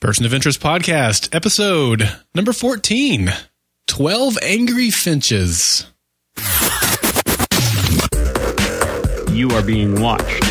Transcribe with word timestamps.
Person 0.00 0.24
of 0.24 0.32
Interest 0.32 0.60
Podcast, 0.60 1.34
episode 1.34 2.08
number 2.32 2.52
14 2.52 3.30
12 3.88 4.38
Angry 4.42 4.92
Finches. 4.92 5.88
You 9.32 9.50
are 9.50 9.62
being 9.62 10.00
watched. 10.00 10.44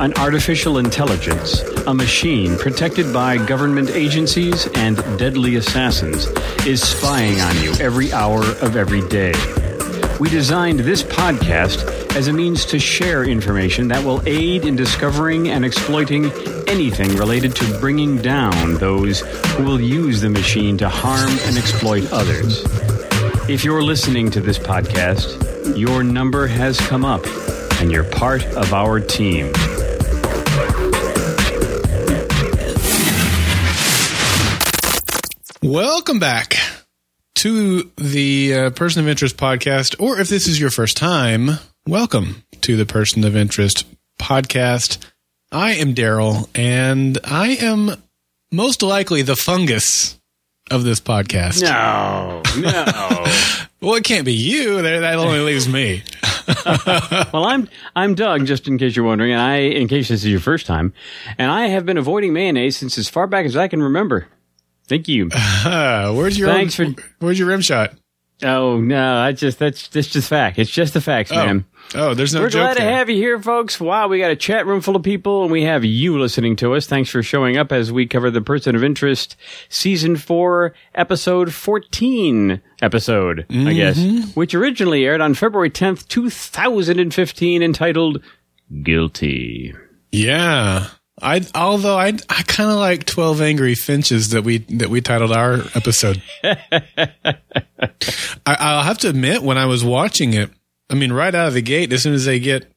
An 0.00 0.14
artificial 0.14 0.78
intelligence, 0.78 1.60
a 1.86 1.92
machine 1.92 2.56
protected 2.56 3.12
by 3.12 3.36
government 3.44 3.90
agencies 3.90 4.66
and 4.68 4.96
deadly 5.18 5.56
assassins, 5.56 6.28
is 6.66 6.80
spying 6.80 7.38
on 7.42 7.62
you 7.62 7.74
every 7.80 8.10
hour 8.14 8.40
of 8.62 8.76
every 8.76 9.06
day. 9.08 9.34
We 10.18 10.30
designed 10.30 10.80
this 10.80 11.02
podcast 11.02 11.99
as 12.16 12.26
a 12.26 12.32
means 12.32 12.64
to 12.66 12.78
share 12.78 13.22
information 13.24 13.88
that 13.88 14.04
will 14.04 14.20
aid 14.26 14.64
in 14.64 14.74
discovering 14.74 15.48
and 15.48 15.64
exploiting 15.64 16.26
anything 16.66 17.14
related 17.16 17.54
to 17.54 17.78
bringing 17.78 18.16
down 18.16 18.74
those 18.74 19.20
who 19.54 19.62
will 19.62 19.80
use 19.80 20.20
the 20.20 20.28
machine 20.28 20.76
to 20.76 20.88
harm 20.88 21.30
and 21.46 21.56
exploit 21.56 22.10
others. 22.12 22.64
If 23.48 23.64
you're 23.64 23.82
listening 23.82 24.30
to 24.32 24.40
this 24.40 24.58
podcast, 24.58 25.78
your 25.78 26.02
number 26.02 26.48
has 26.48 26.80
come 26.80 27.04
up 27.04 27.24
and 27.80 27.92
you're 27.92 28.04
part 28.04 28.44
of 28.44 28.72
our 28.72 28.98
team. 28.98 29.52
Welcome 35.62 36.18
back 36.18 36.56
to 37.36 37.90
the 37.96 38.54
uh, 38.54 38.70
Person 38.70 39.02
of 39.02 39.08
Interest 39.08 39.36
podcast, 39.36 40.00
or 40.00 40.18
if 40.18 40.28
this 40.28 40.48
is 40.48 40.60
your 40.60 40.70
first 40.70 40.96
time, 40.96 41.50
welcome 41.86 42.44
to 42.62 42.76
the 42.76 42.86
Person 42.86 43.24
of 43.24 43.36
Interest 43.36 43.86
podcast. 44.18 44.98
I 45.52 45.72
am 45.72 45.94
Daryl, 45.94 46.48
and 46.54 47.18
I 47.24 47.56
am 47.60 47.90
most 48.52 48.82
likely 48.82 49.22
the 49.22 49.36
fungus 49.36 50.18
of 50.70 50.84
this 50.84 51.00
podcast. 51.00 51.62
No, 51.62 52.42
no. 52.60 53.26
Well, 53.82 53.94
it 53.94 54.04
can't 54.04 54.26
be 54.26 54.34
you. 54.34 54.82
That 54.82 55.14
only 55.14 55.38
leaves 55.38 55.66
me. 55.66 56.02
well, 57.32 57.46
I'm 57.46 57.66
I'm 57.96 58.14
Doug. 58.14 58.44
Just 58.44 58.68
in 58.68 58.76
case 58.76 58.94
you're 58.94 59.06
wondering, 59.06 59.32
and 59.32 59.40
I, 59.40 59.56
in 59.60 59.88
case 59.88 60.08
this 60.08 60.20
is 60.22 60.30
your 60.30 60.38
first 60.38 60.66
time, 60.66 60.92
and 61.38 61.50
I 61.50 61.68
have 61.68 61.86
been 61.86 61.96
avoiding 61.96 62.34
mayonnaise 62.34 62.76
since 62.76 62.98
as 62.98 63.08
far 63.08 63.26
back 63.26 63.46
as 63.46 63.56
I 63.56 63.68
can 63.68 63.82
remember. 63.82 64.28
Thank 64.86 65.08
you. 65.08 65.30
Uh, 65.32 66.12
where's 66.14 66.38
your 66.38 66.48
Thanks 66.48 66.74
for- 66.74 66.94
where's 67.20 67.38
your 67.38 67.48
rim 67.48 67.62
shot? 67.62 67.94
Oh 68.42 68.80
no, 68.80 69.16
I 69.16 69.32
just 69.32 69.58
that's 69.58 69.88
that's 69.88 70.08
just 70.08 70.28
fact. 70.28 70.58
It's 70.58 70.70
just 70.70 70.94
the 70.94 71.00
facts, 71.00 71.32
oh. 71.32 71.36
man. 71.36 71.64
Oh, 71.94 72.14
there's 72.14 72.32
no 72.32 72.42
We're 72.42 72.50
glad 72.50 72.76
to 72.76 72.82
have 72.82 73.10
you 73.10 73.16
here, 73.16 73.40
folks. 73.40 73.80
Wow, 73.80 74.06
we 74.06 74.20
got 74.20 74.30
a 74.30 74.36
chat 74.36 74.64
room 74.64 74.80
full 74.80 74.94
of 74.94 75.02
people, 75.02 75.42
and 75.42 75.50
we 75.50 75.64
have 75.64 75.84
you 75.84 76.18
listening 76.20 76.54
to 76.56 76.74
us. 76.74 76.86
Thanks 76.86 77.10
for 77.10 77.20
showing 77.22 77.56
up 77.56 77.72
as 77.72 77.90
we 77.90 78.06
cover 78.06 78.30
the 78.30 78.40
Person 78.40 78.76
of 78.76 78.84
Interest 78.84 79.36
Season 79.68 80.16
4, 80.16 80.72
Episode 80.94 81.52
14 81.52 82.62
episode, 82.80 83.40
I 83.50 83.52
mm-hmm. 83.52 83.76
guess, 83.76 84.36
which 84.36 84.54
originally 84.54 85.04
aired 85.04 85.20
on 85.20 85.34
February 85.34 85.70
10th, 85.70 86.06
2015, 86.08 87.62
entitled 87.62 88.22
Guilty. 88.82 89.74
Yeah. 90.12 90.88
I 91.22 91.44
although 91.54 91.98
I 91.98 92.08
I 92.28 92.42
kind 92.42 92.70
of 92.70 92.76
like 92.76 93.04
12 93.04 93.40
angry 93.40 93.74
finches 93.74 94.30
that 94.30 94.42
we 94.42 94.58
that 94.58 94.88
we 94.88 95.00
titled 95.00 95.32
our 95.32 95.54
episode. 95.74 96.22
I, 96.42 97.36
I'll 98.46 98.82
have 98.82 98.98
to 98.98 99.08
admit 99.08 99.42
when 99.42 99.58
I 99.58 99.66
was 99.66 99.84
watching 99.84 100.34
it, 100.34 100.50
I 100.88 100.94
mean 100.94 101.12
right 101.12 101.34
out 101.34 101.48
of 101.48 101.54
the 101.54 101.62
gate 101.62 101.92
as 101.92 102.02
soon 102.02 102.14
as 102.14 102.24
they 102.24 102.38
get 102.38 102.70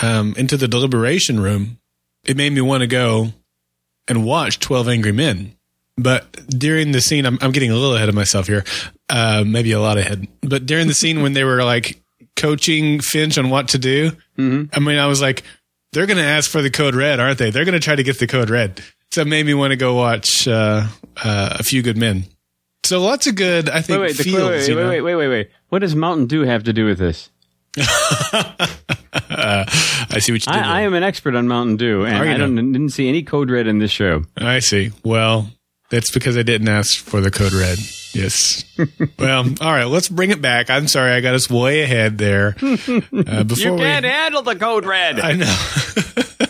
um, 0.00 0.34
into 0.36 0.56
the 0.56 0.68
deliberation 0.68 1.40
room, 1.40 1.78
it 2.24 2.36
made 2.36 2.52
me 2.52 2.60
want 2.60 2.82
to 2.82 2.86
go 2.86 3.32
and 4.08 4.24
watch 4.24 4.58
12 4.60 4.88
angry 4.88 5.12
men. 5.12 5.54
But 5.96 6.48
during 6.48 6.92
the 6.92 7.00
scene, 7.00 7.26
I'm, 7.26 7.38
I'm 7.42 7.52
getting 7.52 7.70
a 7.70 7.74
little 7.74 7.94
ahead 7.94 8.08
of 8.08 8.14
myself 8.14 8.46
here, 8.46 8.64
uh, 9.10 9.44
maybe 9.46 9.72
a 9.72 9.80
lot 9.80 9.98
ahead. 9.98 10.26
But 10.40 10.64
during 10.64 10.86
the 10.86 10.94
scene 10.94 11.20
when 11.22 11.34
they 11.34 11.44
were 11.44 11.62
like 11.62 12.02
coaching 12.36 13.00
Finch 13.00 13.36
on 13.36 13.50
what 13.50 13.68
to 13.68 13.78
do, 13.78 14.12
I 14.72 14.80
mean, 14.80 14.98
I 14.98 15.06
was 15.06 15.20
like, 15.20 15.42
they're 15.92 16.06
going 16.06 16.18
to 16.18 16.24
ask 16.24 16.50
for 16.50 16.62
the 16.62 16.70
code 16.70 16.94
red, 16.94 17.20
aren't 17.20 17.38
they? 17.38 17.50
They're 17.50 17.64
going 17.64 17.74
to 17.74 17.80
try 17.80 17.96
to 17.96 18.02
get 18.02 18.18
the 18.18 18.26
code 18.26 18.50
red. 18.50 18.82
So 19.10 19.22
it 19.22 19.26
made 19.26 19.44
me 19.44 19.54
want 19.54 19.72
to 19.72 19.76
go 19.76 19.94
watch 19.94 20.46
uh, 20.46 20.86
uh, 21.22 21.56
A 21.58 21.62
Few 21.62 21.82
Good 21.82 21.96
Men. 21.96 22.24
So 22.84 23.00
lots 23.00 23.26
of 23.26 23.34
good, 23.34 23.68
I 23.68 23.82
think, 23.82 24.00
wait, 24.00 24.16
the, 24.16 24.24
feels. 24.24 24.36
wait, 24.36 24.48
wait, 24.50 24.68
you 24.68 24.76
wait, 24.76 24.82
know? 24.82 24.88
wait, 24.88 25.00
wait, 25.00 25.14
wait, 25.16 25.28
wait. 25.28 25.50
What 25.68 25.80
does 25.80 25.94
Mountain 25.94 26.26
Dew 26.26 26.42
have 26.42 26.64
to 26.64 26.72
do 26.72 26.86
with 26.86 26.98
this? 26.98 27.30
I 29.22 30.18
see 30.18 30.32
what 30.32 30.46
you 30.46 30.52
did. 30.52 30.62
I, 30.62 30.78
I 30.78 30.80
am 30.82 30.94
an 30.94 31.02
expert 31.02 31.34
on 31.34 31.46
Mountain 31.46 31.76
Dew, 31.76 32.04
and 32.04 32.16
I 32.16 32.36
don't, 32.36 32.54
didn't 32.56 32.90
see 32.90 33.08
any 33.08 33.22
code 33.22 33.50
red 33.50 33.66
in 33.66 33.78
this 33.78 33.90
show. 33.90 34.24
I 34.36 34.60
see. 34.60 34.90
Well, 35.04 35.48
that's 35.90 36.10
because 36.10 36.36
I 36.36 36.42
didn't 36.42 36.68
ask 36.68 36.98
for 36.98 37.20
the 37.20 37.30
code 37.30 37.52
red. 37.52 37.78
Yes. 38.12 38.64
well, 39.18 39.44
all 39.60 39.72
right. 39.72 39.84
Let's 39.84 40.08
bring 40.08 40.30
it 40.30 40.40
back. 40.42 40.70
I'm 40.70 40.88
sorry, 40.88 41.12
I 41.12 41.20
got 41.20 41.34
us 41.34 41.48
way 41.50 41.82
ahead 41.82 42.18
there. 42.18 42.56
Uh, 43.12 43.44
before 43.44 43.64
You 43.64 43.72
we, 43.74 43.80
can't 43.80 44.04
handle 44.04 44.42
the 44.42 44.56
code 44.56 44.86
red. 44.86 45.20
I 45.20 45.32
know. 45.32 46.46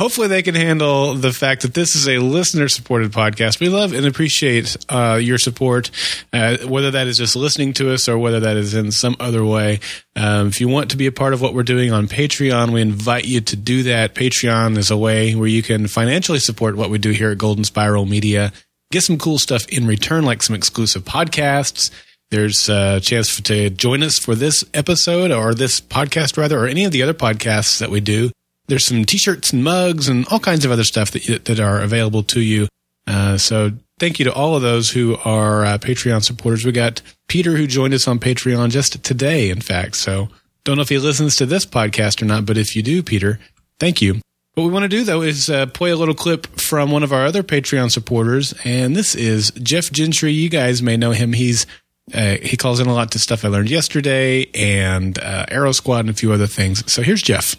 Hopefully, 0.00 0.28
they 0.28 0.40
can 0.40 0.54
handle 0.54 1.12
the 1.12 1.30
fact 1.30 1.60
that 1.60 1.74
this 1.74 1.94
is 1.94 2.08
a 2.08 2.16
listener 2.16 2.68
supported 2.68 3.12
podcast. 3.12 3.60
We 3.60 3.68
love 3.68 3.92
and 3.92 4.06
appreciate 4.06 4.74
uh, 4.88 5.20
your 5.20 5.36
support, 5.36 5.90
uh, 6.32 6.56
whether 6.66 6.90
that 6.92 7.06
is 7.06 7.18
just 7.18 7.36
listening 7.36 7.74
to 7.74 7.92
us 7.92 8.08
or 8.08 8.16
whether 8.16 8.40
that 8.40 8.56
is 8.56 8.72
in 8.72 8.92
some 8.92 9.14
other 9.20 9.44
way. 9.44 9.80
Um, 10.16 10.48
if 10.48 10.58
you 10.58 10.68
want 10.68 10.92
to 10.92 10.96
be 10.96 11.06
a 11.06 11.12
part 11.12 11.34
of 11.34 11.42
what 11.42 11.52
we're 11.52 11.64
doing 11.64 11.92
on 11.92 12.08
Patreon, 12.08 12.70
we 12.70 12.80
invite 12.80 13.26
you 13.26 13.42
to 13.42 13.56
do 13.56 13.82
that. 13.82 14.14
Patreon 14.14 14.78
is 14.78 14.90
a 14.90 14.96
way 14.96 15.34
where 15.34 15.46
you 15.46 15.62
can 15.62 15.86
financially 15.86 16.38
support 16.38 16.76
what 16.76 16.88
we 16.88 16.96
do 16.96 17.10
here 17.10 17.32
at 17.32 17.36
Golden 17.36 17.64
Spiral 17.64 18.06
Media. 18.06 18.54
Get 18.92 19.02
some 19.02 19.18
cool 19.18 19.38
stuff 19.38 19.68
in 19.68 19.86
return, 19.86 20.24
like 20.24 20.42
some 20.42 20.56
exclusive 20.56 21.04
podcasts. 21.04 21.90
There's 22.30 22.70
a 22.70 23.00
chance 23.00 23.38
to 23.38 23.68
join 23.68 24.02
us 24.02 24.18
for 24.18 24.34
this 24.34 24.64
episode 24.72 25.30
or 25.30 25.52
this 25.52 25.78
podcast, 25.78 26.38
rather, 26.38 26.58
or 26.58 26.66
any 26.66 26.86
of 26.86 26.92
the 26.92 27.02
other 27.02 27.12
podcasts 27.12 27.80
that 27.80 27.90
we 27.90 28.00
do. 28.00 28.30
There's 28.70 28.86
some 28.86 29.04
t-shirts 29.04 29.52
and 29.52 29.62
mugs 29.62 30.08
and 30.08 30.26
all 30.28 30.40
kinds 30.40 30.64
of 30.64 30.70
other 30.70 30.84
stuff 30.84 31.10
that, 31.10 31.44
that 31.44 31.60
are 31.60 31.82
available 31.82 32.22
to 32.22 32.40
you. 32.40 32.68
Uh, 33.06 33.36
so 33.36 33.72
thank 33.98 34.18
you 34.18 34.24
to 34.24 34.32
all 34.32 34.54
of 34.54 34.62
those 34.62 34.90
who 34.90 35.16
are 35.24 35.64
uh, 35.64 35.78
Patreon 35.78 36.24
supporters. 36.24 36.64
We 36.64 36.72
got 36.72 37.02
Peter 37.28 37.56
who 37.56 37.66
joined 37.66 37.94
us 37.94 38.06
on 38.06 38.20
Patreon 38.20 38.70
just 38.70 39.02
today, 39.02 39.50
in 39.50 39.60
fact. 39.60 39.96
So 39.96 40.28
don't 40.64 40.76
know 40.76 40.82
if 40.82 40.88
he 40.88 40.98
listens 40.98 41.36
to 41.36 41.46
this 41.46 41.66
podcast 41.66 42.22
or 42.22 42.26
not, 42.26 42.46
but 42.46 42.56
if 42.56 42.76
you 42.76 42.82
do, 42.82 43.02
Peter, 43.02 43.40
thank 43.78 44.00
you. 44.00 44.20
What 44.54 44.64
we 44.64 44.70
want 44.70 44.84
to 44.84 44.88
do 44.88 45.04
though 45.04 45.22
is 45.22 45.50
uh, 45.50 45.66
play 45.66 45.90
a 45.90 45.96
little 45.96 46.14
clip 46.14 46.46
from 46.60 46.90
one 46.90 47.02
of 47.02 47.12
our 47.12 47.24
other 47.24 47.42
Patreon 47.42 47.90
supporters, 47.90 48.54
and 48.64 48.96
this 48.96 49.14
is 49.14 49.50
Jeff 49.52 49.90
Gentry. 49.90 50.32
You 50.32 50.48
guys 50.48 50.82
may 50.82 50.96
know 50.96 51.12
him. 51.12 51.32
He's 51.32 51.66
uh, 52.12 52.36
he 52.42 52.56
calls 52.56 52.80
in 52.80 52.88
a 52.88 52.92
lot 52.92 53.12
to 53.12 53.18
stuff 53.18 53.44
I 53.44 53.48
learned 53.48 53.70
yesterday 53.70 54.46
and 54.54 55.18
uh, 55.18 55.46
Arrow 55.48 55.72
Squad 55.72 56.00
and 56.00 56.10
a 56.10 56.14
few 56.14 56.32
other 56.32 56.48
things. 56.48 56.90
So 56.92 57.02
here's 57.02 57.22
Jeff. 57.22 57.56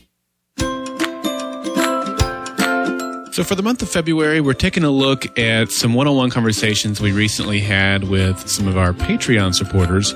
So, 3.31 3.45
for 3.45 3.55
the 3.55 3.63
month 3.63 3.81
of 3.81 3.87
February, 3.87 4.41
we're 4.41 4.51
taking 4.51 4.83
a 4.83 4.91
look 4.91 5.39
at 5.39 5.71
some 5.71 5.93
one 5.93 6.05
on 6.05 6.17
one 6.17 6.29
conversations 6.29 6.99
we 6.99 7.13
recently 7.13 7.61
had 7.61 8.03
with 8.03 8.49
some 8.49 8.67
of 8.67 8.77
our 8.77 8.91
Patreon 8.91 9.55
supporters 9.55 10.13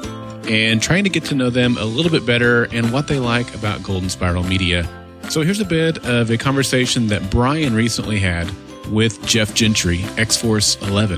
and 0.50 0.82
trying 0.82 1.06
to 1.06 1.10
get 1.10 1.24
to 1.26 1.36
know 1.36 1.50
them 1.50 1.78
a 1.78 1.86
little 1.86 2.12
bit 2.12 2.26
better 2.26 2.66
and 2.74 2.92
what 2.92 3.08
they 3.08 3.18
like 3.20 3.56
about 3.56 3.82
Golden 3.84 4.10
Spiral 4.10 4.44
Media. 4.44 4.86
So, 5.30 5.44
here's 5.44 5.62
a 5.62 5.66
bit 5.66 6.06
of 6.06 6.30
a 6.30 6.38
conversation 6.38 7.08
that 7.08 7.32
Brian 7.32 7.74
recently 7.74 8.20
had 8.20 8.52
with 8.92 9.26
Jeff 9.26 9.54
Gentry, 9.54 10.04
X 10.18 10.36
Force 10.36 10.76
11. 10.82 11.18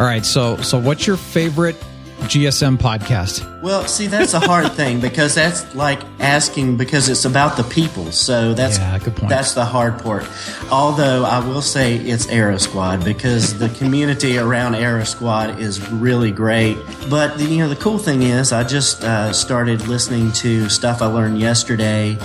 All 0.00 0.06
right, 0.06 0.26
so 0.26 0.56
so 0.56 0.80
what's 0.80 1.06
your 1.06 1.16
favorite 1.16 1.76
GSM 2.22 2.78
podcast? 2.78 3.46
Well, 3.60 3.86
see, 3.86 4.06
that's 4.06 4.32
a 4.32 4.40
hard 4.40 4.72
thing 4.72 5.00
because 5.00 5.34
that's 5.34 5.74
like 5.74 6.00
asking 6.18 6.76
because 6.76 7.08
it's 7.08 7.24
about 7.24 7.56
the 7.56 7.64
people. 7.64 8.10
So 8.12 8.54
that's 8.54 8.78
Yeah, 8.78 8.98
good 8.98 9.16
point. 9.16 9.28
That's 9.28 9.52
the 9.52 9.64
hard 9.64 9.98
part. 10.02 10.26
Although 10.70 11.24
I 11.24 11.46
will 11.46 11.60
say 11.60 11.96
it's 11.96 12.26
Arrow 12.28 12.56
Squad 12.56 13.04
because 13.04 13.58
the 13.58 13.68
community 13.70 14.38
around 14.38 14.76
Arrow 14.76 15.04
Squad 15.04 15.58
is 15.58 15.90
really 15.90 16.30
great. 16.30 16.78
But 17.10 17.36
the, 17.36 17.44
you 17.44 17.58
know, 17.58 17.68
the 17.68 17.76
cool 17.76 17.98
thing 17.98 18.22
is, 18.22 18.52
I 18.52 18.64
just 18.64 19.04
uh, 19.04 19.32
started 19.32 19.86
listening 19.88 20.32
to 20.32 20.68
stuff 20.68 21.02
I 21.02 21.06
learned 21.06 21.38
yesterday. 21.38 22.16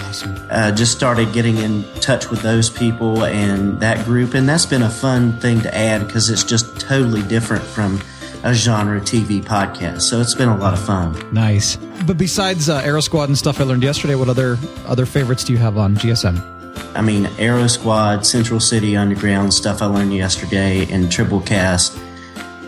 Uh, 0.50 0.71
just 0.71 0.94
started 0.94 1.33
getting 1.33 1.57
in 1.57 1.83
touch 1.95 2.30
with 2.30 2.41
those 2.41 2.69
people 2.69 3.25
and 3.25 3.80
that 3.81 4.06
group, 4.06 4.33
and 4.36 4.48
that's 4.48 4.65
been 4.65 4.83
a 4.83 4.89
fun 4.89 5.33
thing 5.39 5.59
to 5.62 5.75
add 5.75 6.06
because 6.07 6.30
it's 6.30 6.44
just 6.44 6.80
totally 6.80 7.24
different 7.24 7.63
from 7.63 8.00
a 8.45 8.53
genre 8.53 9.01
TV 9.01 9.44
podcast. 9.44 10.01
So 10.03 10.21
it's 10.21 10.36
been 10.36 10.50
a 10.50 10.57
lot 10.57 10.74
of 10.74 10.80
fun. 10.80 11.15
Nice. 11.33 11.77
But 12.06 12.18
besides 12.18 12.69
uh, 12.69 12.81
Arrow 12.86 13.00
Squad 13.01 13.27
and 13.27 13.38
stuff 13.38 13.59
I 13.59 13.63
learned 13.63 13.83
yesterday, 13.83 14.15
what 14.15 14.30
other 14.30 14.57
other 14.86 15.06
favorites 15.06 15.44
do 15.44 15.51
you 15.51 15.59
have 15.59 15.77
on 15.77 15.95
GSM? 15.95 16.53
I 16.95 17.01
mean, 17.01 17.25
Arrow 17.39 17.68
Squad, 17.68 18.25
Central 18.25 18.59
City 18.59 18.95
Underground, 18.95 19.53
stuff 19.53 19.81
I 19.81 19.88
learned 19.88 20.13
yesterday, 20.13 20.86
and 20.92 21.12
Triple 21.12 21.42
Cast. 21.42 21.97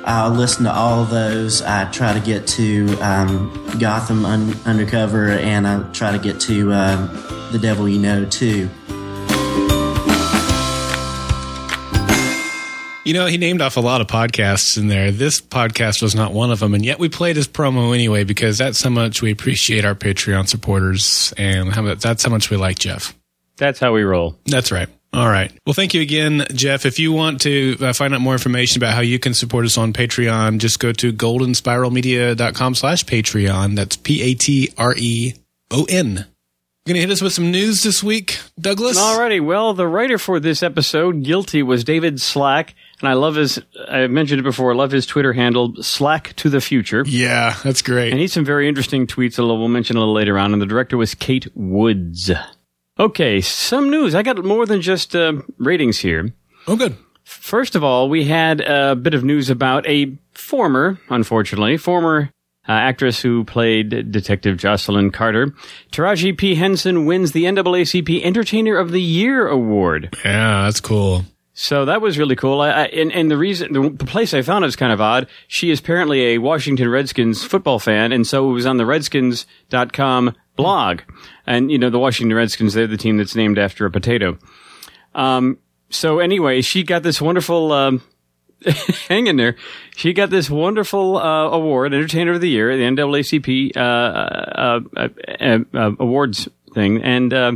I 0.03 0.27
listen 0.29 0.63
to 0.63 0.73
all 0.73 1.03
of 1.03 1.09
those. 1.09 1.61
I 1.61 1.89
try 1.91 2.13
to 2.13 2.19
get 2.25 2.47
to 2.47 2.97
um, 3.01 3.51
Gotham 3.77 4.25
un- 4.25 4.55
Undercover, 4.65 5.29
and 5.31 5.67
I 5.67 5.83
try 5.91 6.11
to 6.11 6.19
get 6.19 6.39
to 6.41 6.71
uh, 6.71 7.51
The 7.51 7.59
Devil 7.59 7.87
You 7.87 7.99
Know, 7.99 8.25
too. 8.25 8.69
You 13.07 13.13
know, 13.13 13.25
he 13.25 13.37
named 13.37 13.61
off 13.61 13.77
a 13.77 13.79
lot 13.79 14.01
of 14.01 14.07
podcasts 14.07 14.77
in 14.77 14.89
there. 14.89 15.11
This 15.11 15.39
podcast 15.39 16.01
was 16.01 16.13
not 16.13 16.33
one 16.33 16.51
of 16.51 16.59
them, 16.59 16.73
and 16.73 16.85
yet 16.85 16.99
we 16.99 17.07
played 17.07 17.37
his 17.37 17.47
promo 17.47 17.93
anyway 17.93 18.25
because 18.25 18.57
that's 18.57 18.83
how 18.83 18.89
much 18.89 19.21
we 19.21 19.31
appreciate 19.31 19.85
our 19.85 19.95
Patreon 19.95 20.49
supporters, 20.49 21.33
and 21.37 21.71
how, 21.71 21.95
that's 21.95 22.25
how 22.25 22.29
much 22.29 22.49
we 22.49 22.57
like 22.57 22.77
Jeff. 22.79 23.15
That's 23.55 23.79
how 23.79 23.93
we 23.93 24.03
roll. 24.03 24.35
That's 24.45 24.73
right. 24.73 24.89
All 25.13 25.29
right. 25.29 25.57
Well, 25.65 25.73
thank 25.73 25.93
you 25.93 26.01
again, 26.01 26.45
Jeff. 26.53 26.85
If 26.85 26.99
you 26.99 27.13
want 27.13 27.39
to 27.43 27.77
uh, 27.79 27.93
find 27.93 28.13
out 28.13 28.19
more 28.19 28.33
information 28.33 28.77
about 28.79 28.93
how 28.93 28.99
you 28.99 29.19
can 29.19 29.33
support 29.33 29.63
us 29.63 29.77
on 29.77 29.93
Patreon, 29.93 30.57
just 30.57 30.81
go 30.81 30.91
to 30.91 31.13
goldenspiralmedia.com 31.13 32.75
slash 32.75 33.05
Patreon. 33.05 33.77
That's 33.77 33.95
P-A-T-R-E-O-N. 33.95 35.35
Going 36.87 36.95
to 36.95 37.01
hit 37.01 37.09
us 37.11 37.21
with 37.21 37.33
some 37.33 37.51
news 37.51 37.83
this 37.83 38.01
week, 38.01 38.39
Douglas? 38.59 38.97
Alrighty. 38.97 39.43
Well, 39.43 39.73
the 39.73 39.87
writer 39.87 40.17
for 40.17 40.39
this 40.39 40.63
episode, 40.63 41.23
Guilty, 41.23 41.61
was 41.61 41.83
David 41.83 42.21
Slack. 42.21 42.75
And 42.99 43.07
I 43.09 43.13
love 43.13 43.35
his, 43.35 43.61
I 43.89 44.07
mentioned 44.07 44.39
it 44.39 44.43
before, 44.43 44.71
I 44.71 44.75
love 44.75 44.91
his 44.91 45.05
Twitter 45.05 45.33
handle, 45.33 45.75
Slack 45.83 46.35
to 46.37 46.49
the 46.49 46.59
Future. 46.59 47.03
Yeah, 47.05 47.55
that's 47.63 47.83
great. 47.83 48.11
And 48.11 48.19
he's 48.19 48.33
some 48.33 48.45
very 48.45 48.67
interesting 48.67 49.05
tweets 49.05 49.35
that 49.35 49.45
we'll 49.45 49.67
mention 49.67 49.97
a 49.97 49.99
little 49.99 50.15
later 50.15 50.37
on. 50.39 50.51
And 50.51 50.61
the 50.61 50.65
director 50.65 50.97
was 50.97 51.13
Kate 51.13 51.47
Woods. 51.53 52.31
Okay, 52.99 53.41
some 53.41 53.91
news. 53.91 54.15
I 54.15 54.23
got 54.23 54.43
more 54.43 54.65
than 54.65 54.81
just 54.81 55.15
uh, 55.15 55.33
ratings 55.59 55.99
here. 55.99 56.33
Oh, 56.67 56.75
good. 56.75 56.95
First 57.23 57.75
of 57.75 57.83
all, 57.83 58.09
we 58.09 58.25
had 58.25 58.61
a 58.61 58.95
bit 58.95 59.13
of 59.13 59.23
news 59.23 59.49
about 59.49 59.85
a 59.85 60.17
former, 60.31 60.97
unfortunately, 61.09 61.77
former 61.77 62.31
uh, 62.67 62.71
actress 62.71 63.21
who 63.21 63.43
played 63.43 64.11
Detective 64.11 64.57
Jocelyn 64.57 65.11
Carter. 65.11 65.53
Taraji 65.91 66.35
P. 66.35 66.55
Henson 66.55 67.05
wins 67.05 67.33
the 67.33 67.43
NAACP 67.43 68.23
Entertainer 68.23 68.77
of 68.77 68.91
the 68.91 69.01
Year 69.01 69.47
award. 69.47 70.17
Yeah, 70.25 70.63
that's 70.63 70.81
cool. 70.81 71.23
So 71.59 71.85
that 71.85 72.01
was 72.01 72.19
really 72.19 72.35
cool. 72.35 72.61
I, 72.61 72.69
I, 72.69 72.83
and, 72.83 73.11
and 73.11 73.31
the 73.31 73.37
reason, 73.37 73.73
the, 73.73 73.89
the 73.89 74.05
place 74.05 74.31
I 74.31 74.43
found 74.43 74.63
it 74.63 74.67
was 74.67 74.75
kind 74.75 74.93
of 74.93 75.01
odd. 75.01 75.27
She 75.47 75.71
is 75.71 75.79
apparently 75.79 76.35
a 76.35 76.37
Washington 76.37 76.87
Redskins 76.87 77.43
football 77.43 77.79
fan, 77.79 78.11
and 78.11 78.27
so 78.27 78.47
it 78.47 78.53
was 78.53 78.67
on 78.67 78.77
the 78.77 78.85
Redskins.com 78.85 80.35
blog. 80.55 81.01
And, 81.47 81.71
you 81.71 81.79
know, 81.79 81.89
the 81.89 81.97
Washington 81.97 82.37
Redskins, 82.37 82.75
they're 82.75 82.85
the 82.85 82.95
team 82.95 83.17
that's 83.17 83.35
named 83.35 83.57
after 83.57 83.87
a 83.87 83.91
potato. 83.91 84.37
Um, 85.15 85.57
so 85.89 86.19
anyway, 86.19 86.61
she 86.61 86.83
got 86.83 87.01
this 87.01 87.19
wonderful, 87.19 87.71
um, 87.71 88.03
hang 89.07 89.25
in 89.25 89.37
there. 89.37 89.55
She 89.95 90.13
got 90.13 90.29
this 90.29 90.51
wonderful 90.51 91.17
uh, 91.17 91.49
award, 91.49 91.91
Entertainer 91.91 92.33
of 92.33 92.41
the 92.41 92.49
Year, 92.49 92.77
the 92.77 92.83
NAACP 92.83 93.75
uh, 93.75 93.79
uh, 93.79 94.79
uh, 94.95 95.59
uh, 95.73 95.91
awards 95.97 96.47
thing, 96.75 97.01
and 97.01 97.33
uh, 97.33 97.53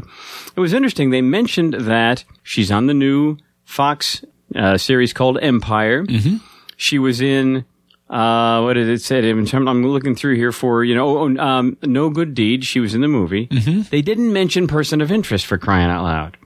it 0.56 0.60
was 0.60 0.74
interesting. 0.74 1.12
They 1.12 1.22
mentioned 1.22 1.76
that 1.76 2.24
she's 2.42 2.72
on 2.72 2.88
the 2.88 2.96
new 2.96 3.38
Fox 3.72 4.24
series 4.78 5.14
called 5.14 5.40
Empire. 5.42 6.04
Mm-hmm. 6.06 6.38
She 6.78 7.00
was 7.00 7.22
in. 7.22 7.66
what 8.08 8.74
did 8.74 8.90
it 8.90 9.02
say? 9.02 9.30
I'm 9.30 9.86
looking 9.86 10.16
through 10.16 10.36
here 10.36 10.52
for 10.52 10.84
you 10.84 10.96
know, 10.96 11.18
oh, 11.18 11.38
um, 11.38 11.78
no 11.82 12.10
good 12.10 12.34
deed. 12.34 12.66
She 12.66 12.80
was 12.80 12.94
in 12.94 13.02
the 13.02 13.08
movie. 13.08 13.48
Mm-hmm. 13.48 13.84
They 13.90 14.02
didn't 14.02 14.34
mention 14.34 14.68
person 14.68 15.02
of 15.02 15.12
interest 15.12 15.46
for 15.46 15.58
crying 15.58 15.90
out 15.90 16.04
loud. 16.04 16.38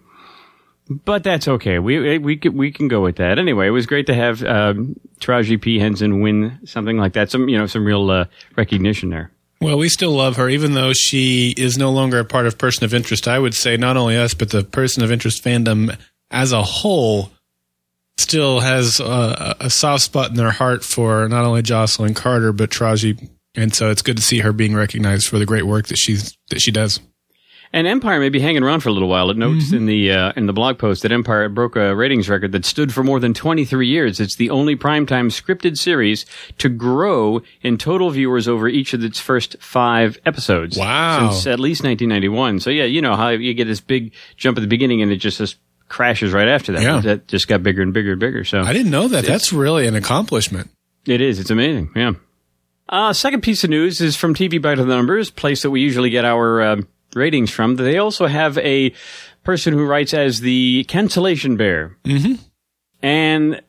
But 0.88 1.24
that's 1.24 1.48
okay. 1.48 1.80
We 1.80 2.20
we 2.20 2.38
can 2.38 2.56
we 2.56 2.72
can 2.72 2.88
go 2.88 3.02
with 3.02 3.16
that. 3.16 3.40
Anyway, 3.40 3.66
it 3.66 3.72
was 3.72 3.88
great 3.88 4.06
to 4.06 4.14
have 4.14 4.44
um, 4.44 5.00
Taraji 5.20 5.60
P 5.60 5.80
Henson 5.80 6.22
win 6.22 6.60
something 6.66 6.98
like 6.98 7.14
that. 7.14 7.32
Some 7.32 7.50
you 7.50 7.58
know 7.58 7.66
some 7.66 7.86
real 7.86 8.12
uh, 8.12 8.26
recognition 8.56 9.10
there. 9.10 9.32
Well, 9.62 9.80
we 9.80 9.90
still 9.90 10.12
love 10.12 10.36
her, 10.36 10.48
even 10.48 10.74
though 10.74 10.94
she 10.94 11.56
is 11.58 11.76
no 11.76 11.90
longer 11.92 12.20
a 12.20 12.26
part 12.26 12.46
of 12.46 12.60
Person 12.60 12.84
of 12.84 12.94
Interest. 12.94 13.28
I 13.28 13.40
would 13.40 13.56
say 13.56 13.78
not 13.78 13.98
only 13.98 14.16
us, 14.16 14.36
but 14.36 14.52
the 14.52 14.64
Person 14.64 15.04
of 15.04 15.12
Interest 15.12 15.44
fandom 15.44 15.98
as 16.32 16.52
a 16.52 16.64
whole 16.64 17.32
still 18.18 18.60
has 18.60 19.00
a, 19.00 19.56
a 19.60 19.70
soft 19.70 20.04
spot 20.04 20.30
in 20.30 20.36
their 20.36 20.52
heart 20.52 20.84
for 20.84 21.28
not 21.28 21.46
only 21.46 21.62
Jocelyn 21.62 22.14
Carter 22.14 22.54
but 22.54 22.70
Taraji, 22.70 23.30
and 23.56 23.74
so 23.74 23.90
it's 23.90 24.02
good 24.02 24.18
to 24.18 24.24
see 24.24 24.40
her 24.40 24.54
being 24.54 24.76
recognized 24.76 25.28
for 25.28 25.40
the 25.40 25.46
great 25.46 25.66
work 25.66 25.88
that 25.88 25.98
she's 25.98 26.38
that 26.50 26.60
she 26.60 26.72
does. 26.72 27.00
And 27.74 27.88
Empire 27.88 28.22
may 28.22 28.30
be 28.30 28.40
hanging 28.40 28.64
around 28.64 28.82
for 28.82 28.90
a 28.90 28.94
little 28.94 29.10
while. 29.10 29.30
It 29.30 29.36
notes 29.36 29.66
mm-hmm. 29.66 29.76
in 29.76 29.86
the 29.86 30.12
uh, 30.12 30.34
in 30.38 30.46
the 30.46 30.54
blog 30.54 30.78
post 30.78 31.02
that 31.02 31.12
Empire 31.12 31.50
broke 31.50 31.76
a 31.76 31.94
ratings 31.94 32.30
record 32.30 32.54
that 32.54 32.64
stood 32.64 32.94
for 32.94 33.04
more 33.04 33.20
than 33.20 33.34
23 33.34 33.86
years. 33.86 34.22
It's 34.22 34.38
the 34.38 34.50
only 34.50 34.78
primetime 34.78 35.28
scripted 35.28 35.78
series 35.78 36.26
to 36.58 36.70
grow 36.70 37.42
in 37.62 37.78
total 37.78 38.12
viewers 38.12 38.48
over 38.48 38.70
each 38.70 38.94
of 38.94 39.04
its 39.04 39.20
first 39.20 39.58
five 39.60 40.18
episodes. 40.26 40.78
Wow! 40.78 41.32
Since 41.32 41.48
at 41.48 41.60
least 41.60 41.84
1991. 41.84 42.62
So 42.62 42.70
yeah, 42.70 42.86
you 42.86 43.02
know 43.02 43.16
how 43.18 43.30
you 43.30 43.54
get 43.54 43.66
this 43.66 43.82
big 43.82 44.14
jump 44.38 44.58
at 44.58 44.62
the 44.62 44.68
beginning 44.68 45.02
and 45.02 45.12
it 45.12 45.18
just, 45.18 45.40
just 45.40 45.58
crashes 45.90 46.34
right 46.34 46.48
after 46.48 46.74
that. 46.74 46.82
Yeah. 46.82 47.00
That 47.02 47.28
just 47.28 47.48
got 47.48 47.64
bigger 47.64 47.82
and 47.82 47.94
bigger 47.94 48.12
and 48.12 48.20
bigger. 48.20 48.44
So 48.44 48.62
I 48.62 48.74
didn't 48.74 48.92
know 48.92 49.08
that. 49.08 49.26
That's 49.26 49.54
really 49.54 49.88
an 49.88 49.96
accomplishment. 49.96 50.72
It 51.06 51.22
is. 51.22 51.40
It's 51.40 51.52
amazing. 51.52 51.92
Yeah. 51.96 52.14
Uh, 52.88 53.14
second 53.14 53.42
piece 53.42 53.64
of 53.64 53.70
news 53.70 54.02
is 54.02 54.16
from 54.16 54.36
TV 54.36 54.62
by 54.62 54.76
the 54.76 54.86
Numbers, 54.86 55.32
place 55.32 55.62
that 55.64 55.72
we 55.72 55.82
usually 55.82 56.10
get 56.10 56.26
our. 56.26 56.62
Uh, 56.62 56.82
ratings 57.16 57.50
from. 57.50 57.78
They 57.78 57.98
also 57.98 58.28
have 58.28 58.58
a 58.60 58.94
person 59.44 59.74
who 59.74 59.86
writes 59.86 60.14
as 60.14 60.42
the 60.42 60.84
cancellation 60.88 61.58
bear. 61.58 61.98
Mm-hmm. 62.04 62.34
And 63.02 63.62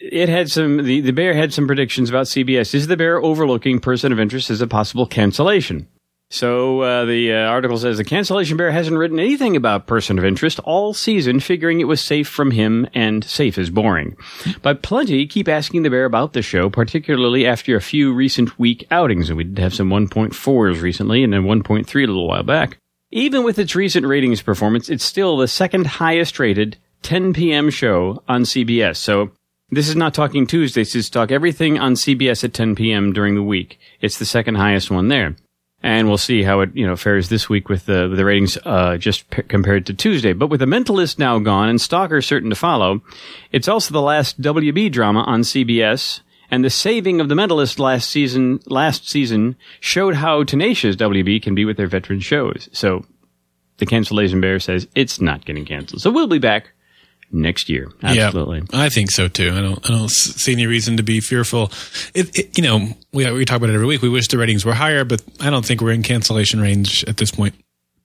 it 0.00 0.28
had 0.28 0.50
some, 0.50 0.78
the, 0.78 1.00
the 1.00 1.12
bear 1.12 1.34
had 1.34 1.52
some 1.52 1.66
predictions 1.66 2.08
about 2.08 2.26
CBS. 2.26 2.74
Is 2.74 2.86
the 2.86 2.96
bear 2.96 3.20
overlooking 3.22 3.80
person 3.80 4.12
of 4.12 4.18
interest 4.18 4.50
as 4.50 4.60
a 4.60 4.66
possible 4.66 5.06
cancellation? 5.06 5.88
So 6.34 6.80
uh, 6.80 7.04
the 7.04 7.32
uh, 7.32 7.36
article 7.46 7.78
says 7.78 7.96
the 7.96 8.02
cancellation 8.02 8.56
bear 8.56 8.72
hasn't 8.72 8.96
written 8.96 9.20
anything 9.20 9.54
about 9.54 9.86
person 9.86 10.18
of 10.18 10.24
interest 10.24 10.58
all 10.64 10.92
season, 10.92 11.38
figuring 11.38 11.78
it 11.78 11.84
was 11.84 12.00
safe 12.00 12.26
from 12.26 12.50
him, 12.50 12.88
and 12.92 13.22
safe 13.22 13.56
is 13.56 13.70
boring. 13.70 14.16
But 14.60 14.82
plenty 14.82 15.28
keep 15.28 15.46
asking 15.46 15.84
the 15.84 15.90
bear 15.90 16.04
about 16.04 16.32
the 16.32 16.42
show, 16.42 16.68
particularly 16.68 17.46
after 17.46 17.76
a 17.76 17.80
few 17.80 18.12
recent 18.12 18.58
weak 18.58 18.84
outings. 18.90 19.28
And 19.28 19.36
we 19.36 19.44
did 19.44 19.60
have 19.60 19.74
some 19.74 19.90
1.4s 19.90 20.82
recently, 20.82 21.22
and 21.22 21.32
then 21.32 21.44
1.3 21.44 21.86
a 21.94 21.98
little 22.00 22.26
while 22.26 22.42
back. 22.42 22.78
Even 23.12 23.44
with 23.44 23.60
its 23.60 23.76
recent 23.76 24.04
ratings 24.04 24.42
performance, 24.42 24.88
it's 24.88 25.04
still 25.04 25.36
the 25.36 25.46
second 25.46 25.86
highest 25.86 26.40
rated 26.40 26.78
10 27.02 27.32
p.m. 27.32 27.70
show 27.70 28.24
on 28.26 28.42
CBS. 28.42 28.96
So 28.96 29.30
this 29.70 29.88
is 29.88 29.94
not 29.94 30.14
talking 30.14 30.48
Tuesdays. 30.48 30.94
This 30.94 31.04
is 31.04 31.10
talk 31.10 31.30
everything 31.30 31.78
on 31.78 31.94
CBS 31.94 32.42
at 32.42 32.52
10 32.52 32.74
p.m. 32.74 33.12
during 33.12 33.36
the 33.36 33.42
week. 33.44 33.78
It's 34.00 34.18
the 34.18 34.26
second 34.26 34.56
highest 34.56 34.90
one 34.90 35.06
there. 35.06 35.36
And 35.84 36.08
we'll 36.08 36.16
see 36.16 36.42
how 36.42 36.60
it, 36.60 36.70
you 36.74 36.86
know, 36.86 36.96
fares 36.96 37.28
this 37.28 37.50
week 37.50 37.68
with 37.68 37.84
the, 37.84 38.08
the 38.08 38.24
ratings, 38.24 38.56
uh, 38.64 38.96
just 38.96 39.28
p- 39.28 39.42
compared 39.42 39.84
to 39.84 39.92
Tuesday. 39.92 40.32
But 40.32 40.46
with 40.46 40.60
The 40.60 40.66
Mentalist 40.66 41.18
now 41.18 41.38
gone 41.38 41.68
and 41.68 41.78
Stalker 41.78 42.22
certain 42.22 42.48
to 42.48 42.56
follow, 42.56 43.02
it's 43.52 43.68
also 43.68 43.92
the 43.92 44.00
last 44.00 44.40
WB 44.40 44.90
drama 44.90 45.20
on 45.24 45.42
CBS 45.42 46.22
and 46.50 46.64
the 46.64 46.70
saving 46.70 47.20
of 47.20 47.28
the 47.28 47.34
Mentalist 47.34 47.78
last 47.78 48.08
season 48.08 48.60
last 48.64 49.10
season 49.10 49.56
showed 49.78 50.14
how 50.14 50.42
tenacious 50.42 50.96
WB 50.96 51.42
can 51.42 51.54
be 51.54 51.66
with 51.66 51.76
their 51.76 51.86
veteran 51.86 52.20
shows. 52.20 52.70
So 52.72 53.04
the 53.76 53.84
cancellation 53.84 54.40
bear 54.40 54.58
says 54.60 54.88
it's 54.94 55.20
not 55.20 55.44
getting 55.44 55.66
canceled. 55.66 56.00
So 56.00 56.10
we'll 56.10 56.28
be 56.28 56.38
back 56.38 56.70
next 57.34 57.68
year. 57.68 57.90
Absolutely. 58.02 58.62
Yeah, 58.72 58.80
I 58.80 58.88
think 58.88 59.10
so 59.10 59.28
too. 59.28 59.50
I 59.50 59.60
don't, 59.60 59.90
I 59.90 59.92
don't 59.92 60.10
see 60.10 60.52
any 60.52 60.66
reason 60.66 60.96
to 60.96 61.02
be 61.02 61.20
fearful. 61.20 61.70
It, 62.14 62.38
it, 62.38 62.58
you 62.58 62.64
know, 62.64 62.88
we, 63.12 63.30
we 63.32 63.44
talk 63.44 63.58
about 63.58 63.70
it 63.70 63.74
every 63.74 63.86
week. 63.86 64.02
We 64.02 64.08
wish 64.08 64.28
the 64.28 64.38
ratings 64.38 64.64
were 64.64 64.74
higher, 64.74 65.04
but 65.04 65.22
I 65.40 65.50
don't 65.50 65.64
think 65.64 65.80
we're 65.80 65.92
in 65.92 66.02
cancellation 66.02 66.60
range 66.60 67.04
at 67.04 67.16
this 67.16 67.30
point. 67.30 67.54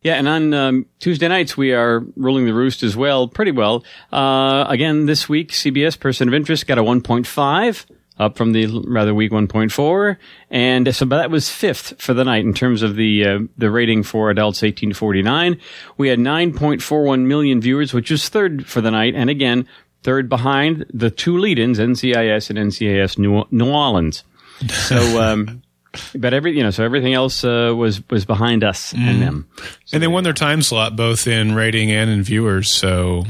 Yeah, 0.02 0.16
and 0.16 0.30
on 0.30 0.54
um, 0.54 0.86
Tuesday 1.00 1.28
nights 1.28 1.58
we 1.58 1.74
are 1.74 2.00
ruling 2.16 2.46
the 2.46 2.54
roost 2.54 2.84
as 2.84 2.96
well, 2.96 3.28
pretty 3.28 3.52
well. 3.52 3.84
Uh, 4.14 4.66
again, 4.68 5.06
this 5.06 5.28
week 5.28 5.52
CBS 5.52 6.00
Person 6.00 6.30
of 6.30 6.34
Interest 6.34 6.66
got 6.66 6.78
a 6.78 6.84
1.5 6.84 7.86
up 8.20 8.38
from 8.38 8.52
the 8.52 8.68
rather 8.86 9.14
weak 9.14 9.32
1.4, 9.32 10.18
and 10.52 10.94
so 10.94 11.06
that 11.06 11.32
was 11.32 11.50
fifth 11.50 12.02
for 12.02 12.14
the 12.14 12.24
night 12.24 12.44
in 12.44 12.54
terms 12.54 12.82
of 12.82 12.96
the 12.96 13.26
uh, 13.26 13.40
the 13.58 13.72
rating 13.72 14.04
for 14.04 14.30
adults 14.30 14.62
18 14.62 14.90
to 14.90 14.96
49. 14.96 15.60
We 15.98 16.10
had 16.10 16.20
9.41 16.20 17.26
million 17.26 17.62
viewers, 17.62 17.94
which 17.94 18.12
was 18.12 18.30
third 18.30 18.66
for 18.66 18.82
the 18.82 18.92
night, 18.92 19.16
and 19.16 19.30
again 19.30 19.68
third 20.04 20.30
behind 20.30 20.86
the 20.94 21.10
two 21.10 21.38
lead-ins, 21.38 21.80
NCIS 21.80 22.50
and 22.50 22.60
NCIS 22.60 23.18
New, 23.18 23.46
New 23.52 23.72
Orleans. 23.72 24.24
So. 24.68 25.22
Um, 25.22 25.62
but 26.16 26.34
every 26.34 26.56
you 26.56 26.64
know, 26.64 26.70
so 26.70 26.84
everything 26.84 27.14
else 27.14 27.44
uh, 27.44 27.74
was 27.76 28.08
was 28.10 28.26
behind 28.26 28.64
us 28.64 28.94
mm. 28.94 29.00
and 29.00 29.22
them, 29.22 29.50
so 29.86 29.96
and 29.96 30.04
they 30.04 30.08
won 30.08 30.24
their 30.24 30.34
time 30.34 30.62
slot 30.62 30.96
both 30.96 31.26
in 31.26 31.56
rating 31.56 31.92
and 31.92 32.12
in 32.12 32.22
viewers. 32.22 32.70
So 32.70 33.24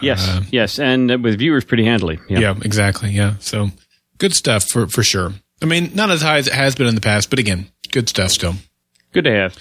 yes, 0.00 0.28
uh, 0.28 0.42
yes, 0.50 0.78
and 0.78 1.24
with 1.24 1.38
viewers 1.38 1.64
pretty 1.64 1.84
handily. 1.84 2.20
Yeah. 2.28 2.40
yeah, 2.40 2.54
exactly. 2.62 3.10
Yeah, 3.10 3.36
so 3.40 3.70
good 4.18 4.34
stuff 4.34 4.64
for 4.64 4.86
for 4.86 5.02
sure. 5.02 5.32
I 5.62 5.66
mean, 5.66 5.92
not 5.94 6.10
as 6.10 6.22
high 6.22 6.38
as 6.38 6.46
it 6.46 6.52
has 6.52 6.74
been 6.74 6.86
in 6.86 6.94
the 6.94 7.00
past, 7.00 7.30
but 7.30 7.38
again, 7.38 7.68
good 7.92 8.08
stuff 8.08 8.30
still. 8.30 8.54
Good 9.12 9.24
to 9.24 9.32
have. 9.32 9.56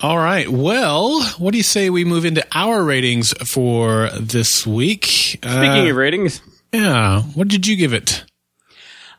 All 0.00 0.18
right. 0.18 0.48
Well, 0.48 1.22
what 1.38 1.52
do 1.52 1.56
you 1.56 1.64
say 1.64 1.90
we 1.90 2.04
move 2.04 2.24
into 2.24 2.46
our 2.52 2.84
ratings 2.84 3.32
for 3.50 4.10
this 4.10 4.66
week? 4.66 5.06
Speaking 5.06 5.48
uh, 5.50 5.90
of 5.90 5.96
ratings, 5.96 6.40
yeah, 6.72 7.22
what 7.22 7.48
did 7.48 7.66
you 7.66 7.76
give 7.76 7.92
it? 7.92 8.24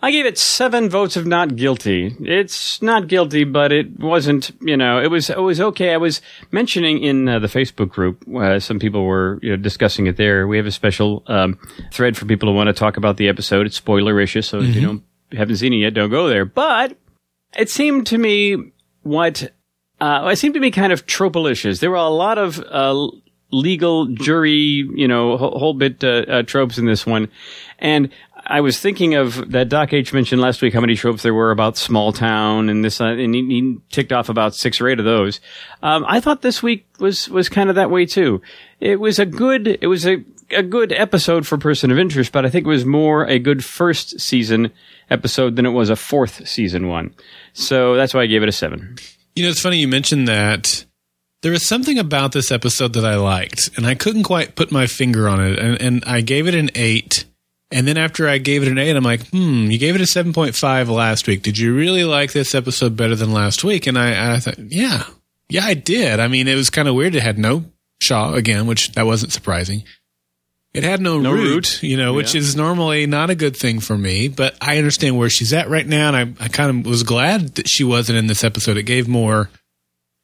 I 0.02 0.12
gave 0.12 0.26
it 0.26 0.38
seven 0.38 0.90
votes 0.90 1.18
of 1.18 1.26
not 1.26 1.58
guilty. 1.58 2.16
It's 2.22 2.82
not 2.82 3.10
guilty, 3.10 3.44
but 3.44 3.74
it 3.74 4.00
wasn't. 4.00 4.52
You 4.62 4.78
know, 4.78 5.02
it 5.02 5.08
was 5.08 5.30
it 5.30 5.42
was 5.42 5.60
okay. 5.60 5.94
I 5.94 5.98
was 5.98 6.22
mentioning 6.52 7.04
in 7.04 7.28
uh, 7.28 7.40
the 7.40 7.48
Facebook 7.48 7.90
group. 7.90 8.24
Uh, 8.34 8.60
some 8.60 8.80
people 8.80 9.04
were 9.04 9.40
you 9.42 9.52
know, 9.52 9.58
discussing 9.58 10.08
it 10.08 10.16
there. 10.16 10.48
We 10.48 10.56
have 10.58 10.66
a 10.66 10.72
special 10.72 11.24
um, 11.28 11.60
thread 11.92 12.16
for 12.16 12.26
people 12.26 12.48
who 12.48 12.56
want 12.56 12.68
to 12.68 12.74
talk 12.74 12.96
about 12.96 13.18
the 13.18 13.28
episode. 13.28 13.66
It's 13.66 13.80
spoilerish, 13.80 14.44
so 14.46 14.62
if 14.62 14.74
you 14.76 14.82
don't 14.82 15.04
haven't 15.34 15.58
seen 15.58 15.74
it 15.74 15.78
yet, 15.78 15.94
don't 15.94 16.10
go 16.10 16.30
there. 16.30 16.46
But 16.46 16.98
it 17.58 17.70
seemed 17.70 18.08
to 18.08 18.18
me 18.18 18.72
what 19.04 19.52
uh, 20.00 20.30
it 20.32 20.38
seemed 20.38 20.54
to 20.54 20.60
me 20.62 20.72
kind 20.72 20.94
of 20.94 21.06
tropalicious. 21.06 21.82
There 21.82 21.92
were 21.92 21.98
a 21.98 22.08
lot 22.08 22.38
of 22.38 22.60
uh, 22.60 23.10
legal 23.52 24.06
jury, 24.08 24.88
you 24.96 25.08
know, 25.08 25.38
whole, 25.38 25.58
whole 25.58 25.74
bit 25.74 26.04
uh, 26.04 26.26
uh, 26.28 26.44
tropes 26.44 26.78
in 26.78 26.86
this 26.86 27.06
one, 27.06 27.30
and 27.80 28.10
I 28.50 28.62
was 28.62 28.80
thinking 28.80 29.14
of 29.14 29.52
that 29.52 29.70
Doc 29.70 29.94
H 29.94 30.12
mentioned 30.12 30.42
last 30.42 30.62
week 30.62 30.74
how 30.74 30.82
many 30.82 30.96
tropes 30.96 31.22
there 31.22 31.36
were 31.36 31.52
about 31.52 31.78
small 31.78 32.12
town 32.12 32.68
and 32.68 32.84
this, 32.84 33.00
uh, 33.00 33.06
and 33.06 33.36
he, 33.36 33.46
he 33.46 33.78
ticked 33.92 34.12
off 34.12 34.28
about 34.28 34.56
six 34.56 34.82
or 34.82 34.90
eight 34.90 34.98
of 34.98 35.06
those. 35.06 35.40
Um, 35.84 36.04
I 36.08 36.20
thought 36.20 36.42
this 36.42 36.64
week 36.64 36.88
was 37.00 37.30
was 37.30 37.48
kind 37.48 37.70
of 37.70 37.76
that 37.76 37.92
way 37.92 38.08
too. 38.08 38.42
It 38.80 39.00
was 39.00 39.20
a 39.20 39.26
good, 39.26 39.68
it 39.68 39.88
was 39.88 40.08
a 40.08 40.26
a 40.52 40.64
good 40.64 40.92
episode 40.92 41.46
for 41.46 41.60
Person 41.60 41.92
of 41.92 42.00
Interest, 42.00 42.32
but 42.32 42.44
I 42.44 42.50
think 42.50 42.66
it 42.66 42.70
was 42.70 42.86
more 42.86 43.24
a 43.26 43.38
good 43.38 43.64
first 43.64 44.20
season 44.20 44.72
episode 45.12 45.56
than 45.56 45.68
it 45.68 45.70
was 45.70 45.92
a 45.92 45.96
fourth 45.96 46.48
season 46.48 46.88
one. 46.88 47.14
So 47.54 47.96
that's 47.96 48.16
why 48.16 48.24
I 48.24 48.26
gave 48.26 48.42
it 48.42 48.50
a 48.50 48.52
seven. 48.52 48.98
You 49.36 49.44
know, 49.44 49.50
it's 49.50 49.62
funny 49.62 49.78
you 49.78 49.88
mentioned 49.88 50.28
that. 50.28 50.86
There 51.42 51.52
was 51.52 51.66
something 51.66 51.98
about 51.98 52.34
this 52.34 52.52
episode 52.52 52.94
that 52.94 53.06
I 53.06 53.16
liked, 53.16 53.70
and 53.78 53.86
I 53.86 53.96
couldn't 53.96 54.24
quite 54.24 54.56
put 54.56 54.72
my 54.72 54.88
finger 54.88 55.30
on 55.30 55.40
it. 55.40 55.58
And, 55.58 55.82
and 55.82 56.04
I 56.06 56.20
gave 56.22 56.48
it 56.48 56.56
an 56.56 56.70
eight. 56.76 57.26
And 57.72 57.88
then 57.88 57.98
after 57.98 58.28
I 58.28 58.40
gave 58.40 58.64
it 58.64 58.68
an 58.68 58.80
eight, 58.80 58.96
I'm 58.96 59.04
like, 59.04 59.28
hmm, 59.28 59.70
you 59.70 59.78
gave 59.78 59.94
it 59.96 60.02
a 60.02 60.06
7.5 60.06 60.88
last 60.90 61.28
week. 61.28 61.44
Did 61.44 61.58
you 61.58 61.76
really 61.76 62.04
like 62.04 62.32
this 62.34 62.56
episode 62.56 62.98
better 62.98 63.16
than 63.16 63.32
last 63.32 63.64
week? 63.64 63.86
And 63.86 63.98
I, 63.98 64.34
I 64.36 64.40
thought, 64.40 64.58
yeah, 64.58 65.04
yeah, 65.50 65.66
I 65.66 65.76
did. 65.76 66.20
I 66.20 66.28
mean, 66.28 66.48
it 66.48 66.56
was 66.56 66.70
kind 66.72 66.88
of 66.88 66.96
weird. 66.96 67.14
It 67.16 67.22
had 67.24 67.38
no 67.38 67.66
Shaw 68.02 68.34
again, 68.34 68.66
which 68.66 68.94
that 68.94 69.06
wasn't 69.06 69.34
surprising. 69.34 69.84
It 70.74 70.84
had 70.84 71.02
no, 71.02 71.20
No 71.20 71.32
root, 71.34 71.44
root. 71.50 71.84
you 71.84 71.98
know, 71.98 72.14
which 72.14 72.34
Yeah. 72.34 72.40
is 72.42 72.56
normally 72.56 73.06
not 73.08 73.30
a 73.30 73.36
good 73.36 73.58
thing 73.58 73.80
for 73.82 73.98
me, 73.98 74.30
but 74.30 74.56
I 74.62 74.78
understand 74.78 75.18
where 75.18 75.30
she's 75.30 75.52
at 75.54 75.70
right 75.70 75.86
now. 75.86 76.14
And 76.14 76.38
I, 76.40 76.46
I 76.46 76.48
kind 76.48 76.80
of 76.80 76.86
was 76.90 77.04
glad 77.04 77.56
that 77.56 77.68
she 77.68 77.84
wasn't 77.84 78.18
in 78.20 78.28
this 78.28 78.44
episode. 78.44 78.78
It 78.78 78.84
gave 78.84 79.08
more, 79.08 79.50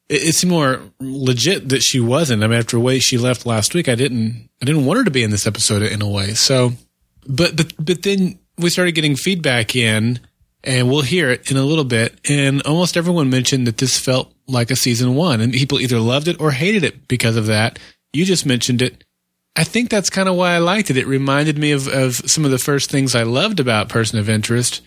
it, 0.08 0.22
it 0.28 0.34
seemed 0.34 0.52
more 0.52 0.80
legit 1.00 1.68
that 1.68 1.82
she 1.82 2.00
wasn't. 2.00 2.42
I 2.42 2.46
mean, 2.46 2.58
after 2.58 2.76
the 2.76 2.82
way 2.82 2.98
she 2.98 3.18
left 3.18 3.44
last 3.44 3.74
week, 3.74 3.88
I 3.88 3.94
didn't, 3.94 4.48
I 4.62 4.64
didn't 4.64 4.84
want 4.86 4.98
her 4.98 5.04
to 5.04 5.10
be 5.10 5.22
in 5.24 5.30
this 5.30 5.46
episode 5.46 5.82
in 5.82 6.00
a 6.00 6.08
way. 6.08 6.34
So, 6.34 6.72
but, 7.28 7.56
but, 7.56 7.72
but 7.78 8.02
then 8.02 8.38
we 8.58 8.70
started 8.70 8.92
getting 8.92 9.16
feedback 9.16 9.76
in 9.76 10.20
and 10.64 10.90
we'll 10.90 11.02
hear 11.02 11.30
it 11.30 11.50
in 11.50 11.56
a 11.56 11.64
little 11.64 11.84
bit. 11.84 12.18
And 12.28 12.62
almost 12.62 12.96
everyone 12.96 13.30
mentioned 13.30 13.66
that 13.66 13.78
this 13.78 13.98
felt 13.98 14.32
like 14.48 14.70
a 14.70 14.76
season 14.76 15.14
one 15.14 15.40
and 15.40 15.52
people 15.52 15.80
either 15.80 15.98
loved 16.00 16.28
it 16.28 16.40
or 16.40 16.50
hated 16.50 16.84
it 16.84 17.08
because 17.08 17.36
of 17.36 17.46
that. 17.46 17.78
You 18.12 18.24
just 18.24 18.46
mentioned 18.46 18.82
it. 18.82 19.04
I 19.54 19.64
think 19.64 19.88
that's 19.88 20.10
kind 20.10 20.28
of 20.28 20.34
why 20.34 20.52
I 20.52 20.58
liked 20.58 20.90
it. 20.90 20.96
It 20.96 21.06
reminded 21.06 21.56
me 21.56 21.72
of, 21.72 21.88
of 21.88 22.14
some 22.14 22.44
of 22.44 22.50
the 22.50 22.58
first 22.58 22.90
things 22.90 23.14
I 23.14 23.22
loved 23.22 23.60
about 23.60 23.88
Person 23.88 24.18
of 24.18 24.28
Interest. 24.28 24.82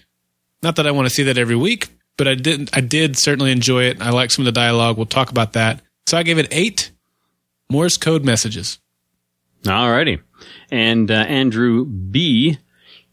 Not 0.62 0.76
that 0.76 0.86
I 0.86 0.92
want 0.92 1.08
to 1.08 1.14
see 1.14 1.24
that 1.24 1.38
every 1.38 1.56
week, 1.56 1.90
but 2.18 2.28
I 2.28 2.36
didn't. 2.36 2.70
I 2.74 2.82
did 2.82 3.18
certainly 3.18 3.52
enjoy 3.52 3.86
it. 3.86 4.02
I 4.02 4.12
like 4.12 4.30
some 4.30 4.44
of 4.44 4.46
the 4.46 4.52
dialogue. 4.60 4.98
We'll 4.98 5.06
talk 5.06 5.32
about 5.32 5.54
that. 5.54 5.82
So 6.06 6.18
I 6.18 6.24
gave 6.24 6.38
it 6.38 6.48
eight 6.52 6.92
Morse 7.72 7.98
code 7.98 8.26
messages. 8.26 8.80
Alrighty. 9.64 10.22
And 10.72 11.10
uh, 11.10 11.16
Andrew 11.16 11.86
B 11.86 12.58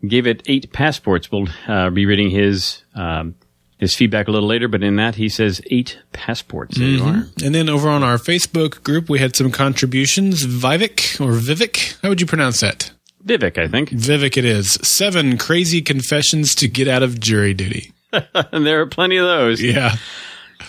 gave 0.07 0.27
it 0.27 0.43
eight 0.47 0.73
passports. 0.73 1.31
We'll 1.31 1.49
uh, 1.67 1.91
be 1.91 2.07
reading 2.07 2.31
his 2.31 2.83
um, 2.95 3.35
his 3.79 3.95
feedback 3.95 4.29
a 4.29 4.31
little 4.31 4.49
later, 4.49 4.69
but 4.69 4.83
in 4.83 4.97
that 4.97 5.17
he 5.17 5.29
says 5.29 5.61
eight 5.71 5.99
passports. 6.13 6.79
There 6.79 6.89
you 6.89 7.05
are. 7.05 7.27
And 7.45 7.55
then 7.55 7.69
over 7.69 7.89
on 7.89 8.03
our 8.03 8.17
Facebook 8.17 8.83
group, 8.83 9.09
we 9.09 9.19
had 9.19 9.37
some 9.37 9.51
contributions. 9.51 10.47
Vivek 10.47 11.21
or 11.21 11.33
Vivek, 11.33 12.01
how 12.03 12.09
would 12.09 12.21
you 12.21 12.27
pronounce 12.27 12.61
that? 12.61 12.91
Vivek, 13.25 13.59
I 13.59 13.69
think. 13.69 13.91
Vivek, 13.91 14.37
it 14.37 14.45
is 14.45 14.75
seven 14.83 15.37
crazy 15.37 15.83
confessions 15.83 16.55
to 16.57 16.69
get 16.69 16.89
out 16.89 17.03
of 17.03 17.21
jury 17.21 17.55
duty. 17.55 17.93
and 18.13 18.65
there 18.65 18.81
are 18.81 18.87
plenty 18.87 19.17
of 19.17 19.27
those. 19.27 19.61
Yeah. 19.61 19.97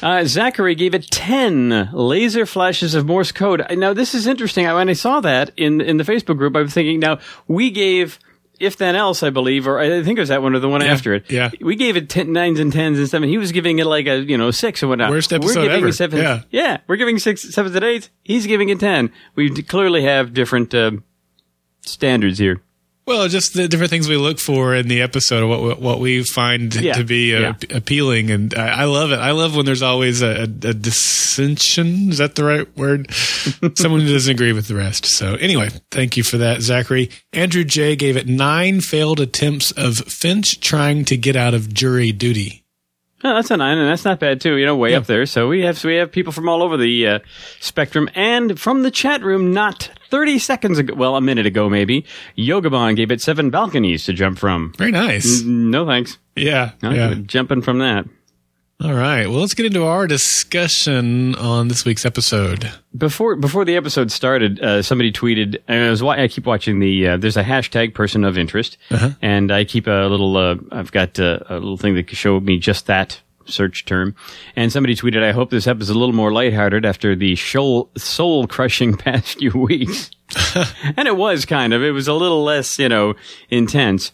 Uh, 0.02 0.24
Zachary 0.26 0.76
gave 0.76 0.94
it 0.94 1.10
10 1.10 1.90
laser 1.94 2.46
flashes 2.46 2.94
of 2.96 3.06
Morse 3.06 3.32
code. 3.32 3.66
Now, 3.78 3.94
this 3.94 4.14
is 4.14 4.28
interesting. 4.28 4.66
When 4.66 4.90
I 4.90 4.94
saw 4.94 5.22
that 5.22 5.52
in, 5.58 5.82
in 5.82 5.98
the 5.98 6.04
Facebook 6.04 6.38
group, 6.38 6.56
I 6.56 6.62
was 6.62 6.74
thinking, 6.74 7.00
now, 7.00 7.20
we 7.48 7.72
gave 7.72 8.20
If 8.60 8.78
Then 8.78 8.96
Else, 8.96 9.24
I 9.24 9.30
believe, 9.30 9.68
or 9.68 9.80
I 9.80 10.04
think 10.04 10.18
it 10.18 10.22
was 10.22 10.30
that 10.30 10.42
one 10.42 10.56
or 10.56 10.60
the 10.60 10.70
one 10.70 10.82
Yeah, 10.82 10.88
after 10.94 11.14
it. 11.14 11.30
yeah. 11.32 11.50
We 11.62 11.76
gave 11.76 11.96
it 11.98 12.10
10, 12.10 12.32
nines 12.34 12.60
and 12.60 12.72
tens 12.74 12.98
and 13.00 13.08
seven. 13.10 13.30
He 13.30 13.38
was 13.38 13.52
giving 13.52 13.80
it 13.80 13.86
like 13.86 14.08
a, 14.08 14.20
you 14.20 14.38
know, 14.38 14.52
six 14.52 14.82
and 14.82 14.90
whatnot. 14.90 15.10
Worst 15.10 15.32
we're 15.32 15.38
episode 15.38 15.62
giving 15.64 15.78
ever. 15.84 15.92
Seven, 15.92 16.20
Yeah. 16.20 16.42
yeah, 16.52 16.78
we're 16.88 16.96
giving 16.98 17.20
six, 17.20 17.42
sevens 17.54 17.76
and 17.76 17.86
eights. 17.86 18.10
He's 18.24 18.46
giving 18.48 18.70
it 18.70 18.80
10. 18.80 19.12
We 19.36 19.50
clearly 19.64 20.04
have 20.04 20.34
different 20.34 20.74
uh, 20.74 20.92
standards 21.82 22.38
here. 22.40 22.62
Well, 23.08 23.30
just 23.30 23.54
the 23.54 23.70
different 23.70 23.90
things 23.90 24.10
we 24.10 24.18
look 24.18 24.38
for 24.38 24.76
in 24.76 24.90
the 24.90 25.02
episode, 25.02 25.48
what 25.48 25.80
what 25.82 26.00
we 26.02 26.24
find 26.24 26.76
Yeah, 26.76 26.94
to 26.94 27.06
be 27.06 27.34
uh, 27.34 27.40
yeah. 27.40 27.54
appealing, 27.78 28.30
and 28.32 28.54
I, 28.54 28.82
I 28.82 28.84
love 28.84 29.12
it. 29.14 29.20
I 29.20 29.32
love 29.32 29.56
when 29.56 29.66
there's 29.66 29.82
always 29.82 30.22
a, 30.22 30.42
a, 30.42 30.44
a 30.44 30.74
dissension. 30.74 32.10
Is 32.10 32.18
that 32.18 32.36
the 32.36 32.44
right 32.44 32.78
word? 32.78 33.10
Someone 33.76 34.02
who 34.02 34.12
doesn't 34.12 34.32
agree 34.32 34.52
with 34.52 34.68
the 34.68 34.76
rest. 34.76 35.06
So, 35.06 35.36
anyway, 35.36 35.70
thank 35.90 36.18
you 36.18 36.24
for 36.24 36.38
that, 36.40 36.62
Zachary. 36.62 37.10
Andrew 37.32 37.64
J 37.64 37.96
gave 37.96 38.18
it 38.18 38.28
nine 38.28 38.82
failed 38.82 39.22
attempts 39.22 39.72
of 39.72 39.98
Finch 40.00 40.60
trying 40.60 41.06
to 41.06 41.16
get 41.16 41.38
out 41.38 41.54
of 41.54 41.74
jury 41.74 42.12
duty. 42.12 42.66
Oh, 43.24 43.34
that's 43.34 43.50
a 43.50 43.58
nine, 43.58 43.80
and 43.80 43.90
that's 43.90 44.06
not 44.06 44.20
bad 44.20 44.40
too. 44.42 44.58
You 44.58 44.66
know, 44.68 44.76
way 44.76 44.94
up 44.94 45.06
there. 45.08 45.26
So 45.26 45.48
we 45.48 45.62
have 45.64 45.78
so 45.78 45.90
we 45.90 45.96
have 45.96 46.12
people 46.12 46.32
from 46.32 46.48
all 46.48 46.62
over 46.62 46.78
the 46.78 47.08
uh, 47.08 47.20
spectrum, 47.60 48.10
and 48.14 48.60
from 48.60 48.84
the 48.84 48.92
chat 48.92 49.24
room, 49.24 49.54
not 49.54 49.90
thirty 50.10 50.38
seconds 50.38 50.78
ago, 50.78 50.94
well, 50.94 51.16
a 51.16 51.22
minute 51.22 51.48
ago 51.48 51.68
maybe, 51.68 52.06
Yogabon 52.38 52.96
gave 52.96 53.10
it 53.12 53.20
seven 53.20 53.50
balconies 53.50 54.06
to 54.06 54.14
jump 54.14 54.38
from. 54.38 54.72
Very 54.78 54.92
nice. 54.92 55.42
No 55.42 55.86
thanks. 55.88 56.20
Yeah, 56.36 56.72
Not 56.84 56.96
yeah. 56.96 57.16
jumping 57.16 57.64
from 57.64 57.80
that. 57.80 58.06
All 58.80 58.94
right. 58.94 59.26
Well, 59.28 59.40
let's 59.40 59.56
get 59.56 59.66
into 59.66 59.86
our 59.86 60.06
discussion 60.06 61.34
on 61.34 61.68
this 61.68 61.84
week's 61.84 62.06
episode. 62.06 62.72
Before 62.96 63.36
before 63.36 63.66
the 63.66 63.76
episode 63.76 64.12
started, 64.12 64.62
uh, 64.62 64.84
somebody 64.84 65.12
tweeted. 65.12 65.58
And 65.68 65.86
I 65.86 65.90
was 65.90 66.04
wa- 66.04 66.12
I 66.14 66.28
keep 66.28 66.46
watching 66.46 66.80
the. 66.80 67.08
Uh, 67.08 67.18
there's 67.18 67.38
a 67.38 67.44
hashtag 67.44 67.96
person 67.96 68.24
of 68.24 68.38
interest, 68.38 68.78
and 69.22 69.52
I 69.52 69.64
keep 69.64 69.88
a 69.88 70.08
little. 70.08 70.38
Uh, 70.38 70.58
I've 70.72 70.92
got 70.92 71.20
uh, 71.20 71.40
a 71.50 71.56
little 71.56 71.78
thing 71.78 71.96
that 71.96 72.08
showed 72.12 72.44
me 72.44 72.60
just 72.60 72.86
that 72.86 73.20
search 73.48 73.86
term. 73.86 74.16
And 74.56 74.72
somebody 74.72 74.96
tweeted, 74.96 75.24
"I 75.24 75.32
hope 75.32 75.50
this 75.50 75.68
episode 75.68 75.84
is 75.84 75.90
a 75.90 75.98
little 75.98 76.16
more 76.16 76.32
lighthearted 76.32 76.86
after 76.86 77.16
the 77.16 77.36
soul 77.36 77.90
soul 77.98 78.48
crushing 78.48 78.98
past 78.98 79.40
few 79.40 79.52
weeks." 79.52 80.12
and 80.98 81.08
it 81.08 81.16
was 81.16 81.46
kind 81.46 81.74
of. 81.74 81.82
It 81.82 81.92
was 81.92 82.08
a 82.08 82.14
little 82.14 82.44
less, 82.44 82.78
you 82.80 82.90
know, 82.90 83.16
intense. 83.50 84.12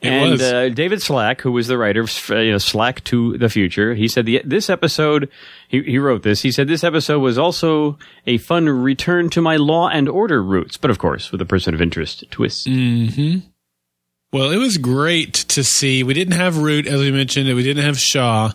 and 0.00 0.32
was. 0.32 0.42
Uh, 0.42 0.68
David 0.68 1.02
Slack, 1.02 1.40
who 1.40 1.50
was 1.50 1.66
the 1.66 1.76
writer 1.76 2.02
of 2.02 2.30
uh, 2.30 2.36
you 2.36 2.52
know, 2.52 2.58
Slack 2.58 3.02
to 3.04 3.36
the 3.38 3.48
Future, 3.48 3.94
he 3.94 4.06
said 4.06 4.26
the, 4.26 4.40
this 4.44 4.70
episode. 4.70 5.28
He, 5.68 5.82
he 5.82 5.98
wrote 5.98 6.22
this. 6.22 6.42
He 6.42 6.52
said 6.52 6.68
this 6.68 6.84
episode 6.84 7.18
was 7.18 7.38
also 7.38 7.98
a 8.26 8.38
fun 8.38 8.68
return 8.68 9.30
to 9.30 9.42
my 9.42 9.56
Law 9.56 9.88
and 9.88 10.08
Order 10.08 10.42
roots, 10.42 10.76
but 10.76 10.90
of 10.90 10.98
course 10.98 11.32
with 11.32 11.40
a 11.40 11.46
person 11.46 11.74
of 11.74 11.82
interest 11.82 12.24
twist. 12.30 12.68
Hmm. 12.68 13.38
Well, 14.32 14.50
it 14.50 14.58
was 14.58 14.76
great 14.76 15.32
to 15.34 15.64
see. 15.64 16.02
We 16.02 16.12
didn't 16.12 16.34
have 16.34 16.58
Root, 16.58 16.86
as 16.86 17.00
we 17.00 17.10
mentioned, 17.10 17.52
we 17.54 17.62
didn't 17.62 17.84
have 17.84 17.98
Shaw. 17.98 18.52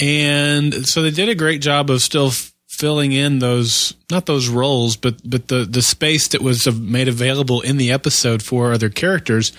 And 0.00 0.86
so 0.86 1.02
they 1.02 1.10
did 1.10 1.28
a 1.28 1.34
great 1.34 1.60
job 1.60 1.90
of 1.90 2.02
still 2.02 2.28
f- 2.28 2.52
filling 2.68 3.12
in 3.12 3.38
those, 3.38 3.94
not 4.10 4.26
those 4.26 4.48
roles, 4.48 4.96
but, 4.96 5.20
but 5.28 5.48
the, 5.48 5.64
the 5.64 5.82
space 5.82 6.28
that 6.28 6.42
was 6.42 6.66
made 6.78 7.08
available 7.08 7.60
in 7.60 7.76
the 7.76 7.92
episode 7.92 8.42
for 8.42 8.72
other 8.72 8.90
characters 8.90 9.52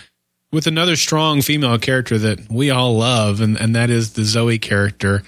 with 0.51 0.67
another 0.67 0.95
strong 0.95 1.41
female 1.41 1.77
character 1.77 2.17
that 2.17 2.49
we 2.49 2.69
all 2.69 2.97
love. 2.97 3.39
And, 3.41 3.59
and 3.59 3.75
that 3.75 3.89
is 3.89 4.13
the 4.13 4.23
Zoe 4.23 4.59
character. 4.59 5.23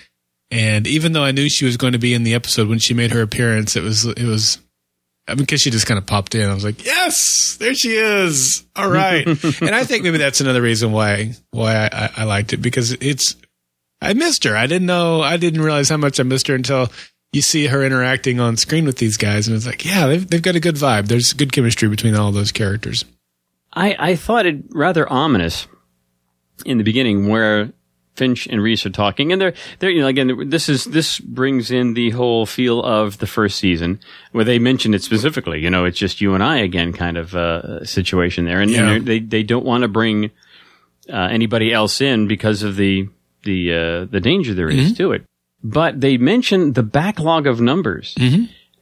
And 0.52 0.88
even 0.88 1.14
though 1.14 1.24
I 1.24 1.32
knew 1.32 1.50
she 1.50 1.66
was 1.66 1.78
going 1.78 1.94
to 1.94 2.00
be 2.00 2.14
in 2.14 2.24
the 2.24 2.34
episode 2.34 2.68
when 2.68 2.80
she 2.80 2.94
made 2.94 3.12
her 3.12 3.22
appearance, 3.22 3.76
it 3.76 3.84
was, 3.84 4.06
it 4.06 4.24
was, 4.24 4.60
I 5.28 5.34
mean, 5.34 5.40
because 5.40 5.62
she 5.62 5.72
just 5.72 5.86
kind 5.86 5.98
of 5.98 6.06
popped 6.06 6.36
in. 6.36 6.50
I 6.50 6.54
was 6.54 6.64
like, 6.64 6.86
yes, 6.86 7.58
there 7.60 7.74
she 7.74 7.96
is. 7.96 8.66
All 8.76 8.90
right. 8.90 9.26
and 9.62 9.76
I 9.76 9.84
think 9.84 10.04
maybe 10.04 10.18
that's 10.18 10.40
another 10.40 10.62
reason 10.62 10.94
why 10.94 11.34
why 11.52 11.76
I, 11.76 11.90
I, 11.92 12.10
I 12.18 12.24
liked 12.24 12.54
it 12.54 12.58
because 12.58 12.94
it's 12.94 13.36
I 14.01 14.13
missed 14.13 14.44
her. 14.44 14.56
I 14.56 14.68
didn't 14.68 14.86
know. 14.88 15.22
I 15.22 15.38
didn't 15.38 15.62
realize 15.62 15.89
how 15.89 15.98
much 15.98 16.20
I 16.20 16.24
missed 16.24 16.48
her 16.48 16.56
until 16.56 16.92
you 17.34 17.42
see 17.42 17.68
her 17.68 17.84
interacting 17.84 18.39
on 18.39 18.56
screen 18.58 18.86
with 18.86 18.98
these 18.98 19.18
guys, 19.18 19.48
and 19.48 19.56
it's 19.58 19.66
like, 19.66 19.84
yeah, 19.86 20.08
they've 20.08 20.27
they've 20.30 20.42
got 20.42 20.56
a 20.56 20.60
good 20.60 20.75
vibe. 20.75 21.08
There's 21.08 21.34
good 21.34 21.51
chemistry 21.51 21.89
between 21.89 22.16
all 22.16 22.32
those 22.32 22.51
characters. 22.51 23.06
I, 23.74 23.96
I 24.00 24.16
thought 24.16 24.46
it 24.46 24.63
rather 24.72 25.12
ominous 25.12 25.68
in 26.66 26.77
the 26.77 26.84
beginning 26.84 27.27
where 27.27 27.72
Finch 28.16 28.48
and 28.48 28.62
Reese 28.63 28.86
are 28.86 28.89
talking, 28.92 29.32
and 29.32 29.42
they're 29.42 29.54
they're 29.80 29.89
you 29.89 30.01
know 30.01 30.08
again 30.08 30.50
this 30.50 30.70
is 30.70 30.86
this 30.86 31.20
brings 31.20 31.70
in 31.70 31.94
the 31.94 32.12
whole 32.12 32.46
feel 32.46 32.82
of 32.82 33.18
the 33.18 33.27
first 33.27 33.58
season 33.60 34.00
where 34.32 34.46
they 34.46 34.58
mention 34.58 34.94
it 34.94 35.04
specifically. 35.04 35.60
You 35.62 35.70
know, 35.70 35.86
it's 35.86 36.00
just 36.00 36.22
you 36.22 36.34
and 36.34 36.44
I 36.44 36.58
again 36.60 36.94
kind 36.94 37.18
of 37.18 37.36
uh, 37.36 37.84
situation 37.86 38.46
there, 38.46 38.62
and, 38.62 38.72
Yeah. 38.72 38.89
and 38.92 39.06
they 39.06 39.20
they 39.20 39.44
don't 39.44 39.66
want 39.66 39.82
to 39.84 39.88
bring 39.88 40.32
uh, 41.12 41.27
anybody 41.30 41.74
else 41.74 42.00
in 42.00 42.27
because 42.27 42.63
of 42.63 42.75
the 42.77 43.10
the 43.48 43.60
uh, 43.74 44.06
the 44.12 44.20
danger 44.20 44.54
there 44.54 44.70
is 44.70 44.92
to 45.00 45.12
it. 45.16 45.24
But 45.63 46.01
they 46.01 46.18
mention 46.18 46.74
the 46.74 46.84
backlog 46.84 47.48
of 47.48 47.60
numbers 47.60 48.13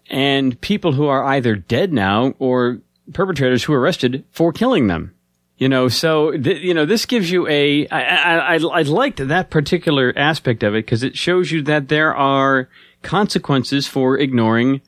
and 0.09 0.59
people 0.59 0.91
who 0.97 1.07
are 1.07 1.23
either 1.35 1.55
dead 1.55 1.93
now 1.93 2.33
or 2.39 2.81
perpetrators 3.13 3.63
who 3.63 3.73
are 3.73 3.79
arrested 3.79 4.23
for 4.31 4.51
killing 4.51 4.87
them. 4.87 5.13
You 5.57 5.69
know, 5.69 5.87
so 5.87 6.31
th- 6.35 6.61
you 6.61 6.73
know 6.73 6.85
this 6.85 7.05
gives 7.05 7.31
you 7.31 7.47
a. 7.47 7.87
I, 7.87 8.01
I, 8.01 8.55
I, 8.55 8.79
I 8.79 8.81
liked 8.81 9.25
that 9.25 9.49
particular 9.49 10.11
aspect 10.17 10.63
of 10.63 10.73
it 10.75 10.85
because 10.85 11.01
it 11.03 11.15
shows 11.15 11.49
you 11.51 11.61
that 11.63 11.87
there 11.87 12.13
are 12.13 12.67
consequences 13.03 13.87
for 13.87 14.19
ignoring 14.19 14.81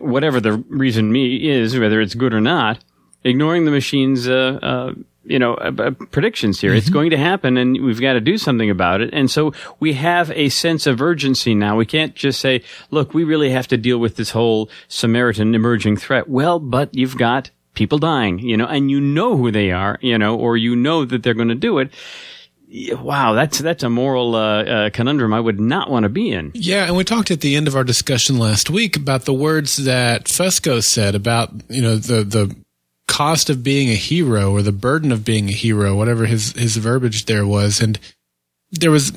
whatever 0.00 0.40
the 0.40 0.52
reason 0.68 1.12
me 1.12 1.48
is, 1.48 1.78
whether 1.78 2.00
it's 2.00 2.14
good 2.14 2.32
or 2.32 2.40
not, 2.40 2.78
ignoring 3.22 3.64
the 3.64 3.70
machine's, 3.70 4.28
uh, 4.28 4.58
uh, 4.62 4.92
you 5.26 5.38
know, 5.38 5.54
uh, 5.54 5.90
predictions 6.10 6.60
here. 6.60 6.74
It's 6.74 6.90
going 6.90 7.10
to 7.10 7.16
happen 7.16 7.56
and 7.56 7.84
we've 7.84 8.00
got 8.00 8.14
to 8.14 8.20
do 8.20 8.38
something 8.38 8.70
about 8.70 9.00
it. 9.00 9.10
And 9.12 9.30
so 9.30 9.52
we 9.80 9.94
have 9.94 10.30
a 10.30 10.48
sense 10.48 10.86
of 10.86 11.02
urgency 11.02 11.54
now. 11.54 11.76
We 11.76 11.86
can't 11.86 12.14
just 12.14 12.40
say, 12.40 12.62
look, 12.90 13.14
we 13.14 13.24
really 13.24 13.50
have 13.50 13.66
to 13.68 13.76
deal 13.76 13.98
with 13.98 14.16
this 14.16 14.30
whole 14.30 14.70
Samaritan 14.88 15.54
emerging 15.54 15.96
threat. 15.96 16.28
Well, 16.28 16.58
but 16.58 16.94
you've 16.94 17.16
got 17.18 17.50
people 17.74 17.98
dying, 17.98 18.38
you 18.40 18.56
know, 18.56 18.66
and 18.66 18.90
you 18.90 19.00
know 19.00 19.36
who 19.36 19.50
they 19.50 19.70
are, 19.70 19.98
you 20.00 20.18
know, 20.18 20.36
or 20.36 20.56
you 20.56 20.74
know 20.74 21.04
that 21.04 21.22
they're 21.22 21.34
going 21.34 21.48
to 21.48 21.54
do 21.54 21.78
it. 21.78 21.92
Wow, 22.68 23.34
that's 23.34 23.60
that's 23.60 23.84
a 23.84 23.88
moral 23.88 24.34
uh, 24.34 24.64
uh, 24.64 24.90
conundrum 24.90 25.32
I 25.32 25.38
would 25.38 25.60
not 25.60 25.88
want 25.88 26.02
to 26.02 26.08
be 26.08 26.32
in. 26.32 26.50
Yeah, 26.52 26.86
and 26.86 26.96
we 26.96 27.04
talked 27.04 27.30
at 27.30 27.40
the 27.40 27.54
end 27.54 27.68
of 27.68 27.76
our 27.76 27.84
discussion 27.84 28.38
last 28.38 28.70
week 28.70 28.96
about 28.96 29.24
the 29.24 29.32
words 29.32 29.76
that 29.76 30.24
Fusco 30.24 30.82
said 30.82 31.14
about 31.14 31.52
you 31.68 31.80
know 31.80 31.94
the 31.94 32.24
the 32.24 32.56
cost 33.08 33.50
of 33.50 33.62
being 33.62 33.88
a 33.88 33.94
hero 33.94 34.52
or 34.52 34.62
the 34.62 34.72
burden 34.72 35.12
of 35.12 35.24
being 35.24 35.48
a 35.48 35.52
hero, 35.52 35.96
whatever 35.96 36.26
his 36.26 36.52
his 36.52 36.76
verbiage 36.76 37.26
there 37.26 37.46
was, 37.46 37.80
and 37.80 37.98
there 38.70 38.90
was 38.90 39.12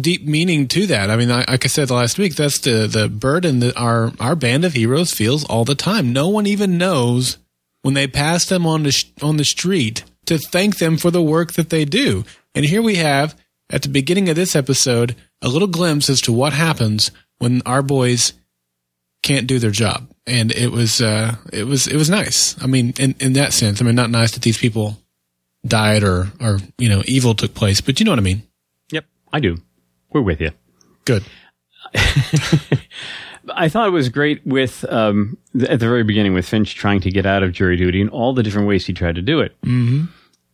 deep 0.00 0.24
meaning 0.24 0.68
to 0.68 0.86
that. 0.86 1.10
I 1.10 1.16
mean, 1.16 1.28
like 1.28 1.64
I 1.64 1.68
said 1.68 1.90
last 1.90 2.18
week, 2.18 2.36
that's 2.36 2.58
the 2.58 2.86
the 2.86 3.08
burden 3.08 3.60
that 3.60 3.76
our 3.76 4.12
our 4.20 4.36
band 4.36 4.64
of 4.64 4.74
heroes 4.74 5.12
feels 5.12 5.44
all 5.44 5.64
the 5.64 5.74
time. 5.74 6.12
No 6.12 6.28
one 6.28 6.46
even 6.46 6.78
knows 6.78 7.38
when 7.82 7.94
they 7.94 8.06
pass 8.06 8.44
them 8.46 8.66
on 8.66 8.82
the 8.82 9.04
on 9.22 9.36
the 9.36 9.44
street 9.44 10.04
to 10.26 10.38
thank 10.38 10.78
them 10.78 10.96
for 10.96 11.10
the 11.10 11.22
work 11.22 11.54
that 11.54 11.70
they 11.70 11.84
do. 11.84 12.24
And 12.54 12.64
here 12.64 12.82
we 12.82 12.96
have 12.96 13.36
at 13.70 13.82
the 13.82 13.88
beginning 13.88 14.28
of 14.28 14.36
this 14.36 14.54
episode 14.54 15.16
a 15.42 15.48
little 15.48 15.68
glimpse 15.68 16.10
as 16.10 16.20
to 16.22 16.32
what 16.32 16.52
happens 16.52 17.10
when 17.38 17.62
our 17.64 17.82
boys 17.82 18.34
can't 19.22 19.46
do 19.46 19.58
their 19.58 19.70
job. 19.70 20.08
And 20.30 20.52
it 20.52 20.70
was 20.70 21.00
uh 21.00 21.34
it 21.52 21.64
was 21.64 21.86
it 21.86 21.96
was 21.96 22.08
nice. 22.08 22.60
I 22.62 22.66
mean, 22.66 22.94
in 22.98 23.14
in 23.18 23.32
that 23.34 23.52
sense, 23.52 23.82
I 23.82 23.84
mean 23.84 23.94
not 23.94 24.10
nice 24.10 24.32
that 24.32 24.42
these 24.42 24.58
people 24.58 24.96
died 25.66 26.02
or 26.02 26.28
or 26.40 26.60
you 26.78 26.88
know 26.88 27.02
evil 27.06 27.34
took 27.34 27.54
place, 27.54 27.80
but 27.80 27.98
you 27.98 28.04
know 28.04 28.12
what 28.12 28.18
I 28.18 28.22
mean. 28.22 28.42
Yep, 28.90 29.04
I 29.32 29.40
do. 29.40 29.58
We're 30.12 30.22
with 30.22 30.40
you. 30.40 30.52
Good. 31.04 31.24
I 33.54 33.68
thought 33.68 33.88
it 33.88 33.92
was 33.92 34.08
great 34.08 34.46
with 34.46 34.84
um, 34.88 35.36
th- 35.52 35.68
at 35.68 35.80
the 35.80 35.86
very 35.86 36.04
beginning 36.04 36.34
with 36.34 36.46
Finch 36.46 36.74
trying 36.74 37.00
to 37.00 37.10
get 37.10 37.26
out 37.26 37.42
of 37.42 37.52
jury 37.52 37.76
duty 37.76 38.00
and 38.00 38.10
all 38.10 38.32
the 38.32 38.42
different 38.42 38.68
ways 38.68 38.86
he 38.86 38.92
tried 38.92 39.16
to 39.16 39.22
do 39.22 39.40
it. 39.40 39.60
Mm-hmm. 39.62 40.04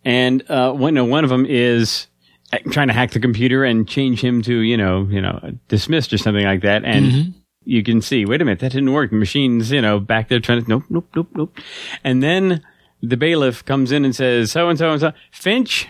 And 0.04 0.50
uh, 0.50 0.72
one, 0.72 0.94
no, 0.94 1.04
one 1.04 1.24
of 1.24 1.30
them 1.30 1.44
is 1.46 2.06
uh, 2.52 2.58
trying 2.70 2.86
to 2.88 2.94
hack 2.94 3.10
the 3.10 3.20
computer 3.20 3.64
and 3.64 3.88
change 3.88 4.22
him 4.22 4.40
to 4.42 4.60
you 4.60 4.76
know 4.76 5.06
you 5.10 5.20
know 5.20 5.52
dismissed 5.68 6.12
or 6.12 6.18
something 6.18 6.44
like 6.44 6.62
that. 6.62 6.84
And 6.84 7.34
you 7.66 7.82
can 7.82 8.00
see, 8.00 8.24
wait 8.24 8.40
a 8.40 8.44
minute, 8.44 8.60
that 8.60 8.72
didn't 8.72 8.92
work. 8.92 9.10
The 9.10 9.16
machine's 9.16 9.70
you 9.70 9.82
know 9.82 10.00
back 10.00 10.28
there 10.28 10.40
trying 10.40 10.62
to 10.62 10.68
nope 10.68 10.84
nope 10.88 11.08
nope 11.14 11.28
nope. 11.34 11.58
And 12.02 12.22
then 12.22 12.62
the 13.02 13.16
bailiff 13.16 13.64
comes 13.64 13.92
in 13.92 14.04
and 14.04 14.14
says, 14.14 14.52
so 14.52 14.68
and 14.68 14.78
so 14.78 14.90
and 14.92 15.00
so, 15.00 15.12
Finch. 15.30 15.88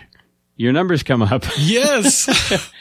Your 0.59 0.73
numbers 0.73 1.03
come 1.03 1.21
up. 1.21 1.45
Yes. 1.59 2.27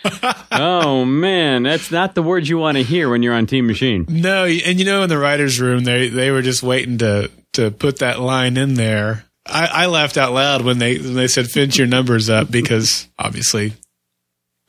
oh 0.51 1.05
man, 1.05 1.65
that's 1.65 1.91
not 1.91 2.15
the 2.15 2.23
words 2.23 2.49
you 2.49 2.57
want 2.57 2.79
to 2.79 2.83
hear 2.83 3.11
when 3.11 3.23
you're 3.23 3.35
on 3.35 3.45
Team 3.45 3.67
Machine. 3.67 4.07
no, 4.09 4.47
and 4.47 4.79
you 4.79 4.87
know 4.87 5.03
in 5.03 5.11
the 5.11 5.19
writers' 5.19 5.61
room 5.61 5.85
they 5.85 6.09
they 6.09 6.31
were 6.31 6.41
just 6.41 6.63
waiting 6.63 6.97
to 6.99 7.31
to 7.53 7.71
put 7.71 7.99
that 7.99 8.19
line 8.19 8.57
in 8.57 8.75
there. 8.75 9.27
I, 9.47 9.67
I 9.67 9.87
laughed 9.87 10.17
out 10.17 10.33
loud 10.33 10.63
when 10.63 10.79
they 10.79 10.97
when 10.97 11.15
they 11.15 11.29
said 11.29 11.51
Finch 11.51 11.77
your 11.77 11.87
numbers 11.87 12.31
up 12.31 12.51
because 12.51 13.09
obviously 13.19 13.75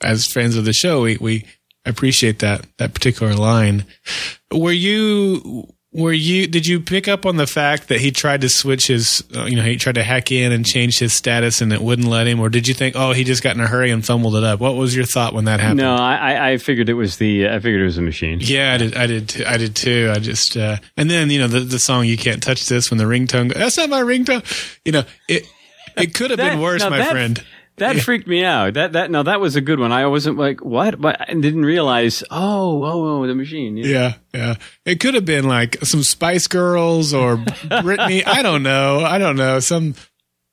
as 0.02 0.28
fans 0.28 0.58
of 0.58 0.66
the 0.66 0.74
show 0.74 1.02
we 1.02 1.18
we 1.18 1.46
appreciate 1.88 2.40
that 2.40 2.66
that 2.78 2.94
particular 2.94 3.34
line. 3.34 3.86
Were 4.52 4.72
you 4.72 5.68
were 5.94 6.14
you 6.14 6.46
did 6.48 6.68
you 6.68 6.80
pick 6.80 7.08
up 7.08 7.26
on 7.26 7.38
the 7.38 7.48
fact 7.48 7.88
that 7.88 8.00
he 8.00 8.12
tried 8.12 8.42
to 8.42 8.50
switch 8.50 8.88
his 8.88 9.24
uh, 9.36 9.46
you 9.46 9.56
know 9.56 9.64
he 9.64 9.78
tried 9.78 9.96
to 9.96 10.04
hack 10.04 10.32
in 10.32 10.52
and 10.52 10.66
change 10.66 11.00
his 11.00 11.14
status 11.14 11.60
and 11.62 11.72
it 11.74 11.82
wouldn't 11.82 12.08
let 12.08 12.28
him 12.28 12.40
or 12.40 12.50
did 12.50 12.68
you 12.68 12.74
think 12.74 12.96
oh 12.96 13.14
he 13.14 13.24
just 13.24 13.42
got 13.42 13.56
in 13.56 13.62
a 13.62 13.68
hurry 13.68 13.90
and 13.90 14.06
fumbled 14.06 14.36
it 14.36 14.44
up? 14.44 14.60
What 14.60 14.76
was 14.76 14.96
your 14.96 15.06
thought 15.06 15.34
when 15.34 15.46
that 15.46 15.60
happened? 15.60 15.80
No, 15.80 15.96
I, 15.96 16.16
I- 16.34 16.50
I 16.52 16.58
figured 16.58 16.90
it 16.90 16.94
was 16.94 17.18
the 17.18 17.48
I 17.50 17.60
figured 17.60 17.82
it 17.82 17.86
was 17.86 17.98
a 17.98 18.02
machine. 18.04 18.40
Yeah, 18.42 18.74
I 18.74 18.78
did. 18.78 18.96
I 18.96 19.08
did. 19.08 19.30
Too, 19.30 19.44
I 19.48 19.58
did 19.58 19.76
too. 19.76 20.12
I 20.14 20.20
just 20.20 20.56
uh, 20.56 20.78
and 20.98 21.10
then 21.10 21.30
you 21.32 21.40
know 21.40 21.48
the 21.48 21.62
the 21.62 21.80
song 21.80 22.06
"You 22.06 22.18
Can't 22.18 22.44
Touch 22.44 22.68
This" 22.68 22.92
when 22.92 22.98
the 23.00 23.06
ringtone. 23.06 23.54
That's 23.54 23.78
not 23.78 23.90
my 23.90 24.02
ringtone. 24.02 24.44
You 24.86 24.92
know 24.92 25.04
it. 25.28 25.44
It 25.96 26.14
could 26.14 26.30
have 26.30 26.38
been 26.38 26.60
worse, 26.60 26.84
my 26.84 26.98
that- 27.00 27.12
friend. 27.12 27.44
That 27.78 27.98
freaked 27.98 28.28
me 28.28 28.44
out. 28.44 28.74
That 28.74 28.94
that 28.94 29.12
no, 29.12 29.22
that 29.24 29.40
was 29.40 29.56
a 29.56 29.62
good 29.62 29.80
one. 29.80 29.92
I 29.92 30.08
wasn't 30.08 30.38
like 30.38 30.64
what, 30.66 31.00
but 31.00 31.22
I 31.22 31.34
didn't 31.34 31.64
realize. 31.64 32.24
Oh, 32.32 32.84
oh, 32.84 33.06
oh 33.22 33.28
the 33.28 33.36
machine. 33.36 33.78
Yeah. 33.78 33.86
Yeah, 33.86 34.14
yeah. 34.34 34.56
It 34.86 35.00
could 35.00 35.14
have 35.14 35.26
been 35.26 35.48
like 35.48 35.78
some 35.84 36.02
Spice 36.02 36.48
Girls 36.48 37.14
or 37.14 37.38
Britney. 37.38 38.24
I 38.26 38.42
don't 38.42 38.64
know. 38.64 39.02
I 39.02 39.20
don't 39.20 39.36
know. 39.36 39.60
Some. 39.60 39.94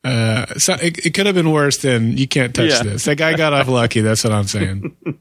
Uh, 0.05 0.45
so 0.59 0.75
it, 0.75 0.99
it 1.07 1.15
could 1.15 1.25
have 1.25 1.35
been 1.35 1.51
worse 1.51 1.79
than 1.79 2.19
you 2.19 2.29
can't 2.29 2.55
touch 2.55 2.69
Yeah. 2.69 2.83
this. 2.83 3.07
That 3.07 3.17
guy 3.17 3.35
got 3.37 3.55
off 3.55 3.69
lucky. 3.69 4.03
That's 4.03 4.23
what 4.25 4.33
I'm 4.33 4.47
saying. 4.47 4.95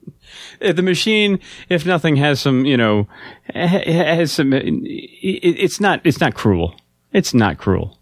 The 0.59 0.81
machine, 0.81 1.39
if 1.69 1.85
nothing, 1.85 2.15
has 2.15 2.39
some. 2.39 2.65
You 2.65 2.77
know, 2.77 3.07
has 3.53 4.31
some. 4.31 4.53
It, 4.53 4.63
it's 4.63 5.79
not. 5.79 6.01
It's 6.05 6.19
not 6.21 6.33
cruel. 6.35 6.75
It's 7.11 7.33
not 7.33 7.57
cruel. 7.57 7.99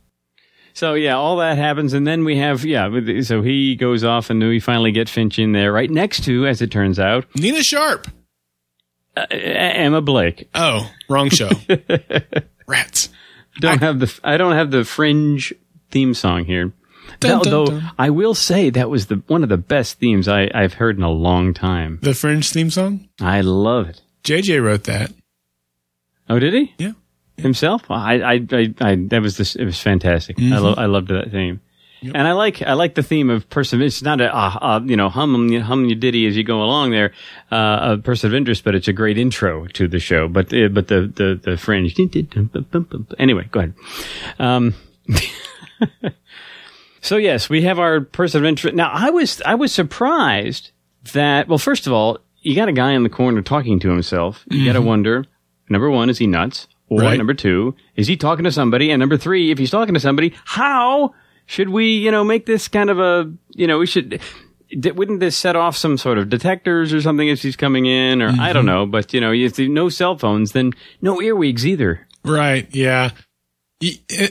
So 0.73 0.93
yeah, 0.93 1.15
all 1.15 1.37
that 1.37 1.57
happens, 1.57 1.93
and 1.93 2.05
then 2.07 2.23
we 2.23 2.37
have 2.37 2.63
yeah. 2.65 2.89
So 3.21 3.41
he 3.41 3.75
goes 3.75 4.03
off, 4.03 4.29
and 4.29 4.39
we 4.41 4.59
finally 4.59 4.91
get 4.91 5.09
Finch 5.09 5.37
in 5.39 5.51
there, 5.51 5.71
right 5.73 5.89
next 5.89 6.23
to, 6.25 6.47
as 6.47 6.61
it 6.61 6.71
turns 6.71 6.99
out, 6.99 7.25
Nina 7.35 7.61
Sharp. 7.63 8.07
Uh, 9.17 9.25
a- 9.29 9.35
Emma 9.35 10.01
Blake. 10.01 10.49
Oh, 10.55 10.89
wrong 11.09 11.29
show. 11.29 11.49
Rats. 12.67 13.09
don't 13.59 13.81
have 13.81 13.99
the 13.99 14.19
I 14.23 14.37
don't 14.37 14.53
have 14.53 14.71
the 14.71 14.85
fringe 14.85 15.53
theme 15.89 16.13
song 16.13 16.45
here. 16.45 16.71
Dun, 17.19 17.41
dun, 17.41 17.51
though. 17.51 17.81
I 17.99 18.09
will 18.09 18.33
say 18.33 18.69
that 18.69 18.89
was 18.89 19.07
the 19.07 19.17
one 19.27 19.43
of 19.43 19.49
the 19.49 19.57
best 19.57 19.99
themes 19.99 20.27
I, 20.29 20.49
I've 20.53 20.75
heard 20.75 20.97
in 20.97 21.03
a 21.03 21.11
long 21.11 21.53
time. 21.53 21.99
The 22.01 22.13
Fringe 22.13 22.49
theme 22.49 22.69
song. 22.69 23.09
I 23.19 23.41
love 23.41 23.89
it. 23.89 24.01
JJ 24.23 24.63
wrote 24.63 24.85
that. 24.85 25.11
Oh, 26.29 26.39
did 26.39 26.53
he 26.53 26.73
Yeah. 26.77 26.93
Himself? 27.41 27.89
I 27.89 28.19
I 28.21 28.33
I, 28.51 28.73
I 28.81 28.95
that 29.09 29.21
was 29.21 29.37
this. 29.37 29.55
It 29.55 29.65
was 29.65 29.79
fantastic. 29.79 30.37
I 30.39 30.41
Mm-hmm. 30.41 30.63
lo- 30.63 30.75
I 30.77 30.85
loved 30.85 31.09
that 31.09 31.31
theme. 31.31 31.59
And 32.03 32.27
I 32.27 32.31
like 32.31 32.63
I 32.63 32.73
like 32.73 32.95
the 32.95 33.03
theme 33.03 33.29
of 33.29 33.47
person. 33.51 33.79
It's 33.79 34.01
not 34.01 34.21
a 34.21 34.35
uh, 34.35 34.57
uh, 34.59 34.79
you 34.83 34.95
know 34.97 35.07
hum 35.09 35.51
hum 35.61 35.85
you 35.85 35.93
ditty 35.93 36.25
as 36.25 36.35
you 36.35 36.43
go 36.43 36.63
along 36.63 36.89
there, 36.89 37.13
uh, 37.51 37.93
a 37.93 37.97
person 37.99 38.31
of 38.31 38.33
interest, 38.33 38.63
but 38.63 38.73
it's 38.73 38.87
a 38.87 38.93
great 38.93 39.19
intro 39.19 39.67
to 39.67 39.87
the 39.87 39.99
show. 39.99 40.27
But 40.27 40.51
uh, 40.51 40.69
but 40.69 40.87
the 40.87 41.01
the 41.15 41.39
the 41.51 41.57
fringe. 41.57 41.93
Anyway, 43.19 43.47
go 43.51 43.59
ahead. 43.59 43.73
Um, 44.39 44.73
so 47.01 47.17
yes, 47.17 47.49
we 47.49 47.61
have 47.63 47.79
our 47.79 48.01
person 48.01 48.41
of 48.41 48.45
interest. 48.47 48.75
Now 48.75 48.89
I 48.91 49.09
was 49.09 49.41
I 49.45 49.55
was 49.55 49.71
surprised 49.71 50.71
that 51.13 51.47
well, 51.47 51.57
first 51.57 51.87
of 51.87 51.93
all, 51.93 52.19
you 52.41 52.55
got 52.55 52.67
a 52.69 52.73
guy 52.73 52.93
in 52.93 53.03
the 53.03 53.09
corner 53.09 53.41
talking 53.41 53.79
to 53.79 53.89
himself. 53.89 54.43
You 54.49 54.65
got 54.65 54.73
to 54.73 54.81
wonder. 54.81 55.25
Number 55.69 55.89
one, 55.89 56.09
is 56.09 56.17
he 56.17 56.27
nuts? 56.27 56.67
Or 56.91 56.99
Right. 56.99 57.17
number 57.17 57.33
two, 57.33 57.73
is 57.95 58.07
he 58.07 58.17
talking 58.17 58.43
to 58.43 58.51
somebody? 58.51 58.91
And 58.91 58.99
number 58.99 59.15
three, 59.15 59.49
if 59.49 59.57
he's 59.57 59.71
talking 59.71 59.93
to 59.93 59.99
somebody, 59.99 60.33
how 60.43 61.13
should 61.45 61.69
we, 61.69 61.85
you 61.95 62.11
know, 62.11 62.25
make 62.25 62.45
this 62.45 62.67
kind 62.67 62.89
of 62.89 62.99
a, 62.99 63.31
you 63.55 63.65
know, 63.65 63.79
we 63.79 63.85
should. 63.85 64.19
d- 64.77 64.91
Wouldn't 64.91 65.21
this 65.21 65.37
set 65.37 65.55
off 65.55 65.77
some 65.77 65.97
sort 65.97 66.17
of 66.17 66.27
detectors 66.27 66.93
or 66.93 67.01
something 67.01 67.29
if 67.29 67.41
he's 67.41 67.55
coming 67.55 67.85
in, 67.85 68.21
or 68.21 68.27
I 68.27 68.51
don't 68.51 68.65
mm-hmm. 68.65 68.65
know? 68.65 68.85
But 68.85 69.13
you 69.13 69.21
know, 69.21 69.31
if 69.31 69.55
there's 69.55 69.69
no 69.69 69.87
cell 69.87 70.17
phones, 70.17 70.51
then 70.51 70.73
no 71.01 71.21
earwigs 71.21 71.65
either. 71.65 72.07
Right. 72.25 72.67
Yeah. 72.75 73.11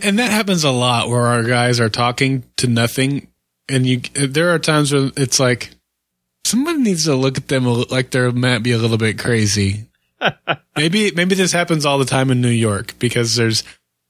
And 0.05 0.19
that 0.19 0.31
happens 0.31 0.63
a 0.63 0.71
lot 0.71 1.09
where 1.09 1.27
our 1.27 1.43
guys 1.43 1.81
are 1.81 1.89
talking 1.89 2.45
to 2.59 2.67
nothing. 2.67 3.29
And 3.69 3.87
you, 3.87 4.01
there 4.15 4.51
are 4.51 4.59
times 4.59 4.93
where 4.93 5.11
it's 5.17 5.41
like, 5.41 5.71
someone 6.45 6.83
needs 6.83 7.05
to 7.05 7.15
look 7.15 7.37
at 7.37 7.49
them 7.49 7.65
like 7.91 8.11
they're 8.11 8.33
might 8.33 8.63
be 8.63 8.73
a 8.73 8.79
little 8.79 8.99
bit 8.99 9.19
crazy. 9.19 9.87
maybe, 10.77 11.11
maybe 11.13 11.35
this 11.35 11.53
happens 11.53 11.87
all 11.87 11.99
the 11.99 12.05
time 12.05 12.31
in 12.31 12.41
New 12.41 12.49
York 12.49 12.95
because 12.99 13.37
there's 13.37 13.65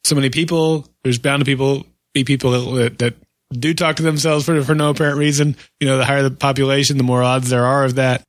so 0.05 0.15
many 0.15 0.31
people. 0.31 0.89
There's 1.03 1.19
bound 1.19 1.41
to 1.41 1.45
people 1.45 1.87
be 2.13 2.25
people 2.25 2.73
that, 2.73 2.99
that 2.99 3.15
do 3.53 3.75
talk 3.75 3.97
to 3.97 4.03
themselves 4.03 4.45
for, 4.45 4.63
for 4.63 4.75
no 4.75 4.91
apparent 4.91 5.19
reason. 5.19 5.57
You 5.79 5.89
know, 5.89 5.99
the 5.99 6.05
higher 6.05 6.23
the 6.23 6.31
population, 6.31 6.97
the 6.97 7.05
more 7.05 7.23
odds 7.23 7.51
there 7.51 7.67
are 7.67 7.85
of 7.85 7.97
that. 7.97 8.23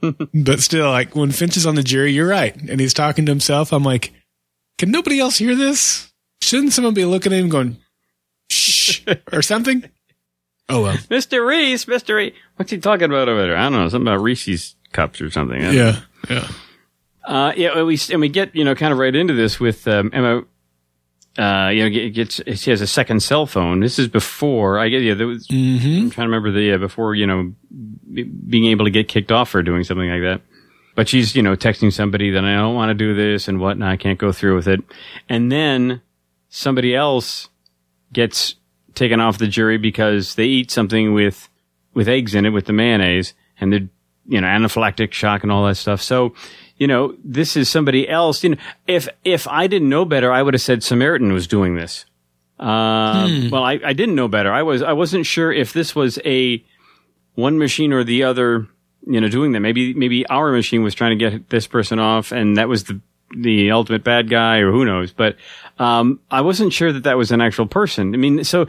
but 0.34 0.60
still, 0.60 0.90
like 0.90 1.16
when 1.16 1.30
Finch 1.30 1.56
is 1.56 1.66
on 1.66 1.74
the 1.74 1.82
jury, 1.82 2.12
you're 2.12 2.28
right. 2.28 2.54
And 2.54 2.80
he's 2.80 2.94
talking 2.94 3.26
to 3.26 3.32
himself. 3.32 3.72
I'm 3.72 3.84
like, 3.84 4.12
can 4.78 4.90
nobody 4.90 5.20
else 5.20 5.38
hear 5.38 5.54
this? 5.54 6.12
Shouldn't 6.42 6.72
someone 6.72 6.94
be 6.94 7.04
looking 7.04 7.32
at 7.32 7.38
him 7.38 7.48
going, 7.48 7.78
shh, 8.50 9.00
or 9.32 9.40
something? 9.40 9.88
Oh 10.68 10.82
well. 10.82 10.96
Mr. 10.96 11.46
Reese, 11.46 11.84
Mr. 11.86 12.16
Reese. 12.16 12.34
What's 12.56 12.70
he 12.70 12.78
talking 12.78 13.06
about 13.06 13.28
over 13.28 13.42
there? 13.42 13.56
I 13.56 13.64
don't 13.64 13.72
know. 13.72 13.88
Something 13.88 14.08
about 14.08 14.22
Reese's 14.22 14.76
cups 14.92 15.20
or 15.20 15.30
something. 15.30 15.60
Yeah. 15.60 16.00
Yeah. 16.28 16.48
Uh, 17.24 17.52
yeah, 17.56 17.82
we 17.82 17.98
and 18.10 18.20
we 18.20 18.28
get 18.28 18.54
you 18.54 18.64
know 18.64 18.74
kind 18.74 18.92
of 18.92 18.98
right 18.98 19.14
into 19.14 19.34
this 19.34 19.58
with 19.58 19.86
um, 19.88 20.10
Emma. 20.12 20.42
Uh, 21.36 21.68
you 21.70 21.82
know, 21.82 22.10
gets 22.10 22.40
she 22.54 22.70
has 22.70 22.80
a 22.80 22.86
second 22.86 23.20
cell 23.20 23.44
phone. 23.46 23.80
This 23.80 23.98
is 23.98 24.06
before 24.06 24.78
I 24.78 24.88
get 24.88 25.02
yeah. 25.02 25.14
There 25.14 25.26
was, 25.26 25.46
I'm 25.50 26.10
trying 26.10 26.28
to 26.28 26.30
remember 26.30 26.52
the 26.52 26.72
uh, 26.72 26.78
before 26.78 27.14
you 27.14 27.26
know 27.26 27.52
be- 28.12 28.22
being 28.22 28.66
able 28.66 28.84
to 28.84 28.90
get 28.90 29.08
kicked 29.08 29.32
off 29.32 29.48
for 29.48 29.62
doing 29.62 29.82
something 29.82 30.08
like 30.08 30.20
that. 30.20 30.42
But 30.94 31.08
she's 31.08 31.34
you 31.34 31.42
know 31.42 31.56
texting 31.56 31.92
somebody 31.92 32.30
that 32.30 32.44
I 32.44 32.54
don't 32.54 32.76
want 32.76 32.90
to 32.90 32.94
do 32.94 33.14
this 33.14 33.48
and 33.48 33.58
whatnot. 33.58 33.90
I 33.90 33.96
can't 33.96 34.18
go 34.18 34.30
through 34.30 34.54
with 34.54 34.68
it. 34.68 34.80
And 35.28 35.50
then 35.50 36.02
somebody 36.50 36.94
else 36.94 37.48
gets 38.12 38.54
taken 38.94 39.18
off 39.18 39.38
the 39.38 39.48
jury 39.48 39.76
because 39.76 40.36
they 40.36 40.44
eat 40.44 40.70
something 40.70 41.14
with 41.14 41.48
with 41.94 42.08
eggs 42.08 42.34
in 42.34 42.46
it 42.46 42.50
with 42.50 42.66
the 42.66 42.72
mayonnaise 42.72 43.34
and 43.58 43.72
they're 43.72 43.88
you 44.26 44.40
know 44.40 44.46
anaphylactic 44.46 45.12
shock 45.12 45.42
and 45.42 45.50
all 45.50 45.66
that 45.66 45.76
stuff. 45.76 46.00
So 46.00 46.34
you 46.76 46.86
know 46.86 47.14
this 47.24 47.56
is 47.56 47.68
somebody 47.68 48.08
else. 48.08 48.42
You 48.44 48.50
know 48.50 48.56
if 48.86 49.08
if 49.24 49.46
I 49.48 49.66
didn't 49.66 49.88
know 49.88 50.04
better, 50.04 50.32
I 50.32 50.42
would 50.42 50.54
have 50.54 50.60
said 50.62 50.82
Samaritan 50.82 51.32
was 51.32 51.46
doing 51.46 51.76
this. 51.76 52.04
Uh, 52.58 53.26
Well, 53.50 53.64
I, 53.64 53.80
I 53.84 53.92
didn't 53.92 54.14
know 54.14 54.28
better. 54.28 54.52
I 54.52 54.62
was 54.62 54.82
I 54.82 54.92
wasn't 54.92 55.26
sure 55.26 55.52
if 55.52 55.72
this 55.72 55.94
was 55.94 56.18
a 56.24 56.64
one 57.34 57.58
machine 57.58 57.92
or 57.92 58.04
the 58.04 58.22
other. 58.24 58.66
You 59.06 59.20
know, 59.20 59.28
doing 59.28 59.52
that. 59.52 59.60
Maybe 59.60 59.92
maybe 59.92 60.26
our 60.28 60.50
machine 60.50 60.82
was 60.82 60.94
trying 60.94 61.18
to 61.18 61.30
get 61.30 61.50
this 61.50 61.66
person 61.66 61.98
off, 61.98 62.32
and 62.32 62.56
that 62.56 62.68
was 62.68 62.84
the 62.84 63.00
the 63.36 63.70
ultimate 63.70 64.02
bad 64.04 64.30
guy, 64.30 64.58
or 64.58 64.70
who 64.70 64.84
knows. 64.84 65.12
But 65.12 65.36
um, 65.78 66.20
I 66.30 66.40
wasn't 66.40 66.72
sure 66.72 66.90
that 66.92 67.02
that 67.02 67.18
was 67.18 67.30
an 67.30 67.40
actual 67.42 67.66
person. 67.66 68.14
I 68.14 68.16
mean, 68.16 68.44
so 68.44 68.66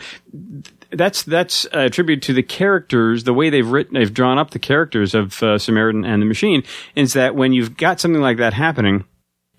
that's 0.95 1.23
that's 1.23 1.65
a 1.71 1.89
tribute 1.89 2.21
to 2.23 2.33
the 2.33 2.43
characters, 2.43 3.23
the 3.23 3.33
way 3.33 3.49
they've 3.49 3.67
written, 3.67 3.95
they've 3.95 4.13
drawn 4.13 4.37
up 4.37 4.51
the 4.51 4.59
characters 4.59 5.13
of 5.13 5.41
uh, 5.43 5.57
Samaritan 5.57 6.05
and 6.05 6.21
the 6.21 6.25
Machine. 6.25 6.63
Is 6.95 7.13
that 7.13 7.35
when 7.35 7.53
you've 7.53 7.77
got 7.77 7.99
something 7.99 8.21
like 8.21 8.37
that 8.37 8.53
happening, 8.53 9.05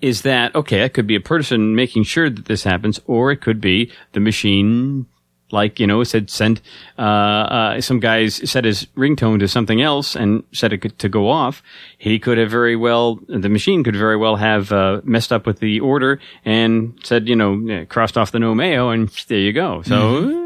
is 0.01 0.22
that 0.22 0.55
okay? 0.55 0.83
It 0.83 0.94
could 0.94 1.07
be 1.07 1.16
a 1.16 1.20
person 1.20 1.75
making 1.75 2.05
sure 2.05 2.29
that 2.29 2.46
this 2.46 2.64
happens, 2.64 3.01
or 3.07 3.31
it 3.31 3.40
could 3.40 3.61
be 3.61 3.90
the 4.12 4.20
machine. 4.20 5.07
Like 5.53 5.79
you 5.79 5.87
know, 5.87 6.03
said 6.03 6.29
send 6.29 6.61
uh, 6.99 7.03
uh, 7.03 7.81
some 7.81 8.01
guys 8.01 8.51
set 8.51 8.64
his 8.64 8.87
ringtone 8.96 9.38
to 9.38 9.46
something 9.46 9.81
else 9.81 10.16
and 10.16 10.42
set 10.53 10.72
it 10.72 10.99
to 10.99 11.09
go 11.09 11.31
off. 11.31 11.62
He 11.99 12.18
could 12.18 12.37
have 12.37 12.51
very 12.51 12.75
well, 12.75 13.20
the 13.29 13.49
machine 13.49 13.85
could 13.85 13.94
very 13.94 14.16
well 14.16 14.35
have 14.35 14.72
uh, 14.72 15.03
messed 15.05 15.33
up 15.33 15.46
with 15.46 15.61
the 15.61 15.79
order 15.79 16.18
and 16.44 16.99
said, 17.05 17.29
you 17.29 17.37
know, 17.37 17.64
eh, 17.70 17.85
crossed 17.85 18.18
off 18.18 18.33
the 18.33 18.40
no 18.40 18.57
mayo, 18.57 18.90
and 18.90 19.09
there 19.29 19.38
you 19.38 19.53
go. 19.53 19.83
So 19.83 20.18
uh, 20.18 20.45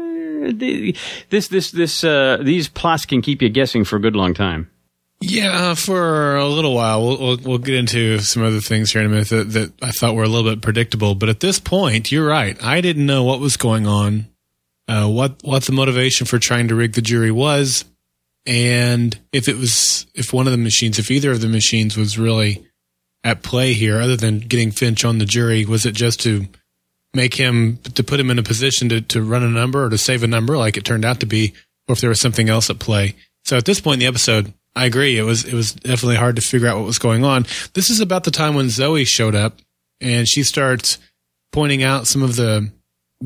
this 1.29 1.47
this 1.47 1.71
this 1.71 2.03
uh, 2.03 2.37
these 2.41 2.67
plots 2.67 3.05
can 3.05 3.21
keep 3.21 3.41
you 3.41 3.49
guessing 3.49 3.83
for 3.83 3.95
a 3.95 3.99
good 3.99 4.15
long 4.15 4.33
time. 4.33 4.69
Yeah, 5.23 5.75
for 5.75 6.35
a 6.35 6.47
little 6.47 6.73
while. 6.73 7.05
We'll, 7.05 7.17
we'll, 7.19 7.37
we'll 7.37 7.57
get 7.59 7.75
into 7.75 8.17
some 8.19 8.43
other 8.43 8.59
things 8.59 8.91
here 8.91 9.01
in 9.01 9.07
a 9.07 9.09
minute 9.09 9.29
that, 9.29 9.51
that 9.51 9.73
I 9.79 9.91
thought 9.91 10.15
were 10.15 10.23
a 10.23 10.27
little 10.27 10.49
bit 10.49 10.63
predictable. 10.63 11.13
But 11.13 11.29
at 11.29 11.41
this 11.41 11.59
point, 11.59 12.11
you're 12.11 12.27
right. 12.27 12.61
I 12.63 12.81
didn't 12.81 13.05
know 13.05 13.23
what 13.23 13.39
was 13.39 13.55
going 13.55 13.85
on, 13.85 14.27
uh, 14.87 15.07
what 15.07 15.35
what 15.43 15.63
the 15.63 15.73
motivation 15.73 16.25
for 16.25 16.39
trying 16.39 16.67
to 16.69 16.75
rig 16.75 16.93
the 16.93 17.03
jury 17.03 17.31
was, 17.31 17.85
and 18.47 19.17
if 19.31 19.47
it 19.47 19.57
was 19.57 20.07
if 20.15 20.33
one 20.33 20.47
of 20.47 20.51
the 20.51 20.57
machines, 20.57 20.97
if 20.97 21.11
either 21.11 21.31
of 21.31 21.41
the 21.41 21.47
machines 21.47 21.95
was 21.95 22.17
really 22.17 22.65
at 23.23 23.43
play 23.43 23.73
here, 23.73 24.01
other 24.01 24.17
than 24.17 24.39
getting 24.39 24.71
Finch 24.71 25.05
on 25.05 25.19
the 25.19 25.25
jury, 25.25 25.65
was 25.65 25.85
it 25.85 25.93
just 25.93 26.19
to 26.21 26.47
make 27.13 27.35
him 27.35 27.77
to 27.77 28.03
put 28.03 28.19
him 28.19 28.29
in 28.29 28.39
a 28.39 28.43
position 28.43 28.89
to, 28.89 29.01
to 29.01 29.21
run 29.21 29.43
a 29.43 29.49
number 29.49 29.85
or 29.85 29.89
to 29.89 29.97
save 29.97 30.23
a 30.23 30.27
number 30.27 30.57
like 30.57 30.77
it 30.77 30.85
turned 30.85 31.05
out 31.05 31.19
to 31.19 31.25
be, 31.25 31.53
or 31.87 31.93
if 31.93 32.01
there 32.01 32.09
was 32.09 32.21
something 32.21 32.49
else 32.49 32.69
at 32.69 32.79
play. 32.79 33.15
So 33.43 33.57
at 33.57 33.65
this 33.65 33.81
point 33.81 33.95
in 33.95 33.99
the 33.99 34.05
episode, 34.07 34.53
I 34.75 34.85
agree. 34.85 35.17
It 35.17 35.23
was 35.23 35.43
it 35.43 35.53
was 35.53 35.73
definitely 35.73 36.15
hard 36.15 36.37
to 36.37 36.41
figure 36.41 36.67
out 36.67 36.77
what 36.77 36.85
was 36.85 36.99
going 36.99 37.25
on. 37.25 37.45
This 37.73 37.89
is 37.89 37.99
about 37.99 38.23
the 38.23 38.31
time 38.31 38.55
when 38.55 38.69
Zoe 38.69 39.03
showed 39.03 39.35
up 39.35 39.59
and 39.99 40.27
she 40.27 40.43
starts 40.43 40.97
pointing 41.51 41.83
out 41.83 42.07
some 42.07 42.23
of 42.23 42.35
the 42.35 42.71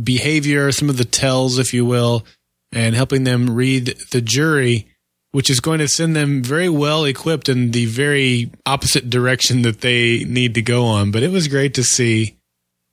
behavior, 0.02 0.71
some 0.71 0.89
of 0.89 0.98
the 0.98 1.06
tells, 1.06 1.60
if 1.60 1.74
you 1.74 1.86
will, 1.86 2.26
and 2.71 2.95
helping 2.95 3.24
them 3.24 3.56
read 3.56 3.95
the 4.12 4.21
jury, 4.21 4.88
which 5.32 5.50
is 5.50 5.60
going 5.60 5.80
to 5.80 5.88
send 5.88 6.15
them 6.15 6.41
very 6.41 6.69
well 6.69 7.06
equipped 7.06 7.48
in 7.48 7.71
the 7.71 7.86
very 7.86 8.52
opposite 8.65 9.10
direction 9.10 9.62
that 9.62 9.82
they 9.82 10.24
need 10.24 10.56
to 10.56 10.62
go 10.62 10.86
on. 10.86 11.12
But 11.12 11.24
it 11.24 11.32
was 11.32 11.48
great 11.48 11.76
to 11.76 11.84
see 11.84 12.38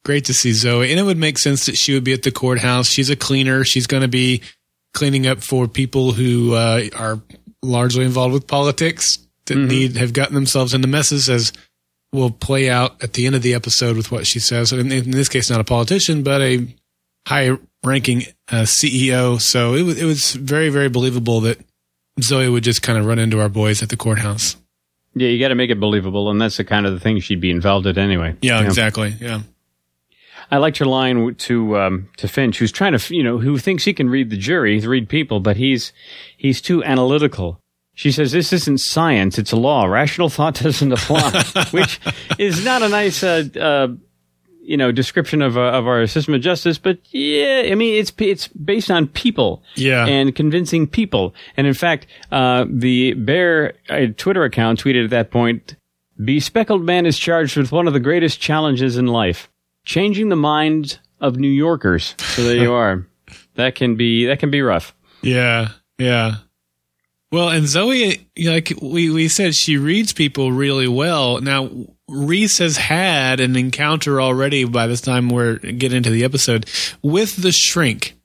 great 0.05 0.27
to 0.27 0.35
see 0.35 0.53
Zoe. 0.53 0.91
And 0.91 0.99
it 0.99 1.05
would 1.05 1.19
make 1.19 1.39
sense 1.39 1.67
that 1.67 1.77
she 1.77 1.95
would 1.95 2.05
be 2.05 2.13
at 2.13 2.23
the 2.23 2.33
courthouse. 2.33 2.89
She's 2.89 3.11
a 3.11 3.17
cleaner. 3.17 3.65
She's 3.65 3.87
going 3.87 4.03
to 4.03 4.09
be 4.09 4.43
cleaning 4.95 5.27
up 5.27 5.43
for 5.43 5.69
people 5.69 6.13
who 6.13 6.55
uh, 6.55 6.83
are 6.97 7.21
largely 7.63 8.05
involved 8.05 8.35
with 8.35 8.47
politics 8.47 9.19
that 9.47 9.57
need 9.57 9.97
have 9.97 10.13
gotten 10.13 10.35
themselves 10.35 10.75
into 10.75 10.87
messes 10.87 11.29
as 11.29 11.53
will 12.13 12.31
play 12.31 12.69
out 12.69 13.03
at 13.03 13.15
the 13.15 13.27
end 13.27 13.35
of 13.35 13.43
the 13.43 13.55
episode 13.55 13.97
with 13.97 14.13
what 14.13 14.27
she 14.27 14.39
says. 14.39 14.73
And 14.73 14.93
in 14.93 15.11
this 15.11 15.29
case, 15.29 15.51
not 15.51 15.61
a 15.61 15.65
politician, 15.65 16.23
but 16.23 16.43
a 16.43 16.67
high 17.27 17.57
ranking 17.83 18.25
uh, 18.49 18.63
CEO. 18.63 19.41
So 19.41 19.75
it 19.75 19.83
was, 19.83 20.01
it 20.01 20.05
was 20.05 20.35
very, 20.35 20.69
very 20.69 20.89
believable 20.89 21.41
that 21.43 21.59
Zoe 22.21 22.49
would 22.49 22.65
just 22.65 22.83
kind 22.83 22.99
of 22.99 23.07
run 23.07 23.19
into 23.19 23.41
our 23.41 23.49
boys 23.49 23.83
at 23.83 23.89
the 23.89 23.97
courthouse. 23.97 24.57
Yeah, 25.15 25.29
you 25.29 25.39
got 25.39 25.49
to 25.49 25.55
make 25.55 25.71
it 25.71 25.79
believable, 25.81 26.31
and 26.31 26.41
that's 26.41 26.57
the 26.57 26.65
kind 26.65 26.87
of 26.87 26.95
the 26.95 27.01
thing 27.01 27.21
she'd 27.21 27.41
be 27.41 27.51
involved 27.51 27.87
in 27.87 27.99
anyway. 27.99 28.37
Yeah, 28.41 28.61
know? 28.61 28.67
exactly. 28.67 29.15
Yeah. 29.21 29.43
I 30.53 30.59
liked 30.59 30.77
her 30.79 30.85
line 30.85 31.35
to 31.35 31.79
um, 31.81 32.09
to 32.19 32.29
Finch, 32.29 32.59
who's 32.59 32.71
trying 32.71 32.97
to, 32.97 33.15
you 33.15 33.25
know, 33.25 33.39
who 33.39 33.57
thinks 33.59 33.85
he 33.85 33.95
can 33.95 34.09
read 34.11 34.29
the 34.31 34.37
jury, 34.37 34.79
read 34.81 35.09
people, 35.09 35.41
but 35.41 35.57
he's 35.57 35.93
he's 36.37 36.61
too 36.61 36.85
analytical. 36.85 37.59
She 37.95 38.13
says 38.13 38.33
this 38.33 38.53
isn't 38.53 38.79
science; 38.79 39.39
it's 39.39 39.53
a 39.53 39.57
law. 39.57 39.87
Rational 39.87 40.29
thought 40.29 40.55
doesn't 40.63 40.93
apply, 40.93 41.43
which 41.73 41.99
is 42.39 42.65
not 42.65 42.83
a 42.83 42.89
nice, 42.91 43.23
uh, 43.23 43.45
uh, 43.59 43.89
you 44.63 44.77
know, 44.77 44.93
description 44.93 45.41
of 45.43 45.57
uh, 45.57 45.73
of 45.73 45.87
our 45.87 46.07
system 46.07 46.35
of 46.35 46.43
justice. 46.43 46.77
But 46.79 46.99
yeah, 47.13 47.63
I 47.71 47.75
mean, 47.75 47.99
it's 47.99 48.13
it's 48.19 48.49
based 48.49 48.91
on 48.91 49.09
people, 49.09 49.63
Yeah. 49.75 50.07
and 50.07 50.35
convincing 50.35 50.87
people. 50.87 51.35
And 51.57 51.67
in 51.67 51.75
fact, 51.75 52.07
uh, 52.31 52.67
the 52.69 53.15
Bear 53.15 53.75
uh, 53.89 54.07
Twitter 54.19 54.45
account 54.45 54.83
tweeted 54.85 55.05
at 55.05 55.11
that 55.11 55.31
point: 55.31 55.77
"Bespeckled 56.21 56.83
man 56.85 57.07
is 57.07 57.19
charged 57.19 57.57
with 57.57 57.73
one 57.73 57.87
of 57.87 57.95
the 57.95 58.01
greatest 58.01 58.39
challenges 58.41 58.97
in 58.99 59.07
life." 59.07 59.49
Changing 59.85 60.29
the 60.29 60.37
minds 60.37 60.99
of 61.21 61.37
New 61.37 61.49
Yorkers. 61.49 62.15
So 62.19 62.45
there 62.45 62.57
you 62.57 62.73
are. 62.73 63.07
That 63.55 63.75
can 63.75 63.97
be 63.97 64.27
that 64.27 64.39
can 64.39 64.51
be 64.51 64.63
rough. 64.63 64.95
Yeah, 65.21 65.69
yeah. 65.99 66.37
Well, 67.33 67.49
and 67.49 67.67
Zoe, 67.67 68.29
like 68.43 68.73
we, 68.83 69.11
we 69.11 69.29
said, 69.29 69.55
she 69.55 69.79
reads 69.79 70.13
people 70.13 70.53
really 70.53 70.87
well. 70.87 71.41
Now, 71.41 71.71
Reese 72.07 72.59
has 72.59 72.77
had 72.77 73.41
an 73.41 73.57
encounter 73.57 74.21
already 74.21 74.65
by 74.65 74.87
this 74.87 75.01
time 75.01 75.31
we're 75.31 75.57
getting 75.57 75.97
into 75.97 76.11
the 76.11 76.25
episode 76.25 76.69
with 77.01 77.37
the 77.37 77.53
shrink. 77.53 78.19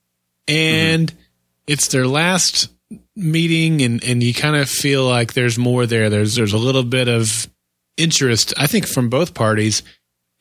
And 0.45 1.09
mm-hmm. 1.09 1.19
it's 1.67 1.87
their 1.87 2.05
last 2.05 2.69
meeting 3.15 3.81
and, 3.81 4.03
and 4.03 4.21
you 4.21 4.33
kind 4.33 4.57
of 4.57 4.69
feel 4.69 5.07
like 5.07 5.33
there's 5.33 5.57
more 5.57 5.85
there. 5.85 6.09
There's 6.09 6.35
there's 6.35 6.53
a 6.53 6.57
little 6.57 6.83
bit 6.83 7.07
of 7.07 7.47
interest, 7.95 8.53
I 8.57 8.67
think, 8.67 8.85
from 8.87 9.09
both 9.09 9.33
parties. 9.33 9.83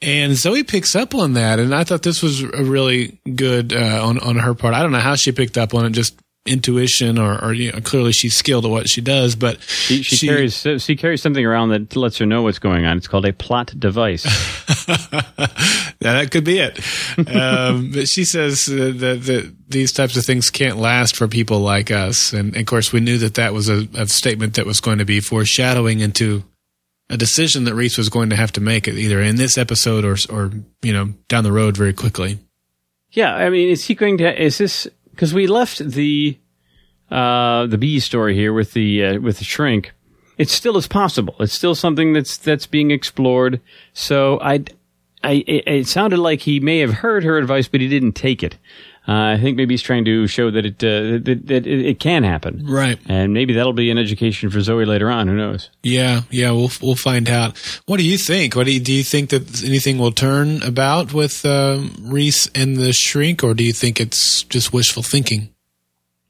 And 0.02 0.34
Zoe 0.34 0.62
picks 0.62 0.94
up 0.94 1.14
on 1.14 1.32
that, 1.34 1.58
and 1.58 1.74
I 1.74 1.84
thought 1.84 2.02
this 2.02 2.22
was 2.22 2.42
a 2.42 2.64
really 2.64 3.18
good 3.34 3.72
uh, 3.72 4.06
on 4.06 4.18
on 4.18 4.36
her 4.36 4.54
part. 4.54 4.74
I 4.74 4.82
don't 4.82 4.92
know 4.92 4.98
how 5.00 5.14
she 5.16 5.32
picked 5.32 5.56
up 5.56 5.72
on 5.74 5.86
it, 5.86 5.90
just 5.90 6.18
intuition, 6.46 7.18
or, 7.18 7.42
or 7.42 7.52
you 7.52 7.72
know, 7.72 7.80
clearly 7.80 8.12
she's 8.12 8.36
skilled 8.36 8.64
at 8.64 8.70
what 8.70 8.88
she 8.88 9.00
does. 9.00 9.34
But 9.36 9.60
She, 9.62 10.02
she, 10.02 10.26
carries 10.26 10.66
she 10.82 10.96
carries 10.96 11.22
something 11.22 11.44
around 11.44 11.70
that 11.70 11.96
lets 11.96 12.18
her 12.18 12.26
know 12.26 12.42
what's 12.42 12.58
going 12.58 12.84
on. 12.84 12.96
It's 12.98 13.08
called 13.08 13.26
a 13.26 13.32
plot 13.32 13.74
device. 13.78 14.24
Yeah, 15.98 16.12
that 16.22 16.30
could 16.30 16.44
be 16.44 16.58
it. 16.58 16.78
um, 17.34 17.90
but 17.90 18.06
she 18.06 18.24
says 18.24 18.68
uh, 18.68 18.92
that, 18.98 19.22
that 19.24 19.56
these 19.66 19.92
types 19.92 20.16
of 20.16 20.24
things 20.24 20.50
can't 20.50 20.76
last 20.76 21.16
for 21.16 21.26
people 21.26 21.60
like 21.60 21.90
us, 21.90 22.32
and, 22.32 22.54
of 22.54 22.66
course, 22.66 22.92
we 22.92 23.00
knew 23.00 23.18
that 23.18 23.34
that 23.34 23.52
was 23.54 23.68
a, 23.68 23.88
a 23.94 24.06
statement 24.06 24.54
that 24.54 24.66
was 24.66 24.80
going 24.80 24.98
to 24.98 25.04
be 25.04 25.20
foreshadowing 25.20 26.00
into 26.00 26.44
a 27.08 27.16
decision 27.16 27.64
that 27.64 27.74
Reese 27.74 27.98
was 27.98 28.08
going 28.08 28.30
to 28.30 28.36
have 28.36 28.52
to 28.52 28.60
make, 28.60 28.88
either 28.88 29.20
in 29.20 29.36
this 29.36 29.56
episode 29.58 30.04
or 30.04 30.16
or 30.30 30.50
you 30.82 30.92
know 30.92 31.14
down 31.28 31.44
the 31.44 31.52
road 31.52 31.76
very 31.76 31.92
quickly. 31.92 32.38
yeah, 33.10 33.34
I 33.34 33.50
mean, 33.50 33.68
is 33.68 33.84
he 33.84 33.94
going 33.94 34.18
to? 34.18 34.42
Is 34.42 34.58
this 34.58 34.88
because 35.10 35.32
we 35.32 35.46
left 35.46 35.78
the 35.78 36.38
uh, 37.10 37.66
the 37.66 37.78
B 37.78 38.00
story 38.00 38.34
here 38.34 38.52
with 38.52 38.72
the 38.72 39.04
uh, 39.04 39.20
with 39.20 39.38
the 39.38 39.44
shrink? 39.44 39.92
It 40.38 40.50
still 40.50 40.76
is 40.76 40.86
possible. 40.86 41.34
It's 41.40 41.54
still 41.54 41.74
something 41.74 42.12
that's 42.12 42.36
that's 42.36 42.66
being 42.66 42.90
explored. 42.90 43.60
So 43.94 44.38
I, 44.40 44.64
I, 45.24 45.42
it 45.46 45.86
sounded 45.86 46.18
like 46.18 46.40
he 46.40 46.60
may 46.60 46.80
have 46.80 46.92
heard 46.92 47.24
her 47.24 47.38
advice, 47.38 47.68
but 47.68 47.80
he 47.80 47.88
didn't 47.88 48.12
take 48.12 48.42
it. 48.42 48.58
Uh, 49.08 49.34
I 49.34 49.38
think 49.40 49.56
maybe 49.56 49.74
he's 49.74 49.82
trying 49.82 50.04
to 50.06 50.26
show 50.26 50.50
that 50.50 50.66
it 50.66 50.82
uh, 50.82 51.22
that, 51.24 51.42
that 51.46 51.66
it, 51.66 51.86
it 51.86 52.00
can 52.00 52.24
happen. 52.24 52.66
Right. 52.66 52.98
And 53.06 53.32
maybe 53.32 53.54
that'll 53.54 53.72
be 53.72 53.90
an 53.90 53.98
education 53.98 54.50
for 54.50 54.60
Zoe 54.60 54.84
later 54.84 55.10
on. 55.10 55.28
Who 55.28 55.36
knows? 55.36 55.70
Yeah, 55.84 56.22
yeah, 56.30 56.50
we'll 56.50 56.72
we'll 56.82 56.96
find 56.96 57.28
out. 57.28 57.56
What 57.86 57.98
do 57.98 58.04
you 58.04 58.18
think? 58.18 58.56
What 58.56 58.66
do 58.66 58.72
you, 58.72 58.80
do 58.80 58.92
you 58.92 59.04
think 59.04 59.30
that 59.30 59.62
anything 59.64 59.98
will 59.98 60.10
turn 60.10 60.60
about 60.62 61.12
with 61.12 61.46
um, 61.46 61.94
Reese 62.00 62.48
and 62.48 62.76
the 62.76 62.92
shrink, 62.92 63.44
or 63.44 63.54
do 63.54 63.62
you 63.62 63.72
think 63.72 64.00
it's 64.00 64.42
just 64.42 64.72
wishful 64.72 65.04
thinking? 65.04 65.50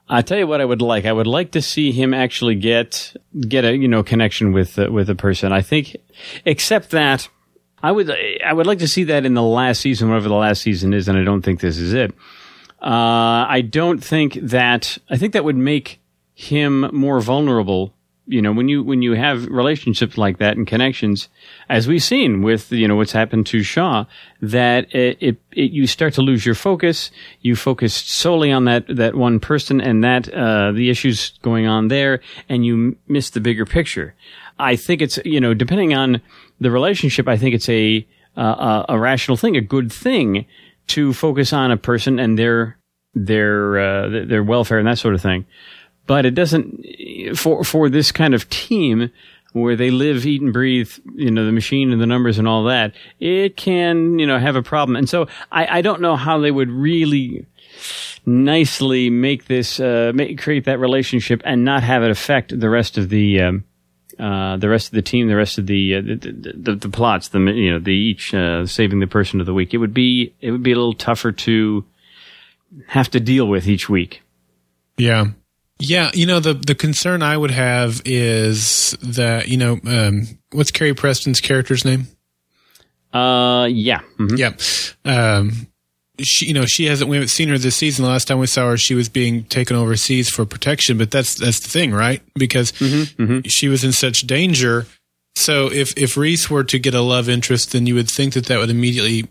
I 0.08 0.22
tell 0.22 0.38
you 0.38 0.46
what, 0.46 0.60
I 0.60 0.64
would 0.64 0.82
like. 0.82 1.04
I 1.04 1.12
would 1.12 1.26
like 1.26 1.52
to 1.52 1.62
see 1.62 1.92
him 1.92 2.12
actually 2.12 2.56
get 2.56 3.16
get 3.48 3.64
a 3.64 3.74
you 3.74 3.88
know 3.88 4.02
connection 4.02 4.52
with 4.52 4.78
uh, 4.78 4.90
with 4.92 5.08
a 5.08 5.14
person. 5.14 5.50
I 5.50 5.62
think, 5.62 5.96
except 6.44 6.90
that 6.90 7.28
I 7.82 7.90
would 7.90 8.14
I 8.44 8.52
would 8.52 8.66
like 8.66 8.80
to 8.80 8.88
see 8.88 9.04
that 9.04 9.24
in 9.24 9.32
the 9.32 9.42
last 9.42 9.80
season, 9.80 10.10
whatever 10.10 10.28
the 10.28 10.34
last 10.34 10.60
season 10.60 10.92
is, 10.92 11.08
and 11.08 11.16
I 11.18 11.24
don't 11.24 11.42
think 11.42 11.60
this 11.60 11.78
is 11.78 11.94
it. 11.94 12.14
Uh, 12.80 13.46
I 13.48 13.62
don't 13.62 14.02
think 14.02 14.34
that. 14.34 14.98
I 15.08 15.16
think 15.16 15.32
that 15.32 15.44
would 15.44 15.56
make 15.56 16.00
him 16.34 16.90
more 16.92 17.20
vulnerable 17.20 17.94
you 18.26 18.42
know 18.42 18.52
when 18.52 18.68
you 18.68 18.82
when 18.82 19.02
you 19.02 19.12
have 19.12 19.46
relationships 19.46 20.18
like 20.18 20.38
that 20.38 20.56
and 20.56 20.66
connections 20.66 21.28
as 21.68 21.86
we've 21.86 22.02
seen 22.02 22.42
with 22.42 22.72
you 22.72 22.86
know 22.88 22.96
what's 22.96 23.12
happened 23.12 23.46
to 23.46 23.62
Shaw 23.62 24.04
that 24.42 24.92
it, 24.94 25.16
it, 25.20 25.36
it 25.52 25.70
you 25.70 25.86
start 25.86 26.14
to 26.14 26.22
lose 26.22 26.44
your 26.44 26.54
focus 26.54 27.10
you 27.40 27.54
focus 27.54 27.94
solely 27.94 28.50
on 28.50 28.64
that 28.64 28.84
that 28.88 29.14
one 29.14 29.38
person 29.40 29.80
and 29.80 30.02
that 30.04 30.28
uh, 30.32 30.72
the 30.72 30.90
issues 30.90 31.38
going 31.42 31.66
on 31.66 31.88
there 31.88 32.20
and 32.48 32.66
you 32.66 32.96
miss 33.06 33.30
the 33.30 33.40
bigger 33.40 33.64
picture 33.64 34.14
i 34.58 34.74
think 34.74 35.00
it's 35.00 35.18
you 35.24 35.40
know 35.40 35.54
depending 35.54 35.94
on 35.94 36.20
the 36.60 36.70
relationship 36.70 37.28
i 37.28 37.36
think 37.36 37.54
it's 37.54 37.68
a 37.68 38.06
uh, 38.36 38.84
a 38.88 38.98
rational 38.98 39.36
thing 39.36 39.56
a 39.56 39.62
good 39.62 39.90
thing 39.90 40.44
to 40.88 41.12
focus 41.12 41.52
on 41.52 41.70
a 41.70 41.76
person 41.76 42.18
and 42.18 42.38
their 42.38 42.78
their 43.14 43.78
uh, 43.78 44.08
their 44.08 44.42
welfare 44.42 44.78
and 44.78 44.86
that 44.86 44.98
sort 44.98 45.14
of 45.14 45.22
thing 45.22 45.46
but 46.06 46.24
it 46.24 46.34
doesn't 46.34 46.84
for 47.34 47.64
for 47.64 47.88
this 47.88 48.12
kind 48.12 48.34
of 48.34 48.48
team 48.48 49.10
where 49.52 49.76
they 49.76 49.90
live, 49.90 50.26
eat, 50.26 50.42
and 50.42 50.52
breathe, 50.52 50.92
you 51.14 51.30
know, 51.30 51.46
the 51.46 51.52
machine 51.52 51.90
and 51.90 52.00
the 52.00 52.06
numbers 52.06 52.38
and 52.38 52.46
all 52.46 52.64
that. 52.64 52.92
It 53.20 53.56
can, 53.56 54.18
you 54.18 54.26
know, 54.26 54.38
have 54.38 54.54
a 54.54 54.62
problem, 54.62 54.96
and 54.96 55.08
so 55.08 55.28
I, 55.50 55.78
I 55.78 55.82
don't 55.82 56.00
know 56.00 56.16
how 56.16 56.38
they 56.38 56.50
would 56.50 56.70
really 56.70 57.46
nicely 58.26 59.08
make 59.08 59.46
this 59.46 59.80
uh, 59.80 60.12
make, 60.14 60.38
create 60.38 60.64
that 60.64 60.78
relationship 60.78 61.40
and 61.44 61.64
not 61.64 61.82
have 61.82 62.02
it 62.02 62.10
affect 62.10 62.58
the 62.58 62.70
rest 62.70 62.98
of 62.98 63.08
the. 63.08 63.40
Um, 63.40 63.64
uh, 64.18 64.56
the 64.56 64.68
rest 64.68 64.88
of 64.88 64.92
the 64.92 65.02
team, 65.02 65.28
the 65.28 65.36
rest 65.36 65.58
of 65.58 65.66
the 65.66 65.96
uh, 65.96 66.00
the, 66.00 66.54
the, 66.56 66.76
the, 66.76 66.88
plots, 66.88 67.28
the 67.28 67.38
you 67.38 67.70
know, 67.70 67.78
the 67.78 67.92
each 67.92 68.32
uh, 68.32 68.66
saving 68.66 69.00
the 69.00 69.06
person 69.06 69.40
of 69.40 69.46
the 69.46 69.54
week. 69.54 69.74
It 69.74 69.78
would 69.78 69.94
be 69.94 70.34
it 70.40 70.50
would 70.50 70.62
be 70.62 70.72
a 70.72 70.76
little 70.76 70.94
tougher 70.94 71.32
to 71.32 71.84
have 72.88 73.10
to 73.10 73.20
deal 73.20 73.46
with 73.46 73.68
each 73.68 73.88
week. 73.88 74.22
Yeah, 74.96 75.26
yeah, 75.78 76.10
you 76.14 76.26
know 76.26 76.40
the 76.40 76.54
the 76.54 76.74
concern 76.74 77.22
I 77.22 77.36
would 77.36 77.50
have 77.50 78.00
is 78.04 78.96
that 79.02 79.48
you 79.48 79.58
know 79.58 79.78
um, 79.84 80.38
what's 80.52 80.70
Carrie 80.70 80.94
Preston's 80.94 81.40
character's 81.40 81.84
name? 81.84 82.06
Uh, 83.12 83.66
yeah, 83.70 84.00
mm-hmm. 84.18 84.36
yeah. 84.36 84.52
Um, 85.04 85.68
she, 86.20 86.46
you 86.46 86.54
know, 86.54 86.66
she 86.66 86.86
hasn't. 86.86 87.10
We 87.10 87.16
haven't 87.16 87.28
seen 87.28 87.48
her 87.48 87.58
this 87.58 87.76
season. 87.76 88.04
The 88.04 88.10
last 88.10 88.28
time 88.28 88.38
we 88.38 88.46
saw 88.46 88.70
her, 88.70 88.76
she 88.76 88.94
was 88.94 89.08
being 89.08 89.44
taken 89.44 89.76
overseas 89.76 90.28
for 90.28 90.44
protection. 90.44 90.98
But 90.98 91.10
that's 91.10 91.34
that's 91.34 91.60
the 91.60 91.68
thing, 91.68 91.92
right? 91.92 92.22
Because 92.34 92.72
mm-hmm, 92.72 93.22
mm-hmm. 93.22 93.40
she 93.48 93.68
was 93.68 93.84
in 93.84 93.92
such 93.92 94.20
danger. 94.20 94.86
So 95.34 95.70
if 95.70 95.96
if 95.98 96.16
Reese 96.16 96.48
were 96.48 96.64
to 96.64 96.78
get 96.78 96.94
a 96.94 97.02
love 97.02 97.28
interest, 97.28 97.72
then 97.72 97.86
you 97.86 97.94
would 97.94 98.10
think 98.10 98.34
that 98.34 98.46
that 98.46 98.58
would 98.58 98.70
immediately 98.70 99.28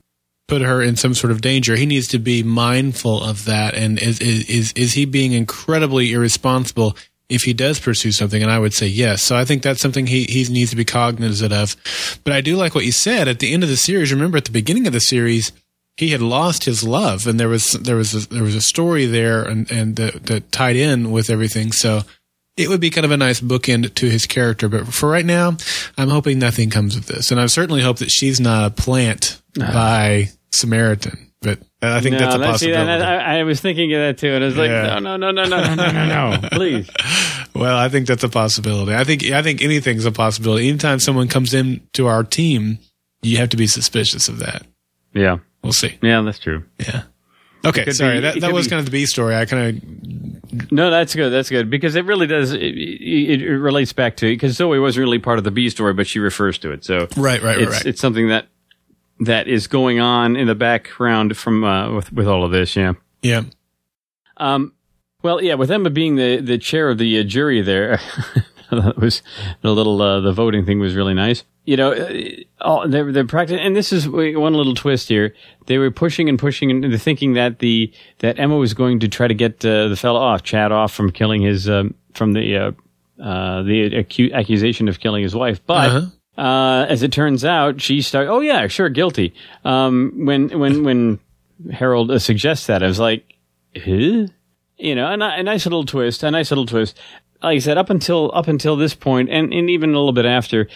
put 0.48 0.62
her 0.62 0.82
in 0.82 0.96
some 0.96 1.14
sort 1.14 1.32
of 1.32 1.42
danger. 1.42 1.76
He 1.76 1.86
needs 1.86 2.08
to 2.10 2.20
be 2.20 2.44
mindful 2.44 3.24
of 3.24 3.46
that. 3.46 3.74
And 3.74 4.00
is 4.00 4.20
is 4.20 4.72
is 4.74 4.94
he 4.94 5.06
being 5.06 5.34
incredibly 5.34 6.12
irresponsible 6.14 6.96
if 7.28 7.44
he 7.44 7.54
does 7.54 7.80
pursue 7.80 8.12
something? 8.12 8.42
And 8.42 8.52
I 8.52 8.60
would 8.60 8.74
say 8.74 8.88
yes. 8.88 9.24
So 9.24 9.36
I 9.36 9.46
think 9.46 9.64
that's 9.64 9.82
something 9.82 10.08
he 10.08 10.26
he 10.26 10.46
needs 10.52 10.70
to 10.70 10.76
be 10.76 10.86
cognizant 10.86 11.52
of. 11.52 11.76
But 12.24 12.34
I 12.34 12.42
do 12.42 12.56
like 12.56 12.76
what 12.76 12.86
you 12.86 12.92
said 12.92 13.28
at 13.28 13.40
the 13.40 13.54
end 13.54 13.64
of 13.64 13.70
the 13.70 13.78
series. 13.78 14.14
Remember 14.14 14.38
at 14.38 14.46
the 14.46 14.52
beginning 14.52 14.88
of 14.88 14.94
the 14.94 15.00
series. 15.00 15.52
He 15.98 16.10
had 16.10 16.22
lost 16.22 16.66
his 16.66 16.84
love, 16.84 17.26
and 17.26 17.40
there 17.40 17.48
was 17.48 17.72
there 17.72 17.96
was 17.96 18.14
a, 18.14 18.30
there 18.30 18.44
was 18.44 18.56
a 18.56 18.62
story 18.62 19.06
there, 19.06 19.44
and 19.44 19.70
and 19.72 19.96
that, 19.96 20.26
that 20.26 20.52
tied 20.52 20.76
in 20.76 21.12
with 21.12 21.30
everything. 21.30 21.72
So 21.72 22.02
it 22.58 22.70
would 22.70 22.82
be 22.82 22.90
kind 22.90 23.06
of 23.06 23.12
a 23.12 23.18
nice 23.18 23.40
bookend 23.40 23.94
to 23.96 24.10
his 24.10 24.26
character. 24.26 24.68
But 24.68 24.88
for 24.88 25.10
right 25.10 25.26
now, 25.26 25.58
I'm 25.98 26.10
hoping 26.10 26.40
nothing 26.40 26.70
comes 26.70 26.96
of 26.96 27.06
this, 27.06 27.32
and 27.32 27.40
I 27.40 27.46
certainly 27.48 27.82
hope 27.82 28.00
that 28.00 28.12
she's 28.12 28.40
not 28.40 28.66
a 28.66 28.70
plant 28.72 29.42
by 29.58 30.30
Samaritan. 30.52 31.32
But 31.42 31.60
I 31.82 32.02
think 32.02 32.14
no, 32.14 32.20
that's 32.20 32.36
a 32.36 32.40
possibility. 32.40 32.86
That, 32.86 33.02
I, 33.02 33.40
I, 33.40 33.44
was 33.44 33.62
thinking 33.62 33.94
of 33.94 34.00
that 34.00 34.18
too, 34.18 34.30
and 34.30 34.44
I 34.44 34.48
was 34.48 34.58
like, 34.58 34.70
yeah. 34.70 35.00
no, 35.00 35.16
no, 35.16 35.32
no, 35.32 35.44
no, 35.44 35.46
no, 35.46 35.76
no, 35.76 35.92
no, 35.92 36.38
no, 36.40 36.50
please. 36.52 36.90
well, 37.54 37.78
I 37.78 37.90
think 37.90 38.08
that's 38.08 38.24
a 38.24 38.30
possibility. 38.30 38.96
I 38.96 39.04
think 39.04 39.24
I 39.26 39.44
think 39.44 39.62
anything's 39.62 40.06
a 40.06 40.12
possibility. 40.12 40.68
Anytime 40.68 41.00
someone 41.00 41.28
comes 41.28 41.54
into 41.54 42.08
our 42.08 42.24
team, 42.24 42.80
you 43.22 43.38
have 43.38 43.50
to 43.50 43.58
be 43.58 43.68
suspicious 43.68 44.28
of 44.28 44.40
that. 44.40 44.66
Yeah, 45.14 45.38
we'll 45.66 45.74
see. 45.74 45.98
Yeah, 46.02 46.22
that's 46.22 46.40
true. 46.40 46.64
Yeah. 46.80 47.04
Okay, 47.66 47.92
sorry. 47.92 48.18
Be, 48.18 48.22
that 48.22 48.42
that 48.42 48.54
was 48.54 48.68
be, 48.68 48.70
kind 48.70 48.80
of 48.80 48.86
the 48.86 48.92
B 48.92 49.06
story. 49.06 49.36
I 49.36 49.46
kind 49.46 49.84
of 49.84 50.72
no, 50.72 50.92
that's 50.92 51.16
good. 51.16 51.32
That's 51.32 51.50
good 51.50 51.70
because 51.70 51.96
it 51.96 52.06
really 52.06 52.28
does. 52.28 52.52
It, 52.52 52.62
it, 52.62 53.42
it 53.42 53.58
relates 53.58 53.92
back 53.92 54.16
to 54.18 54.28
because 54.28 54.56
Zoe 54.56 54.80
wasn't 54.80 55.02
really 55.02 55.20
part 55.20 55.38
of 55.38 55.44
the 55.44 55.52
B 55.52 55.70
story, 55.70 55.94
but 55.94 56.08
she 56.08 56.20
refers 56.20 56.58
to 56.60 56.72
it. 56.72 56.86
So 56.86 57.08
right, 57.18 57.42
right, 57.42 57.58
it's, 57.60 57.72
right. 57.72 57.86
It's 57.86 58.00
something 58.00 58.30
that 58.30 58.48
that 59.22 59.48
is 59.48 59.68
going 59.68 60.00
on 60.00 60.36
in 60.36 60.48
the 60.48 60.56
background 60.56 61.36
from 61.38 61.64
uh, 61.64 61.92
with 61.94 62.14
with 62.14 62.28
all 62.28 62.44
of 62.44 62.52
this. 62.52 62.76
Yeah, 62.76 62.94
yeah. 63.22 63.44
Um. 64.38 64.74
Well, 65.24 65.42
yeah. 65.42 65.56
With 65.56 65.72
Emma 65.72 65.90
being 65.90 66.16
the 66.16 66.38
the 66.38 66.60
chair 66.60 66.90
of 66.90 67.00
the 67.00 67.20
uh, 67.20 67.24
jury, 67.24 67.62
there 67.62 68.00
that 68.70 68.98
was 68.98 69.24
the 69.62 69.74
little 69.74 70.02
uh, 70.02 70.20
the 70.20 70.34
voting 70.34 70.66
thing 70.66 70.80
was 70.80 70.96
really 70.96 71.16
nice. 71.16 71.44
You 71.66 71.78
know, 71.78 71.94
uh, 71.94 72.22
all, 72.62 72.88
they're 72.88 73.12
they're 73.12 73.26
practicing, 73.26 73.60
and 73.60 73.76
this 73.76 73.92
is 73.92 74.08
one 74.08 74.54
little 74.54 74.76
twist 74.76 75.10
here. 75.10 75.34
They 75.66 75.78
were 75.80 75.92
pushing 75.92 76.30
and 76.30 76.38
pushing 76.38 76.70
and 76.72 77.02
thinking 77.02 77.34
that 77.34 77.60
the 77.60 77.92
that 78.20 78.40
Emma 78.40 78.56
was 78.56 78.74
going 78.74 79.00
to 79.00 79.08
try 79.08 79.28
to 79.28 79.34
get 79.34 79.66
uh, 79.66 79.88
the 79.88 79.96
fellow 79.96 80.20
off, 80.20 80.44
Chad 80.44 80.72
off 80.72 80.94
from 80.94 81.12
killing 81.12 81.42
his 81.42 81.68
um, 81.68 81.96
from 82.14 82.34
the 82.34 82.56
uh, 82.56 82.72
uh, 83.22 83.64
the 83.64 83.90
acu- 83.92 84.32
accusation 84.34 84.88
of 84.88 85.00
killing 85.00 85.24
his 85.24 85.36
wife, 85.36 85.66
but. 85.66 85.90
Uh-huh 85.90 86.06
uh, 86.38 86.86
as 86.90 87.02
it 87.02 87.12
turns 87.12 87.46
out, 87.46 87.82
she 87.82 88.02
started. 88.02 88.30
Oh 88.30 88.42
yeah, 88.42 88.68
sure, 88.68 88.90
guilty. 88.90 89.34
Um, 89.64 90.26
when 90.26 90.60
when 90.60 90.84
when 90.84 91.20
Harold 91.72 92.12
uh, 92.12 92.20
suggests 92.20 92.68
that, 92.68 92.84
I 92.84 92.88
was 92.88 93.00
like, 93.00 93.36
huh? 93.76 94.28
You 94.78 94.96
know, 94.96 95.08
a, 95.08 95.14
a 95.14 95.44
nice 95.44 95.66
little 95.66 95.86
twist, 95.86 96.24
a 96.24 96.32
nice 96.32 96.52
little 96.52 96.66
twist. 96.66 97.00
Like 97.42 97.56
I 97.56 97.60
said, 97.60 97.78
up 97.78 97.90
until 97.90 98.32
up 98.34 98.48
until 98.50 98.76
this 98.76 98.94
point, 98.94 99.30
and, 99.30 99.54
and 99.54 99.70
even 99.70 99.92
a 99.92 99.94
little 99.94 100.12
bit 100.12 100.26
after, 100.26 100.68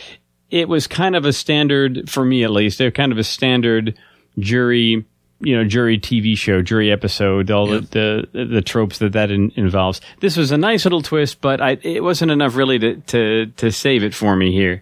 it 0.52 0.68
was 0.68 0.88
kind 0.88 1.16
of 1.16 1.26
a 1.26 1.34
standard 1.34 2.10
for 2.10 2.26
me, 2.26 2.44
at 2.44 2.52
least. 2.52 2.78
They're 2.78 2.92
kind 2.92 3.12
of 3.12 3.18
a 3.18 3.24
standard 3.24 3.98
jury 4.38 5.06
you 5.42 5.56
know 5.56 5.64
jury 5.64 5.98
TV 5.98 6.38
show, 6.38 6.62
jury 6.62 6.92
episode, 6.92 7.50
all 7.52 7.74
yeah. 7.74 7.80
the, 7.92 8.28
the, 8.32 8.46
the 8.46 8.62
tropes 8.62 9.00
that 9.00 9.14
that 9.14 9.32
in, 9.32 9.52
involves. 9.56 10.02
This 10.20 10.38
was 10.38 10.52
a 10.52 10.58
nice 10.58 10.86
little 10.86 11.02
twist, 11.02 11.42
but 11.42 11.62
I, 11.62 11.72
it 11.82 12.04
wasn't 12.04 12.32
enough 12.32 12.56
really 12.56 12.80
to 12.80 12.96
to 12.96 13.46
to 13.48 13.72
save 13.72 14.04
it 14.04 14.14
for 14.14 14.36
me 14.36 14.52
here. 14.52 14.82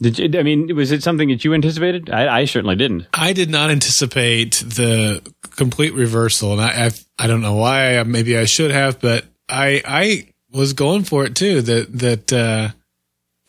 Did 0.00 0.18
you, 0.18 0.38
I 0.38 0.42
mean, 0.42 0.74
was 0.74 0.92
it 0.92 1.02
something 1.02 1.28
that 1.28 1.44
you 1.44 1.52
anticipated? 1.52 2.08
I, 2.08 2.40
I 2.40 2.44
certainly 2.46 2.76
didn't. 2.76 3.06
I 3.12 3.34
did 3.34 3.50
not 3.50 3.70
anticipate 3.70 4.54
the 4.54 5.22
complete 5.56 5.92
reversal, 5.92 6.52
and 6.52 6.60
I, 6.62 6.86
I, 6.86 6.90
I 7.18 7.26
don't 7.26 7.42
know 7.42 7.56
why. 7.56 8.02
Maybe 8.04 8.38
I 8.38 8.46
should 8.46 8.70
have, 8.70 8.98
but 8.98 9.26
I, 9.46 9.82
I 9.84 10.28
was 10.52 10.72
going 10.72 11.04
for 11.04 11.26
it 11.26 11.34
too. 11.34 11.60
That 11.60 11.98
that 11.98 12.32
uh, 12.32 12.70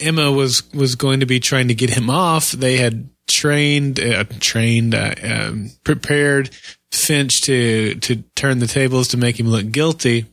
Emma 0.02 0.32
was 0.32 0.64
was 0.74 0.96
going 0.96 1.20
to 1.22 1.26
be 1.26 1.40
trying 1.40 1.68
to 1.70 1.76
get 1.76 1.92
him 1.92 2.10
off. 2.10 2.52
They 2.52 2.78
had 2.78 3.10
trained, 3.28 4.00
uh, 4.00 4.26
trained, 4.40 4.94
uh, 4.94 5.16
um, 5.24 5.72
prepared 5.84 6.50
Finch 6.92 7.42
to 7.42 7.96
to 7.96 8.18
turn 8.36 8.60
the 8.60 8.68
tables 8.68 9.10
to 9.10 9.18
make 9.18 9.40
him 9.40 9.48
look 9.48 9.72
guilty. 9.72 10.26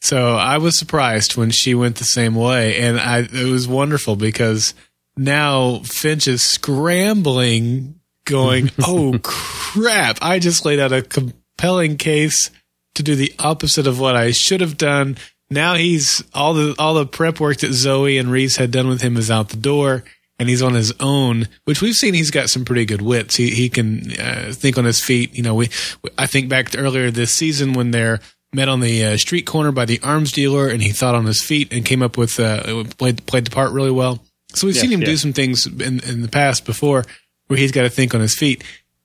So 0.00 0.34
I 0.36 0.58
was 0.58 0.78
surprised 0.78 1.36
when 1.36 1.50
she 1.50 1.74
went 1.74 1.96
the 1.96 2.04
same 2.04 2.34
way, 2.34 2.80
and 2.80 3.00
I 3.00 3.20
it 3.20 3.50
was 3.50 3.66
wonderful 3.66 4.16
because 4.16 4.74
now 5.16 5.80
Finch 5.80 6.28
is 6.28 6.42
scrambling, 6.42 7.98
going, 8.24 8.70
"Oh 8.86 9.18
crap! 9.22 10.18
I 10.22 10.38
just 10.38 10.64
laid 10.64 10.78
out 10.78 10.92
a 10.92 11.02
compelling 11.02 11.96
case 11.96 12.50
to 12.94 13.02
do 13.02 13.16
the 13.16 13.34
opposite 13.38 13.86
of 13.86 13.98
what 13.98 14.14
I 14.14 14.30
should 14.30 14.60
have 14.60 14.76
done." 14.76 15.16
Now 15.50 15.74
he's 15.74 16.24
all 16.34 16.54
the 16.54 16.74
all 16.78 16.94
the 16.94 17.06
prep 17.06 17.38
work 17.40 17.58
that 17.58 17.72
Zoe 17.72 18.18
and 18.18 18.30
Reese 18.30 18.56
had 18.56 18.70
done 18.70 18.88
with 18.88 19.02
him 19.02 19.16
is 19.16 19.30
out 19.30 19.50
the 19.50 19.56
door, 19.56 20.02
and 20.38 20.48
he's 20.48 20.62
on 20.62 20.74
his 20.74 20.92
own. 20.98 21.48
Which 21.64 21.80
we've 21.80 21.94
seen 21.94 22.14
he's 22.14 22.30
got 22.30 22.48
some 22.48 22.64
pretty 22.64 22.84
good 22.84 23.02
wits. 23.02 23.36
He 23.36 23.50
he 23.50 23.68
can 23.68 24.12
uh, 24.20 24.52
think 24.52 24.76
on 24.76 24.84
his 24.84 25.02
feet. 25.02 25.34
You 25.34 25.42
know, 25.42 25.54
we 25.54 25.70
I 26.18 26.26
think 26.26 26.48
back 26.48 26.70
to 26.70 26.78
earlier 26.78 27.10
this 27.10 27.32
season 27.32 27.74
when 27.74 27.92
they're 27.92 28.20
met 28.52 28.68
on 28.68 28.80
the 28.80 29.04
uh, 29.04 29.16
street 29.16 29.46
corner 29.46 29.70
by 29.70 29.84
the 29.84 30.00
arms 30.02 30.32
dealer, 30.32 30.68
and 30.68 30.82
he 30.82 30.90
thought 30.90 31.14
on 31.14 31.26
his 31.26 31.42
feet 31.42 31.72
and 31.72 31.84
came 31.84 32.02
up 32.02 32.16
with 32.16 32.40
uh, 32.40 32.84
played 32.98 33.24
played 33.26 33.46
the 33.46 33.50
part 33.50 33.72
really 33.72 33.92
well. 33.92 34.22
So 34.54 34.66
we've 34.66 34.74
yes, 34.74 34.82
seen 34.82 34.92
him 34.92 35.00
do 35.00 35.16
some 35.16 35.32
things 35.32 35.66
in, 35.66 36.00
in 36.00 36.22
the 36.22 36.28
past 36.28 36.64
before 36.64 37.04
where 37.46 37.58
he's 37.58 37.72
got 37.72 37.82
to 37.82 37.90
think 37.90 38.14
on 38.14 38.20
his 38.20 38.34
feet, 38.34 38.64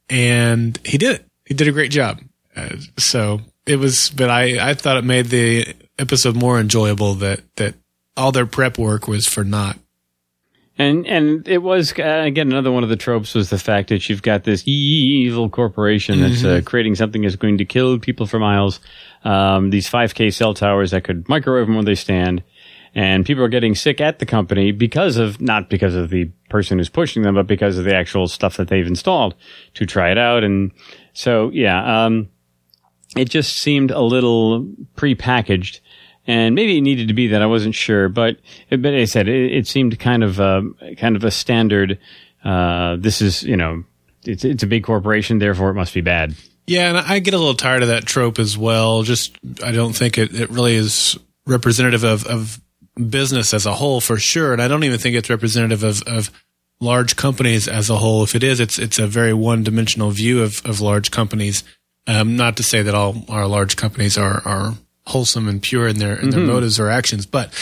and 0.09 0.79
he 0.85 0.97
did 0.97 1.15
it. 1.15 1.25
He 1.45 1.53
did 1.53 1.67
a 1.67 1.71
great 1.71 1.91
job. 1.91 2.21
Uh, 2.55 2.77
so 2.97 3.41
it 3.65 3.77
was, 3.77 4.09
but 4.09 4.29
I, 4.29 4.69
I 4.69 4.73
thought 4.73 4.97
it 4.97 5.03
made 5.03 5.27
the 5.27 5.75
episode 5.99 6.35
more 6.35 6.59
enjoyable 6.59 7.15
that, 7.15 7.41
that 7.57 7.75
all 8.17 8.31
their 8.31 8.45
prep 8.45 8.77
work 8.77 9.07
was 9.07 9.27
for 9.27 9.43
naught. 9.43 9.77
And 10.77 11.05
and 11.05 11.47
it 11.47 11.59
was 11.59 11.93
uh, 11.99 12.23
again 12.25 12.47
another 12.47 12.71
one 12.71 12.81
of 12.81 12.89
the 12.89 12.95
tropes 12.95 13.35
was 13.35 13.49
the 13.49 13.59
fact 13.59 13.89
that 13.89 14.09
you've 14.09 14.23
got 14.23 14.45
this 14.45 14.67
evil 14.67 15.49
corporation 15.49 16.21
that's 16.21 16.43
uh, 16.43 16.61
creating 16.65 16.95
something 16.95 17.21
that's 17.21 17.35
going 17.35 17.59
to 17.59 17.65
kill 17.65 17.99
people 17.99 18.25
for 18.25 18.39
miles. 18.39 18.79
Um, 19.23 19.69
these 19.69 19.87
5K 19.87 20.33
cell 20.33 20.55
towers 20.55 20.89
that 20.91 21.03
could 21.03 21.29
microwave 21.29 21.67
them 21.67 21.75
where 21.75 21.83
they 21.83 21.93
stand, 21.93 22.41
and 22.95 23.25
people 23.25 23.43
are 23.43 23.49
getting 23.49 23.75
sick 23.75 24.01
at 24.01 24.19
the 24.19 24.25
company 24.25 24.71
because 24.71 25.17
of 25.17 25.39
not 25.39 25.69
because 25.69 25.93
of 25.93 26.09
the 26.09 26.31
person 26.49 26.79
who's 26.79 26.89
pushing 26.89 27.21
them, 27.21 27.35
but 27.35 27.47
because 27.47 27.77
of 27.77 27.83
the 27.83 27.93
actual 27.93 28.27
stuff 28.27 28.57
that 28.57 28.69
they've 28.69 28.87
installed 28.87 29.35
to 29.75 29.85
try 29.85 30.09
it 30.09 30.17
out. 30.17 30.43
And 30.43 30.71
so 31.13 31.51
yeah, 31.53 32.05
um, 32.05 32.29
it 33.15 33.29
just 33.29 33.57
seemed 33.61 33.91
a 33.91 34.01
little 34.01 34.65
prepackaged 34.95 35.79
and 36.27 36.55
maybe 36.55 36.77
it 36.77 36.81
needed 36.81 37.07
to 37.07 37.13
be 37.13 37.27
that. 37.27 37.41
I 37.41 37.45
wasn't 37.45 37.75
sure, 37.75 38.09
but 38.09 38.37
but 38.69 38.93
I 38.93 39.05
said 39.05 39.27
it, 39.27 39.51
it 39.51 39.67
seemed 39.67 39.99
kind 39.99 40.23
of 40.23 40.39
uh, 40.39 40.61
kind 40.97 41.15
of 41.15 41.23
a 41.23 41.31
standard. 41.31 41.99
Uh, 42.43 42.97
this 42.99 43.21
is 43.21 43.43
you 43.43 43.57
know 43.57 43.83
it's 44.25 44.45
it's 44.45 44.63
a 44.63 44.67
big 44.67 44.83
corporation, 44.83 45.39
therefore 45.39 45.71
it 45.71 45.75
must 45.75 45.93
be 45.93 46.01
bad. 46.01 46.35
Yeah, 46.67 46.89
and 46.89 46.97
I 46.97 47.19
get 47.19 47.33
a 47.33 47.37
little 47.37 47.55
tired 47.55 47.81
of 47.81 47.89
that 47.89 48.05
trope 48.05 48.39
as 48.39 48.57
well. 48.57 49.03
Just 49.03 49.37
I 49.63 49.71
don't 49.71 49.93
think 49.93 50.17
it, 50.17 50.33
it 50.33 50.49
really 50.51 50.75
is 50.75 51.17
representative 51.47 52.03
of, 52.03 52.25
of 52.27 52.61
business 53.09 53.53
as 53.53 53.65
a 53.65 53.73
whole 53.73 53.99
for 53.99 54.17
sure, 54.17 54.53
and 54.53 54.61
I 54.61 54.67
don't 54.67 54.83
even 54.83 54.99
think 54.99 55.15
it's 55.15 55.29
representative 55.29 55.83
of, 55.83 56.03
of 56.03 56.31
large 56.79 57.15
companies 57.15 57.67
as 57.67 57.89
a 57.89 57.97
whole. 57.97 58.23
If 58.23 58.35
it 58.35 58.43
is, 58.43 58.59
it's 58.59 58.77
it's 58.77 58.99
a 58.99 59.07
very 59.07 59.33
one 59.33 59.63
dimensional 59.63 60.11
view 60.11 60.43
of, 60.43 60.63
of 60.65 60.81
large 60.81 61.09
companies. 61.09 61.63
Um, 62.07 62.35
not 62.35 62.57
to 62.57 62.63
say 62.63 62.81
that 62.81 62.95
all 62.95 63.25
our 63.29 63.47
large 63.47 63.75
companies 63.75 64.17
are 64.17 64.41
are 64.45 64.73
wholesome 65.07 65.47
and 65.47 65.61
pure 65.61 65.87
in 65.87 65.97
their 65.97 66.15
in 66.15 66.29
their 66.29 66.45
motives 66.45 66.79
or 66.79 66.89
actions. 66.89 67.25
But 67.25 67.53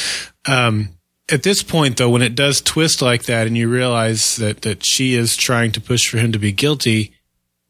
um, 0.47 0.89
at 1.32 1.43
this 1.43 1.63
point, 1.63 1.97
though, 1.97 2.10
when 2.10 2.21
it 2.21 2.36
does 2.36 2.62
twist 2.62 3.02
like 3.02 3.23
that, 3.23 3.47
and 3.47 3.58
you 3.58 3.69
realize 3.69 4.38
that 4.38 4.62
that 4.62 4.86
she 4.86 5.13
is 5.13 5.36
trying 5.36 5.71
to 5.73 5.82
push 5.82 6.08
for 6.08 6.17
him 6.17 6.32
to 6.32 6.39
be 6.39 6.52
guilty, 6.52 7.13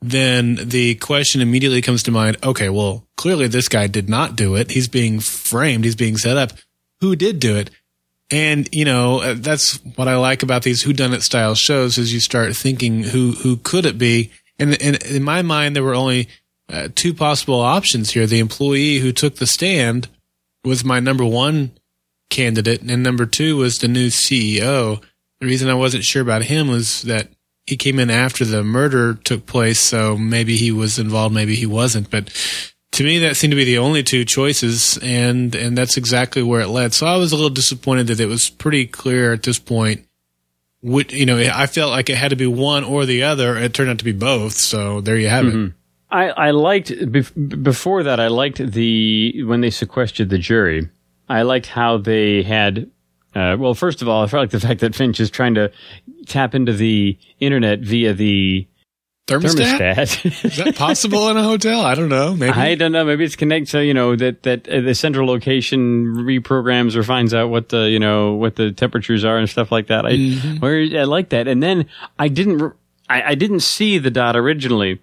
then 0.01 0.55
the 0.55 0.95
question 0.95 1.41
immediately 1.41 1.81
comes 1.81 2.03
to 2.03 2.11
mind. 2.11 2.37
Okay, 2.43 2.69
well, 2.69 3.05
clearly 3.15 3.47
this 3.47 3.67
guy 3.67 3.87
did 3.87 4.09
not 4.09 4.35
do 4.35 4.55
it. 4.55 4.71
He's 4.71 4.87
being 4.87 5.19
framed. 5.19 5.85
He's 5.85 5.95
being 5.95 6.17
set 6.17 6.37
up. 6.37 6.51
Who 7.01 7.15
did 7.15 7.39
do 7.39 7.55
it? 7.55 7.69
And 8.31 8.69
you 8.71 8.85
know 8.85 9.21
uh, 9.21 9.35
that's 9.37 9.77
what 9.95 10.07
I 10.07 10.17
like 10.17 10.43
about 10.43 10.63
these 10.63 10.83
whodunit 10.83 11.23
style 11.23 11.55
shows 11.55 11.97
is 11.97 12.13
you 12.13 12.19
start 12.19 12.55
thinking 12.55 13.03
who 13.03 13.31
who 13.31 13.57
could 13.57 13.85
it 13.85 13.97
be? 13.97 14.31
And, 14.59 14.79
and 14.81 15.01
in 15.03 15.23
my 15.23 15.41
mind, 15.41 15.75
there 15.75 15.83
were 15.83 15.95
only 15.95 16.27
uh, 16.69 16.89
two 16.93 17.13
possible 17.13 17.59
options 17.59 18.11
here. 18.11 18.25
The 18.25 18.39
employee 18.39 18.99
who 18.99 19.11
took 19.11 19.35
the 19.35 19.47
stand 19.47 20.07
was 20.63 20.83
my 20.83 20.99
number 20.99 21.25
one 21.25 21.71
candidate, 22.29 22.81
and 22.81 23.03
number 23.03 23.25
two 23.25 23.57
was 23.57 23.79
the 23.79 23.87
new 23.87 24.07
CEO. 24.07 25.01
The 25.39 25.47
reason 25.47 25.69
I 25.69 25.75
wasn't 25.75 26.03
sure 26.03 26.21
about 26.21 26.43
him 26.43 26.67
was 26.67 27.03
that 27.03 27.29
he 27.65 27.77
came 27.77 27.99
in 27.99 28.09
after 28.09 28.45
the 28.45 28.63
murder 28.63 29.13
took 29.13 29.45
place, 29.45 29.79
so 29.79 30.17
maybe 30.17 30.57
he 30.57 30.71
was 30.71 30.99
involved, 30.99 31.33
maybe 31.33 31.55
he 31.55 31.65
wasn't. 31.65 32.09
But 32.09 32.29
to 32.93 33.03
me, 33.03 33.19
that 33.19 33.37
seemed 33.37 33.51
to 33.51 33.55
be 33.55 33.63
the 33.63 33.77
only 33.77 34.03
two 34.03 34.25
choices, 34.25 34.97
and 35.01 35.55
and 35.55 35.77
that's 35.77 35.97
exactly 35.97 36.43
where 36.43 36.61
it 36.61 36.67
led. 36.67 36.93
So 36.93 37.05
I 37.05 37.17
was 37.17 37.31
a 37.31 37.35
little 37.35 37.49
disappointed 37.49 38.07
that 38.07 38.19
it 38.19 38.25
was 38.25 38.49
pretty 38.49 38.85
clear 38.87 39.33
at 39.33 39.43
this 39.43 39.59
point. 39.59 40.05
What 40.81 41.11
you 41.11 41.25
know, 41.25 41.37
I 41.37 41.67
felt 41.67 41.91
like 41.91 42.09
it 42.09 42.15
had 42.15 42.29
to 42.29 42.35
be 42.35 42.47
one 42.47 42.83
or 42.83 43.05
the 43.05 43.23
other. 43.23 43.57
It 43.57 43.73
turned 43.73 43.89
out 43.89 43.99
to 43.99 44.05
be 44.05 44.13
both. 44.13 44.53
So 44.53 45.01
there 45.01 45.17
you 45.17 45.29
have 45.29 45.45
it. 45.69 45.73
I, 46.11 46.29
I 46.29 46.51
liked 46.51 46.89
bef- 46.89 47.63
before 47.63 48.03
that. 48.03 48.19
I 48.19 48.27
liked 48.27 48.57
the 48.57 49.43
when 49.43 49.61
they 49.61 49.69
sequestered 49.69 50.29
the 50.29 50.37
jury. 50.37 50.89
I 51.27 51.43
liked 51.43 51.67
how 51.67 51.97
they 51.97 52.43
had. 52.43 52.89
Uh, 53.35 53.55
well, 53.59 53.75
first 53.75 54.01
of 54.01 54.09
all, 54.09 54.23
I 54.23 54.27
felt 54.27 54.41
like 54.41 54.49
the 54.49 54.59
fact 54.59 54.79
that 54.81 54.95
Finch 54.95 55.19
is 55.19 55.29
trying 55.29 55.53
to 55.53 55.71
tap 56.25 56.55
into 56.55 56.73
the 56.73 57.17
internet 57.39 57.79
via 57.79 58.13
the 58.13 58.67
Thermostat? 59.29 59.77
thermostat. 59.77 60.45
Is 60.45 60.57
that 60.57 60.75
possible 60.75 61.29
in 61.29 61.37
a 61.37 61.43
hotel? 61.43 61.81
I 61.81 61.93
don't 61.93 62.09
know. 62.09 62.35
Maybe. 62.35 62.51
I 62.51 62.73
don't 62.73 62.91
know. 62.91 63.05
Maybe 63.05 63.23
it's 63.23 63.35
connected. 63.35 63.69
So 63.69 63.79
you 63.79 63.93
know 63.93 64.15
that 64.15 64.43
that 64.43 64.67
uh, 64.67 64.81
the 64.81 64.95
central 64.95 65.27
location 65.27 66.05
reprograms 66.07 66.95
or 66.95 67.03
finds 67.03 67.33
out 67.33 67.49
what 67.49 67.69
the 67.69 67.89
you 67.89 67.99
know 67.99 68.33
what 68.33 68.55
the 68.55 68.71
temperatures 68.71 69.23
are 69.23 69.37
and 69.37 69.47
stuff 69.47 69.71
like 69.71 69.87
that. 69.87 70.05
I 70.05 70.17
where 70.59 70.81
I 70.99 71.03
like 71.03 71.29
that. 71.29 71.47
And 71.47 71.61
then 71.61 71.85
I 72.17 72.27
didn't 72.27 72.73
I, 73.07 73.21
I 73.21 73.35
didn't 73.35 73.59
see 73.59 73.99
the 73.99 74.09
dot 74.09 74.35
originally, 74.35 74.99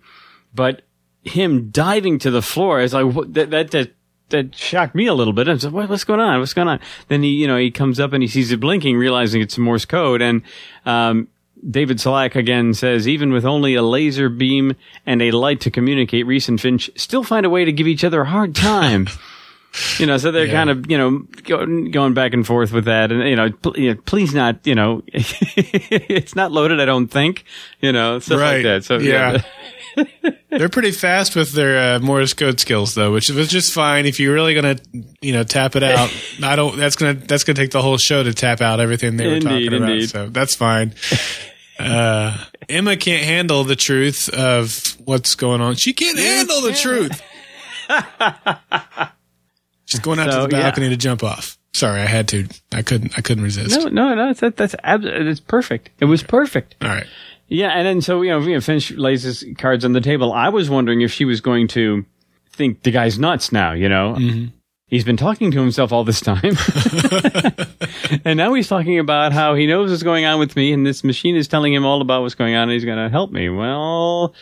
but 0.53 0.83
him 1.27 1.71
diving 1.71 2.19
to 2.21 2.31
the 2.31 2.43
floor 2.43 2.81
is 2.81 2.95
like 2.95 3.07
that 3.35 3.51
that 3.51 3.71
that. 3.73 3.91
That 4.31 4.57
shocked 4.57 4.97
me 4.97 5.07
a 5.07 5.15
little 5.15 5.33
bit. 5.33 5.47
I 5.49 5.57
said, 5.57 5.71
what, 5.71 5.89
"What's 5.89 6.03
going 6.03 6.19
on? 6.19 6.41
What's 6.41 6.53
going 6.53 6.67
on?" 6.67 6.81
Then 7.07 7.23
he, 7.23 7.29
you 7.29 7.47
know, 7.47 7.57
he 7.57 7.71
comes 7.71 8.01
up 8.01 8.13
and 8.13 8.25
he 8.25 8.27
sees 8.29 8.51
it 8.51 8.59
blinking, 8.59 8.97
realizing 8.97 9.41
it's 9.41 9.57
Morse 9.57 9.85
code. 9.85 10.21
And 10.21 10.43
um, 10.85 11.29
David 11.71 12.01
Salak 12.01 12.35
again 12.35 12.75
says, 12.75 13.07
even 13.07 13.33
with 13.33 13.45
only 13.45 13.77
a 13.77 13.83
laser 13.85 14.29
beam 14.29 14.75
and 15.07 15.23
a 15.23 15.31
light 15.31 15.61
to 15.61 15.71
communicate, 15.71 16.27
Reese 16.27 16.49
and 16.49 16.61
Finch 16.61 16.91
still 16.97 17.23
find 17.23 17.47
a 17.47 17.51
way 17.51 17.65
to 17.65 17.71
give 17.71 17.87
each 17.87 18.03
other 18.03 18.23
a 18.23 18.27
hard 18.29 18.57
time. 18.57 19.07
you 19.99 20.07
know, 20.07 20.17
so 20.19 20.33
they're 20.33 20.47
Yeah. 20.47 20.53
kind 20.55 20.71
of, 20.71 20.91
you 20.91 20.99
know, 20.99 21.19
go, 21.45 21.65
going 21.91 22.15
back 22.15 22.33
and 22.35 22.45
forth 22.45 22.73
with 22.73 22.87
that. 22.87 23.13
And, 23.13 23.29
you 23.29 23.37
know, 23.37 23.53
pl- 23.53 23.79
you 23.79 23.95
know, 23.95 24.01
please 24.07 24.35
not, 24.35 24.67
you 24.67 24.75
know, 24.75 25.05
it's 25.13 26.35
not 26.35 26.51
loaded, 26.51 26.81
I 26.81 26.85
don't 26.85 27.07
think, 27.09 27.45
you 27.81 27.93
know, 27.93 28.19
stuff 28.19 28.41
Right. 28.41 28.55
like 28.57 28.63
that. 28.65 28.85
So, 28.85 28.99
Yeah. 28.99 29.43
They're 30.51 30.69
pretty 30.69 30.91
fast 30.93 31.35
with 31.37 31.53
their 31.53 31.97
uh, 31.97 31.99
Morse 32.01 32.33
code 32.33 32.61
skills, 32.61 32.95
though, 32.95 33.13
which 33.13 33.29
was 33.31 33.49
just 33.49 33.73
fine. 33.73 34.07
If 34.07 34.21
you're 34.21 34.33
really 34.35 34.55
gonna, 34.55 34.77
you 35.21 35.33
know, 35.33 35.43
tap 35.45 35.77
it 35.77 35.83
out, 35.83 36.11
I 36.43 36.57
don't. 36.57 36.77
That's 36.77 36.97
gonna 36.97 37.15
that's 37.15 37.45
gonna 37.45 37.57
take 37.57 37.71
the 37.73 37.83
whole 37.83 37.99
show 37.99 38.23
to 38.23 38.33
tap 38.33 38.61
out 38.61 38.81
everything 38.81 39.17
they 39.17 39.27
were 39.27 39.35
Indeed, 39.35 39.49
talking 39.49 39.75
about. 39.75 39.91
indeed. 39.91 40.11
So 40.11 40.29
that's 40.29 40.55
fine. 40.55 40.95
Uh, 41.79 42.35
Emma 42.71 42.97
can't 42.97 43.23
handle 43.23 43.63
the 43.63 43.77
truth 43.77 44.31
of 44.31 44.97
what's 45.05 45.35
going 45.35 45.61
on. 45.61 45.75
She 45.75 45.93
can't 45.93 46.19
handle 46.19 46.63
the 46.63 46.73
truth. 46.73 47.21
She's 49.85 50.01
going 50.01 50.19
out 50.19 50.33
So, 50.33 50.41
to 50.43 50.47
the 50.49 50.57
yeah. 50.57 50.63
balcony 50.63 50.89
to 50.89 50.97
jump 50.97 51.23
off. 51.23 51.59
Sorry, 51.75 52.01
I 52.01 52.07
had 52.07 52.29
to. 52.29 52.49
I 52.73 52.81
couldn't. 52.81 53.19
I 53.19 53.21
couldn't 53.21 53.45
resist. 53.45 53.79
no, 53.79 53.89
no, 53.89 54.15
no, 54.15 54.33
that's, 54.33 54.57
that's, 54.57 54.75
abs- 54.83 55.05
it's 55.07 55.41
perfect. 55.41 55.91
It 56.01 56.07
was 56.07 56.23
perfect. 56.23 56.75
All 56.81 56.89
right. 56.89 57.07
Yeah, 57.49 57.69
and 57.69 57.87
then 57.87 58.01
so 58.01 58.23
you 58.23 58.31
know, 58.31 58.41
you 58.41 58.61
Finch 58.61 58.91
lays 58.93 59.23
his 59.23 59.45
cards 59.59 59.85
on 59.85 59.93
the 59.93 60.01
table. 60.01 60.33
I 60.33 60.49
was 60.49 60.69
wondering 60.69 61.01
if 61.03 61.13
she 61.13 61.25
was 61.25 61.41
going 61.41 61.69
to 61.69 62.05
think 62.51 62.83
the 62.83 62.91
guy's 62.91 63.19
nuts 63.19 63.53
now. 63.53 63.73
You 63.73 63.89
know, 63.89 64.17
he's 64.89 65.05
been 65.05 65.17
talking 65.17 65.51
to 65.53 65.61
himself 65.61 65.93
all 65.93 66.03
this 66.05 66.21
time, 66.21 66.43
and 68.25 68.37
now 68.37 68.53
he's 68.55 68.69
talking 68.69 68.99
about 68.99 69.33
how 69.33 69.55
he 69.55 69.67
knows 69.67 69.91
what's 69.91 70.03
going 70.03 70.25
on 70.25 70.39
with 70.39 70.57
me, 70.57 70.73
and 70.73 70.87
this 70.87 71.05
machine 71.05 71.37
is 71.37 71.49
telling 71.49 71.73
him 71.73 71.85
all 71.85 72.01
about 72.01 72.23
what's 72.23 72.35
going 72.35 72.55
on, 72.55 72.65
and 72.65 72.73
he's 72.73 72.85
going 72.85 72.99
to 72.99 73.09
help 73.09 73.31
me. 73.31 73.49
Well, 73.49 74.35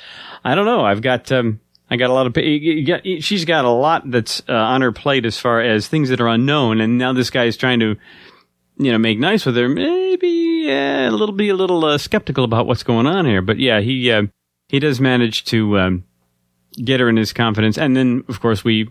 I 0.45 0.55
don't 0.55 0.67
know. 0.67 0.85
I've 0.85 1.03
got. 1.03 1.31
Um, 1.33 1.61
I 1.91 1.97
got 1.97 2.09
a 2.11 2.15
lot 2.15 2.27
of. 2.27 2.37
you- 2.39 2.43
you 2.73 2.87
got- 2.87 3.03
She's 3.23 3.45
got 3.45 3.65
a 3.67 3.71
lot 3.71 4.11
that's 4.11 4.43
uh, 4.49 4.53
on 4.55 4.81
her 4.81 4.93
plate 4.93 5.27
as 5.27 5.39
far 5.39 5.61
as 5.61 5.87
things 5.89 6.09
that 6.09 6.21
are 6.21 6.29
unknown, 6.29 6.81
and 6.81 6.97
now 6.99 7.13
this 7.13 7.31
guy 7.31 7.45
is 7.45 7.57
trying 7.57 7.81
to 7.81 7.97
you 8.77 8.91
know, 8.93 8.99
make 8.99 9.19
nice 9.19 9.47
with 9.47 9.57
her, 9.57 9.69
maybe 9.69 10.67
uh, 10.71 11.09
a 11.09 11.11
little 11.11 11.35
be 11.35 11.49
a 11.49 11.55
little 11.55 11.85
uh, 11.85 11.99
skeptical 11.99 12.45
about 12.45 12.67
what's 12.67 12.83
going 12.83 13.07
on 13.07 13.27
here. 13.27 13.43
But 13.43 13.59
yeah, 13.59 13.81
he 13.81 14.11
uh, 14.11 14.25
he 14.69 14.79
does 14.81 15.01
manage 15.01 15.45
to 15.47 15.79
um, 15.79 16.05
get 16.77 17.01
her 17.01 17.09
in 17.09 17.17
his 17.17 17.33
confidence, 17.33 17.79
and 17.79 17.97
then 17.97 18.25
of 18.29 18.41
course 18.41 18.65
we 18.65 18.91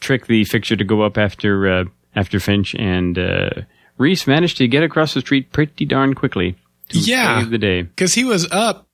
trick 0.00 0.26
the 0.26 0.44
fixture 0.44 0.76
to 0.76 0.84
go 0.84 1.02
up 1.02 1.16
after 1.18 1.68
uh, 1.68 1.84
after 2.16 2.40
Finch, 2.40 2.74
and 2.74 3.18
uh, 3.18 3.50
Reese 3.98 4.26
managed 4.26 4.56
to 4.58 4.66
get 4.68 4.82
across 4.82 5.14
the 5.14 5.20
street 5.20 5.52
pretty 5.52 5.84
darn 5.84 6.14
quickly. 6.14 6.56
To 6.88 6.98
Yeah. 6.98 7.40
save 7.40 7.50
the 7.50 7.58
day. 7.58 7.82
because 7.82 8.12
he 8.14 8.24
was 8.24 8.50
up 8.50 8.86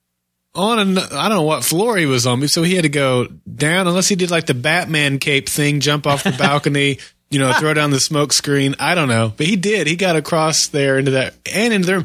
on 0.55 0.79
an 0.79 0.99
I 0.99 1.29
don't 1.29 1.39
know 1.39 1.43
what 1.43 1.65
floor 1.65 1.97
he 1.97 2.07
was 2.07 2.27
on, 2.27 2.47
so 2.49 2.63
he 2.63 2.75
had 2.75 2.83
to 2.83 2.89
go 2.89 3.27
down 3.53 3.87
unless 3.89 4.09
he 4.09 4.15
did 4.17 4.31
like 4.31 4.47
the 4.47 4.55
Batman 4.55 5.19
cape 5.19 5.49
thing, 5.49 5.81
jump 5.81 6.07
off 6.07 6.23
the 6.25 6.33
balcony, 6.39 6.99
you 7.31 7.39
know, 7.39 7.53
throw 7.59 7.75
down 7.75 7.91
the 7.91 8.01
smoke 8.01 8.33
screen. 8.33 8.75
I 8.79 8.95
don't 8.95 9.09
know, 9.09 9.33
but 9.37 9.47
he 9.47 9.57
did. 9.57 9.87
He 9.87 9.97
got 9.97 10.17
across 10.17 10.69
there 10.69 10.99
into 10.99 11.13
that 11.13 11.35
and 11.53 11.73
into 11.73 11.87
the 11.87 11.95
room. 11.97 12.05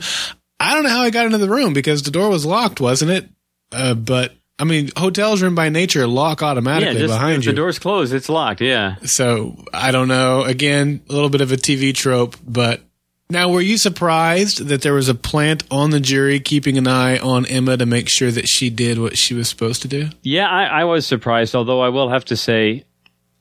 I 0.60 0.74
don't 0.74 0.84
know 0.84 0.90
how 0.90 1.04
he 1.06 1.12
got 1.12 1.26
into 1.26 1.38
the 1.38 1.50
room 1.50 1.74
because 1.74 2.04
the 2.04 2.12
door 2.12 2.30
was 2.30 2.46
locked, 2.46 2.80
wasn't 2.80 3.12
it? 3.12 3.30
Uh, 3.72 3.94
but 3.96 4.34
I 4.60 4.66
mean, 4.66 4.92
hotels 4.96 5.42
room 5.42 5.56
by 5.56 5.70
nature 5.70 6.06
lock 6.08 6.42
Yeah, 6.42 6.48
automatically 6.48 7.00
just 7.00 7.14
behind 7.14 7.40
if 7.40 7.46
you. 7.46 7.52
the 7.52 7.56
door's 7.58 7.80
closed, 7.80 8.14
it's 8.14 8.30
locked. 8.30 8.62
Yeah. 8.62 8.96
So 9.04 9.56
I 9.74 9.92
don't 9.92 10.08
know. 10.08 10.44
Again, 10.44 11.02
a 11.10 11.14
little 11.14 11.30
bit 11.30 11.42
of 11.42 11.52
a 11.52 11.56
TV 11.58 11.94
trope, 11.94 12.38
but 12.48 12.82
now 13.30 13.50
were 13.50 13.62
you 13.62 13.78
surprised 13.80 14.68
that 14.68 14.84
there 14.84 14.94
was 14.94 15.10
a 15.10 15.16
plant 15.16 15.64
on 15.72 15.90
the 15.90 16.00
jury 16.00 16.40
keeping 16.40 16.78
an 16.78 16.88
eye 16.88 17.18
on 17.18 17.46
Emma 17.48 17.76
to 17.78 17.86
make 17.88 18.08
sure 18.08 18.30
that 18.32 18.48
she 18.48 18.70
did 18.70 19.00
what 19.00 19.18
she 19.18 19.34
was 19.34 19.50
supposed 19.50 19.82
to 19.82 19.88
do? 19.88 20.10
Yeah, 20.22 20.48
I, 20.48 20.66
I 20.66 20.84
was 20.84 21.08
surprised, 21.08 21.56
although 21.56 21.82
I 21.82 21.90
will 21.90 22.10
have 22.10 22.26
to 22.26 22.38
say 22.38 22.84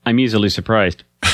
I'm 0.04 0.18
easily 0.18 0.48
surprised. 0.48 1.04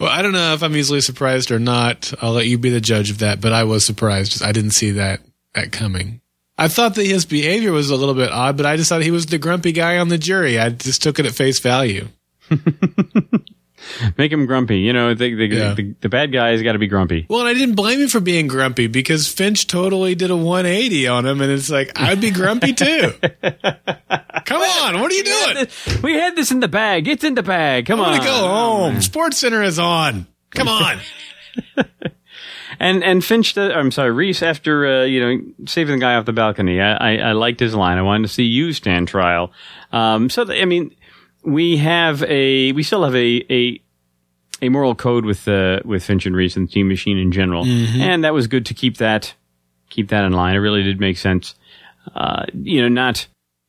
Well, 0.00 0.08
I 0.08 0.22
don't 0.22 0.32
know 0.32 0.54
if 0.54 0.62
I'm 0.62 0.74
easily 0.74 1.02
surprised 1.02 1.50
or 1.50 1.58
not. 1.58 2.14
I'll 2.22 2.32
let 2.32 2.46
you 2.46 2.56
be 2.56 2.70
the 2.70 2.80
judge 2.80 3.10
of 3.10 3.18
that, 3.18 3.38
but 3.42 3.52
I 3.52 3.64
was 3.64 3.84
surprised. 3.84 4.42
I 4.42 4.50
didn't 4.50 4.70
see 4.70 4.92
that 4.92 5.20
that 5.54 5.72
coming. 5.72 6.22
I 6.56 6.68
thought 6.68 6.94
that 6.94 7.04
his 7.04 7.26
behavior 7.26 7.70
was 7.70 7.90
a 7.90 7.96
little 7.96 8.14
bit 8.14 8.32
odd, 8.32 8.56
but 8.56 8.64
I 8.64 8.78
just 8.78 8.88
thought 8.88 9.02
he 9.02 9.10
was 9.10 9.26
the 9.26 9.36
grumpy 9.36 9.72
guy 9.72 9.98
on 9.98 10.08
the 10.08 10.16
jury. 10.16 10.58
I 10.58 10.70
just 10.70 11.02
took 11.02 11.18
it 11.18 11.26
at 11.26 11.32
face 11.32 11.60
value. 11.60 12.08
Make 14.18 14.32
him 14.32 14.46
grumpy. 14.46 14.78
You 14.80 14.92
know, 14.92 15.14
the 15.14 15.34
the, 15.34 15.46
Yeah. 15.46 15.74
the, 15.74 15.94
the 16.00 16.08
bad 16.08 16.32
guy's 16.32 16.62
got 16.62 16.72
to 16.72 16.78
be 16.78 16.86
grumpy. 16.86 17.26
Well, 17.28 17.40
and 17.40 17.48
I 17.48 17.54
didn't 17.54 17.74
blame 17.74 18.00
him 18.00 18.08
for 18.08 18.20
being 18.20 18.46
grumpy 18.46 18.86
because 18.86 19.26
Finch 19.28 19.66
totally 19.66 20.14
did 20.14 20.30
a 20.30 20.36
180 20.36 21.06
on 21.08 21.26
him, 21.26 21.40
and 21.40 21.50
it's 21.52 21.70
like 21.70 21.92
I'd 21.98 22.20
be 22.20 22.30
grumpy 22.30 22.72
too. 22.72 23.12
Come 24.44 24.62
on, 24.62 25.00
what 25.00 25.12
are 25.12 25.14
you 25.14 25.24
doing? 25.24 25.66
We 26.02 26.14
had 26.14 26.34
this 26.36 26.50
in 26.50 26.60
the 26.60 26.68
bag. 26.68 27.06
It's 27.08 27.24
in 27.24 27.34
the 27.34 27.42
bag. 27.42 27.86
Come 27.86 28.00
I 28.00 28.18
on. 28.18 28.24
go 28.24 28.32
home. 28.48 29.00
Sports 29.00 29.38
Center 29.38 29.62
is 29.62 29.78
on. 29.78 30.26
Come 30.50 30.68
on. 30.68 30.98
And 32.82 33.04
and 33.04 33.22
Finch, 33.22 33.58
uh, 33.58 33.72
I'm 33.74 33.90
sorry, 33.90 34.10
Reese. 34.10 34.42
After 34.42 34.86
uh, 34.86 35.04
you 35.04 35.20
know 35.20 35.66
saving 35.66 35.96
the 35.96 36.00
guy 36.00 36.14
off 36.14 36.24
the 36.24 36.32
balcony, 36.32 36.80
I, 36.80 36.94
I, 36.94 37.16
I 37.16 37.32
liked 37.32 37.60
his 37.60 37.74
line. 37.74 37.98
I 37.98 38.02
wanted 38.02 38.28
to 38.28 38.32
see 38.32 38.44
you 38.44 38.72
stand 38.72 39.06
trial. 39.06 39.52
Um, 39.92 40.30
so 40.30 40.46
th- 40.46 40.62
I 40.62 40.64
mean, 40.64 40.94
we 41.42 41.78
have 41.78 42.22
a 42.24 42.72
we 42.72 42.82
still 42.82 43.04
have 43.04 43.14
a 43.14 43.44
a 43.52 43.80
a 44.62 44.68
moral 44.68 44.94
code 44.94 45.24
with 45.24 45.46
uh, 45.48 45.80
with 45.84 46.04
Finch 46.04 46.26
and 46.26 46.36
Reese 46.36 46.56
and 46.56 46.68
the 46.68 46.72
Team 46.72 46.88
Machine 46.88 47.18
in 47.18 47.32
general, 47.32 47.64
and 47.64 48.24
that 48.24 48.34
was 48.34 48.46
good 48.46 48.66
to 48.66 48.74
keep 48.74 48.98
that 48.98 49.34
keep 49.88 50.08
that 50.08 50.24
in 50.24 50.32
line. 50.32 50.54
It 50.54 50.58
really 50.58 50.82
did 50.82 51.00
make 51.00 51.16
sense. 51.18 51.54
Uh, 52.14 52.44
you 52.54 52.82
know, 52.82 52.88
not 52.88 53.26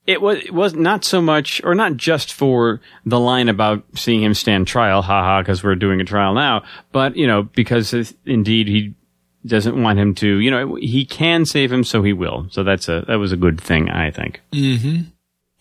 it 0.08 0.22
was 0.22 0.40
it 0.40 0.54
was 0.54 0.74
not 0.74 1.06
so 1.06 1.22
much 1.22 1.62
or 1.64 1.76
not 1.76 1.96
just 1.96 2.34
for 2.34 2.82
the 3.06 3.20
line 3.20 3.48
about 3.50 3.84
seeing 3.96 4.22
him 4.24 4.34
stand 4.34 4.68
trial, 4.68 5.02
haha, 5.02 5.42
because 5.42 5.64
we're 5.64 5.76
doing 5.76 6.02
a 6.02 6.06
trial 6.06 6.34
now, 6.34 6.64
but 6.92 7.16
you 7.16 7.28
know 7.28 7.44
because 7.44 7.94
if- 7.94 8.14
indeed 8.26 8.68
he 8.68 8.94
doesn't 9.46 9.82
want 9.82 9.98
him 9.98 10.14
to. 10.14 10.38
You 10.40 10.52
know, 10.52 10.76
he 10.76 11.04
can 11.06 11.46
save 11.46 11.72
him, 11.72 11.84
so 11.84 12.04
he 12.04 12.14
will. 12.14 12.46
So 12.52 12.64
that's 12.64 12.88
a 12.90 13.06
that 13.08 13.16
was 13.16 13.32
a 13.32 13.38
good 13.38 13.60
thing, 13.60 13.90
I 13.90 14.12
think. 14.12 14.40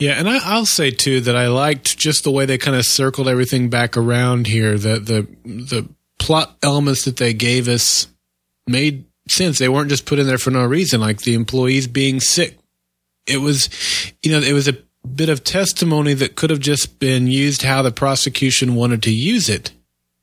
Yeah, 0.01 0.13
and 0.13 0.29
I, 0.29 0.39
I'll 0.43 0.67
say 0.67 0.91
too 0.91 1.21
that 1.21 1.37
I 1.37 1.49
liked 1.49 1.99
just 1.99 2.25
the 2.25 2.31
way 2.31 2.47
they 2.47 2.57
kind 2.57 2.77
of 2.77 2.87
circled 2.87 3.29
everything 3.29 3.69
back 3.69 3.99
around 3.99 4.47
here. 4.47 4.79
The 4.79 4.99
the 4.99 5.27
the 5.45 5.89
plot 6.19 6.57
elements 6.63 7.05
that 7.05 7.19
they 7.19 7.35
gave 7.35 7.69
us 7.69 8.09
made 8.67 9.05
sense. 9.29 9.59
They 9.59 9.69
weren't 9.69 9.91
just 9.91 10.07
put 10.07 10.19
in 10.19 10.27
there 10.27 10.39
for 10.39 10.51
no 10.51 10.65
reason, 10.65 11.01
like 11.01 11.19
the 11.19 11.35
employees 11.35 11.87
being 11.87 12.19
sick. 12.19 12.59
It 13.27 13.39
was, 13.39 13.69
you 14.23 14.33
know, 14.33 14.41
it 14.41 14.55
was 14.55 14.69
a 14.69 14.79
bit 15.07 15.29
of 15.29 15.45
testimony 15.45 16.15
that 16.15 16.35
could 16.35 16.51
have 16.51 16.61
just 16.61 16.99
been 16.99 17.27
used 17.27 17.63
how 17.63 17.83
the 17.83 17.93
prosecution 17.93 18.75
wanted 18.75 19.03
to 19.03 19.13
use 19.13 19.51
it, 19.51 19.73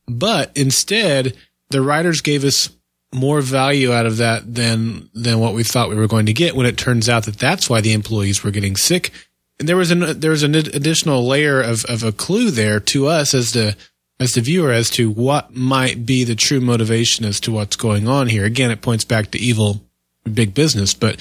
but 0.07 0.51
instead 0.55 1.37
the 1.69 1.81
writers 1.81 2.21
gave 2.21 2.43
us 2.43 2.69
more 3.13 3.41
value 3.41 3.93
out 3.93 4.05
of 4.05 4.17
that 4.17 4.53
than 4.55 5.09
than 5.13 5.39
what 5.39 5.53
we 5.53 5.63
thought 5.63 5.89
we 5.89 5.95
were 5.95 6.07
going 6.07 6.25
to 6.25 6.33
get 6.33 6.55
when 6.55 6.65
it 6.65 6.77
turns 6.77 7.07
out 7.07 7.25
that 7.25 7.37
that's 7.39 7.69
why 7.69 7.79
the 7.79 7.93
employees 7.93 8.43
were 8.43 8.51
getting 8.51 8.75
sick 8.75 9.11
there 9.59 9.77
was 9.77 9.91
an 9.91 10.19
there 10.19 10.31
was 10.31 10.43
an 10.43 10.55
additional 10.55 11.25
layer 11.25 11.61
of, 11.61 11.85
of 11.85 12.03
a 12.03 12.11
clue 12.11 12.51
there 12.51 12.79
to 12.79 13.07
us 13.07 13.33
as 13.33 13.53
the 13.53 13.75
as 14.19 14.31
the 14.31 14.41
viewer 14.41 14.71
as 14.71 14.89
to 14.91 15.09
what 15.11 15.55
might 15.55 16.05
be 16.05 16.23
the 16.23 16.35
true 16.35 16.59
motivation 16.59 17.25
as 17.25 17.39
to 17.41 17.51
what's 17.51 17.75
going 17.75 18.07
on 18.07 18.27
here. 18.27 18.45
Again, 18.45 18.71
it 18.71 18.81
points 18.81 19.05
back 19.05 19.31
to 19.31 19.39
evil 19.39 19.81
big 20.31 20.53
business, 20.53 20.93
but 20.93 21.17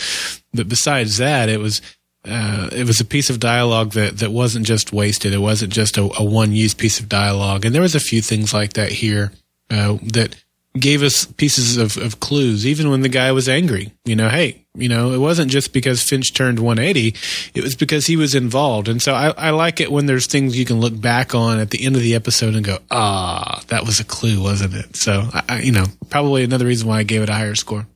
but 0.52 0.68
besides 0.68 1.18
that, 1.18 1.48
it 1.48 1.60
was 1.60 1.80
uh, 2.24 2.68
it 2.72 2.86
was 2.86 3.00
a 3.00 3.04
piece 3.04 3.30
of 3.30 3.40
dialogue 3.40 3.92
that 3.92 4.18
that 4.18 4.30
wasn't 4.30 4.66
just 4.66 4.92
wasted. 4.92 5.32
It 5.32 5.38
wasn't 5.38 5.72
just 5.72 5.96
a, 5.96 6.02
a 6.18 6.24
one 6.24 6.52
use 6.52 6.74
piece 6.74 7.00
of 7.00 7.08
dialogue, 7.08 7.64
and 7.64 7.74
there 7.74 7.82
was 7.82 7.94
a 7.94 8.00
few 8.00 8.20
things 8.20 8.52
like 8.52 8.74
that 8.74 8.92
here 8.92 9.32
uh, 9.70 9.98
that 10.02 10.36
gave 10.78 11.02
us 11.02 11.24
pieces 11.24 11.78
of, 11.78 11.96
of 11.96 12.20
clues, 12.20 12.66
even 12.66 12.90
when 12.90 13.00
the 13.00 13.08
guy 13.08 13.32
was 13.32 13.48
angry. 13.48 13.92
You 14.04 14.16
know, 14.16 14.28
hey, 14.28 14.65
you 14.76 14.88
know, 14.88 15.12
it 15.12 15.18
wasn't 15.18 15.50
just 15.50 15.72
because 15.72 16.02
Finch 16.02 16.32
turned 16.32 16.58
180, 16.58 17.14
it 17.54 17.62
was 17.62 17.74
because 17.74 18.06
he 18.06 18.16
was 18.16 18.34
involved. 18.34 18.88
And 18.88 19.00
so 19.00 19.14
I, 19.14 19.30
I 19.30 19.50
like 19.50 19.80
it 19.80 19.90
when 19.90 20.06
there's 20.06 20.26
things 20.26 20.58
you 20.58 20.64
can 20.64 20.80
look 20.80 20.98
back 21.00 21.34
on 21.34 21.58
at 21.58 21.70
the 21.70 21.84
end 21.84 21.96
of 21.96 22.02
the 22.02 22.14
episode 22.14 22.54
and 22.54 22.64
go, 22.64 22.78
ah, 22.90 23.62
that 23.68 23.84
was 23.84 24.00
a 24.00 24.04
clue, 24.04 24.42
wasn't 24.42 24.74
it? 24.74 24.96
So, 24.96 25.28
I, 25.32 25.42
I, 25.48 25.60
you 25.60 25.72
know, 25.72 25.86
probably 26.10 26.44
another 26.44 26.66
reason 26.66 26.88
why 26.88 26.98
I 26.98 27.02
gave 27.02 27.22
it 27.22 27.28
a 27.28 27.34
higher 27.34 27.54
score. 27.54 27.86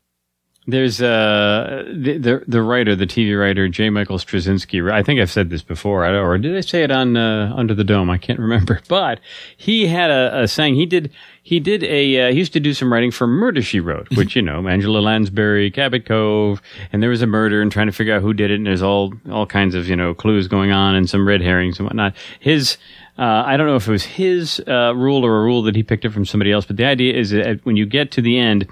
There's 0.67 1.01
uh 1.01 1.85
the, 1.87 2.19
the 2.19 2.45
the 2.47 2.63
writer, 2.63 2.95
the 2.95 3.07
TV 3.07 3.39
writer 3.39 3.67
J. 3.69 3.89
Michael 3.89 4.19
Straczynski. 4.19 4.93
I 4.93 5.03
think 5.03 5.19
I've 5.19 5.31
said 5.31 5.49
this 5.49 5.63
before, 5.63 6.05
or 6.05 6.37
did 6.37 6.55
I 6.55 6.61
say 6.61 6.83
it 6.85 6.91
on 6.91 7.17
uh, 7.17 7.53
Under 7.57 7.75
the 7.75 7.83
Dome? 7.83 8.11
I 8.11 8.19
can't 8.19 8.39
remember. 8.49 8.81
But 8.87 9.21
he 9.57 9.87
had 9.87 10.11
a, 10.11 10.43
a 10.43 10.49
saying. 10.49 10.75
He 10.75 10.85
did 10.85 11.11
he 11.43 11.61
did 11.61 11.83
a 11.83 12.29
uh, 12.29 12.33
he 12.33 12.39
used 12.39 12.53
to 12.53 12.61
do 12.61 12.75
some 12.75 12.93
writing 12.93 13.11
for 13.11 13.27
Murder 13.27 13.63
She 13.63 13.81
Wrote, 13.81 14.09
which 14.17 14.37
you 14.37 14.43
know 14.43 14.69
Angela 14.69 14.99
Lansbury, 14.99 15.71
Cabot 15.71 16.05
Cove, 16.05 16.61
and 16.93 17.03
there 17.03 17.11
was 17.11 17.23
a 17.23 17.27
murder 17.27 17.63
and 17.63 17.73
trying 17.73 17.87
to 17.87 17.93
figure 17.93 18.15
out 18.15 18.21
who 18.21 18.35
did 18.35 18.51
it, 18.51 18.57
and 18.57 18.67
there's 18.67 18.83
all 18.83 19.15
all 19.31 19.47
kinds 19.47 19.75
of 19.75 19.89
you 19.89 19.97
know 19.97 20.13
clues 20.13 20.47
going 20.47 20.73
on 20.73 20.95
and 20.95 21.09
some 21.09 21.27
red 21.27 21.41
herrings 21.41 21.79
and 21.79 21.87
whatnot. 21.89 22.15
His 22.39 22.77
uh, 23.19 23.45
I 23.47 23.57
don't 23.57 23.67
know 23.67 23.77
if 23.77 23.89
it 23.89 23.93
was 23.93 24.05
his 24.05 24.61
uh, 24.69 24.95
rule 24.95 25.25
or 25.25 25.41
a 25.41 25.43
rule 25.43 25.63
that 25.63 25.75
he 25.75 25.83
picked 25.83 26.05
up 26.05 26.13
from 26.13 26.27
somebody 26.27 26.53
else, 26.53 26.67
but 26.67 26.77
the 26.77 26.85
idea 26.85 27.15
is 27.15 27.31
that 27.31 27.65
when 27.65 27.77
you 27.77 27.87
get 27.87 28.11
to 28.13 28.23
the 28.23 28.39
end 28.39 28.69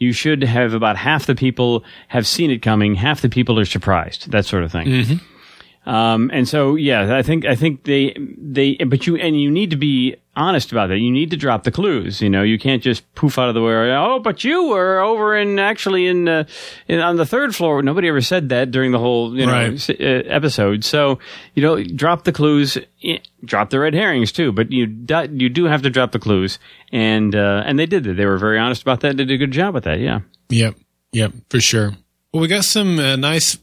you 0.00 0.12
should 0.12 0.42
have 0.42 0.72
about 0.72 0.96
half 0.96 1.26
the 1.26 1.36
people 1.36 1.84
have 2.08 2.26
seen 2.26 2.50
it 2.50 2.62
coming, 2.62 2.96
half 2.96 3.20
the 3.20 3.28
people 3.28 3.60
are 3.60 3.64
surprised, 3.66 4.32
that 4.32 4.46
sort 4.46 4.64
of 4.64 4.72
thing. 4.72 4.88
Um, 5.86 6.30
and 6.32 6.48
so, 6.48 6.74
yeah, 6.74 7.16
I 7.16 7.22
think 7.22 7.44
I 7.46 7.54
think 7.54 7.84
they 7.84 8.16
they 8.36 8.74
but 8.76 9.06
you 9.06 9.16
and 9.16 9.40
you 9.40 9.50
need 9.50 9.70
to 9.70 9.76
be 9.76 10.16
honest 10.36 10.70
about 10.72 10.88
that. 10.88 10.98
You 10.98 11.10
need 11.10 11.30
to 11.30 11.36
drop 11.36 11.64
the 11.64 11.70
clues. 11.70 12.20
You 12.22 12.30
know, 12.30 12.42
you 12.42 12.58
can't 12.58 12.82
just 12.82 13.12
poof 13.14 13.38
out 13.38 13.48
of 13.48 13.54
the 13.54 13.62
way. 13.62 13.72
Oh, 13.94 14.18
but 14.20 14.44
you 14.44 14.68
were 14.68 15.00
over 15.00 15.36
in 15.36 15.58
actually 15.58 16.06
in, 16.06 16.28
uh, 16.28 16.44
in 16.88 17.00
on 17.00 17.16
the 17.16 17.26
third 17.26 17.54
floor. 17.54 17.82
Nobody 17.82 18.08
ever 18.08 18.20
said 18.20 18.48
that 18.50 18.70
during 18.70 18.92
the 18.92 18.98
whole 18.98 19.36
you 19.36 19.46
know 19.46 19.52
Right. 19.52 19.72
s- 19.74 19.90
uh, 19.90 19.94
episode. 20.26 20.84
So 20.84 21.18
you 21.54 21.62
know, 21.62 21.82
drop 21.82 22.24
the 22.24 22.32
clues, 22.32 22.78
eh, 23.04 23.18
drop 23.44 23.70
the 23.70 23.78
red 23.80 23.94
herrings 23.94 24.32
too. 24.32 24.52
But 24.52 24.70
you 24.72 24.86
do, 24.86 25.28
you 25.32 25.48
do 25.48 25.64
have 25.64 25.82
to 25.82 25.90
drop 25.90 26.12
the 26.12 26.18
clues, 26.18 26.58
and 26.92 27.34
uh, 27.34 27.62
and 27.66 27.78
they 27.78 27.86
did 27.86 28.04
that. 28.04 28.14
They 28.14 28.26
were 28.26 28.38
very 28.38 28.58
honest 28.58 28.82
about 28.82 29.00
that. 29.00 29.16
They 29.16 29.24
did 29.24 29.34
a 29.34 29.38
good 29.38 29.52
job 29.52 29.74
with 29.74 29.84
that. 29.84 29.98
Yeah. 30.00 30.20
Yep. 30.48 30.76
Yep. 31.12 31.32
For 31.50 31.60
sure. 31.60 31.92
Well, 32.32 32.40
we 32.40 32.46
got 32.48 32.64
some 32.64 32.98
uh, 33.00 33.16
nice 33.16 33.58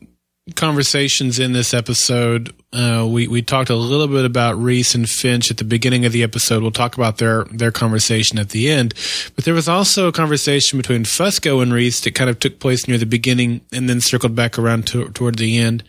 conversations 0.55 1.39
in 1.39 1.53
this 1.53 1.73
episode. 1.73 2.53
Uh, 2.73 3.07
we 3.09 3.27
we 3.27 3.41
talked 3.41 3.69
a 3.69 3.75
little 3.75 4.07
bit 4.07 4.25
about 4.25 4.57
Reese 4.57 4.95
and 4.95 5.07
Finch 5.07 5.51
at 5.51 5.57
the 5.57 5.63
beginning 5.63 6.05
of 6.05 6.11
the 6.11 6.23
episode. 6.23 6.61
We'll 6.61 6.71
talk 6.71 6.95
about 6.95 7.17
their 7.17 7.45
their 7.45 7.71
conversation 7.71 8.39
at 8.39 8.49
the 8.49 8.69
end. 8.69 8.93
But 9.35 9.45
there 9.45 9.53
was 9.53 9.67
also 9.67 10.07
a 10.07 10.11
conversation 10.11 10.77
between 10.77 11.03
Fusco 11.03 11.61
and 11.61 11.73
Reese 11.73 12.01
that 12.01 12.15
kind 12.15 12.29
of 12.29 12.39
took 12.39 12.59
place 12.59 12.87
near 12.87 12.97
the 12.97 13.05
beginning 13.05 13.61
and 13.71 13.89
then 13.89 14.01
circled 14.01 14.35
back 14.35 14.57
around 14.57 14.87
to, 14.87 15.09
toward 15.09 15.37
the 15.37 15.57
end. 15.57 15.83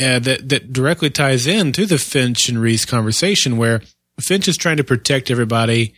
Uh, 0.00 0.18
that 0.20 0.48
that 0.48 0.72
directly 0.72 1.10
ties 1.10 1.46
in 1.46 1.72
to 1.72 1.86
the 1.86 1.98
Finch 1.98 2.48
and 2.48 2.60
Reese 2.60 2.84
conversation, 2.84 3.56
where 3.56 3.82
Finch 4.20 4.48
is 4.48 4.56
trying 4.56 4.76
to 4.76 4.84
protect 4.84 5.30
everybody. 5.30 5.94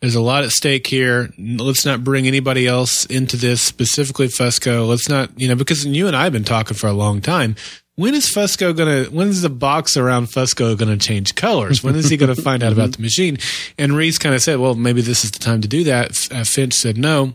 There's 0.00 0.14
a 0.14 0.20
lot 0.20 0.44
at 0.44 0.50
stake 0.50 0.86
here. 0.86 1.32
Let's 1.38 1.86
not 1.86 2.04
bring 2.04 2.26
anybody 2.26 2.66
else 2.66 3.06
into 3.06 3.36
this, 3.36 3.62
specifically 3.62 4.28
Fusco. 4.28 4.86
Let's 4.86 5.08
not, 5.08 5.30
you 5.38 5.48
know, 5.48 5.54
because 5.54 5.86
you 5.86 6.06
and 6.06 6.14
I 6.14 6.24
have 6.24 6.32
been 6.32 6.44
talking 6.44 6.76
for 6.76 6.88
a 6.88 6.92
long 6.92 7.20
time. 7.22 7.56
When 7.96 8.14
is 8.14 8.30
Fusco 8.30 8.76
going 8.76 9.04
to, 9.04 9.10
when 9.10 9.28
is 9.28 9.42
the 9.42 9.48
box 9.48 9.96
around 9.96 10.26
Fusco 10.26 10.76
to 10.76 10.96
change 10.96 11.36
colors? 11.36 11.82
When 11.82 11.94
is 11.94 12.10
he 12.10 12.16
to 12.16 12.34
find 12.34 12.62
out 12.62 12.72
about 12.72 12.92
the 12.92 13.02
machine? 13.02 13.38
And 13.78 13.96
Reese 13.96 14.18
kind 14.18 14.34
of 14.34 14.42
said, 14.42 14.58
well, 14.58 14.74
maybe 14.74 15.00
this 15.00 15.24
is 15.24 15.30
the 15.30 15.38
time 15.38 15.60
to 15.60 15.68
do 15.68 15.84
that. 15.84 16.28
Uh, 16.30 16.42
Finch 16.42 16.74
said 16.74 16.98
no. 16.98 17.34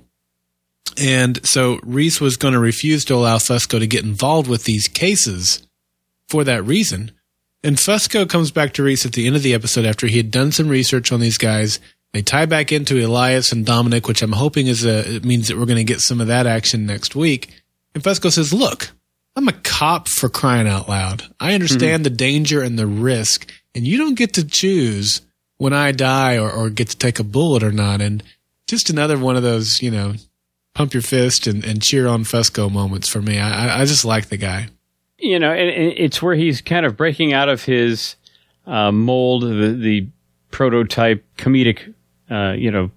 And 0.97 1.45
so 1.45 1.79
Reese 1.83 2.19
was 2.19 2.35
going 2.35 2.53
to 2.53 2.59
refuse 2.59 3.05
to 3.05 3.15
allow 3.15 3.37
Fusco 3.37 3.79
to 3.79 3.87
get 3.87 4.03
involved 4.03 4.49
with 4.49 4.65
these 4.65 4.89
cases 4.89 5.65
for 6.27 6.43
that 6.43 6.65
reason. 6.65 7.11
And 7.63 7.77
Fusco 7.77 8.29
comes 8.29 8.51
back 8.51 8.73
to 8.73 8.83
Reese 8.83 9.05
at 9.05 9.13
the 9.13 9.27
end 9.27 9.37
of 9.37 9.43
the 9.43 9.53
episode 9.53 9.85
after 9.85 10.07
he 10.07 10.17
had 10.17 10.31
done 10.31 10.51
some 10.51 10.67
research 10.67 11.11
on 11.11 11.19
these 11.19 11.37
guys. 11.37 11.79
They 12.13 12.21
tie 12.23 12.45
back 12.47 12.71
into 12.71 13.05
Elias 13.05 13.51
and 13.51 13.65
Dominic, 13.65 14.07
which 14.07 14.21
I'm 14.23 14.31
hoping 14.31 14.67
is 14.67 14.83
a, 14.85 15.15
it 15.17 15.23
means 15.25 15.47
that 15.47 15.57
we're 15.57 15.65
going 15.65 15.77
to 15.77 15.83
get 15.83 15.99
some 16.01 16.19
of 16.21 16.27
that 16.27 16.47
action 16.47 16.85
next 16.85 17.15
week. 17.15 17.53
And 17.93 18.03
Fusco 18.03 18.31
says, 18.31 18.51
look, 18.53 18.89
I'm 19.35 19.47
a 19.47 19.53
cop 19.53 20.07
for 20.07 20.27
crying 20.27 20.67
out 20.67 20.89
loud. 20.89 21.23
I 21.39 21.53
understand 21.53 22.03
the 22.03 22.09
danger 22.09 22.61
and 22.63 22.79
the 22.79 22.87
risk, 22.87 23.51
and 23.75 23.85
you 23.85 23.97
don't 23.97 24.15
get 24.15 24.33
to 24.33 24.43
choose 24.45 25.21
when 25.57 25.71
I 25.73 25.91
die 25.91 26.37
or, 26.39 26.51
or 26.51 26.69
get 26.69 26.89
to 26.89 26.97
take 26.97 27.19
a 27.19 27.23
bullet 27.23 27.61
or 27.63 27.71
not. 27.71 28.01
And 28.01 28.23
just 28.67 28.89
another 28.89 29.17
one 29.19 29.35
of 29.35 29.43
those, 29.43 29.81
you 29.81 29.91
know, 29.91 30.15
pump 30.73 30.93
your 30.93 31.03
fist 31.03 31.45
and, 31.47 31.63
and 31.63 31.81
cheer 31.81 32.07
on 32.07 32.23
Fusco 32.23 32.71
moments 32.71 33.07
for 33.07 33.21
me. 33.21 33.37
I, 33.39 33.67
I- 33.67 33.81
I 33.81 33.85
just 33.85 34.03
like 34.05 34.29
the 34.29 34.37
guy. 34.37 34.69
you 35.19 35.37
know, 35.37 35.51
and, 35.51 35.69
and 35.69 35.93
it's 35.95 36.21
where 36.21 36.35
he's 36.35 36.61
kind 36.61 36.85
of 36.85 36.97
breaking 36.97 37.33
out 37.33 37.49
of 37.49 37.63
his 37.65 38.15
uh, 38.65 38.91
mold, 38.91 39.43
the, 39.43 39.77
the 39.79 40.07
prototype 40.51 41.23
comedic, 41.37 41.93
uh, 42.29 42.53
you 42.53 42.71
know, 42.71 42.91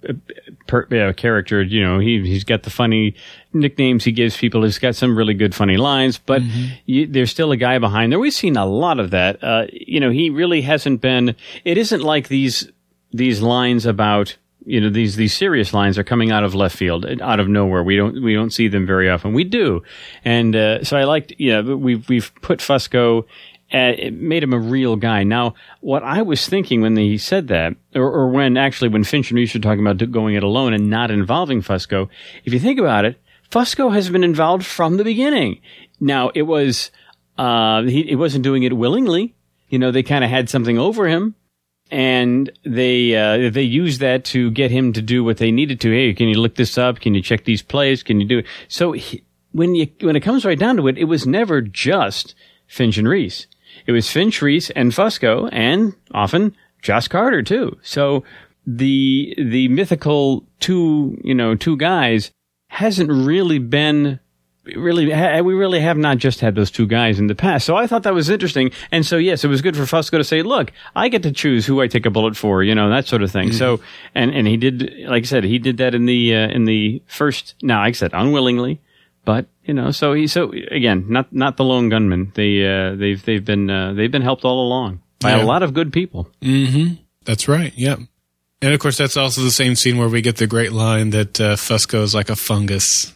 per, 0.67 0.87
uh, 0.91 1.13
character. 1.13 1.61
You 1.61 1.83
know, 1.83 1.99
he 1.99 2.21
he's 2.21 2.43
got 2.43 2.63
the 2.63 2.69
funny 2.69 3.15
nicknames 3.53 4.03
he 4.03 4.11
gives 4.11 4.37
people. 4.37 4.63
He's 4.63 4.79
got 4.79 4.95
some 4.95 5.17
really 5.17 5.33
good 5.33 5.55
funny 5.55 5.77
lines, 5.77 6.17
but 6.17 6.41
you, 6.85 7.07
there's 7.07 7.31
still 7.31 7.51
a 7.51 7.57
guy 7.57 7.79
behind 7.79 8.11
there. 8.11 8.19
We've 8.19 8.33
seen 8.33 8.57
a 8.57 8.65
lot 8.65 8.99
of 8.99 9.11
that. 9.11 9.43
Uh, 9.43 9.65
you 9.71 9.99
know, 9.99 10.09
he 10.09 10.29
really 10.29 10.61
hasn't 10.61 11.01
been. 11.01 11.35
It 11.63 11.77
isn't 11.77 12.01
like 12.01 12.27
these 12.27 12.71
these 13.11 13.41
lines 13.41 13.85
about 13.85 14.37
you 14.65 14.79
know 14.79 14.89
these 14.89 15.15
these 15.15 15.33
serious 15.33 15.73
lines 15.73 15.97
are 15.97 16.03
coming 16.03 16.31
out 16.31 16.43
of 16.43 16.55
left 16.55 16.75
field 16.75 17.05
out 17.21 17.39
of 17.39 17.47
nowhere 17.47 17.83
we 17.83 17.95
don't 17.95 18.23
we 18.23 18.33
don't 18.33 18.51
see 18.51 18.67
them 18.67 18.85
very 18.85 19.09
often 19.09 19.33
we 19.33 19.43
do 19.43 19.83
and 20.23 20.55
uh, 20.55 20.83
so 20.83 20.97
i 20.97 21.03
liked 21.03 21.33
yeah 21.37 21.61
we've 21.61 22.07
we've 22.07 22.33
put 22.41 22.59
fusco 22.59 23.25
uh, 23.73 23.93
it 23.97 24.13
made 24.13 24.43
him 24.43 24.53
a 24.53 24.59
real 24.59 24.95
guy. 24.95 25.23
Now, 25.23 25.55
what 25.81 26.03
I 26.03 26.21
was 26.21 26.47
thinking 26.47 26.81
when 26.81 26.95
he 26.95 27.17
said 27.17 27.47
that, 27.47 27.75
or, 27.95 28.03
or 28.03 28.29
when 28.29 28.57
actually 28.57 28.89
when 28.89 29.03
Finch 29.03 29.31
and 29.31 29.37
Reese 29.37 29.53
were 29.53 29.59
talking 29.59 29.85
about 29.85 30.11
going 30.11 30.35
it 30.35 30.43
alone 30.43 30.73
and 30.73 30.89
not 30.89 31.11
involving 31.11 31.61
Fusco, 31.61 32.07
if 32.45 32.53
you 32.53 32.59
think 32.59 32.79
about 32.79 33.05
it, 33.05 33.19
Fusco 33.51 33.93
has 33.93 34.09
been 34.09 34.23
involved 34.23 34.65
from 34.65 34.97
the 34.97 35.03
beginning. 35.03 35.61
Now, 35.99 36.31
it 36.35 36.43
was 36.43 36.91
uh, 37.37 37.83
he, 37.83 38.03
he 38.03 38.15
wasn't 38.15 38.43
doing 38.43 38.63
it 38.63 38.77
willingly. 38.77 39.35
You 39.69 39.79
know, 39.79 39.91
they 39.91 40.03
kind 40.03 40.23
of 40.23 40.29
had 40.29 40.49
something 40.49 40.77
over 40.77 41.07
him 41.07 41.35
and 41.93 42.51
they 42.65 43.15
uh, 43.15 43.51
they 43.51 43.61
used 43.61 43.99
that 44.01 44.25
to 44.25 44.49
get 44.51 44.71
him 44.71 44.93
to 44.93 45.01
do 45.01 45.23
what 45.23 45.37
they 45.37 45.51
needed 45.51 45.79
to. 45.81 45.91
Hey, 45.91 46.13
can 46.13 46.27
you 46.27 46.39
look 46.39 46.55
this 46.55 46.77
up? 46.77 46.99
Can 46.99 47.13
you 47.13 47.21
check 47.21 47.45
these 47.45 47.61
plays? 47.61 48.03
Can 48.03 48.19
you 48.19 48.27
do 48.27 48.39
it? 48.39 48.45
So 48.67 48.93
he, 48.93 49.23
when 49.51 49.75
you 49.75 49.87
when 50.01 50.15
it 50.15 50.21
comes 50.21 50.45
right 50.45 50.57
down 50.57 50.77
to 50.77 50.87
it, 50.87 50.97
it 50.97 51.05
was 51.05 51.27
never 51.27 51.61
just 51.61 52.33
Finch 52.67 52.97
and 52.97 53.07
Reese. 53.07 53.47
It 53.85 53.91
was 53.91 54.09
Finch, 54.09 54.41
Reese, 54.41 54.69
and 54.71 54.91
Fusco, 54.91 55.49
and 55.51 55.95
often 56.13 56.55
Joss 56.81 57.07
Carter 57.07 57.43
too. 57.43 57.77
So 57.81 58.23
the 58.65 59.35
the 59.37 59.67
mythical 59.67 60.45
two 60.59 61.19
you 61.23 61.35
know 61.35 61.55
two 61.55 61.75
guys 61.75 62.31
hasn't 62.67 63.11
really 63.11 63.59
been 63.59 64.19
really 64.75 65.07
we 65.41 65.53
really 65.53 65.81
have 65.81 65.97
not 65.97 66.17
just 66.17 66.39
had 66.39 66.55
those 66.55 66.71
two 66.71 66.87
guys 66.87 67.19
in 67.19 67.27
the 67.27 67.35
past 67.35 67.65
so 67.65 67.75
i 67.75 67.85
thought 67.85 68.03
that 68.03 68.13
was 68.13 68.29
interesting 68.29 68.71
and 68.91 69.05
so 69.05 69.17
yes 69.17 69.43
it 69.43 69.49
was 69.49 69.61
good 69.61 69.75
for 69.75 69.83
fusco 69.83 70.11
to 70.11 70.23
say 70.23 70.41
look 70.41 70.71
i 70.95 71.09
get 71.09 71.21
to 71.23 71.31
choose 71.31 71.65
who 71.65 71.81
i 71.81 71.87
take 71.87 72.05
a 72.05 72.09
bullet 72.09 72.37
for 72.37 72.63
you 72.63 72.73
know 72.73 72.89
that 72.89 73.05
sort 73.05 73.21
of 73.21 73.29
thing 73.29 73.49
mm-hmm. 73.49 73.57
so 73.57 73.81
and 74.15 74.33
and 74.33 74.47
he 74.47 74.55
did 74.55 74.93
like 75.07 75.23
i 75.23 75.25
said 75.25 75.43
he 75.43 75.59
did 75.59 75.77
that 75.77 75.93
in 75.93 76.05
the 76.05 76.33
uh, 76.33 76.47
in 76.47 76.63
the 76.63 77.01
first 77.05 77.55
now 77.61 77.81
like 77.81 77.89
i 77.89 77.91
said 77.91 78.11
unwillingly 78.13 78.79
but 79.25 79.45
you 79.65 79.73
know 79.73 79.91
so 79.91 80.13
he 80.13 80.27
so 80.27 80.51
again 80.71 81.05
not 81.09 81.31
not 81.33 81.57
the 81.57 81.63
lone 81.63 81.89
gunman 81.89 82.31
they 82.35 82.65
uh, 82.65 82.95
they've 82.95 83.23
they've 83.25 83.45
been 83.45 83.69
uh, 83.69 83.93
they've 83.93 84.11
been 84.11 84.21
helped 84.21 84.45
all 84.45 84.65
along 84.65 85.01
by 85.19 85.35
yeah. 85.35 85.43
a 85.43 85.45
lot 85.45 85.63
of 85.63 85.73
good 85.73 85.91
people 85.91 86.29
mm-hmm 86.41 86.95
that's 87.25 87.47
right 87.47 87.73
yep 87.77 87.99
and 88.61 88.73
of 88.73 88.79
course 88.79 88.97
that's 88.97 89.17
also 89.17 89.41
the 89.41 89.51
same 89.51 89.75
scene 89.75 89.97
where 89.97 90.09
we 90.09 90.21
get 90.21 90.37
the 90.37 90.47
great 90.47 90.73
line 90.73 91.11
that 91.11 91.39
uh, 91.39 91.55
fusco 91.55 92.01
is 92.01 92.13
like 92.13 92.29
a 92.29 92.35
fungus 92.35 93.13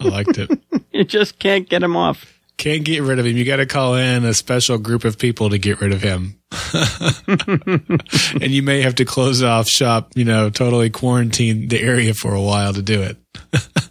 I 0.00 0.08
liked 0.08 0.38
it. 0.38 0.50
you 0.92 1.04
just 1.04 1.38
can't 1.38 1.68
get 1.68 1.82
him 1.82 1.96
off. 1.96 2.38
Can't 2.56 2.84
get 2.84 3.02
rid 3.02 3.18
of 3.18 3.26
him. 3.26 3.36
You 3.36 3.44
got 3.44 3.56
to 3.56 3.66
call 3.66 3.94
in 3.94 4.24
a 4.24 4.34
special 4.34 4.78
group 4.78 5.04
of 5.04 5.18
people 5.18 5.50
to 5.50 5.58
get 5.58 5.80
rid 5.80 5.92
of 5.92 6.02
him. 6.02 6.38
and 8.34 8.50
you 8.50 8.62
may 8.62 8.82
have 8.82 8.96
to 8.96 9.04
close 9.04 9.42
off 9.42 9.66
shop, 9.66 10.12
you 10.14 10.24
know, 10.24 10.50
totally 10.50 10.90
quarantine 10.90 11.68
the 11.68 11.80
area 11.80 12.12
for 12.12 12.34
a 12.34 12.42
while 12.42 12.74
to 12.74 12.82
do 12.82 13.02
it. 13.02 13.16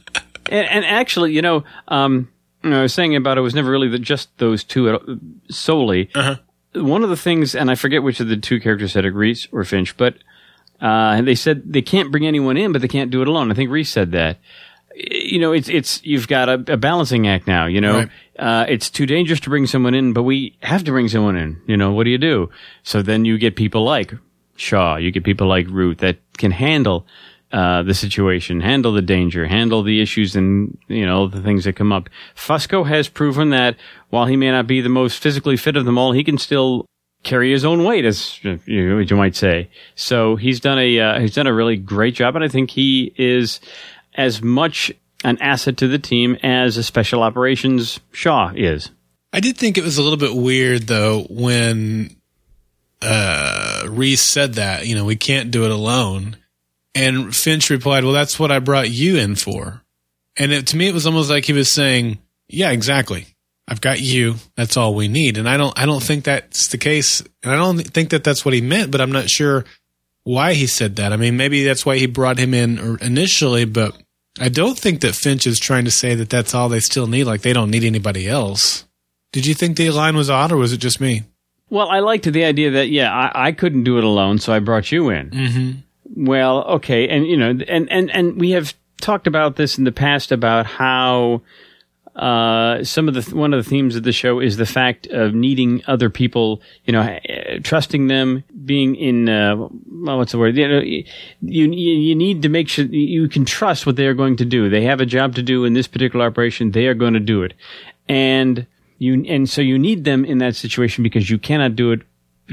and, 0.50 0.68
and, 0.68 0.86
actually, 0.86 1.34
you 1.34 1.42
know, 1.42 1.64
um, 1.88 2.30
you 2.64 2.70
know, 2.70 2.80
I 2.80 2.82
was 2.84 2.94
saying 2.94 3.16
about 3.16 3.38
it 3.38 3.42
was 3.42 3.56
never 3.56 3.72
really 3.72 3.88
the, 3.88 4.00
just 4.00 4.36
those 4.38 4.64
two 4.64 5.20
solely. 5.50 6.10
Uh-huh. 6.14 6.36
One 6.74 7.04
of 7.04 7.10
the 7.10 7.18
things, 7.18 7.56
and 7.56 7.72
I 7.72 7.76
forget 7.76 8.04
which 8.04 8.20
of 8.20 8.28
the 8.28 8.38
two 8.38 8.60
characters 8.60 8.92
said 8.92 9.06
it, 9.06 9.14
Reese 9.14 9.48
or 9.52 9.64
Finch, 9.64 9.98
but 9.98 10.16
uh, 10.82 11.22
they 11.22 11.36
said 11.36 11.64
they 11.66 11.82
can't 11.82 12.12
bring 12.12 12.28
anyone 12.28 12.58
in, 12.58 12.72
but 12.72 12.82
they 12.82 12.88
can't 12.88 13.12
do 13.12 13.22
it 13.22 13.28
alone. 13.28 13.52
I 13.52 13.56
think 13.56 13.72
Reese 13.72 13.92
said 13.92 14.12
that 14.12 14.38
you 15.00 15.40
know, 15.40 15.52
it's 15.54 15.70
it's 15.70 16.04
you've 16.04 16.28
got 16.28 16.50
a, 16.50 16.74
a 16.74 16.78
balancing 16.78 17.28
act 17.28 17.48
now. 17.48 17.66
You 17.68 17.82
know, 17.82 17.98
right. 18.00 18.10
uh, 18.38 18.66
it's 18.68 18.90
too 18.90 19.06
dangerous 19.06 19.40
to 19.42 19.50
bring 19.50 19.66
someone 19.66 19.94
in, 19.94 20.14
but 20.14 20.24
we 20.24 20.58
have 20.62 20.84
to 20.84 20.92
bring 20.92 21.08
someone 21.08 21.38
in. 21.38 21.62
You 21.68 21.78
know, 21.78 21.94
what 21.94 22.04
do 22.04 22.10
you 22.10 22.18
do? 22.18 22.50
So 22.84 23.02
then 23.02 23.26
you 23.26 23.38
get 23.38 23.56
people 23.56 23.84
like 23.84 24.14
Shaw, 24.56 24.98
you 24.98 25.12
get 25.12 25.24
people 25.24 25.48
like 25.48 25.68
Root 25.70 26.00
that 26.00 26.18
can 26.38 26.52
handle 26.52 27.06
uh, 27.52 27.84
the 27.84 27.94
situation, 27.94 28.62
handle 28.62 28.94
the 28.94 29.02
danger, 29.02 29.48
handle 29.48 29.84
the 29.84 30.02
issues, 30.02 30.36
and 30.36 30.78
you 30.88 31.06
know 31.06 31.28
the 31.28 31.42
things 31.42 31.64
that 31.64 31.76
come 31.76 31.92
up. 31.92 32.10
Fusco 32.36 32.88
has 32.88 33.08
proven 33.08 33.50
that 33.50 33.76
while 34.10 34.26
he 34.26 34.36
may 34.36 34.52
not 34.52 34.68
be 34.68 34.82
the 34.82 34.90
most 34.90 35.22
physically 35.22 35.58
fit 35.58 35.76
of 35.76 35.86
them 35.86 35.98
all, 35.98 36.12
he 36.12 36.24
can 36.24 36.38
still 36.38 36.86
carry 37.24 37.52
his 37.52 37.66
own 37.66 37.84
weight, 37.84 38.06
as 38.06 38.40
you, 38.44 39.00
you 39.00 39.16
might 39.16 39.36
say. 39.36 39.70
So 39.96 40.36
he's 40.36 40.60
done 40.60 40.80
a 40.80 41.00
uh, 41.00 41.20
he's 41.20 41.34
done 41.34 41.48
a 41.48 41.54
really 41.54 41.78
great 41.78 42.16
job, 42.16 42.36
and 42.36 42.46
I 42.46 42.48
think 42.48 42.72
he 42.72 43.14
is 43.18 43.60
as 44.16 44.42
much 44.42 44.92
an 45.24 45.38
asset 45.42 45.78
to 45.78 45.88
the 45.88 46.00
team 46.00 46.38
as 46.44 46.78
a 46.78 46.84
special 46.84 47.24
operations 47.24 48.00
Shaw 48.12 48.52
is. 48.56 48.92
I 49.32 49.40
did 49.40 49.58
think 49.58 49.78
it 49.78 49.84
was 49.84 49.98
a 49.98 50.02
little 50.02 50.18
bit 50.18 50.36
weird 50.36 50.84
though 50.84 51.24
when 51.30 52.16
uh, 53.02 53.86
Reese 53.90 54.30
said 54.30 54.54
that, 54.54 54.88
you 54.88 54.96
know, 54.96 55.06
we 55.06 55.16
can't 55.16 55.52
do 55.52 55.66
it 55.66 55.72
alone. 55.72 56.38
And 56.96 57.36
Finch 57.36 57.70
replied, 57.70 58.04
well, 58.04 58.14
that's 58.14 58.40
what 58.40 58.52
I 58.52 58.60
brought 58.60 58.90
you 58.90 59.18
in 59.18 59.36
for. 59.36 59.84
And 60.38 60.52
it, 60.52 60.68
to 60.68 60.78
me, 60.78 60.88
it 60.88 60.94
was 60.94 61.06
almost 61.06 61.30
like 61.30 61.46
he 61.46 61.54
was 61.54 61.74
saying, 61.74 62.20
yeah, 62.48 62.72
exactly. 62.72 63.28
I've 63.68 63.82
got 63.82 64.00
you. 64.02 64.36
That's 64.56 64.78
all 64.78 64.96
we 64.96 65.08
need. 65.08 65.38
And 65.38 65.48
I 65.48 65.58
don't, 65.58 65.78
I 65.78 65.86
don't 65.86 66.02
think 66.02 66.24
that's 66.24 66.70
the 66.70 66.78
case. 66.78 67.22
And 67.44 67.52
I 67.52 67.56
don't 67.56 67.80
think 67.80 68.10
that 68.10 68.24
that's 68.24 68.44
what 68.44 68.54
he 68.54 68.62
meant, 68.62 68.90
but 68.90 69.02
I'm 69.02 69.12
not 69.12 69.30
sure 69.30 69.66
why 70.24 70.54
he 70.54 70.66
said 70.66 70.96
that. 70.96 71.14
I 71.14 71.18
mean, 71.18 71.38
maybe 71.38 71.64
that's 71.64 71.86
why 71.86 71.98
he 71.98 72.08
brought 72.08 72.40
him 72.40 72.54
in 72.54 72.98
initially, 73.02 73.66
but 73.66 73.96
I 74.40 74.50
don't 74.50 74.78
think 74.78 75.02
that 75.02 75.16
Finch 75.16 75.46
is 75.46 75.60
trying 75.60 75.86
to 75.86 75.92
say 75.92 76.16
that 76.16 76.30
that's 76.30 76.56
all 76.56 76.70
they 76.70 76.80
still 76.80 77.08
need. 77.08 77.26
Like 77.26 77.42
they 77.42 77.54
don't 77.54 77.72
need 77.72 77.84
anybody 77.84 78.28
else. 78.28 78.86
Did 79.32 79.46
you 79.46 79.54
think 79.54 79.78
the 79.78 79.90
line 79.92 80.16
was 80.16 80.30
odd, 80.30 80.52
or 80.52 80.58
was 80.58 80.74
it 80.74 80.78
just 80.78 81.00
me? 81.00 81.24
Well, 81.70 81.90
I 81.90 82.00
liked 82.00 82.32
the 82.32 82.46
idea 82.46 82.72
that 82.72 82.90
yeah, 82.90 83.14
I, 83.14 83.48
I 83.48 83.52
couldn't 83.52 83.84
do 83.84 83.98
it 83.98 84.04
alone, 84.04 84.40
so 84.40 84.52
I 84.54 84.60
brought 84.60 84.92
you 84.92 85.10
in. 85.10 85.30
Mm-hmm. 85.30 85.72
Well, 86.16 86.64
okay, 86.66 87.08
and 87.08 87.28
you 87.28 87.38
know, 87.38 87.50
and 87.68 87.92
and 87.92 88.10
and 88.12 88.40
we 88.40 88.52
have 88.52 88.74
talked 89.00 89.28
about 89.28 89.56
this 89.56 89.78
in 89.78 89.84
the 89.84 89.92
past 89.92 90.32
about 90.32 90.66
how 90.66 91.42
uh, 92.16 92.84
some 92.84 93.08
of 93.08 93.14
the 93.14 93.36
one 93.36 93.54
of 93.54 93.64
the 93.64 93.70
themes 93.70 93.96
of 93.96 94.04
the 94.04 94.12
show 94.12 94.40
is 94.40 94.58
the 94.58 94.66
fact 94.66 95.08
of 95.08 95.34
needing 95.34 95.82
other 95.88 96.10
people, 96.10 96.62
you 96.84 96.92
know, 96.92 97.20
trusting 97.64 98.08
them, 98.08 98.44
being 98.66 98.96
in 98.96 99.30
uh, 99.30 99.56
well, 99.56 100.18
what's 100.18 100.32
the 100.32 100.38
word? 100.38 100.58
You 100.58 100.68
know, 100.68 100.82
you 100.82 101.72
you 101.72 102.16
need 102.16 102.42
to 102.42 102.50
make 102.50 102.68
sure 102.68 102.86
you 102.86 103.30
can 103.30 103.46
trust 103.46 103.86
what 103.86 103.96
they 103.96 104.06
are 104.06 104.14
going 104.14 104.36
to 104.38 104.46
do. 104.46 104.70
They 104.70 104.84
have 104.84 105.00
a 105.00 105.06
job 105.06 105.36
to 105.36 105.44
do 105.44 105.64
in 105.64 105.74
this 105.74 105.88
particular 105.88 106.26
operation. 106.26 106.72
They 106.72 106.88
are 106.88 106.94
going 106.94 107.14
to 107.14 107.20
do 107.22 107.44
it, 107.44 107.54
and 108.10 108.68
you 108.98 109.24
and 109.28 109.50
so 109.50 109.62
you 109.62 109.80
need 109.80 110.04
them 110.04 110.26
in 110.26 110.40
that 110.40 110.56
situation 110.56 111.04
because 111.04 111.30
you 111.30 111.38
cannot 111.38 111.76
do 111.76 111.92
it 111.92 112.02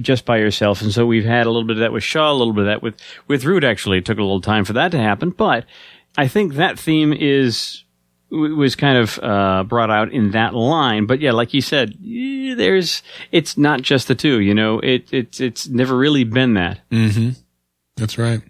just 0.01 0.25
by 0.25 0.39
yourself. 0.39 0.83
And 0.83 0.93
so 0.93 1.07
we've 1.07 1.25
had 1.25 1.47
a 1.47 1.51
little 1.51 1.67
bit 1.67 1.77
of 1.77 1.81
that 1.81 1.93
with 1.93 2.05
Shaw, 2.05 2.31
a 2.31 2.35
little 2.35 2.53
bit 2.53 2.63
of 2.63 2.67
that 2.67 2.83
with 2.83 2.95
with 3.29 3.45
Root. 3.45 3.65
Actually, 3.65 3.99
it 3.99 4.05
took 4.05 4.19
a 4.19 4.23
little 4.23 4.41
time 4.41 4.65
for 4.65 4.73
that 4.75 4.93
to 4.93 4.99
happen, 4.99 5.31
but 5.31 5.65
I 6.17 6.29
think 6.29 6.55
that 6.55 6.79
theme 6.79 7.13
is 7.13 7.85
was 8.31 8.75
kind 8.75 8.99
of 8.99 9.19
uh, 9.23 9.65
brought 9.65 9.91
out 9.91 10.13
in 10.13 10.33
that 10.33 10.55
line. 10.55 11.07
But 11.07 11.21
yeah, 11.21 11.33
like 11.33 11.55
you 11.55 11.61
said, 11.61 11.95
there's 12.01 13.03
it's 13.33 13.57
not 13.57 13.83
just 13.83 14.09
the 14.09 14.15
two. 14.15 14.41
You 14.41 14.55
know, 14.55 14.81
it 14.81 15.13
it's 15.13 15.41
it's 15.41 15.69
never 15.69 15.97
really 15.97 16.25
been 16.25 16.55
that. 16.55 16.81
Mm-hmm. 16.91 17.31
That's 17.97 18.19
right. 18.19 18.43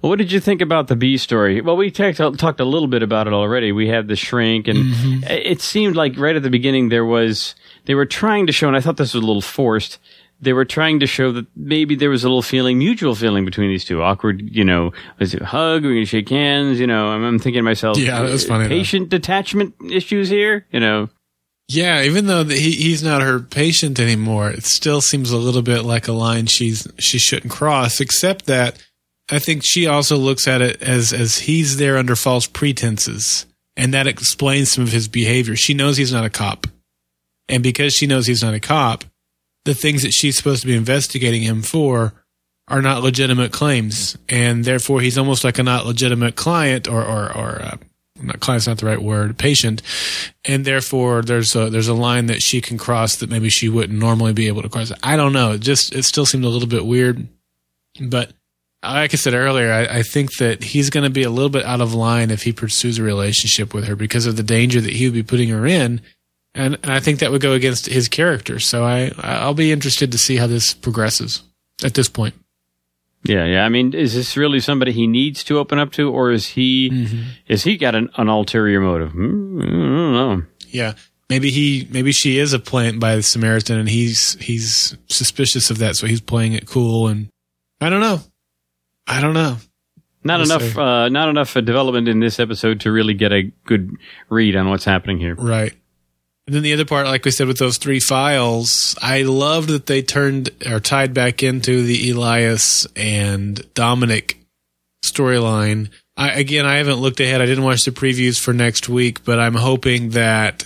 Well, 0.00 0.10
what 0.10 0.18
did 0.18 0.30
you 0.30 0.38
think 0.38 0.60
about 0.60 0.86
the 0.86 0.94
B 0.94 1.16
story? 1.16 1.60
Well, 1.60 1.76
we 1.76 1.90
talked 1.90 2.18
talked 2.38 2.60
a 2.60 2.64
little 2.64 2.86
bit 2.86 3.02
about 3.02 3.26
it 3.26 3.32
already. 3.32 3.72
We 3.72 3.88
had 3.88 4.06
the 4.06 4.14
shrink, 4.16 4.68
and 4.68 4.78
mm-hmm. 4.78 5.24
it 5.24 5.60
seemed 5.60 5.96
like 5.96 6.16
right 6.16 6.36
at 6.36 6.42
the 6.42 6.50
beginning 6.50 6.88
there 6.88 7.04
was 7.04 7.56
they 7.86 7.94
were 7.94 8.06
trying 8.06 8.46
to 8.46 8.52
show, 8.52 8.68
and 8.68 8.76
I 8.76 8.80
thought 8.80 8.96
this 8.96 9.14
was 9.14 9.22
a 9.22 9.26
little 9.26 9.42
forced 9.42 9.98
they 10.40 10.52
were 10.52 10.64
trying 10.64 11.00
to 11.00 11.06
show 11.06 11.32
that 11.32 11.46
maybe 11.56 11.96
there 11.96 12.10
was 12.10 12.24
a 12.24 12.28
little 12.28 12.42
feeling, 12.42 12.78
mutual 12.78 13.14
feeling 13.14 13.44
between 13.44 13.68
these 13.68 13.84
two. 13.84 14.02
Awkward, 14.02 14.40
you 14.54 14.64
know, 14.64 14.92
was 15.18 15.34
it 15.34 15.42
a 15.42 15.46
hug? 15.46 15.82
We're 15.82 15.90
going 15.90 16.02
to 16.02 16.06
shake 16.06 16.28
hands. 16.28 16.78
You 16.78 16.86
know, 16.86 17.08
I'm, 17.08 17.24
I'm 17.24 17.38
thinking 17.38 17.60
to 17.60 17.62
myself, 17.64 17.98
yeah, 17.98 18.22
that 18.22 18.30
was 18.30 18.46
funny. 18.46 18.68
Patient 18.68 19.10
though. 19.10 19.18
detachment 19.18 19.74
issues 19.90 20.28
here, 20.28 20.66
you 20.70 20.80
know. 20.80 21.08
Yeah, 21.68 22.02
even 22.02 22.26
though 22.26 22.44
he, 22.44 22.72
he's 22.72 23.02
not 23.02 23.20
her 23.20 23.40
patient 23.40 24.00
anymore, 24.00 24.50
it 24.50 24.64
still 24.64 25.02
seems 25.02 25.30
a 25.30 25.36
little 25.36 25.60
bit 25.60 25.82
like 25.82 26.08
a 26.08 26.12
line 26.12 26.46
she's 26.46 26.88
she 26.98 27.18
shouldn't 27.18 27.52
cross. 27.52 28.00
Except 28.00 28.46
that 28.46 28.82
I 29.30 29.38
think 29.38 29.62
she 29.64 29.86
also 29.86 30.16
looks 30.16 30.48
at 30.48 30.62
it 30.62 30.80
as 30.82 31.12
as 31.12 31.40
he's 31.40 31.76
there 31.76 31.98
under 31.98 32.16
false 32.16 32.46
pretenses, 32.46 33.44
and 33.76 33.92
that 33.92 34.06
explains 34.06 34.72
some 34.72 34.84
of 34.84 34.92
his 34.92 35.08
behavior. 35.08 35.56
She 35.56 35.74
knows 35.74 35.98
he's 35.98 36.12
not 36.12 36.24
a 36.24 36.30
cop, 36.30 36.66
and 37.50 37.62
because 37.62 37.92
she 37.92 38.06
knows 38.06 38.26
he's 38.26 38.42
not 38.42 38.54
a 38.54 38.60
cop, 38.60 39.04
the 39.68 39.74
things 39.74 40.00
that 40.00 40.14
she's 40.14 40.34
supposed 40.34 40.62
to 40.62 40.66
be 40.66 40.74
investigating 40.74 41.42
him 41.42 41.60
for 41.60 42.14
are 42.68 42.80
not 42.80 43.02
legitimate 43.02 43.52
claims, 43.52 44.16
and 44.26 44.64
therefore 44.64 45.02
he's 45.02 45.18
almost 45.18 45.44
like 45.44 45.58
a 45.58 45.62
not 45.62 45.84
legitimate 45.84 46.36
client 46.36 46.88
or 46.88 47.04
or, 47.04 47.24
or 47.36 47.60
uh, 47.60 47.76
not 48.22 48.40
client's 48.40 48.66
not 48.66 48.78
the 48.78 48.86
right 48.86 49.02
word, 49.02 49.36
patient, 49.36 49.82
and 50.46 50.64
therefore 50.64 51.20
there's 51.20 51.54
a 51.54 51.68
there's 51.68 51.88
a 51.88 51.92
line 51.92 52.26
that 52.26 52.40
she 52.40 52.62
can 52.62 52.78
cross 52.78 53.16
that 53.16 53.28
maybe 53.28 53.50
she 53.50 53.68
wouldn't 53.68 53.98
normally 53.98 54.32
be 54.32 54.46
able 54.46 54.62
to 54.62 54.70
cross. 54.70 54.90
I 55.02 55.16
don't 55.16 55.34
know. 55.34 55.52
It 55.52 55.60
just 55.60 55.94
it 55.94 56.04
still 56.04 56.24
seemed 56.24 56.46
a 56.46 56.48
little 56.48 56.66
bit 56.66 56.86
weird, 56.86 57.28
but 58.00 58.32
like 58.82 59.12
I 59.12 59.18
said 59.18 59.34
earlier, 59.34 59.70
I, 59.70 59.98
I 59.98 60.02
think 60.02 60.38
that 60.38 60.64
he's 60.64 60.88
going 60.88 61.04
to 61.04 61.10
be 61.10 61.24
a 61.24 61.30
little 61.30 61.50
bit 61.50 61.66
out 61.66 61.82
of 61.82 61.92
line 61.92 62.30
if 62.30 62.44
he 62.44 62.54
pursues 62.54 62.98
a 62.98 63.02
relationship 63.02 63.74
with 63.74 63.84
her 63.84 63.96
because 63.96 64.24
of 64.24 64.38
the 64.38 64.42
danger 64.42 64.80
that 64.80 64.94
he 64.94 65.04
would 65.04 65.14
be 65.14 65.22
putting 65.22 65.50
her 65.50 65.66
in 65.66 66.00
and, 66.58 66.78
and 66.82 66.92
I 66.92 67.00
think 67.00 67.20
that 67.20 67.30
would 67.30 67.40
go 67.40 67.52
against 67.52 67.86
his 67.86 68.08
character. 68.08 68.58
So 68.58 68.84
I 68.84 69.12
I'll 69.18 69.54
be 69.54 69.72
interested 69.72 70.12
to 70.12 70.18
see 70.18 70.36
how 70.36 70.46
this 70.46 70.74
progresses 70.74 71.42
at 71.84 71.94
this 71.94 72.08
point. 72.08 72.34
Yeah, 73.24 73.44
yeah. 73.44 73.64
I 73.64 73.68
mean, 73.68 73.94
is 73.94 74.14
this 74.14 74.36
really 74.36 74.60
somebody 74.60 74.92
he 74.92 75.06
needs 75.06 75.42
to 75.44 75.58
open 75.58 75.78
up 75.78 75.92
to, 75.92 76.10
or 76.10 76.30
is 76.30 76.46
he 76.46 76.90
mm-hmm. 76.90 77.22
is 77.46 77.64
he 77.64 77.76
got 77.76 77.94
an, 77.94 78.10
an 78.16 78.28
ulterior 78.28 78.80
motive? 78.80 79.12
Mm, 79.12 79.62
I 79.62 79.66
don't 79.66 80.12
know. 80.12 80.42
Yeah. 80.68 80.94
maybe 81.30 81.50
he 81.50 81.88
maybe 81.90 82.12
she 82.12 82.38
is 82.38 82.52
a 82.52 82.58
plant 82.58 83.00
by 83.00 83.16
the 83.16 83.22
Samaritan 83.22 83.78
and 83.78 83.88
he's 83.88 84.34
he's 84.40 84.96
suspicious 85.08 85.70
of 85.70 85.78
that, 85.78 85.96
so 85.96 86.06
he's 86.06 86.20
playing 86.20 86.52
it 86.52 86.66
cool 86.66 87.08
and 87.08 87.28
I 87.80 87.90
don't 87.90 88.00
know. 88.00 88.20
I 89.06 89.20
don't 89.20 89.34
know. 89.34 89.56
Not 90.24 90.40
enough. 90.40 90.76
Uh, 90.76 91.08
not 91.08 91.28
enough 91.28 91.56
uh, 91.56 91.60
development 91.60 92.08
in 92.08 92.20
this 92.20 92.40
episode 92.40 92.80
to 92.80 92.92
really 92.92 93.14
get 93.14 93.32
a 93.32 93.44
good 93.64 93.92
read 94.28 94.56
on 94.56 94.68
what's 94.68 94.84
happening 94.84 95.18
here. 95.18 95.34
Right. 95.34 95.74
And 96.48 96.54
then 96.54 96.62
the 96.62 96.72
other 96.72 96.86
part, 96.86 97.04
like 97.04 97.26
we 97.26 97.30
said, 97.30 97.46
with 97.46 97.58
those 97.58 97.76
three 97.76 98.00
files, 98.00 98.96
I 99.02 99.20
loved 99.20 99.68
that 99.68 99.84
they 99.84 100.00
turned 100.00 100.48
or 100.64 100.80
tied 100.80 101.12
back 101.12 101.42
into 101.42 101.82
the 101.82 102.10
Elias 102.10 102.86
and 102.96 103.62
Dominic 103.74 104.38
storyline. 105.04 105.90
I, 106.16 106.30
again, 106.30 106.64
I 106.64 106.76
haven't 106.76 107.00
looked 107.00 107.20
ahead. 107.20 107.42
I 107.42 107.44
didn't 107.44 107.64
watch 107.64 107.84
the 107.84 107.90
previews 107.90 108.40
for 108.40 108.54
next 108.54 108.88
week, 108.88 109.26
but 109.26 109.38
I'm 109.38 109.56
hoping 109.56 110.12
that 110.12 110.64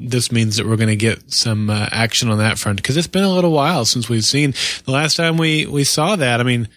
this 0.00 0.32
means 0.32 0.56
that 0.56 0.66
we're 0.66 0.74
going 0.74 0.88
to 0.88 0.96
get 0.96 1.32
some 1.32 1.70
uh, 1.70 1.86
action 1.92 2.28
on 2.28 2.38
that 2.38 2.58
front 2.58 2.78
because 2.78 2.96
it's 2.96 3.06
been 3.06 3.22
a 3.22 3.32
little 3.32 3.52
while 3.52 3.84
since 3.84 4.08
we've 4.08 4.24
seen 4.24 4.52
the 4.84 4.90
last 4.90 5.14
time 5.14 5.36
we 5.36 5.64
we 5.64 5.84
saw 5.84 6.16
that. 6.16 6.40
I 6.40 6.42
mean, 6.42 6.68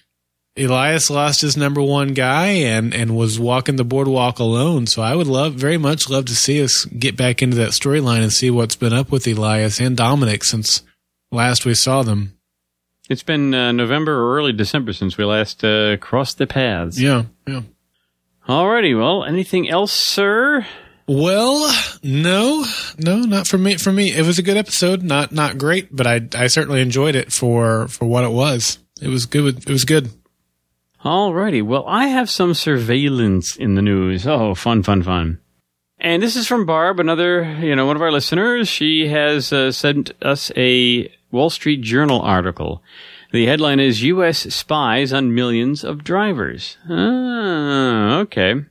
Elias 0.56 1.10
lost 1.10 1.42
his 1.42 1.58
number 1.58 1.82
one 1.82 2.10
guy 2.10 2.48
and 2.48 2.94
and 2.94 3.16
was 3.18 3.40
walking 3.40 3.76
the 3.76 3.84
boardwalk 3.84 4.38
alone. 4.40 4.86
So 4.86 5.02
I 5.02 5.16
would 5.16 5.28
love 5.28 5.56
very 5.56 5.78
much 5.78 6.10
love 6.10 6.26
to 6.26 6.36
see 6.36 6.64
us 6.64 6.86
get 6.86 7.18
back 7.18 7.42
into 7.42 7.58
that 7.58 7.72
storyline 7.72 8.22
and 8.22 8.32
see 8.32 8.52
what's 8.52 8.76
been 8.76 8.94
up 8.94 9.12
with 9.12 9.28
Elias 9.28 9.80
and 9.80 9.98
Dominic 9.98 10.44
since 10.44 10.84
last 11.32 11.66
we 11.66 11.74
saw 11.74 12.04
them. 12.04 12.38
It's 13.10 13.24
been 13.24 13.54
uh, 13.54 13.72
November 13.72 14.14
or 14.14 14.38
early 14.38 14.54
December 14.54 14.94
since 14.94 15.18
we 15.18 15.26
last 15.26 15.64
uh, 15.64 15.98
crossed 15.98 16.38
the 16.38 16.48
paths. 16.48 17.00
Yeah, 17.00 17.24
yeah. 17.48 17.64
Alrighty. 18.48 18.98
Well, 18.98 19.24
anything 19.24 19.70
else, 19.70 19.92
sir? 19.92 20.66
Well, 21.08 21.70
no, 22.02 22.66
no, 22.98 23.18
not 23.22 23.48
for 23.48 23.58
me. 23.58 23.76
For 23.76 23.92
me, 23.92 24.14
it 24.14 24.26
was 24.26 24.40
a 24.40 24.44
good 24.44 24.56
episode. 24.56 25.02
Not 25.02 25.32
not 25.32 25.58
great, 25.58 25.94
but 25.94 26.06
I 26.06 26.22
I 26.36 26.48
certainly 26.48 26.82
enjoyed 26.82 27.16
it 27.16 27.34
for 27.34 27.88
for 27.88 28.06
what 28.06 28.24
it 28.24 28.32
was. 28.32 28.78
It 29.02 29.10
was 29.10 29.26
good. 29.26 29.58
It 29.58 29.70
was 29.70 29.84
good. 29.84 30.10
Alrighty. 31.04 31.62
Well, 31.62 31.84
I 31.86 32.08
have 32.08 32.30
some 32.30 32.54
surveillance 32.54 33.58
in 33.58 33.76
the 33.76 33.82
news. 33.82 34.26
Oh, 34.26 34.56
fun, 34.56 34.84
fun, 34.84 35.04
fun. 35.04 35.40
And 36.00 36.24
this 36.24 36.36
is 36.36 36.48
from 36.48 36.66
Barb, 36.66 37.00
another, 37.00 37.44
you 37.60 37.76
know, 37.76 37.86
one 37.86 37.96
of 37.96 38.02
our 38.02 38.12
listeners. 38.12 38.70
She 38.70 39.08
has 39.08 39.52
uh, 39.52 39.72
sent 39.72 40.12
us 40.22 40.52
a 40.56 41.12
Wall 41.30 41.50
Street 41.50 41.82
Journal 41.82 42.22
article. 42.22 42.82
The 43.34 43.48
headline 43.48 43.80
is 43.80 44.04
U.S. 44.04 44.54
spies 44.54 45.12
on 45.12 45.36
millions 45.36 45.84
of 45.84 46.04
drivers. 46.04 46.78
Ah, 46.90 48.20
okay. 48.20 48.66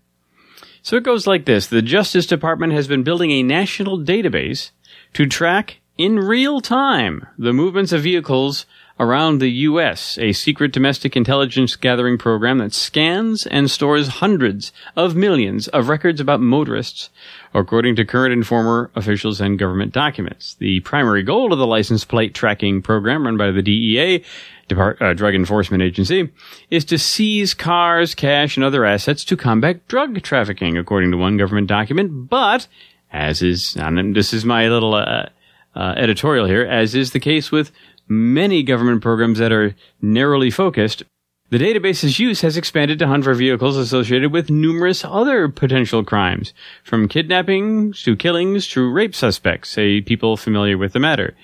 So 0.82 0.96
it 0.96 1.04
goes 1.04 1.26
like 1.26 1.44
this. 1.44 1.66
The 1.66 1.82
Justice 1.82 2.26
Department 2.26 2.72
has 2.72 2.88
been 2.88 3.02
building 3.02 3.30
a 3.30 3.42
national 3.42 3.98
database 3.98 4.70
to 5.14 5.26
track 5.26 5.80
in 5.98 6.18
real 6.18 6.60
time 6.60 7.26
the 7.36 7.52
movements 7.52 7.92
of 7.92 8.02
vehicles 8.02 8.66
around 9.02 9.40
the 9.40 9.50
U.S., 9.50 10.16
a 10.18 10.32
secret 10.32 10.72
domestic 10.72 11.16
intelligence 11.16 11.74
gathering 11.74 12.16
program 12.16 12.58
that 12.58 12.72
scans 12.72 13.44
and 13.46 13.68
stores 13.68 14.06
hundreds 14.06 14.72
of 14.94 15.16
millions 15.16 15.66
of 15.68 15.88
records 15.88 16.20
about 16.20 16.40
motorists, 16.40 17.10
according 17.52 17.96
to 17.96 18.04
current 18.04 18.32
and 18.32 18.46
former 18.46 18.92
officials 18.94 19.40
and 19.40 19.58
government 19.58 19.92
documents. 19.92 20.54
The 20.54 20.78
primary 20.80 21.24
goal 21.24 21.52
of 21.52 21.58
the 21.58 21.66
license 21.66 22.04
plate 22.04 22.32
tracking 22.32 22.80
program 22.80 23.24
run 23.24 23.36
by 23.36 23.50
the 23.50 23.60
DEA, 23.60 24.24
Depart- 24.68 25.02
uh, 25.02 25.14
Drug 25.14 25.34
Enforcement 25.34 25.82
Agency, 25.82 26.30
is 26.70 26.84
to 26.84 26.96
seize 26.96 27.54
cars, 27.54 28.14
cash, 28.14 28.56
and 28.56 28.62
other 28.62 28.84
assets 28.84 29.24
to 29.24 29.36
combat 29.36 29.86
drug 29.88 30.22
trafficking, 30.22 30.78
according 30.78 31.10
to 31.10 31.16
one 31.16 31.36
government 31.36 31.66
document. 31.66 32.30
But, 32.30 32.68
as 33.12 33.42
is, 33.42 33.76
and 33.76 34.14
this 34.14 34.32
is 34.32 34.44
my 34.44 34.68
little 34.68 34.94
uh, 34.94 35.26
uh, 35.74 35.94
editorial 35.96 36.46
here, 36.46 36.62
as 36.62 36.94
is 36.94 37.12
the 37.12 37.20
case 37.20 37.50
with 37.50 37.72
many 38.08 38.62
government 38.62 39.02
programs 39.02 39.38
that 39.38 39.52
are 39.52 39.74
narrowly 40.00 40.50
focused, 40.50 41.02
the 41.50 41.58
database's 41.58 42.18
use 42.18 42.40
has 42.40 42.56
expanded 42.56 42.98
to 42.98 43.06
hunt 43.06 43.24
for 43.24 43.34
vehicles 43.34 43.76
associated 43.76 44.32
with 44.32 44.50
numerous 44.50 45.04
other 45.04 45.48
potential 45.48 46.02
crimes, 46.02 46.54
from 46.82 47.08
kidnappings 47.08 48.02
to 48.04 48.16
killings 48.16 48.66
to 48.68 48.90
rape 48.90 49.14
suspects, 49.14 49.68
say 49.68 50.00
people 50.00 50.36
familiar 50.36 50.78
with 50.78 50.94
the 50.94 50.98
matter. 50.98 51.36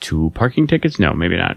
Two 0.00 0.32
parking 0.34 0.66
tickets? 0.66 0.98
No, 0.98 1.14
maybe 1.14 1.36
not. 1.36 1.56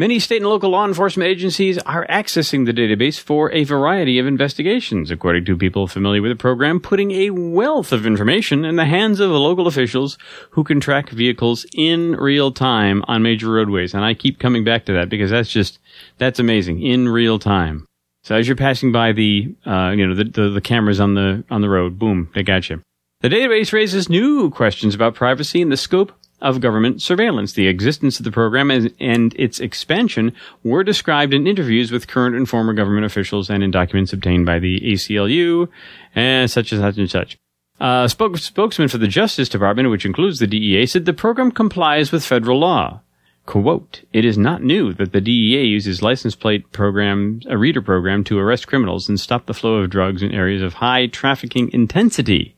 Many 0.00 0.18
state 0.18 0.38
and 0.38 0.46
local 0.46 0.70
law 0.70 0.86
enforcement 0.86 1.28
agencies 1.28 1.76
are 1.76 2.06
accessing 2.06 2.64
the 2.64 2.72
database 2.72 3.20
for 3.20 3.52
a 3.52 3.64
variety 3.64 4.18
of 4.18 4.26
investigations, 4.26 5.10
according 5.10 5.44
to 5.44 5.58
people 5.58 5.86
familiar 5.86 6.22
with 6.22 6.30
the 6.30 6.36
program, 6.36 6.80
putting 6.80 7.10
a 7.10 7.28
wealth 7.28 7.92
of 7.92 8.06
information 8.06 8.64
in 8.64 8.76
the 8.76 8.86
hands 8.86 9.20
of 9.20 9.30
local 9.30 9.66
officials 9.66 10.16
who 10.52 10.64
can 10.64 10.80
track 10.80 11.10
vehicles 11.10 11.66
in 11.74 12.12
real 12.12 12.50
time 12.50 13.04
on 13.08 13.22
major 13.22 13.50
roadways. 13.50 13.92
And 13.92 14.02
I 14.02 14.14
keep 14.14 14.38
coming 14.38 14.64
back 14.64 14.86
to 14.86 14.94
that 14.94 15.10
because 15.10 15.30
that's 15.30 15.50
just, 15.50 15.78
that's 16.16 16.38
amazing. 16.38 16.80
In 16.80 17.06
real 17.06 17.38
time. 17.38 17.84
So 18.22 18.36
as 18.36 18.48
you're 18.48 18.56
passing 18.56 18.92
by 18.92 19.12
the, 19.12 19.54
uh, 19.66 19.92
you 19.94 20.06
know, 20.06 20.14
the, 20.14 20.24
the, 20.24 20.48
the 20.48 20.60
cameras 20.62 20.98
on 20.98 21.12
the, 21.12 21.44
on 21.50 21.60
the 21.60 21.68
road, 21.68 21.98
boom, 21.98 22.30
they 22.34 22.42
got 22.42 22.70
you. 22.70 22.80
The 23.20 23.28
database 23.28 23.70
raises 23.74 24.08
new 24.08 24.48
questions 24.48 24.94
about 24.94 25.14
privacy 25.14 25.60
and 25.60 25.70
the 25.70 25.76
scope 25.76 26.10
of 26.40 26.60
government 26.60 27.02
surveillance. 27.02 27.52
The 27.52 27.68
existence 27.68 28.18
of 28.18 28.24
the 28.24 28.30
program 28.30 28.70
and, 28.70 29.34
its 29.38 29.60
expansion 29.60 30.32
were 30.64 30.84
described 30.84 31.34
in 31.34 31.46
interviews 31.46 31.92
with 31.92 32.08
current 32.08 32.36
and 32.36 32.48
former 32.48 32.72
government 32.72 33.06
officials 33.06 33.50
and 33.50 33.62
in 33.62 33.70
documents 33.70 34.12
obtained 34.12 34.46
by 34.46 34.58
the 34.58 34.80
ACLU, 34.80 35.68
and 36.14 36.50
such 36.50 36.72
and 36.72 36.80
such 36.80 36.98
and 36.98 37.10
such. 37.10 37.38
Uh, 37.80 38.06
spoke, 38.06 38.36
spokesman 38.36 38.88
for 38.88 38.98
the 38.98 39.08
Justice 39.08 39.48
Department, 39.48 39.90
which 39.90 40.04
includes 40.04 40.38
the 40.38 40.46
DEA, 40.46 40.84
said 40.86 41.06
the 41.06 41.14
program 41.14 41.50
complies 41.50 42.12
with 42.12 42.24
federal 42.24 42.58
law. 42.58 43.00
Quote, 43.46 44.02
it 44.12 44.24
is 44.24 44.36
not 44.36 44.62
new 44.62 44.92
that 44.92 45.12
the 45.12 45.20
DEA 45.20 45.64
uses 45.64 46.02
license 46.02 46.36
plate 46.36 46.70
program, 46.72 47.40
a 47.48 47.56
reader 47.56 47.80
program 47.80 48.22
to 48.24 48.38
arrest 48.38 48.68
criminals 48.68 49.08
and 49.08 49.18
stop 49.18 49.46
the 49.46 49.54
flow 49.54 49.76
of 49.76 49.90
drugs 49.90 50.22
in 50.22 50.30
areas 50.30 50.62
of 50.62 50.74
high 50.74 51.06
trafficking 51.06 51.70
intensity, 51.72 52.54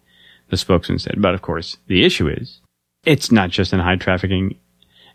the 0.50 0.56
spokesman 0.56 0.98
said. 0.98 1.22
But 1.22 1.34
of 1.34 1.40
course, 1.40 1.78
the 1.86 2.04
issue 2.04 2.28
is, 2.28 2.60
it's 3.04 3.32
not 3.32 3.50
just 3.50 3.72
in 3.72 3.80
high 3.80 3.96
trafficking 3.96 4.58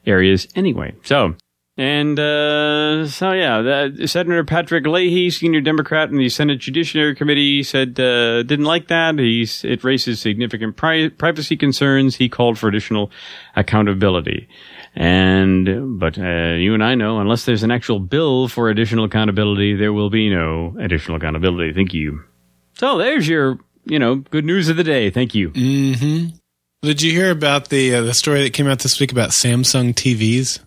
areas 0.05 0.47
anyway. 0.55 0.95
So, 1.03 1.35
and 1.77 2.19
uh, 2.19 3.07
so 3.07 3.33
yeah, 3.33 3.61
the, 3.61 4.07
Senator 4.07 4.43
Patrick 4.43 4.88
Leahy, 4.88 5.29
senior 5.29 5.61
Democrat 5.61 6.09
in 6.09 6.17
the 6.17 6.29
Senate 6.29 6.59
Judiciary 6.59 7.15
Committee, 7.15 7.61
said 7.61 7.99
uh, 7.99 8.41
didn't 8.43 8.65
like 8.65 8.88
that. 8.88 9.19
He's 9.19 9.63
it 9.63 9.83
raises 9.83 10.19
significant 10.19 10.75
pri- 10.75 11.09
privacy 11.09 11.55
concerns. 11.55 12.15
He 12.15 12.29
called 12.29 12.57
for 12.57 12.67
additional 12.67 13.11
accountability. 13.55 14.47
And 14.95 15.99
but 15.99 16.17
uh, 16.17 16.55
you 16.55 16.73
and 16.73 16.83
I 16.83 16.95
know, 16.95 17.19
unless 17.19 17.45
there's 17.45 17.61
an 17.61 17.69
actual 17.69 17.99
bill 17.99 18.47
for 18.47 18.69
additional 18.69 19.05
accountability, 19.05 19.75
there 19.75 19.93
will 19.93 20.09
be 20.09 20.31
no 20.31 20.75
additional 20.79 21.17
accountability. 21.17 21.73
Thank 21.73 21.93
you. 21.93 22.23
So 22.73 22.97
there's 22.97 23.27
your 23.27 23.59
you 23.85 23.99
know 23.99 24.15
good 24.15 24.45
news 24.45 24.67
of 24.69 24.77
the 24.77 24.83
day. 24.83 25.11
Thank 25.11 25.35
you. 25.35 25.51
Mm-hmm. 25.51 26.36
Did 26.82 27.01
you 27.01 27.11
hear 27.11 27.32
about 27.32 27.69
the 27.69 27.95
uh, 27.95 28.01
the 28.01 28.13
story 28.13 28.43
that 28.43 28.53
came 28.53 28.67
out 28.67 28.80
this 28.80 28.99
week 28.99 29.11
about 29.11 29.32
Samsung 29.32 29.93
TVs? 29.93 30.59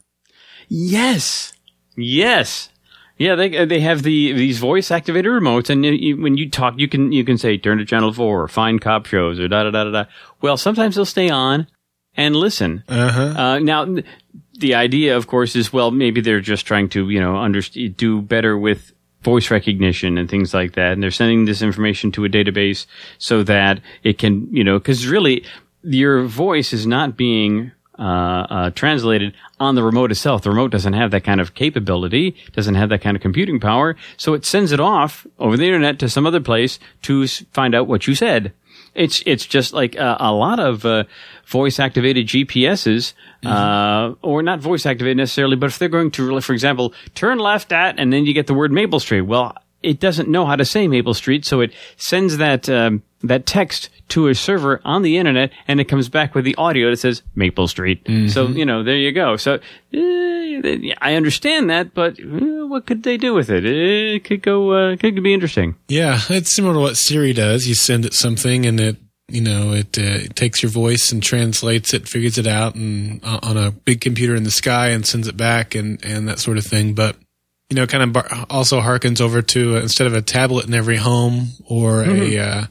Yes. 0.68 1.52
Yes. 1.96 2.70
Yeah, 3.16 3.34
they 3.34 3.66
they 3.66 3.80
have 3.80 4.02
the 4.02 4.32
these 4.32 4.58
voice 4.58 4.90
activated 4.90 5.30
remotes, 5.30 5.68
and 5.68 5.84
you, 5.84 5.92
you, 5.92 6.20
when 6.20 6.36
you 6.38 6.48
talk, 6.48 6.74
you 6.78 6.88
can 6.88 7.12
you 7.12 7.22
can 7.22 7.36
say 7.36 7.58
turn 7.58 7.78
to 7.78 7.84
channel 7.84 8.12
four, 8.12 8.42
or 8.42 8.48
find 8.48 8.80
cop 8.80 9.04
shows, 9.06 9.38
or 9.38 9.46
da 9.46 9.64
da 9.64 9.70
da 9.70 9.84
da 9.84 9.90
da. 9.90 10.04
Well, 10.40 10.56
sometimes 10.56 10.96
they'll 10.96 11.04
stay 11.04 11.28
on 11.28 11.66
and 12.16 12.34
listen. 12.34 12.82
Uh-huh. 12.88 13.34
Uh, 13.36 13.58
now, 13.58 13.84
the 14.58 14.74
idea, 14.74 15.16
of 15.18 15.26
course, 15.26 15.54
is 15.54 15.70
well, 15.70 15.90
maybe 15.90 16.22
they're 16.22 16.40
just 16.40 16.64
trying 16.64 16.88
to 16.88 17.10
you 17.10 17.20
know 17.20 17.34
underst- 17.34 17.96
do 17.96 18.22
better 18.22 18.56
with 18.56 18.92
voice 19.22 19.50
recognition 19.50 20.16
and 20.16 20.30
things 20.30 20.54
like 20.54 20.72
that, 20.72 20.92
and 20.94 21.02
they're 21.02 21.10
sending 21.10 21.44
this 21.44 21.60
information 21.60 22.10
to 22.12 22.24
a 22.24 22.28
database 22.28 22.86
so 23.18 23.42
that 23.42 23.82
it 24.02 24.16
can 24.16 24.48
you 24.50 24.64
know 24.64 24.78
because 24.78 25.06
really 25.06 25.44
your 25.82 26.24
voice 26.24 26.72
is 26.72 26.86
not 26.86 27.16
being 27.16 27.72
uh, 27.98 28.02
uh, 28.02 28.70
translated 28.70 29.34
on 29.58 29.74
the 29.74 29.82
remote 29.82 30.10
itself. 30.10 30.42
The 30.42 30.50
remote 30.50 30.70
doesn't 30.70 30.94
have 30.94 31.10
that 31.10 31.22
kind 31.24 31.40
of 31.40 31.54
capability, 31.54 32.34
doesn't 32.52 32.74
have 32.74 32.88
that 32.88 33.02
kind 33.02 33.16
of 33.16 33.22
computing 33.22 33.60
power, 33.60 33.94
so 34.16 34.32
it 34.34 34.44
sends 34.46 34.72
it 34.72 34.80
off 34.80 35.26
over 35.38 35.56
the 35.56 35.64
internet 35.66 35.98
to 35.98 36.08
some 36.08 36.26
other 36.26 36.40
place 36.40 36.78
to 37.02 37.24
s- 37.24 37.44
find 37.52 37.74
out 37.74 37.86
what 37.86 38.06
you 38.06 38.14
said. 38.14 38.52
It's 38.94 39.22
it's 39.26 39.46
just 39.46 39.72
like 39.72 39.96
uh, 39.98 40.16
a 40.18 40.32
lot 40.32 40.58
of 40.58 40.84
uh, 40.84 41.04
voice 41.46 41.78
activated 41.78 42.26
GPSs, 42.26 43.12
uh, 43.44 44.14
or 44.22 44.42
not 44.42 44.58
voice 44.60 44.84
activated 44.86 45.18
necessarily, 45.18 45.56
but 45.56 45.66
if 45.66 45.78
they're 45.78 45.88
going 45.88 46.10
to, 46.12 46.40
for 46.40 46.52
example, 46.54 46.92
turn 47.14 47.38
left 47.38 47.70
at, 47.70 47.98
and 48.00 48.12
then 48.12 48.26
you 48.26 48.32
get 48.32 48.46
the 48.48 48.54
word 48.54 48.72
Maple 48.72 48.98
Street. 48.98 49.20
Well, 49.22 49.54
it 49.82 50.00
doesn't 50.00 50.28
know 50.28 50.44
how 50.44 50.56
to 50.56 50.64
say 50.64 50.88
Maple 50.88 51.14
Street, 51.14 51.44
so 51.44 51.60
it 51.60 51.72
sends 51.96 52.38
that 52.38 52.68
um, 52.68 53.02
that 53.22 53.46
text 53.46 53.90
to 54.08 54.28
a 54.28 54.34
server 54.34 54.80
on 54.84 55.02
the 55.02 55.18
internet, 55.18 55.50
and 55.68 55.80
it 55.80 55.84
comes 55.84 56.08
back 56.08 56.34
with 56.34 56.44
the 56.44 56.54
audio 56.56 56.90
that 56.90 56.96
says 56.96 57.22
Maple 57.34 57.68
Street. 57.68 58.06
So 58.28 58.48
you 58.48 58.64
know, 58.64 58.82
there 58.82 58.96
you 58.96 59.12
go. 59.12 59.36
So 59.36 59.54
uh, 59.54 59.58
I 59.94 61.14
understand 61.14 61.70
that, 61.70 61.94
but 61.94 62.18
uh, 62.18 62.66
what 62.66 62.86
could 62.86 63.02
they 63.02 63.16
do 63.16 63.34
with 63.34 63.50
it? 63.50 63.64
It 63.64 64.24
could 64.24 64.42
go, 64.42 64.72
uh, 64.72 64.96
could 64.96 65.22
be 65.22 65.34
interesting. 65.34 65.76
Yeah, 65.88 66.20
it's 66.28 66.54
similar 66.54 66.74
to 66.74 66.80
what 66.80 66.96
Siri 66.96 67.32
does. 67.32 67.66
You 67.68 67.74
send 67.74 68.04
it 68.04 68.14
something 68.14 68.66
and 68.66 68.80
it 68.80 68.96
you 69.30 69.40
know, 69.40 69.72
it, 69.72 69.96
uh, 69.96 70.24
it 70.24 70.36
takes 70.36 70.62
your 70.62 70.70
voice 70.70 71.12
and 71.12 71.22
translates 71.22 71.94
it, 71.94 72.08
figures 72.08 72.36
it 72.36 72.46
out, 72.46 72.74
and 72.74 73.24
uh, 73.24 73.38
on 73.42 73.56
a 73.56 73.70
big 73.70 74.00
computer 74.00 74.34
in 74.34 74.42
the 74.42 74.50
sky 74.50 74.88
and 74.88 75.06
sends 75.06 75.28
it 75.28 75.36
back, 75.36 75.74
and 75.74 76.04
and 76.04 76.28
that 76.28 76.40
sort 76.40 76.58
of 76.58 76.64
thing. 76.64 76.94
But 76.94 77.16
you 77.68 77.76
know, 77.76 77.86
kind 77.86 78.02
of 78.02 78.12
bar- 78.12 78.46
also 78.50 78.80
harkens 78.80 79.20
over 79.20 79.40
to 79.40 79.76
uh, 79.76 79.80
instead 79.80 80.08
of 80.08 80.14
a 80.14 80.22
tablet 80.22 80.66
in 80.66 80.74
every 80.74 80.96
home 80.96 81.50
or 81.64 82.02
a 82.02 82.38
uh, 82.38 82.64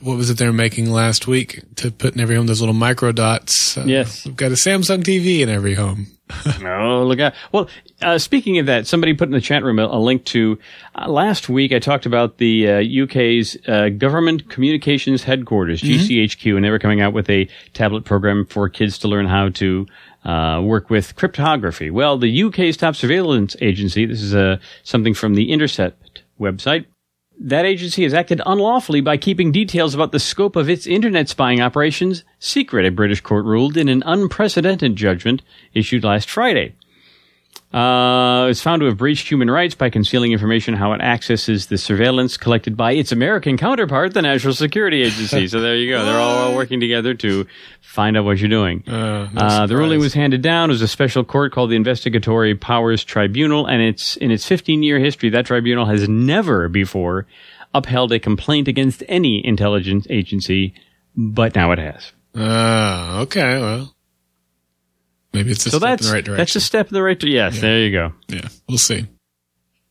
what 0.00 0.16
was 0.16 0.30
it 0.30 0.38
they 0.38 0.46
were 0.46 0.52
making 0.52 0.90
last 0.90 1.26
week 1.26 1.60
to 1.76 1.90
put 1.90 2.14
in 2.14 2.20
every 2.20 2.36
home 2.36 2.46
those 2.46 2.60
little 2.60 2.74
micro 2.74 3.12
dots. 3.12 3.76
Uh, 3.76 3.84
Yes. 3.86 4.24
we've 4.24 4.36
got 4.36 4.52
a 4.52 4.54
Samsung 4.54 5.02
TV 5.02 5.40
in 5.40 5.48
every 5.48 5.74
home. 5.74 6.06
Oh, 6.64 7.04
look 7.06 7.20
out. 7.20 7.34
Well, 7.52 7.68
uh, 8.00 8.16
speaking 8.16 8.58
of 8.58 8.64
that, 8.66 8.86
somebody 8.86 9.12
put 9.12 9.28
in 9.28 9.32
the 9.32 9.40
chat 9.40 9.62
room 9.62 9.78
a, 9.78 9.84
a 9.84 9.98
link 9.98 10.24
to 10.26 10.58
uh, 10.94 11.10
last 11.10 11.50
week. 11.50 11.72
I 11.72 11.78
talked 11.78 12.06
about 12.06 12.38
the 12.38 12.68
uh, 12.70 13.02
UK's 13.04 13.56
uh, 13.68 13.90
Government 13.90 14.48
Communications 14.48 15.24
Headquarters, 15.24 15.82
GCHQ, 15.82 16.56
and 16.56 16.64
they 16.64 16.70
were 16.70 16.78
coming 16.78 17.02
out 17.02 17.12
with 17.12 17.28
a 17.28 17.48
tablet 17.74 18.04
program 18.06 18.46
for 18.46 18.68
kids 18.70 18.96
to 18.98 19.08
learn 19.08 19.26
how 19.26 19.50
to 19.50 19.86
uh, 20.24 20.62
work 20.64 20.88
with 20.88 21.16
cryptography. 21.16 21.90
Well, 21.90 22.16
the 22.16 22.44
UK's 22.44 22.78
top 22.78 22.96
surveillance 22.96 23.54
agency, 23.60 24.06
this 24.06 24.22
is 24.22 24.34
uh, 24.34 24.56
something 24.84 25.12
from 25.12 25.34
the 25.34 25.52
Intercept 25.52 26.22
website, 26.40 26.86
that 27.42 27.64
agency 27.64 28.04
has 28.04 28.14
acted 28.14 28.40
unlawfully 28.46 29.00
by 29.00 29.16
keeping 29.16 29.50
details 29.50 29.94
about 29.94 30.12
the 30.12 30.20
scope 30.20 30.54
of 30.54 30.70
its 30.70 30.86
internet 30.86 31.28
spying 31.28 31.60
operations 31.60 32.22
secret, 32.38 32.86
a 32.86 32.90
British 32.90 33.20
court 33.20 33.44
ruled 33.44 33.76
in 33.76 33.88
an 33.88 34.02
unprecedented 34.06 34.94
judgment 34.94 35.42
issued 35.74 36.04
last 36.04 36.30
Friday. 36.30 36.74
Uh, 37.72 38.48
it's 38.50 38.60
found 38.60 38.80
to 38.80 38.86
have 38.86 38.98
breached 38.98 39.26
human 39.30 39.50
rights 39.50 39.74
by 39.74 39.88
concealing 39.88 40.32
information 40.32 40.74
how 40.74 40.92
it 40.92 41.00
accesses 41.00 41.68
the 41.68 41.78
surveillance 41.78 42.36
collected 42.36 42.76
by 42.76 42.92
its 42.92 43.12
American 43.12 43.56
counterpart, 43.56 44.12
the 44.12 44.20
National 44.20 44.52
Security 44.52 45.00
Agency. 45.02 45.48
so 45.48 45.58
there 45.60 45.74
you 45.76 45.88
go. 45.90 46.04
They're 46.04 46.20
all 46.20 46.54
working 46.54 46.80
together 46.80 47.14
to 47.14 47.46
find 47.80 48.14
out 48.18 48.26
what 48.26 48.38
you're 48.38 48.50
doing. 48.50 48.84
Uh, 48.86 49.26
Uh, 49.34 49.66
the 49.66 49.74
ruling 49.76 50.00
was 50.00 50.12
handed 50.12 50.42
down 50.42 50.70
as 50.70 50.82
a 50.82 50.88
special 50.88 51.24
court 51.24 51.52
called 51.52 51.70
the 51.70 51.76
Investigatory 51.76 52.54
Powers 52.54 53.04
Tribunal, 53.04 53.64
and 53.66 53.80
it's 53.80 54.16
in 54.18 54.30
its 54.30 54.46
15 54.46 54.82
year 54.82 54.98
history, 54.98 55.30
that 55.30 55.46
tribunal 55.46 55.86
has 55.86 56.06
never 56.10 56.68
before 56.68 57.26
upheld 57.72 58.12
a 58.12 58.18
complaint 58.18 58.68
against 58.68 59.02
any 59.08 59.40
intelligence 59.46 60.06
agency, 60.10 60.74
but 61.16 61.54
now 61.54 61.72
it 61.72 61.78
has. 61.78 62.12
Ah, 62.36 63.20
okay. 63.20 63.58
Well, 63.58 63.94
maybe 65.32 65.50
it's 65.52 65.66
a 65.66 65.70
So 65.70 65.78
step 65.78 65.88
that's 65.90 66.02
in 66.02 66.08
the 66.08 66.14
right 66.14 66.24
direction. 66.24 66.38
that's 66.38 66.56
a 66.56 66.60
step 66.60 66.88
in 66.88 66.94
the 66.94 67.02
right. 67.02 67.18
direction. 67.18 67.34
Yes, 67.36 67.60
there 67.60 67.78
you 67.80 67.90
go. 67.92 68.12
yeah, 68.28 68.48
we'll 68.68 68.78
see. 68.78 69.06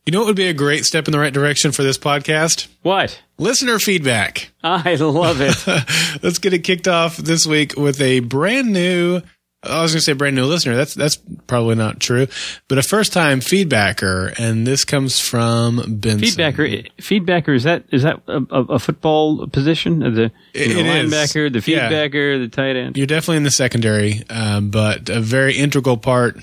You 0.06 0.10
know 0.12 0.18
what 0.18 0.26
would 0.26 0.36
be 0.36 0.48
a 0.48 0.54
great 0.54 0.84
step 0.84 1.06
in 1.06 1.12
the 1.12 1.18
right 1.20 1.32
direction 1.32 1.70
for 1.70 1.84
this 1.84 1.96
podcast? 1.96 2.66
What? 2.82 3.20
Listener 3.38 3.78
feedback. 3.78 4.50
I 4.64 4.96
love 4.96 5.40
it. 5.40 5.54
Let's 6.24 6.38
get 6.38 6.52
it 6.52 6.60
kicked 6.60 6.88
off 6.88 7.16
this 7.16 7.46
week 7.46 7.76
with 7.76 8.00
a 8.00 8.18
brand 8.20 8.72
new. 8.72 9.20
I 9.64 9.80
was 9.82 9.92
going 9.92 9.98
to 10.00 10.04
say 10.04 10.12
brand 10.14 10.34
new 10.34 10.44
listener. 10.44 10.74
That's 10.74 10.92
that's 10.94 11.16
probably 11.46 11.76
not 11.76 12.00
true, 12.00 12.26
but 12.68 12.78
a 12.78 12.82
first 12.82 13.12
time 13.12 13.38
feedbacker, 13.40 14.36
and 14.38 14.66
this 14.66 14.84
comes 14.84 15.20
from 15.20 15.76
Benson. 16.00 16.20
feedbacker, 16.20 16.90
feedbacker 16.98 17.54
is 17.54 17.62
that 17.62 17.84
is 17.92 18.02
that 18.02 18.20
a, 18.26 18.38
a, 18.50 18.60
a 18.74 18.78
football 18.80 19.46
position? 19.46 20.00
The 20.00 20.32
you 20.54 20.62
It- 20.62 20.68
know, 20.84 20.92
it 20.94 21.04
is. 21.04 21.12
linebacker, 21.12 21.52
the 21.52 21.70
Yeah. 21.70 21.88
feedbacker, 21.90 22.42
the 22.42 22.48
tight 22.48 22.74
end. 22.76 22.96
You're 22.96 23.06
definitely 23.06 23.36
in 23.36 23.44
the 23.44 23.52
secondary, 23.52 24.22
um, 24.28 24.70
but 24.70 25.08
a 25.08 25.20
very 25.20 25.54
integral 25.56 25.96
part 25.96 26.36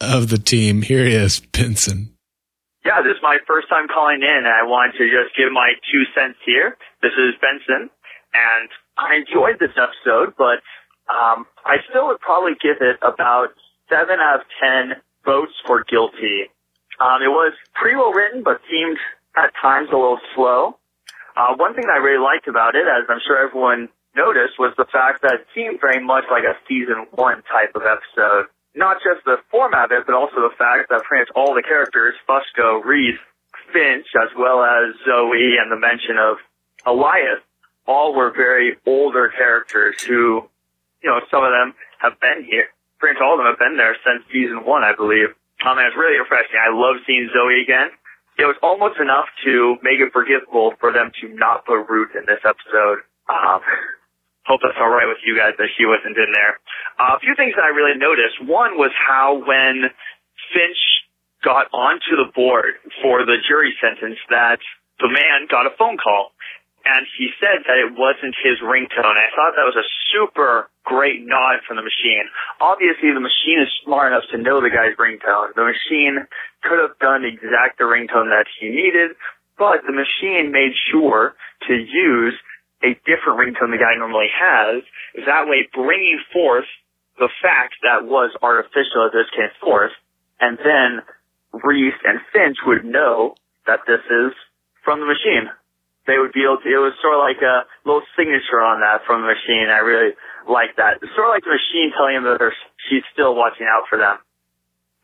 of 0.00 0.28
the 0.30 0.38
team. 0.38 0.80
Here 0.82 1.04
he 1.04 1.12
is, 1.14 1.40
Benson. 1.40 2.14
Yeah, 2.86 3.02
this 3.02 3.16
is 3.16 3.22
my 3.22 3.36
first 3.46 3.68
time 3.68 3.86
calling 3.92 4.22
in, 4.22 4.28
and 4.34 4.46
I 4.46 4.62
wanted 4.62 4.92
to 4.98 5.04
just 5.10 5.36
give 5.36 5.52
my 5.52 5.72
two 5.92 6.04
cents 6.14 6.38
here. 6.46 6.78
This 7.02 7.12
is 7.18 7.34
Benson, 7.42 7.90
and 8.32 8.68
I 8.96 9.16
enjoyed 9.16 9.58
this 9.58 9.76
episode, 9.76 10.34
but 10.38 10.62
um, 11.08 11.46
I 11.64 11.76
still 11.88 12.08
would 12.08 12.20
probably 12.20 12.54
give 12.60 12.78
it 12.80 12.98
about 13.02 13.54
seven 13.88 14.18
out 14.20 14.40
of 14.40 14.46
ten 14.60 15.00
votes 15.24 15.54
for 15.66 15.84
guilty. 15.84 16.50
Um, 17.00 17.22
it 17.22 17.28
was 17.28 17.52
pretty 17.74 17.96
well 17.96 18.12
written, 18.12 18.42
but 18.42 18.60
seemed 18.70 18.98
at 19.36 19.52
times 19.60 19.88
a 19.92 19.96
little 19.96 20.20
slow. 20.34 20.78
Uh, 21.36 21.54
one 21.56 21.74
thing 21.74 21.84
I 21.92 21.98
really 21.98 22.22
liked 22.22 22.48
about 22.48 22.74
it, 22.74 22.88
as 22.88 23.04
I'm 23.08 23.20
sure 23.26 23.36
everyone 23.36 23.88
noticed, 24.16 24.58
was 24.58 24.72
the 24.78 24.88
fact 24.90 25.20
that 25.22 25.44
it 25.44 25.46
seemed 25.54 25.78
very 25.80 26.02
much 26.02 26.24
like 26.30 26.44
a 26.44 26.56
season 26.66 27.06
one 27.12 27.42
type 27.52 27.76
of 27.76 27.82
episode. 27.84 28.48
Not 28.74 28.96
just 29.04 29.24
the 29.24 29.36
format 29.50 29.92
of 29.92 30.00
it, 30.00 30.06
but 30.06 30.14
also 30.14 30.36
the 30.36 30.56
fact 30.56 30.88
that 30.88 31.04
pretty 31.04 31.28
much 31.28 31.32
all 31.36 31.54
the 31.54 31.62
characters, 31.62 32.14
Fusco, 32.28 32.82
Reese, 32.84 33.20
Finch, 33.72 34.06
as 34.16 34.32
well 34.36 34.64
as 34.64 34.94
Zoe 35.04 35.56
and 35.60 35.70
the 35.70 35.76
mention 35.76 36.16
of 36.16 36.36
Elias, 36.86 37.40
all 37.86 38.14
were 38.14 38.32
very 38.32 38.76
older 38.86 39.28
characters 39.36 40.02
who, 40.02 40.48
you 41.02 41.08
know, 41.10 41.20
some 41.30 41.44
of 41.44 41.52
them 41.52 41.74
have 42.00 42.20
been 42.20 42.44
here. 42.44 42.72
Pretty 42.98 43.16
much 43.16 43.22
all 43.24 43.36
of 43.36 43.44
them 43.44 43.48
have 43.52 43.60
been 43.60 43.76
there 43.76 43.96
since 44.00 44.24
season 44.32 44.64
one, 44.64 44.84
I 44.84 44.96
believe. 44.96 45.36
Um, 45.64 45.76
and 45.76 45.88
it's 45.88 45.96
really 45.96 46.20
refreshing. 46.20 46.56
I 46.56 46.72
love 46.72 47.00
seeing 47.04 47.28
Zoe 47.32 47.64
again. 47.64 47.92
It 48.36 48.44
was 48.44 48.56
almost 48.60 49.00
enough 49.00 49.24
to 49.48 49.80
make 49.80 49.96
it 49.96 50.12
forgivable 50.12 50.76
for 50.76 50.92
them 50.92 51.08
to 51.20 51.32
not 51.32 51.64
put 51.64 51.88
Root 51.88 52.12
in 52.12 52.28
this 52.28 52.40
episode. 52.44 53.00
Um, 53.32 53.64
hope 54.44 54.60
that's 54.60 54.76
all 54.76 54.92
right 54.92 55.08
with 55.08 55.24
you 55.24 55.32
guys 55.34 55.56
that 55.56 55.72
she 55.74 55.88
wasn't 55.88 56.16
in 56.16 56.30
there. 56.36 56.60
Uh, 57.00 57.16
a 57.16 57.20
few 57.20 57.32
things 57.32 57.56
that 57.56 57.64
I 57.64 57.72
really 57.72 57.96
noticed. 57.96 58.44
One 58.44 58.76
was 58.76 58.92
how 58.92 59.40
when 59.40 59.88
Finch 60.52 60.80
got 61.40 61.72
onto 61.72 62.14
the 62.16 62.28
board 62.36 62.76
for 63.00 63.24
the 63.24 63.40
jury 63.48 63.72
sentence 63.80 64.20
that 64.28 64.60
the 65.00 65.08
man 65.08 65.48
got 65.50 65.64
a 65.64 65.72
phone 65.76 65.96
call 65.96 66.35
and 66.86 67.02
he 67.18 67.34
said 67.42 67.66
that 67.66 67.82
it 67.82 67.98
wasn't 67.98 68.38
his 68.46 68.62
ringtone. 68.62 69.18
I 69.18 69.34
thought 69.34 69.58
that 69.58 69.66
was 69.66 69.74
a 69.74 69.90
super 70.14 70.70
great 70.86 71.26
nod 71.26 71.66
from 71.66 71.76
the 71.76 71.82
machine. 71.82 72.30
Obviously, 72.62 73.10
the 73.10 73.20
machine 73.20 73.58
is 73.58 73.68
smart 73.82 74.14
enough 74.14 74.22
to 74.30 74.38
know 74.38 74.62
the 74.62 74.70
guy's 74.70 74.94
ringtone. 74.94 75.58
The 75.58 75.66
machine 75.66 76.22
could 76.62 76.78
have 76.78 76.94
done 77.02 77.26
exact 77.26 77.82
the 77.82 77.90
ringtone 77.90 78.30
that 78.30 78.46
he 78.62 78.70
needed, 78.70 79.18
but 79.58 79.82
the 79.82 79.92
machine 79.92 80.54
made 80.54 80.78
sure 80.94 81.34
to 81.66 81.74
use 81.74 82.38
a 82.86 82.94
different 83.02 83.42
ringtone 83.42 83.74
the 83.74 83.82
guy 83.82 83.98
normally 83.98 84.30
has. 84.30 84.86
That 85.26 85.50
way, 85.50 85.66
bringing 85.74 86.22
forth 86.32 86.70
the 87.18 87.28
fact 87.42 87.82
that 87.82 88.06
was 88.06 88.30
artificial, 88.42 89.10
as 89.10 89.12
this 89.12 89.30
came 89.34 89.50
forth, 89.58 89.92
and 90.38 90.54
then 90.62 91.02
Reese 91.50 91.98
and 92.04 92.20
Finch 92.32 92.58
would 92.66 92.84
know 92.84 93.34
that 93.66 93.80
this 93.88 94.04
is 94.06 94.32
from 94.84 95.00
the 95.00 95.06
machine 95.06 95.50
they 96.06 96.18
would 96.18 96.32
be 96.32 96.46
able 96.46 96.62
to, 96.62 96.68
it 96.70 96.78
was 96.78 96.94
sort 97.02 97.18
of 97.18 97.22
like 97.22 97.42
a 97.42 97.66
little 97.82 98.02
signature 98.14 98.62
on 98.62 98.80
that 98.80 99.02
from 99.06 99.22
the 99.22 99.28
machine. 99.30 99.68
I 99.68 99.82
really 99.82 100.14
like 100.46 100.78
that. 100.78 101.02
It's 101.02 101.12
sort 101.18 101.28
of 101.28 101.34
like 101.34 101.44
the 101.44 101.54
machine 101.54 101.90
telling 101.94 102.22
them 102.22 102.26
that 102.30 102.40
she's 102.88 103.02
still 103.12 103.34
watching 103.34 103.66
out 103.66 103.90
for 103.90 103.98
them. 103.98 104.18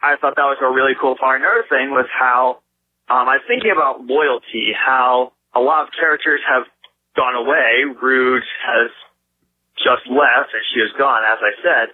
I 0.03 0.19
thought 0.19 0.35
that 0.35 0.51
was 0.51 0.59
a 0.63 0.71
really 0.71 0.95
cool 0.99 1.15
part. 1.15 1.43
Another 1.43 1.67
thing 1.71 1.95
was 1.95 2.07
how, 2.11 2.63
um, 3.11 3.31
I 3.31 3.39
was 3.39 3.47
thinking 3.47 3.71
about 3.71 4.03
loyalty, 4.03 4.75
how 4.75 5.35
a 5.55 5.61
lot 5.61 5.87
of 5.87 5.95
characters 5.95 6.41
have 6.47 6.67
gone 7.15 7.35
away. 7.35 7.87
Root 8.01 8.43
has 8.67 8.91
just 9.79 10.07
left 10.07 10.51
and 10.55 10.65
she 10.75 10.81
is 10.81 10.91
gone, 10.99 11.23
as 11.27 11.39
I 11.43 11.53
said, 11.63 11.87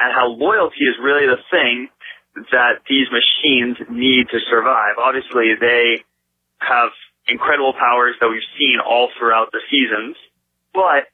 and 0.00 0.12
how 0.12 0.28
loyalty 0.28 0.84
is 0.84 0.96
really 1.00 1.26
the 1.28 1.40
thing 1.52 1.88
that 2.50 2.82
these 2.88 3.06
machines 3.12 3.78
need 3.88 4.28
to 4.28 4.38
survive. 4.50 4.98
Obviously, 4.98 5.54
they 5.60 6.02
have 6.58 6.90
incredible 7.28 7.72
powers 7.72 8.14
that 8.20 8.28
we've 8.28 8.46
seen 8.58 8.78
all 8.84 9.08
throughout 9.18 9.52
the 9.52 9.60
seasons, 9.70 10.16
but 10.72 11.08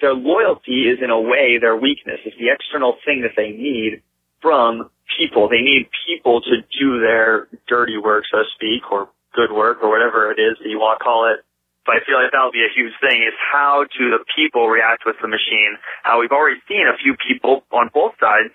their 0.00 0.14
loyalty 0.14 0.88
is 0.88 0.98
in 1.02 1.10
a 1.10 1.20
way 1.20 1.58
their 1.60 1.76
weakness. 1.76 2.20
It's 2.24 2.36
the 2.38 2.48
external 2.48 2.96
thing 3.04 3.22
that 3.22 3.36
they 3.36 3.50
need 3.50 4.02
from 4.40 4.90
people. 5.18 5.48
They 5.48 5.60
need 5.60 5.88
people 6.08 6.40
to 6.40 6.64
do 6.78 7.00
their 7.00 7.48
dirty 7.68 7.98
work, 7.98 8.24
so 8.30 8.38
to 8.38 8.44
speak, 8.54 8.90
or 8.90 9.08
good 9.34 9.52
work, 9.52 9.78
or 9.82 9.90
whatever 9.90 10.32
it 10.32 10.40
is 10.40 10.56
that 10.62 10.68
you 10.68 10.78
want 10.78 10.98
to 10.98 11.04
call 11.04 11.30
it. 11.32 11.44
But 11.84 11.96
I 11.96 11.98
feel 12.04 12.16
like 12.16 12.32
that'll 12.32 12.52
be 12.52 12.64
a 12.64 12.72
huge 12.72 12.92
thing 13.00 13.24
is 13.24 13.32
how 13.36 13.84
do 13.98 14.10
the 14.10 14.24
people 14.36 14.68
react 14.68 15.04
with 15.04 15.16
the 15.20 15.28
machine? 15.28 15.76
How 16.02 16.20
we've 16.20 16.32
already 16.32 16.60
seen 16.68 16.84
a 16.86 16.96
few 16.96 17.16
people 17.16 17.64
on 17.72 17.90
both 17.92 18.12
sides 18.20 18.52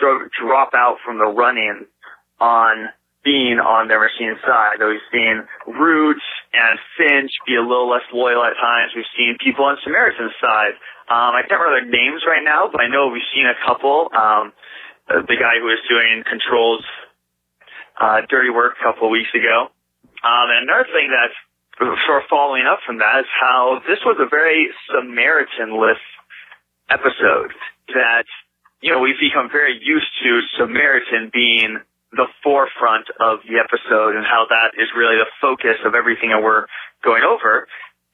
sort 0.00 0.22
of 0.22 0.30
drop 0.32 0.74
out 0.74 0.98
from 1.04 1.18
the 1.18 1.26
run-in 1.26 1.86
on 2.40 2.88
being 3.28 3.60
on 3.60 3.92
their 3.92 4.00
machine 4.00 4.40
side. 4.40 4.80
Though 4.80 4.88
We've 4.88 5.10
seen 5.12 5.44
Root 5.68 6.16
and 6.56 6.80
Finch 6.96 7.28
be 7.44 7.60
a 7.60 7.64
little 7.64 7.92
less 7.92 8.08
loyal 8.08 8.40
at 8.40 8.56
times. 8.56 8.96
We've 8.96 9.12
seen 9.12 9.36
people 9.36 9.68
on 9.68 9.76
Samaritan's 9.84 10.32
side. 10.40 10.80
Um, 11.12 11.36
I 11.36 11.44
can't 11.44 11.60
remember 11.60 11.84
their 11.84 11.92
names 11.92 12.24
right 12.24 12.40
now, 12.40 12.72
but 12.72 12.80
I 12.80 12.88
know 12.88 13.12
we've 13.12 13.28
seen 13.36 13.44
a 13.44 13.56
couple. 13.60 14.08
Um, 14.16 14.56
the 15.08 15.36
guy 15.36 15.60
who 15.60 15.68
was 15.68 15.80
doing 15.84 16.24
Control's 16.24 16.84
uh, 18.00 18.24
dirty 18.32 18.48
work 18.48 18.80
a 18.80 18.82
couple 18.84 19.08
of 19.08 19.12
weeks 19.12 19.32
ago. 19.36 19.68
Um, 20.24 20.46
and 20.48 20.64
another 20.64 20.88
thing 20.88 21.12
that's 21.12 21.36
sort 22.08 22.24
of 22.24 22.28
following 22.32 22.64
up 22.64 22.80
from 22.88 22.98
that 23.04 23.28
is 23.28 23.30
how 23.40 23.80
this 23.84 24.00
was 24.08 24.16
a 24.20 24.28
very 24.28 24.72
Samaritan-less 24.88 26.00
episode 26.88 27.52
that, 27.92 28.24
you 28.80 28.92
know, 28.92 29.00
we've 29.00 29.20
become 29.20 29.52
very 29.52 29.76
used 29.80 30.12
to 30.24 30.40
Samaritan 30.56 31.30
being 31.32 31.80
the 32.12 32.26
forefront 32.42 33.06
of 33.20 33.44
the 33.44 33.60
episode 33.60 34.16
and 34.16 34.24
how 34.24 34.48
that 34.48 34.72
is 34.80 34.88
really 34.96 35.16
the 35.20 35.28
focus 35.40 35.76
of 35.84 35.94
everything 35.94 36.30
that 36.32 36.40
we're 36.40 36.64
going 37.04 37.22
over. 37.22 37.68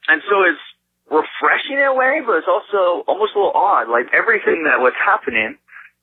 And 0.07 0.21
so 0.27 0.43
it's 0.43 0.61
refreshing 1.07 1.79
in 1.79 1.87
a 1.87 1.95
way, 1.95 2.19
but 2.25 2.43
it's 2.43 2.49
also 2.49 3.07
almost 3.07 3.33
a 3.33 3.39
little 3.39 3.55
odd. 3.55 3.87
Like 3.87 4.11
everything 4.11 4.67
that 4.67 4.83
was 4.83 4.93
happening, 4.99 5.55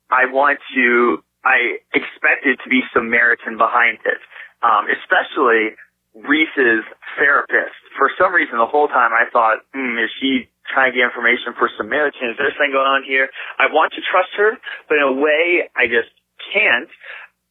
I 0.08 0.30
want 0.30 0.58
to, 0.74 1.20
I 1.44 1.82
expected 1.92 2.58
to 2.64 2.68
be 2.70 2.80
Samaritan 2.94 3.58
behind 3.58 3.98
it. 4.06 4.20
Um, 4.62 4.86
especially 4.86 5.74
Reese's 6.14 6.86
therapist. 7.18 7.74
For 7.98 8.12
some 8.14 8.32
reason, 8.32 8.58
the 8.58 8.68
whole 8.68 8.86
time 8.86 9.10
I 9.10 9.26
thought, 9.32 9.66
hmm, 9.74 9.98
is 9.98 10.08
she 10.20 10.48
trying 10.70 10.92
to 10.92 10.96
get 10.96 11.08
information 11.08 11.56
for 11.58 11.68
Samaritan? 11.76 12.30
Is 12.30 12.36
there 12.38 12.52
something 12.54 12.70
going 12.70 12.86
on 12.86 13.02
here? 13.02 13.28
I 13.58 13.72
want 13.72 13.92
to 13.98 14.02
trust 14.06 14.30
her, 14.38 14.54
but 14.86 14.96
in 14.96 15.04
a 15.04 15.16
way, 15.18 15.66
I 15.74 15.90
just 15.90 16.14
can't 16.52 16.88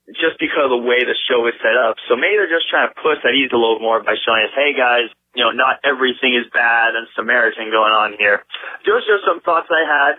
just 0.10 0.42
because 0.42 0.68
of 0.68 0.74
the 0.74 0.84
way 0.84 1.06
the 1.06 1.16
show 1.30 1.46
is 1.46 1.56
set 1.62 1.78
up. 1.78 2.02
So 2.10 2.18
maybe 2.18 2.42
they're 2.42 2.52
just 2.52 2.68
trying 2.70 2.90
to 2.90 2.96
push 2.98 3.22
that 3.22 3.38
ease 3.38 3.54
a 3.54 3.60
little 3.60 3.80
more 3.80 4.02
by 4.02 4.18
showing 4.18 4.44
us, 4.50 4.54
hey 4.58 4.74
guys, 4.74 5.14
you 5.38 5.46
know, 5.46 5.54
not 5.54 5.80
everything 5.86 6.36
is 6.36 6.50
bad 6.52 6.98
and 6.98 7.08
Samaritan 7.16 7.72
going 7.72 7.94
on 7.94 8.18
here. 8.18 8.44
Those 8.84 9.06
are 9.08 9.22
some 9.24 9.40
thoughts 9.46 9.70
I 9.72 9.86
had. 9.86 10.14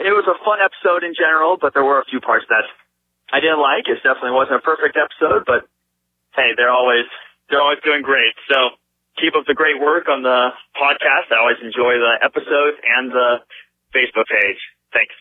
It 0.00 0.14
was 0.16 0.24
a 0.24 0.36
fun 0.40 0.58
episode 0.64 1.04
in 1.04 1.12
general, 1.12 1.60
but 1.60 1.76
there 1.76 1.84
were 1.84 2.00
a 2.00 2.08
few 2.08 2.18
parts 2.18 2.48
that 2.48 2.64
I 3.30 3.40
didn't 3.40 3.60
like. 3.60 3.84
It 3.86 4.00
definitely 4.00 4.32
wasn't 4.32 4.58
a 4.60 4.64
perfect 4.64 4.96
episode, 4.96 5.44
but 5.44 5.68
hey, 6.34 6.56
they're 6.56 6.72
always 6.72 7.04
they're 7.52 7.60
always 7.60 7.84
doing 7.84 8.00
great. 8.00 8.32
So 8.48 8.76
keep 9.20 9.36
up 9.36 9.44
the 9.44 9.54
great 9.54 9.78
work 9.78 10.08
on 10.08 10.24
the 10.24 10.56
podcast. 10.72 11.28
I 11.28 11.38
always 11.38 11.60
enjoy 11.60 12.00
the 12.00 12.24
episodes 12.24 12.80
and 12.80 13.12
the 13.12 13.44
Facebook 13.92 14.26
page. 14.26 14.60
Thanks. 14.92 15.14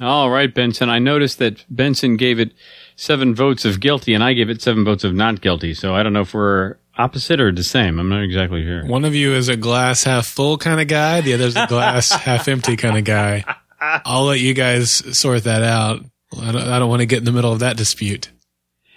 All 0.00 0.30
right, 0.30 0.52
Benson. 0.54 0.88
I 0.88 0.98
noticed 0.98 1.38
that 1.38 1.64
Benson 1.68 2.16
gave 2.16 2.38
it 2.38 2.52
seven 2.96 3.34
votes 3.34 3.64
of 3.64 3.80
guilty, 3.80 4.14
and 4.14 4.22
I 4.22 4.32
gave 4.32 4.48
it 4.50 4.62
seven 4.62 4.84
votes 4.84 5.04
of 5.04 5.14
not 5.14 5.40
guilty. 5.40 5.74
So 5.74 5.94
I 5.94 6.02
don't 6.02 6.12
know 6.12 6.20
if 6.22 6.34
we're 6.34 6.76
opposite 6.96 7.40
or 7.40 7.50
the 7.52 7.64
same. 7.64 7.98
I'm 7.98 8.08
not 8.08 8.22
exactly 8.22 8.62
sure. 8.64 8.84
One 8.86 9.04
of 9.04 9.14
you 9.14 9.34
is 9.34 9.48
a 9.48 9.56
glass 9.56 10.04
half 10.04 10.26
full 10.26 10.58
kind 10.58 10.80
of 10.80 10.88
guy. 10.88 11.20
The 11.20 11.34
other's 11.34 11.56
a 11.56 11.66
glass 11.66 12.10
half 12.24 12.48
empty 12.48 12.76
kind 12.76 12.96
of 12.98 13.04
guy. 13.04 13.44
I'll 13.80 14.24
let 14.24 14.40
you 14.40 14.54
guys 14.54 15.18
sort 15.18 15.44
that 15.44 15.62
out. 15.62 16.00
I 16.40 16.52
don't, 16.52 16.62
I 16.62 16.78
don't 16.78 16.88
want 16.88 17.00
to 17.00 17.06
get 17.06 17.18
in 17.20 17.24
the 17.24 17.32
middle 17.32 17.52
of 17.52 17.60
that 17.60 17.76
dispute. 17.76 18.30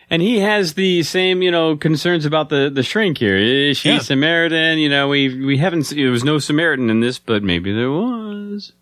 And 0.09 0.21
he 0.21 0.39
has 0.39 0.73
the 0.73 1.03
same, 1.03 1.41
you 1.41 1.51
know, 1.51 1.77
concerns 1.77 2.25
about 2.25 2.49
the, 2.49 2.69
the 2.69 2.83
shrink 2.83 3.17
here. 3.17 3.37
Is 3.37 3.77
she 3.77 3.89
Yeah. 3.91 3.99
Samaritan? 3.99 4.77
You 4.77 4.89
know, 4.89 5.07
we 5.07 5.45
we 5.45 5.57
haven't. 5.57 5.87
There 5.89 6.11
was 6.11 6.25
no 6.25 6.37
Samaritan 6.37 6.89
in 6.89 6.99
this, 6.99 7.17
but 7.17 7.43
maybe 7.43 7.71
there 7.71 7.89
was. 7.91 8.73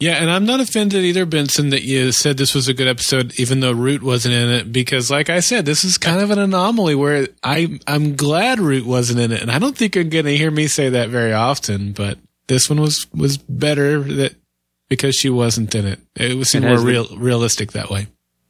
Yeah, 0.00 0.12
and 0.14 0.30
I'm 0.30 0.44
not 0.44 0.60
offended 0.60 1.04
either, 1.04 1.26
Benson, 1.26 1.70
that 1.70 1.82
you 1.82 2.12
said 2.12 2.36
this 2.36 2.54
was 2.54 2.68
a 2.68 2.74
good 2.74 2.86
episode, 2.86 3.32
even 3.40 3.58
though 3.58 3.72
Root 3.72 4.00
wasn't 4.00 4.34
in 4.34 4.48
it, 4.48 4.72
because, 4.72 5.10
like 5.10 5.28
I 5.28 5.40
said, 5.40 5.66
this 5.66 5.82
is 5.82 5.98
kind 5.98 6.20
of 6.20 6.30
an 6.30 6.38
anomaly 6.38 6.94
where 6.94 7.26
I 7.42 7.80
I'm 7.84 8.14
glad 8.14 8.60
Root 8.60 8.86
wasn't 8.86 9.18
in 9.18 9.32
it, 9.32 9.42
and 9.42 9.50
I 9.50 9.58
don't 9.58 9.76
think 9.76 9.96
you're 9.96 10.04
going 10.04 10.26
to 10.26 10.36
hear 10.36 10.52
me 10.52 10.68
say 10.68 10.88
that 10.90 11.08
very 11.08 11.32
often. 11.32 11.92
But 11.92 12.18
this 12.46 12.70
one 12.70 12.80
was 12.80 13.08
was 13.12 13.38
better 13.38 14.00
that 14.00 14.36
because 14.88 15.16
she 15.16 15.30
wasn't 15.30 15.74
in 15.74 15.84
it. 15.86 15.98
It 16.14 16.36
was 16.36 16.54
It 16.54 16.60
more 16.62 16.78
the- 16.78 16.86
real 16.86 17.16
realistic 17.16 17.72
that 17.72 17.90
way. 17.90 18.06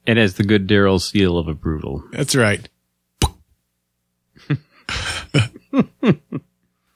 It 0.07 0.19
has 0.19 0.35
the 0.35 0.45
good 0.45 0.67
Daryl 0.69 1.01
seal 1.01 1.39
of 1.39 1.49
approval. 1.49 2.05
That's 2.13 2.37
right. 2.37 2.69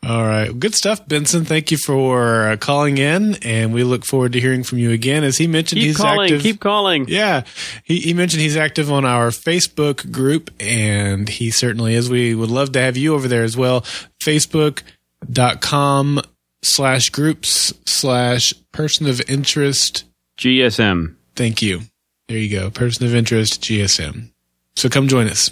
All 0.05 0.27
right. 0.27 0.59
Good 0.59 0.75
stuff, 0.75 1.07
Benson. 1.07 1.45
Thank 1.45 1.71
you 1.71 1.79
for 1.79 2.49
uh, 2.49 2.57
calling 2.57 2.99
in, 2.99 3.37
and 3.45 3.73
we 3.73 3.85
look 3.85 4.05
forward 4.05 4.33
to 4.33 4.41
hearing 4.41 4.65
from 4.65 4.79
you 4.79 4.91
again. 4.91 5.23
As 5.23 5.39
he 5.39 5.47
mentioned, 5.47 5.81
Keep 5.81 5.87
he's 5.87 5.97
calling. 5.97 6.21
active. 6.23 6.43
Keep 6.43 6.59
calling. 6.61 7.05
Yeah, 7.09 7.45
he, 7.85 8.01
he 8.01 8.13
mentioned 8.13 8.43
he's 8.43 8.57
active 8.57 8.91
on 8.91 9.05
our 9.05 9.29
Facebook 9.29 10.11
group, 10.11 10.51
and 10.59 11.29
he 11.29 11.53
certainly 11.53 11.95
is. 11.95 12.11
We 12.11 12.35
would 12.35 12.51
love 12.51 12.73
to 12.73 12.81
have 12.81 12.97
you 12.97 13.15
over 13.15 13.29
there 13.29 13.45
as 13.45 13.57
well. 13.57 13.83
Facebook.com 14.21 16.21
slash 16.63 17.09
groups 17.11 17.73
slash 17.87 18.55
person 18.73 19.09
of 19.09 19.21
interest. 19.31 20.05
GSM. 20.39 21.15
Thank 21.37 21.63
you. 21.63 21.83
There 22.29 22.39
you 22.39 22.51
go. 22.51 22.71
Person 22.71 23.07
of 23.07 23.15
interest, 23.15 23.63
GSM. 23.63 24.31
So 24.75 24.89
come 24.89 25.07
join 25.07 25.29
us. 25.29 25.51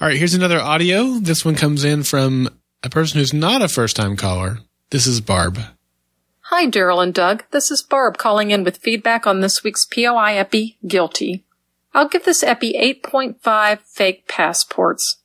All 0.00 0.06
right, 0.06 0.16
here's 0.16 0.34
another 0.34 0.60
audio. 0.60 1.18
This 1.18 1.44
one 1.44 1.54
comes 1.54 1.84
in 1.84 2.02
from 2.02 2.50
a 2.82 2.90
person 2.90 3.18
who's 3.18 3.34
not 3.34 3.62
a 3.62 3.68
first 3.68 3.96
time 3.96 4.16
caller. 4.16 4.58
This 4.90 5.06
is 5.06 5.20
Barb. 5.20 5.58
Hi, 6.42 6.66
Daryl 6.66 7.02
and 7.02 7.12
Doug. 7.12 7.44
This 7.50 7.70
is 7.70 7.82
Barb 7.82 8.16
calling 8.16 8.50
in 8.50 8.64
with 8.64 8.78
feedback 8.78 9.26
on 9.26 9.40
this 9.40 9.62
week's 9.62 9.84
POI 9.84 10.36
Epi 10.36 10.78
Guilty. 10.86 11.44
I'll 11.92 12.08
give 12.08 12.24
this 12.24 12.42
Epi 12.42 12.74
8.5 13.04 13.80
fake 13.80 14.28
passports. 14.28 15.16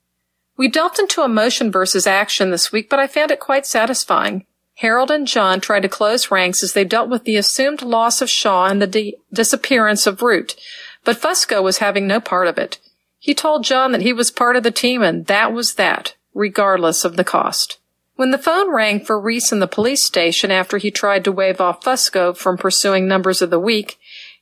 We 0.57 0.67
delved 0.67 0.99
into 0.99 1.23
emotion 1.23 1.71
versus 1.71 2.07
action 2.07 2.51
this 2.51 2.71
week, 2.71 2.89
but 2.89 2.99
I 2.99 3.07
found 3.07 3.31
it 3.31 3.39
quite 3.39 3.65
satisfying. 3.65 4.45
Harold 4.75 5.11
and 5.11 5.27
John 5.27 5.61
tried 5.61 5.81
to 5.81 5.89
close 5.89 6.31
ranks 6.31 6.63
as 6.63 6.73
they 6.73 6.83
dealt 6.83 7.09
with 7.09 7.25
the 7.25 7.37
assumed 7.37 7.81
loss 7.81 8.21
of 8.21 8.29
Shaw 8.29 8.65
and 8.65 8.81
the 8.81 8.87
di- 8.87 9.15
disappearance 9.31 10.07
of 10.07 10.21
Root, 10.21 10.55
but 11.03 11.21
Fusco 11.21 11.61
was 11.61 11.77
having 11.77 12.07
no 12.07 12.19
part 12.19 12.47
of 12.47 12.57
it. 12.57 12.79
He 13.19 13.33
told 13.33 13.63
John 13.63 13.91
that 13.91 14.01
he 14.01 14.11
was 14.11 14.31
part 14.31 14.55
of 14.55 14.63
the 14.63 14.71
team 14.71 15.03
and 15.03 15.27
that 15.27 15.53
was 15.53 15.75
that, 15.75 16.15
regardless 16.33 17.05
of 17.05 17.15
the 17.15 17.23
cost. 17.23 17.79
When 18.15 18.31
the 18.31 18.37
phone 18.37 18.71
rang 18.71 19.03
for 19.03 19.19
Reese 19.19 19.51
in 19.51 19.59
the 19.59 19.67
police 19.67 20.03
station 20.03 20.51
after 20.51 20.77
he 20.77 20.91
tried 20.91 21.23
to 21.23 21.31
wave 21.31 21.59
off 21.59 21.83
Fusco 21.83 22.35
from 22.35 22.57
pursuing 22.57 23.07
numbers 23.07 23.41
of 23.41 23.49
the 23.49 23.59
week, 23.59 23.97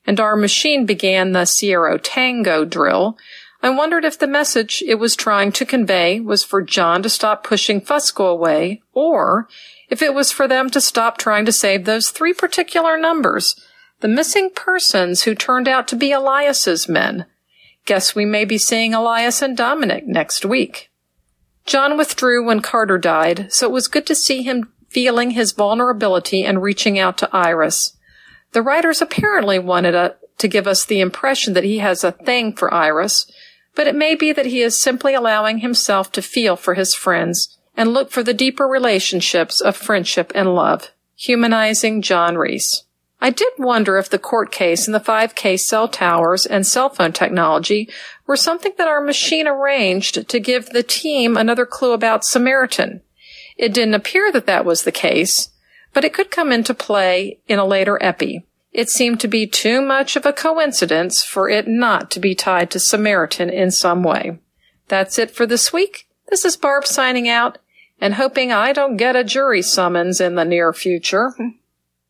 and 0.05 0.19
our 0.19 0.35
machine 0.35 0.85
began 0.85 1.31
the 1.31 1.45
Sierra 1.45 1.97
Tango 1.97 2.65
drill, 2.65 3.17
I 3.63 3.69
wondered 3.69 4.03
if 4.03 4.17
the 4.17 4.27
message 4.27 4.83
it 4.87 4.95
was 4.95 5.15
trying 5.15 5.51
to 5.53 5.65
convey 5.65 6.19
was 6.19 6.43
for 6.43 6.61
John 6.61 7.03
to 7.03 7.09
stop 7.09 7.43
pushing 7.43 7.79
Fusco 7.79 8.31
away, 8.31 8.81
or 8.93 9.47
if 9.89 10.01
it 10.01 10.13
was 10.13 10.31
for 10.31 10.47
them 10.47 10.69
to 10.71 10.81
stop 10.81 11.17
trying 11.17 11.45
to 11.45 11.51
save 11.51 11.85
those 11.85 12.09
three 12.09 12.33
particular 12.33 12.97
numbers, 12.97 13.55
the 13.99 14.07
missing 14.07 14.49
persons 14.49 15.23
who 15.23 15.35
turned 15.35 15.67
out 15.67 15.87
to 15.89 15.95
be 15.95 16.11
Elias's 16.11 16.89
men. 16.89 17.25
Guess 17.85 18.15
we 18.15 18.25
may 18.25 18.45
be 18.45 18.57
seeing 18.57 18.93
Elias 18.93 19.41
and 19.41 19.55
Dominic 19.55 20.07
next 20.07 20.43
week. 20.43 20.90
John 21.65 21.97
withdrew 21.97 22.45
when 22.45 22.61
Carter 22.61 22.97
died, 22.97 23.51
so 23.51 23.67
it 23.67 23.71
was 23.71 23.87
good 23.87 24.05
to 24.07 24.15
see 24.15 24.43
him 24.43 24.71
feeling 24.89 25.31
his 25.31 25.53
vulnerability 25.53 26.43
and 26.43 26.61
reaching 26.61 26.99
out 26.99 27.17
to 27.19 27.29
Iris. 27.31 27.97
The 28.51 28.61
writers 28.61 29.01
apparently 29.01 29.59
wanted 29.59 29.95
uh 29.95 30.11
to 30.37 30.47
give 30.47 30.67
us 30.67 30.85
the 30.85 30.99
impression 30.99 31.53
that 31.53 31.63
he 31.63 31.77
has 31.77 32.03
a 32.03 32.11
thing 32.11 32.53
for 32.53 32.73
Iris, 32.73 33.31
but 33.75 33.85
it 33.85 33.95
may 33.95 34.15
be 34.15 34.31
that 34.33 34.47
he 34.47 34.61
is 34.61 34.81
simply 34.81 35.13
allowing 35.13 35.59
himself 35.59 36.11
to 36.13 36.21
feel 36.21 36.55
for 36.55 36.73
his 36.73 36.95
friends 36.95 37.57
and 37.77 37.93
look 37.93 38.11
for 38.11 38.23
the 38.23 38.33
deeper 38.33 38.65
relationships 38.65 39.61
of 39.61 39.75
friendship 39.75 40.31
and 40.33 40.55
love. 40.55 40.91
Humanizing 41.15 42.01
John 42.01 42.37
Reese. 42.37 42.83
I 43.21 43.29
did 43.29 43.53
wonder 43.59 43.97
if 43.97 44.09
the 44.09 44.17
court 44.17 44.51
case 44.51 44.87
and 44.87 44.95
the 44.95 44.99
5K 44.99 45.59
cell 45.59 45.87
towers 45.87 46.47
and 46.47 46.65
cell 46.65 46.89
phone 46.89 47.13
technology 47.13 47.87
were 48.31 48.37
something 48.37 48.71
that 48.77 48.87
our 48.87 49.01
machine 49.01 49.45
arranged 49.45 50.29
to 50.29 50.39
give 50.39 50.69
the 50.69 50.83
team 50.83 51.35
another 51.35 51.65
clue 51.65 51.91
about 51.91 52.23
Samaritan. 52.23 53.01
It 53.57 53.73
didn't 53.73 53.93
appear 53.93 54.31
that 54.31 54.45
that 54.45 54.63
was 54.63 54.83
the 54.83 54.91
case, 54.93 55.49
but 55.91 56.05
it 56.05 56.13
could 56.13 56.31
come 56.31 56.49
into 56.49 56.73
play 56.73 57.39
in 57.49 57.59
a 57.59 57.65
later 57.65 58.01
epi. 58.01 58.45
It 58.71 58.89
seemed 58.89 59.19
to 59.19 59.27
be 59.27 59.47
too 59.47 59.81
much 59.81 60.15
of 60.15 60.25
a 60.25 60.31
coincidence 60.31 61.25
for 61.25 61.49
it 61.49 61.67
not 61.67 62.09
to 62.11 62.21
be 62.21 62.33
tied 62.33 62.71
to 62.71 62.79
Samaritan 62.79 63.49
in 63.49 63.69
some 63.69 64.01
way. 64.01 64.39
That's 64.87 65.19
it 65.19 65.31
for 65.31 65.45
this 65.45 65.73
week. 65.73 66.07
This 66.29 66.45
is 66.45 66.55
Barb 66.55 66.87
signing 66.87 67.27
out 67.27 67.57
and 67.99 68.13
hoping 68.13 68.53
I 68.53 68.71
don't 68.71 68.95
get 68.95 69.17
a 69.17 69.25
jury 69.25 69.61
summons 69.61 70.21
in 70.21 70.35
the 70.35 70.45
near 70.45 70.71
future. 70.71 71.33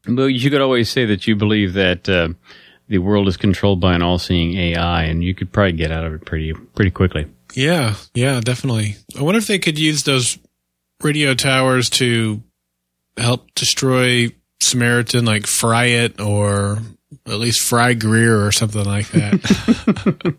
Well, 0.07 0.29
you 0.29 0.51
could 0.51 0.61
always 0.61 0.87
say 0.87 1.05
that 1.05 1.25
you 1.25 1.35
believe 1.35 1.73
that 1.73 2.07
uh, 2.07 2.29
the 2.91 2.99
world 2.99 3.27
is 3.27 3.37
controlled 3.37 3.79
by 3.79 3.95
an 3.95 4.01
all-seeing 4.03 4.55
AI, 4.57 5.03
and 5.03 5.23
you 5.23 5.33
could 5.33 5.51
probably 5.51 5.71
get 5.71 5.91
out 5.91 6.03
of 6.05 6.13
it 6.13 6.25
pretty 6.25 6.53
pretty 6.53 6.91
quickly. 6.91 7.25
Yeah, 7.55 7.95
yeah, 8.13 8.39
definitely. 8.39 8.97
I 9.17 9.23
wonder 9.23 9.39
if 9.39 9.47
they 9.47 9.59
could 9.59 9.79
use 9.79 10.03
those 10.03 10.37
radio 11.01 11.33
towers 11.33 11.89
to 11.91 12.41
help 13.17 13.53
destroy 13.55 14.29
Samaritan, 14.61 15.25
like 15.25 15.47
fry 15.47 15.85
it 15.85 16.19
or 16.21 16.79
at 17.25 17.39
least 17.39 17.61
fry 17.61 17.93
Greer 17.93 18.45
or 18.45 18.51
something 18.51 18.85
like 18.85 19.09
that. 19.09 20.35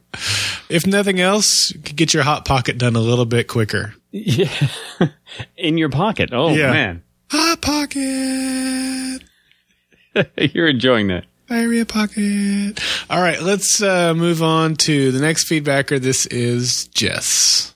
if 0.71 0.87
nothing 0.87 1.21
else, 1.21 1.73
could 1.73 1.97
get 1.97 2.15
your 2.15 2.23
hot 2.23 2.45
pocket 2.45 2.79
done 2.79 2.97
a 2.97 3.01
little 3.01 3.27
bit 3.27 3.47
quicker. 3.49 3.95
Yeah, 4.11 4.49
in 5.57 5.77
your 5.79 5.91
pocket. 5.91 6.31
Oh 6.33 6.55
Yeah. 6.55 6.71
man, 6.71 7.03
Hot 7.31 7.61
pocket. 7.63 9.23
you're 10.55 10.69
enjoying 10.69 11.09
that. 11.09 11.25
Diarrhea 11.53 11.85
pocket. 11.85 12.81
All 13.11 13.21
right, 13.21 13.43
let's 13.43 13.83
uh, 13.83 14.15
move 14.15 14.43
on 14.43 14.75
to 14.77 15.13
the 15.13 15.21
next 15.21 15.51
feedbacker. 15.51 16.01
This 16.01 16.25
is 16.25 16.87
Jess. 16.95 17.75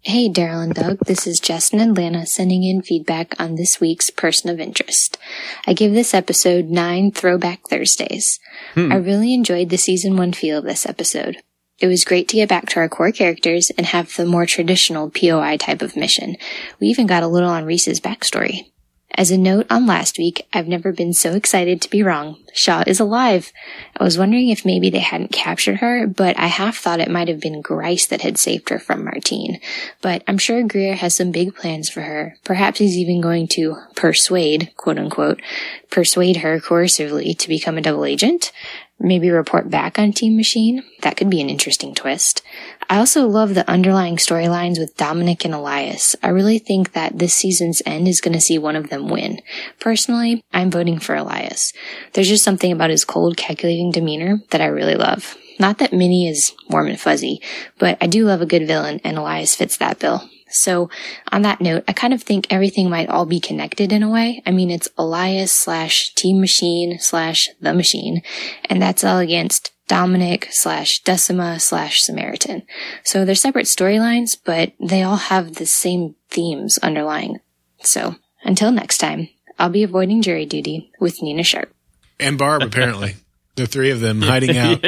Hey, 0.00 0.30
Daryl 0.30 0.64
and 0.64 0.72
Doug. 0.72 1.00
This 1.00 1.26
is 1.26 1.38
Jess 1.38 1.70
in 1.70 1.78
Atlanta 1.78 2.24
sending 2.24 2.64
in 2.64 2.80
feedback 2.80 3.38
on 3.38 3.56
this 3.56 3.82
week's 3.82 4.08
Person 4.08 4.48
of 4.48 4.60
Interest. 4.60 5.18
I 5.66 5.74
give 5.74 5.92
this 5.92 6.14
episode 6.14 6.70
nine 6.70 7.12
Throwback 7.12 7.68
Thursdays. 7.68 8.40
I 8.74 8.96
really 8.96 9.34
enjoyed 9.34 9.68
the 9.68 9.76
season 9.76 10.16
one 10.16 10.32
feel 10.32 10.56
of 10.56 10.64
this 10.64 10.86
episode. 10.86 11.36
It 11.78 11.86
was 11.86 12.06
great 12.06 12.28
to 12.28 12.36
get 12.36 12.48
back 12.48 12.70
to 12.70 12.80
our 12.80 12.88
core 12.88 13.12
characters 13.12 13.70
and 13.76 13.84
have 13.84 14.16
the 14.16 14.24
more 14.24 14.46
traditional 14.46 15.10
POI 15.10 15.58
type 15.58 15.82
of 15.82 15.96
mission. 15.96 16.38
We 16.80 16.86
even 16.86 17.06
got 17.06 17.22
a 17.22 17.28
little 17.28 17.50
on 17.50 17.66
Reese's 17.66 18.00
backstory. 18.00 18.70
As 19.18 19.32
a 19.32 19.36
note 19.36 19.66
on 19.68 19.84
last 19.84 20.16
week, 20.16 20.46
I've 20.52 20.68
never 20.68 20.92
been 20.92 21.12
so 21.12 21.32
excited 21.32 21.82
to 21.82 21.90
be 21.90 22.04
wrong. 22.04 22.36
Shaw 22.54 22.84
is 22.86 23.00
alive. 23.00 23.52
I 23.96 24.04
was 24.04 24.16
wondering 24.16 24.48
if 24.48 24.64
maybe 24.64 24.90
they 24.90 25.00
hadn't 25.00 25.32
captured 25.32 25.78
her, 25.78 26.06
but 26.06 26.38
I 26.38 26.46
half 26.46 26.76
thought 26.76 27.00
it 27.00 27.10
might 27.10 27.26
have 27.26 27.40
been 27.40 27.60
Grice 27.60 28.06
that 28.06 28.22
had 28.22 28.38
saved 28.38 28.68
her 28.68 28.78
from 28.78 29.04
Martine. 29.04 29.60
But 30.02 30.22
I'm 30.28 30.38
sure 30.38 30.62
Greer 30.62 30.94
has 30.94 31.16
some 31.16 31.32
big 31.32 31.56
plans 31.56 31.90
for 31.90 32.02
her. 32.02 32.36
Perhaps 32.44 32.78
he's 32.78 32.96
even 32.96 33.20
going 33.20 33.48
to 33.48 33.78
persuade, 33.96 34.70
quote 34.76 35.00
unquote, 35.00 35.42
persuade 35.90 36.36
her 36.36 36.60
coercively 36.60 37.36
to 37.38 37.48
become 37.48 37.76
a 37.76 37.82
double 37.82 38.04
agent 38.04 38.52
maybe 39.00 39.30
report 39.30 39.70
back 39.70 39.98
on 39.98 40.12
Team 40.12 40.36
Machine. 40.36 40.82
That 41.02 41.16
could 41.16 41.30
be 41.30 41.40
an 41.40 41.50
interesting 41.50 41.94
twist. 41.94 42.42
I 42.90 42.98
also 42.98 43.26
love 43.26 43.54
the 43.54 43.68
underlying 43.70 44.16
storylines 44.16 44.78
with 44.78 44.96
Dominic 44.96 45.44
and 45.44 45.54
Elias. 45.54 46.16
I 46.22 46.28
really 46.28 46.58
think 46.58 46.92
that 46.92 47.18
this 47.18 47.34
season's 47.34 47.82
end 47.84 48.08
is 48.08 48.20
going 48.20 48.32
to 48.32 48.40
see 48.40 48.58
one 48.58 48.76
of 48.76 48.88
them 48.88 49.08
win. 49.08 49.40
Personally, 49.78 50.42
I'm 50.52 50.70
voting 50.70 50.98
for 50.98 51.14
Elias. 51.14 51.72
There's 52.12 52.28
just 52.28 52.44
something 52.44 52.72
about 52.72 52.90
his 52.90 53.04
cold, 53.04 53.36
calculating 53.36 53.90
demeanor 53.90 54.40
that 54.50 54.60
I 54.60 54.66
really 54.66 54.96
love. 54.96 55.36
Not 55.58 55.78
that 55.78 55.92
Minnie 55.92 56.28
is 56.28 56.54
warm 56.70 56.86
and 56.86 57.00
fuzzy, 57.00 57.42
but 57.78 57.98
I 58.00 58.06
do 58.06 58.24
love 58.24 58.40
a 58.40 58.46
good 58.46 58.66
villain, 58.66 59.00
and 59.04 59.18
Elias 59.18 59.56
fits 59.56 59.76
that 59.78 59.98
bill. 59.98 60.28
So 60.48 60.90
on 61.30 61.42
that 61.42 61.60
note, 61.60 61.84
I 61.88 61.92
kind 61.92 62.14
of 62.14 62.22
think 62.22 62.46
everything 62.50 62.90
might 62.90 63.08
all 63.08 63.26
be 63.26 63.40
connected 63.40 63.92
in 63.92 64.02
a 64.02 64.10
way. 64.10 64.42
I 64.46 64.50
mean, 64.50 64.70
it's 64.70 64.88
Elias 64.96 65.52
slash 65.52 66.14
Team 66.14 66.40
Machine 66.40 66.98
slash 66.98 67.48
The 67.60 67.74
Machine, 67.74 68.22
and 68.64 68.80
that's 68.80 69.04
all 69.04 69.18
against 69.18 69.72
Dominic 69.88 70.48
slash 70.50 71.02
Decima 71.02 71.58
slash 71.58 72.00
Samaritan. 72.00 72.62
So 73.04 73.24
they're 73.24 73.34
separate 73.34 73.66
storylines, 73.66 74.36
but 74.42 74.72
they 74.78 75.02
all 75.02 75.16
have 75.16 75.54
the 75.54 75.66
same 75.66 76.14
themes 76.28 76.78
underlying. 76.78 77.40
So 77.82 78.16
until 78.44 78.70
next 78.70 78.98
time, 78.98 79.28
I'll 79.58 79.70
be 79.70 79.82
avoiding 79.82 80.22
jury 80.22 80.46
duty 80.46 80.92
with 81.00 81.22
Nina 81.22 81.42
Sharp. 81.42 81.72
And 82.20 82.38
Barb, 82.38 82.62
apparently. 82.62 83.16
the 83.56 83.66
three 83.66 83.90
of 83.90 84.00
them 84.00 84.22
hiding 84.22 84.56
out, 84.56 84.84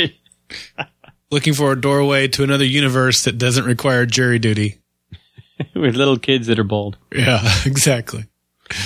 looking 1.31 1.55
for 1.55 1.73
a 1.73 1.81
doorway 1.81 2.29
to 2.29 2.45
another 2.45 2.65
universe 2.65 3.25
that 3.25 3.39
doesn't 3.39 3.65
require 3.65 4.07
jury 4.07 4.39
duty. 4.39 4.80
with 5.75 5.95
little 5.97 6.19
kids 6.19 6.47
that 6.49 6.59
are 6.59 6.65
bald. 6.65 6.97
Yeah, 7.13 7.41
exactly. 7.67 8.27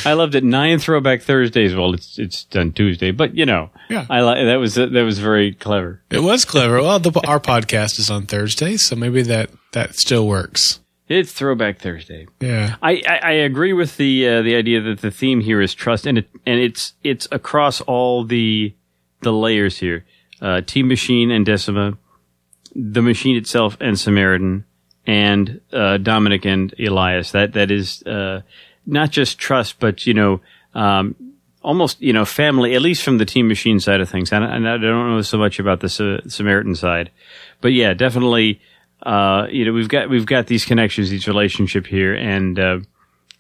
I 0.07 0.15
loved 0.15 0.35
it. 0.35 0.43
Nine 0.43 0.79
Throwback 0.79 1.21
Thursdays. 1.23 1.75
Well, 1.75 1.93
it's 1.93 2.19
it's 2.19 2.45
done 2.45 2.73
Tuesday, 2.73 3.11
but 3.11 3.35
you 3.37 3.45
know, 3.45 3.69
Yeah. 3.91 4.07
I 4.09 4.21
like 4.21 4.45
that 4.47 4.57
was 4.57 4.77
that 4.77 4.91
was 4.93 5.19
very 5.19 5.53
clever. 5.53 6.03
It 6.11 6.21
was 6.23 6.45
clever. 6.47 6.81
Well, 6.81 6.99
the, 6.99 7.11
our 7.27 7.39
podcast 7.41 7.99
is 7.99 8.11
on 8.11 8.25
Thursday, 8.27 8.79
so 8.79 8.97
maybe 8.97 9.21
that 9.23 9.51
that 9.73 9.95
still 9.95 10.27
works. 10.27 10.81
It's 11.07 11.33
Throwback 11.33 11.81
Thursday. 11.81 12.27
Yeah. 12.41 12.77
I, 12.83 13.03
I, 13.07 13.17
I 13.19 13.31
agree 13.33 13.75
with 13.75 13.99
the 13.99 14.27
uh, 14.27 14.41
the 14.43 14.57
idea 14.57 14.81
that 14.81 15.01
the 15.03 15.11
theme 15.11 15.41
here 15.41 15.61
is 15.61 15.75
trust, 15.75 16.07
and 16.07 16.17
it 16.17 16.31
and 16.47 16.59
it's 16.59 16.95
it's 17.03 17.29
across 17.31 17.83
all 17.83 18.25
the 18.25 18.75
the 19.21 19.33
layers 19.35 19.77
here. 19.79 20.07
Uh, 20.41 20.63
Team 20.63 20.89
Machine 20.89 21.31
and 21.31 21.45
Decima, 21.45 21.99
the 22.75 23.03
machine 23.03 23.37
itself 23.37 23.77
and 23.83 23.99
Samaritan, 24.01 24.65
and 25.07 25.61
uh, 25.73 25.99
Dominic 25.99 26.45
and 26.45 26.75
Elias. 26.79 27.33
That 27.33 27.53
that 27.55 27.71
is 27.71 28.03
uh, 28.03 28.43
not 28.87 29.11
just 29.11 29.39
trust, 29.39 29.79
but 29.79 30.07
you 30.07 30.15
know, 30.15 30.41
um, 30.75 31.15
almost 31.63 32.01
you 32.01 32.13
know, 32.13 32.25
family. 32.25 32.75
At 32.75 32.83
least 32.83 33.03
from 33.03 33.19
the 33.19 33.25
Team 33.25 33.49
Machine 33.49 33.81
side 33.81 34.01
of 34.01 34.09
things, 34.09 34.33
and 34.33 34.45
I, 34.45 34.57
and 34.57 34.69
I 34.69 34.77
don't 34.79 35.11
know 35.11 35.23
so 35.23 35.39
much 35.39 35.59
about 35.59 35.81
the 35.81 35.89
Sa- 35.89 36.21
Samaritan 36.29 36.75
side, 36.75 37.11
but 37.61 37.73
yeah, 37.73 37.95
definitely. 37.95 38.61
Uh, 39.03 39.47
you 39.51 39.67
know, 39.67 39.73
we've 39.73 39.89
got 39.89 40.09
we've 40.09 40.25
got 40.25 40.47
these 40.47 40.65
connections, 40.65 41.11
these 41.11 41.29
relationship 41.29 41.87
here, 41.87 42.15
and 42.15 42.59
uh, 42.59 42.79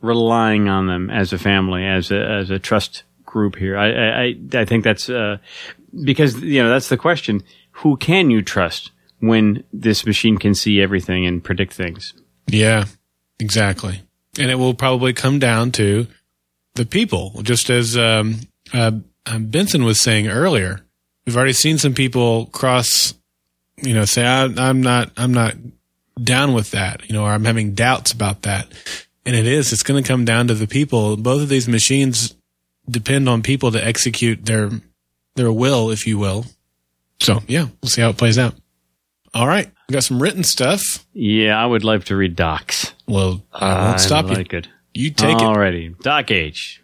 relying 0.03 0.69
on 0.69 0.87
them 0.87 1.09
as 1.09 1.33
a 1.33 1.39
family, 1.39 1.87
as 1.87 2.11
a 2.11 2.21
as 2.21 2.51
a 2.51 2.59
trust 2.59 3.05
group 3.25 3.57
here. 3.57 3.79
I 3.79 4.27
I, 4.27 4.35
I 4.53 4.65
think 4.67 4.85
that's 4.85 5.09
uh, 5.09 5.39
because 6.05 6.39
you 6.43 6.62
know 6.62 6.69
that's 6.69 6.91
the 6.91 6.99
question: 6.99 7.43
who 7.71 7.97
can 7.97 8.31
you 8.31 8.43
trust 8.43 8.91
when 9.27 9.64
this 9.72 10.07
machine 10.07 10.39
can 10.39 10.55
see 10.55 10.81
everything 10.81 11.27
and 11.27 11.43
predict 11.43 11.72
things? 11.72 12.14
Yeah, 12.47 12.87
exactly. 13.39 14.03
And 14.39 14.51
it 14.51 14.57
will 14.57 14.75
probably 14.75 15.12
come 15.12 15.39
down 15.39 15.72
to 15.72 16.07
the 16.75 16.85
people, 16.85 17.41
just 17.43 17.70
as 17.70 17.97
um, 17.97 18.41
uh, 18.72 18.93
um, 19.27 19.47
Benson 19.47 19.85
was 19.85 20.01
saying 20.01 20.29
earlier. 20.29 20.81
We've 21.27 21.37
already 21.37 21.53
seen 21.53 21.79
some 21.79 21.95
people 21.95 22.47
cross, 22.47 23.14
you 23.77 23.95
know, 23.95 24.05
say 24.05 24.27
I, 24.27 24.45
I'm 24.45 24.83
not, 24.83 25.11
I'm 25.16 25.33
not 25.33 25.55
down 26.22 26.53
with 26.53 26.72
that, 26.72 27.09
you 27.09 27.14
know, 27.14 27.25
or 27.25 27.31
I'm 27.31 27.45
having 27.45 27.75
doubts 27.75 28.12
about 28.12 28.43
that. 28.43 28.68
And 29.25 29.35
it 29.35 29.47
is, 29.47 29.72
it's 29.72 29.83
going 29.83 30.03
to 30.03 30.07
come 30.07 30.25
down 30.25 30.49
to 30.49 30.55
the 30.55 30.66
people. 30.66 31.16
Both 31.16 31.43
of 31.43 31.49
these 31.49 31.66
machines 31.66 32.37
depend 32.89 33.29
on 33.29 33.43
people 33.43 33.72
to 33.72 33.85
execute 33.85 34.45
their 34.45 34.70
their 35.37 35.51
will, 35.51 35.91
if 35.91 36.07
you 36.07 36.18
will. 36.18 36.47
So 37.20 37.41
yeah, 37.47 37.68
we'll 37.81 37.89
see 37.89 38.03
how 38.03 38.11
it 38.11 38.18
plays 38.18 38.39
out. 38.39 38.55
All 39.35 39.49
right, 39.49 39.70
we 39.89 39.93
got 39.93 40.05
some 40.05 40.22
written 40.22 40.45
stuff. 40.45 41.05
Yeah, 41.12 41.61
I 41.61 41.66
would 41.66 41.82
like 41.82 42.05
to 42.05 42.16
read 42.16 42.37
Doc's. 42.37 42.95
Well, 43.09 43.45
I 43.53 43.89
won't 43.89 44.01
stop 44.01 44.26
like 44.26 44.53
you. 44.53 44.59
it. 44.59 44.68
You 44.93 45.11
take 45.11 45.37
it. 45.37 45.43
Alrighty. 45.43 45.99
Doc 46.01 46.30
H. 46.30 46.80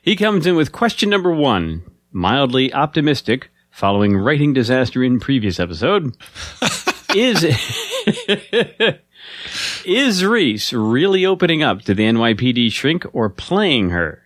He 0.00 0.16
comes 0.16 0.46
in 0.46 0.56
with 0.56 0.72
question 0.72 1.10
number 1.10 1.30
one. 1.32 1.82
Mildly 2.12 2.72
optimistic, 2.72 3.50
following 3.70 4.16
writing 4.16 4.54
disaster 4.54 5.04
in 5.04 5.20
previous 5.20 5.60
episode. 5.60 6.16
is 7.14 7.44
is 9.84 10.24
Reese 10.24 10.72
really 10.72 11.26
opening 11.26 11.62
up 11.62 11.82
to 11.82 11.94
the 11.94 12.04
NYPD 12.04 12.72
shrink 12.72 13.04
or 13.12 13.28
playing 13.28 13.90
her? 13.90 14.22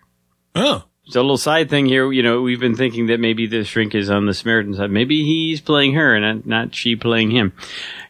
Oh, 0.54 0.84
So 1.10 1.20
a 1.20 1.22
little 1.22 1.38
side 1.38 1.68
thing 1.68 1.86
here, 1.86 2.12
you 2.12 2.22
know, 2.22 2.40
we've 2.40 2.60
been 2.60 2.76
thinking 2.76 3.06
that 3.06 3.18
maybe 3.18 3.48
the 3.48 3.64
shrink 3.64 3.96
is 3.96 4.08
on 4.08 4.26
the 4.26 4.34
Samaritan 4.34 4.74
side. 4.74 4.92
Maybe 4.92 5.24
he's 5.24 5.60
playing 5.60 5.94
her 5.94 6.14
and 6.14 6.46
not, 6.46 6.72
she 6.72 6.94
playing 6.94 7.32
him. 7.32 7.52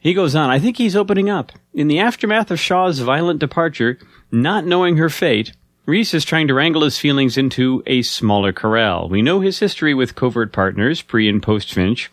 He 0.02 0.12
goes 0.12 0.36
on, 0.36 0.50
I 0.50 0.58
think 0.58 0.76
he's 0.76 0.94
opening 0.94 1.30
up. 1.30 1.50
In 1.72 1.88
the 1.88 1.98
aftermath 1.98 2.50
of 2.50 2.60
Shaw's 2.60 2.98
violent 2.98 3.40
departure, 3.40 3.98
not 4.30 4.66
knowing 4.66 4.98
her 4.98 5.08
fate, 5.08 5.52
Reese 5.86 6.12
is 6.12 6.26
trying 6.26 6.46
to 6.48 6.54
wrangle 6.54 6.82
his 6.82 6.98
feelings 6.98 7.38
into 7.38 7.82
a 7.86 8.02
smaller 8.02 8.52
corral. 8.52 9.08
We 9.08 9.22
know 9.22 9.40
his 9.40 9.60
history 9.60 9.94
with 9.94 10.14
covert 10.14 10.52
partners, 10.52 11.00
pre 11.00 11.26
and 11.26 11.42
post 11.42 11.72
Finch. 11.72 12.10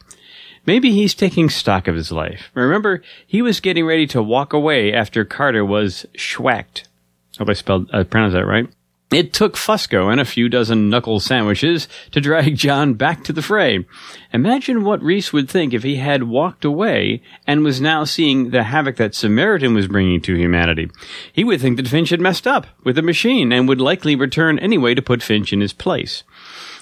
Maybe 0.66 0.92
he's 0.92 1.14
taking 1.14 1.50
stock 1.50 1.90
of 1.90 1.96
his 1.96 2.14
life. 2.14 2.50
Remember, 2.54 3.04
he 3.26 3.42
was 3.42 3.60
getting 3.60 3.86
ready 3.86 4.08
to 4.08 4.24
walk 4.24 4.54
away 4.54 4.94
after 4.94 5.26
Carter 5.26 5.66
was 5.66 6.06
schwacked. 6.18 6.84
Hope 7.38 7.50
I 7.50 7.54
spelled, 7.54 7.90
I 7.92 8.04
pronounced 8.04 8.36
that 8.36 8.46
right. 8.46 8.70
It 9.10 9.32
took 9.32 9.56
Fusco 9.56 10.12
and 10.12 10.20
a 10.20 10.26
few 10.26 10.50
dozen 10.50 10.90
knuckle 10.90 11.22
sandwiches 11.22 11.88
to 12.12 12.20
drag 12.20 12.58
John 12.58 12.96
back 12.96 13.24
to 13.24 13.32
the 13.32 13.42
fray. 13.42 13.86
Imagine 14.34 14.84
what 14.84 15.02
Reese 15.02 15.32
would 15.32 15.50
think 15.50 15.74
if 15.74 15.84
he 15.84 15.96
had 15.96 16.24
walked 16.24 16.66
away 16.66 17.22
and 17.46 17.64
was 17.64 17.80
now 17.80 18.04
seeing 18.04 18.50
the 18.50 18.64
havoc 18.64 18.98
that 18.98 19.16
Samaritan 19.16 19.74
was 19.74 19.88
bringing 19.88 20.20
to 20.22 20.36
humanity. 20.36 20.92
He 21.32 21.46
would 21.46 21.62
think 21.62 21.78
that 21.78 21.88
Finch 21.88 22.10
had 22.10 22.20
messed 22.20 22.46
up 22.46 22.68
with 22.84 22.98
the 22.98 23.02
machine 23.02 23.54
and 23.54 23.66
would 23.70 23.80
likely 23.80 24.14
return 24.14 24.60
anyway 24.60 24.94
to 24.94 25.02
put 25.02 25.24
Finch 25.24 25.54
in 25.54 25.62
his 25.62 25.72
place. 25.72 26.24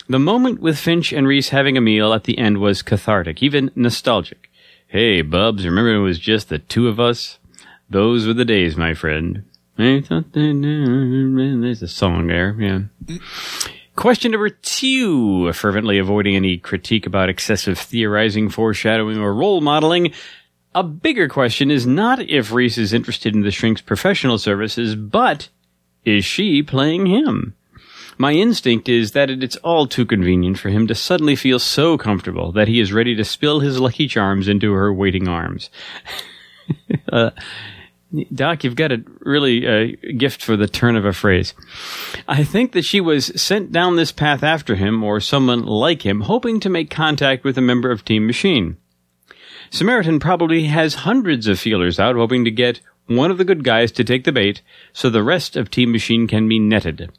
The 0.08 0.18
moment 0.18 0.60
with 0.60 0.80
Finch 0.80 1.14
and 1.14 1.28
Reese 1.28 1.50
having 1.50 1.78
a 1.78 1.82
meal 1.82 2.12
at 2.12 2.24
the 2.24 2.40
end 2.40 2.58
was 2.58 2.82
cathartic, 2.82 3.44
even 3.44 3.70
nostalgic. 3.76 4.50
Hey, 4.88 5.22
Bubs, 5.22 5.64
remember 5.64 5.94
it 5.94 6.00
was 6.00 6.18
just 6.18 6.50
the 6.50 6.58
two 6.58 6.88
of 6.88 7.00
us? 7.00 7.38
Those 7.88 8.26
were 8.26 8.34
the 8.34 8.46
days, 8.46 8.76
my 8.76 8.96
friend. 8.96 9.44
There's 9.78 10.12
a 11.82 11.88
song 11.88 12.28
there, 12.28 12.56
yeah. 12.60 12.80
Question 13.96 14.32
number 14.32 14.50
two, 14.50 15.52
fervently 15.54 15.98
avoiding 15.98 16.36
any 16.36 16.58
critique 16.58 17.06
about 17.06 17.30
excessive 17.30 17.78
theorizing, 17.78 18.50
foreshadowing, 18.50 19.18
or 19.18 19.34
role 19.34 19.62
modeling. 19.62 20.12
A 20.74 20.84
bigger 20.84 21.30
question 21.30 21.72
is 21.72 21.88
not 21.88 22.22
if 22.22 22.52
Reese 22.52 22.78
is 22.78 22.94
interested 22.94 23.34
in 23.34 23.42
the 23.42 23.52
shrink's 23.52 23.82
professional 23.82 24.38
services, 24.38 24.96
but 24.96 25.50
is 26.04 26.26
she 26.26 26.62
playing 26.62 27.06
him? 27.06 27.56
My 28.18 28.32
instinct 28.32 28.88
is 28.88 29.12
that 29.12 29.30
it's 29.30 29.58
all 29.58 29.88
too 29.88 30.06
convenient 30.06 30.58
for 30.58 30.70
him 30.70 30.88
to 30.88 30.96
suddenly 30.96 31.36
feel 31.36 31.60
so 31.60 31.98
comfortable 31.98 32.54
that 32.54 32.70
he 32.70 32.80
is 32.80 32.94
ready 32.94 33.14
to 33.16 33.26
spill 33.26 33.60
his 33.60 33.80
lucky 33.80 34.08
charms 34.08 34.48
into 34.48 34.72
her 34.72 34.94
waiting 34.94 35.28
arms. 35.28 35.70
uh, 37.12 37.32
Doc, 38.34 38.64
you've 38.64 38.76
got 38.76 38.92
a 38.92 39.04
really 39.22 39.68
uh, 39.68 39.96
gift 40.18 40.44
for 40.44 40.56
the 40.56 40.68
turn 40.68 40.96
of 40.96 41.06
a 41.06 41.14
phrase. 41.14 41.54
I 42.28 42.44
think 42.44 42.72
that 42.72 42.86
she 42.86 43.02
was 43.02 43.28
sent 43.42 43.72
down 43.72 43.96
this 43.96 44.12
path 44.12 44.44
after 44.44 44.76
him, 44.76 45.04
or 45.04 45.20
someone 45.20 45.66
like 45.66 46.06
him, 46.06 46.22
hoping 46.22 46.60
to 46.62 46.70
make 46.70 46.90
contact 46.90 47.44
with 47.44 47.58
a 47.58 47.62
member 47.62 47.92
of 47.92 48.06
Team 48.06 48.28
Machine. 48.28 48.78
Samaritan 49.70 50.20
probably 50.20 50.66
has 50.66 50.96
hundreds 50.96 51.48
of 51.48 51.60
feelers 51.60 52.00
out, 52.00 52.16
hoping 52.16 52.46
to 52.46 52.52
get 52.52 52.82
one 53.08 53.32
of 53.32 53.38
the 53.38 53.46
good 53.46 53.64
guys 53.64 53.92
to 53.94 54.04
take 54.04 54.24
the 54.24 54.32
bait, 54.32 54.62
so 54.94 55.10
the 55.10 55.24
rest 55.24 55.56
of 55.56 55.70
Team 55.70 55.92
Machine 55.92 56.28
can 56.28 56.48
be 56.48 56.60
netted. 56.60 57.12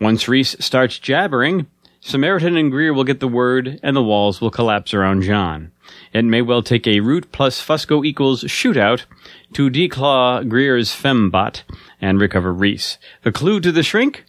Once 0.00 0.28
Reese 0.28 0.56
starts 0.60 0.98
jabbering, 0.98 1.66
Samaritan 2.00 2.56
and 2.56 2.70
Greer 2.70 2.94
will 2.94 3.04
get 3.04 3.20
the 3.20 3.28
word, 3.28 3.80
and 3.82 3.96
the 3.96 4.02
walls 4.02 4.40
will 4.40 4.50
collapse 4.50 4.94
around 4.94 5.22
John. 5.22 5.72
It 6.12 6.24
may 6.24 6.42
well 6.42 6.62
take 6.62 6.86
a 6.86 7.00
root 7.00 7.30
plus 7.32 7.64
Fusco 7.64 8.04
equals 8.04 8.44
shootout 8.44 9.04
to 9.52 9.70
declaw 9.70 10.48
Greer's 10.48 10.90
fembot 10.90 11.62
and 12.00 12.20
recover 12.20 12.52
Reese. 12.52 12.98
The 13.22 13.32
clue 13.32 13.60
to 13.60 13.72
the 13.72 13.82
shrink? 13.82 14.24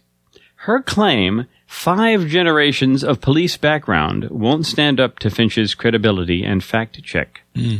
Her 0.64 0.82
claim, 0.82 1.46
five 1.66 2.26
generations 2.26 3.02
of 3.02 3.20
police 3.20 3.56
background 3.56 4.28
won't 4.30 4.66
stand 4.66 5.00
up 5.00 5.18
to 5.20 5.30
Finch's 5.30 5.74
credibility 5.74 6.44
and 6.44 6.62
fact 6.62 7.02
check. 7.02 7.40
Hmm. 7.54 7.76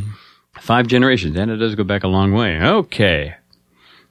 Five 0.59 0.87
generations, 0.87 1.37
and 1.37 1.49
it 1.49 1.57
does 1.57 1.75
go 1.75 1.83
back 1.83 2.03
a 2.03 2.07
long 2.07 2.33
way. 2.33 2.59
Okay. 2.59 3.35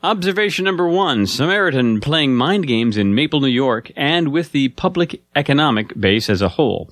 Observation 0.03 0.65
number 0.65 0.89
one 0.89 1.27
Samaritan 1.27 2.01
playing 2.01 2.35
mind 2.35 2.67
games 2.67 2.97
in 2.97 3.15
Maple, 3.15 3.41
New 3.41 3.49
York, 3.49 3.93
and 3.97 4.29
with 4.29 4.53
the 4.53 4.69
public 4.69 5.23
economic 5.37 5.99
base 5.99 6.31
as 6.31 6.41
a 6.41 6.49
whole. 6.49 6.91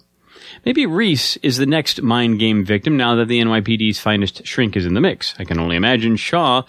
Maybe 0.65 0.87
Reese 0.87 1.37
is 1.39 1.57
the 1.57 1.67
next 1.67 2.03
mind 2.03 2.39
game 2.39 2.65
victim 2.65 2.97
now 2.97 3.15
that 3.17 3.29
the 3.29 3.41
NYPD's 3.41 4.01
finest 4.01 4.47
shrink 4.47 4.77
is 4.77 4.87
in 4.87 4.95
the 4.95 5.01
mix. 5.01 5.35
I 5.39 5.45
can 5.45 5.59
only 5.59 5.77
imagine 5.77 6.17
Shaw 6.17 6.63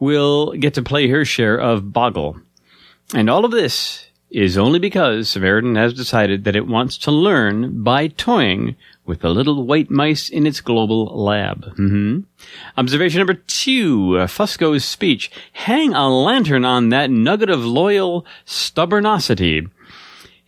will 0.00 0.52
get 0.52 0.74
to 0.74 0.82
play 0.82 1.08
her 1.08 1.24
share 1.24 1.58
of 1.58 1.92
Boggle. 1.92 2.40
And 3.14 3.30
all 3.30 3.44
of 3.44 3.50
this 3.50 4.06
is 4.30 4.58
only 4.58 4.78
because 4.78 5.28
Samaritan 5.28 5.76
has 5.76 5.94
decided 5.94 6.44
that 6.44 6.56
it 6.56 6.66
wants 6.66 6.98
to 6.98 7.12
learn 7.12 7.82
by 7.82 8.08
toying 8.08 8.74
with 9.06 9.20
the 9.20 9.28
little 9.28 9.64
white 9.64 9.90
mice 9.90 10.28
in 10.28 10.46
its 10.46 10.60
global 10.60 11.06
lab. 11.06 11.64
hmm 11.76 12.20
Observation 12.76 13.18
number 13.18 13.34
two, 13.34 14.18
uh, 14.18 14.26
Fusco's 14.26 14.84
speech. 14.84 15.30
Hang 15.52 15.92
a 15.94 16.08
lantern 16.08 16.64
on 16.64 16.88
that 16.88 17.10
nugget 17.10 17.50
of 17.50 17.64
loyal 17.64 18.26
stubbornosity. 18.46 19.70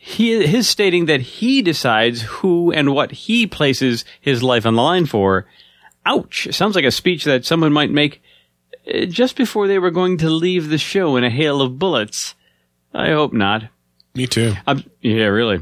He, 0.07 0.47
his 0.47 0.69
stating 0.69 1.07
that 1.07 1.21
he 1.21 1.63
decides 1.63 2.23
who 2.23 2.71
and 2.71 2.95
what 2.95 3.11
he 3.11 3.45
places 3.45 4.05
his 4.21 4.41
life 4.41 4.65
on 4.65 4.77
the 4.77 4.83
line 4.83 5.05
for. 5.05 5.47
Ouch. 6.07 6.47
Sounds 6.53 6.77
like 6.77 6.85
a 6.85 6.93
speech 6.93 7.25
that 7.25 7.45
someone 7.45 7.73
might 7.73 7.91
make 7.91 8.23
uh, 8.87 9.07
just 9.07 9.35
before 9.35 9.67
they 9.67 9.81
were 9.81 9.91
going 9.91 10.17
to 10.19 10.31
leave 10.31 10.69
the 10.69 10.79
show 10.79 11.17
in 11.17 11.25
a 11.25 11.29
hail 11.29 11.61
of 11.61 11.81
bullets. 11.81 12.37
I 12.95 13.09
hope 13.11 13.33
not. 13.33 13.65
Me 14.15 14.29
too. 14.29 14.55
Ob- 14.69 14.85
yeah, 15.01 15.25
really. 15.25 15.61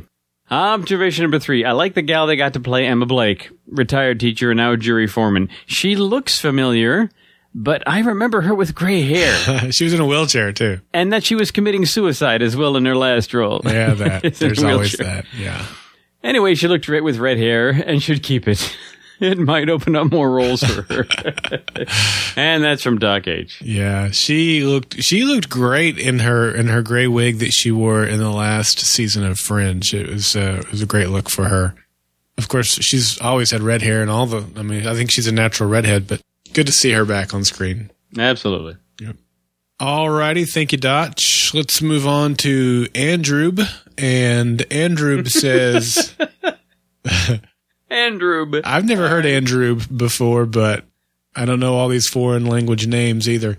Observation 0.51 1.22
number 1.22 1.38
three. 1.38 1.64
I 1.64 1.72
like 1.72 1.95
the 1.95 2.03
gal 2.03 2.26
they 2.26 2.36
got 2.36 2.53
to 2.53 2.61
play 2.61 2.86
Emma 2.86 3.07
Blake, 3.07 3.51
retired 3.66 4.20
teacher 4.20 4.51
and 4.51 4.59
now 4.59 4.76
jury 4.76 5.07
foreman. 5.07 5.49
She 5.64 5.97
looks 5.97 6.38
familiar, 6.38 7.09
but 7.55 7.82
I 7.86 8.00
remember 8.00 8.40
her 8.42 8.55
with 8.55 8.74
gray 8.74 9.02
hair, 9.02 9.70
she 9.72 9.84
was 9.84 9.92
in 9.94 10.00
a 10.00 10.07
wheelchair 10.07 10.52
too. 10.52 10.80
and 10.92 11.12
that 11.12 11.24
she 11.24 11.34
was 11.34 11.50
committing 11.50 11.86
suicide 11.86 12.42
as 12.42 12.57
well 12.57 12.76
in 12.76 12.84
her 12.86 12.96
last 12.96 13.32
role. 13.32 13.61
Yeah, 13.64 13.94
that. 13.94 14.24
It's 14.24 14.40
in 14.42 14.46
a 14.46 14.55
There's 14.55 14.62
always 14.64 14.92
that. 14.94 15.24
Yeah. 15.38 15.64
Anyway, 16.22 16.55
she 16.55 16.68
looked 16.68 16.86
great 16.86 17.05
with 17.05 17.18
red 17.18 17.36
hair 17.38 17.68
and 17.70 18.02
should 18.02 18.22
keep 18.22 18.48
it. 18.48 18.76
It 19.20 19.38
might 19.38 19.70
open 19.70 19.94
up 19.94 20.11
more 20.11 20.28
roles 20.28 20.61
for 20.61 20.82
her. 20.92 21.07
and 22.36 22.64
that's 22.64 22.82
from 22.82 22.98
Doc 22.98 23.28
H. 23.28 23.62
Yeah, 23.62 24.11
she 24.11 24.64
looked 24.64 25.00
she 25.05 25.22
looked 25.22 25.48
great 25.48 25.98
in 25.98 26.18
her 26.18 26.52
in 26.52 26.66
her 26.66 26.82
gray 26.82 27.07
wig 27.07 27.38
that 27.38 27.52
she 27.52 27.70
wore 27.70 28.05
in 28.05 28.18
the 28.18 28.28
last 28.30 28.80
season 28.80 29.24
of 29.24 29.38
Fringe. 29.38 29.94
It 29.94 30.09
was 30.09 30.34
uh, 30.34 30.62
it 30.64 30.70
was 30.72 30.82
a 30.82 30.86
great 30.86 31.11
look 31.11 31.30
for 31.30 31.44
her. 31.44 31.76
Of 32.36 32.48
course, 32.48 32.74
she's 32.82 33.20
always 33.20 33.52
had 33.52 33.62
red 33.62 33.82
hair 33.82 34.02
and 34.02 34.11
all 34.11 34.26
the. 34.26 34.44
I 34.59 34.62
mean, 34.64 34.84
I 34.84 34.94
think 34.94 35.12
she's 35.12 35.28
a 35.28 35.32
natural 35.32 35.68
redhead, 35.70 36.09
but 36.09 36.20
good 36.55 36.66
to 36.66 36.72
see 36.72 36.92
her 36.92 37.05
back 37.05 37.34
on 37.34 37.44
screen. 37.44 37.90
Absolutely. 38.18 38.76
Yep. 39.00 39.16
Alrighty, 39.80 40.48
thank 40.48 40.72
you, 40.72 40.78
Dotch. 40.78 41.52
Let's 41.52 41.82
move 41.82 42.07
on 42.07 42.34
to 42.36 42.86
Andrew. 42.94 43.52
And 43.98 44.64
Andrew 44.72 45.24
says, 45.26 46.14
Andrew. 47.90 48.61
I've 48.64 48.84
never 48.84 49.09
heard 49.09 49.26
Andrew 49.26 49.80
before, 49.94 50.46
but 50.46 50.84
I 51.36 51.44
don't 51.44 51.61
know 51.61 51.74
all 51.74 51.88
these 51.88 52.09
foreign 52.09 52.46
language 52.46 52.86
names 52.86 53.28
either. 53.28 53.59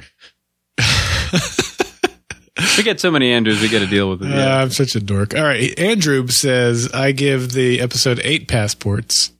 We 2.77 2.83
get 2.83 2.99
so 2.99 3.09
many 3.11 3.31
Andrews, 3.31 3.61
we 3.61 3.69
got 3.69 3.79
to 3.79 3.87
deal 3.87 4.09
with 4.09 4.21
it. 4.23 4.31
Uh, 4.31 4.35
Yeah. 4.35 4.57
I'm 4.61 4.69
such 4.71 4.95
a 4.95 4.99
dork. 4.99 5.33
All 5.35 5.43
right. 5.43 5.77
Andrew 5.79 6.27
says, 6.27 6.89
I 6.93 7.11
give 7.13 7.51
the 7.53 7.79
episode 7.79 8.19
eight 8.23 8.47
passports. 8.49 9.31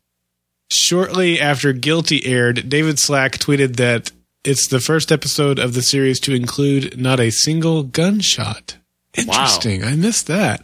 Shortly 0.71 1.39
after 1.39 1.73
Guilty 1.73 2.25
aired, 2.25 2.69
David 2.69 2.99
Slack 2.99 3.33
tweeted 3.33 3.75
that 3.75 4.11
it's 4.43 4.67
the 4.67 4.79
first 4.79 5.11
episode 5.11 5.59
of 5.59 5.73
the 5.73 5.81
series 5.81 6.19
to 6.21 6.33
include 6.33 6.99
not 6.99 7.19
a 7.19 7.31
single 7.31 7.83
gunshot. 7.83 8.77
Interesting. 9.15 9.83
I 9.83 9.95
missed 9.95 10.27
that. 10.27 10.61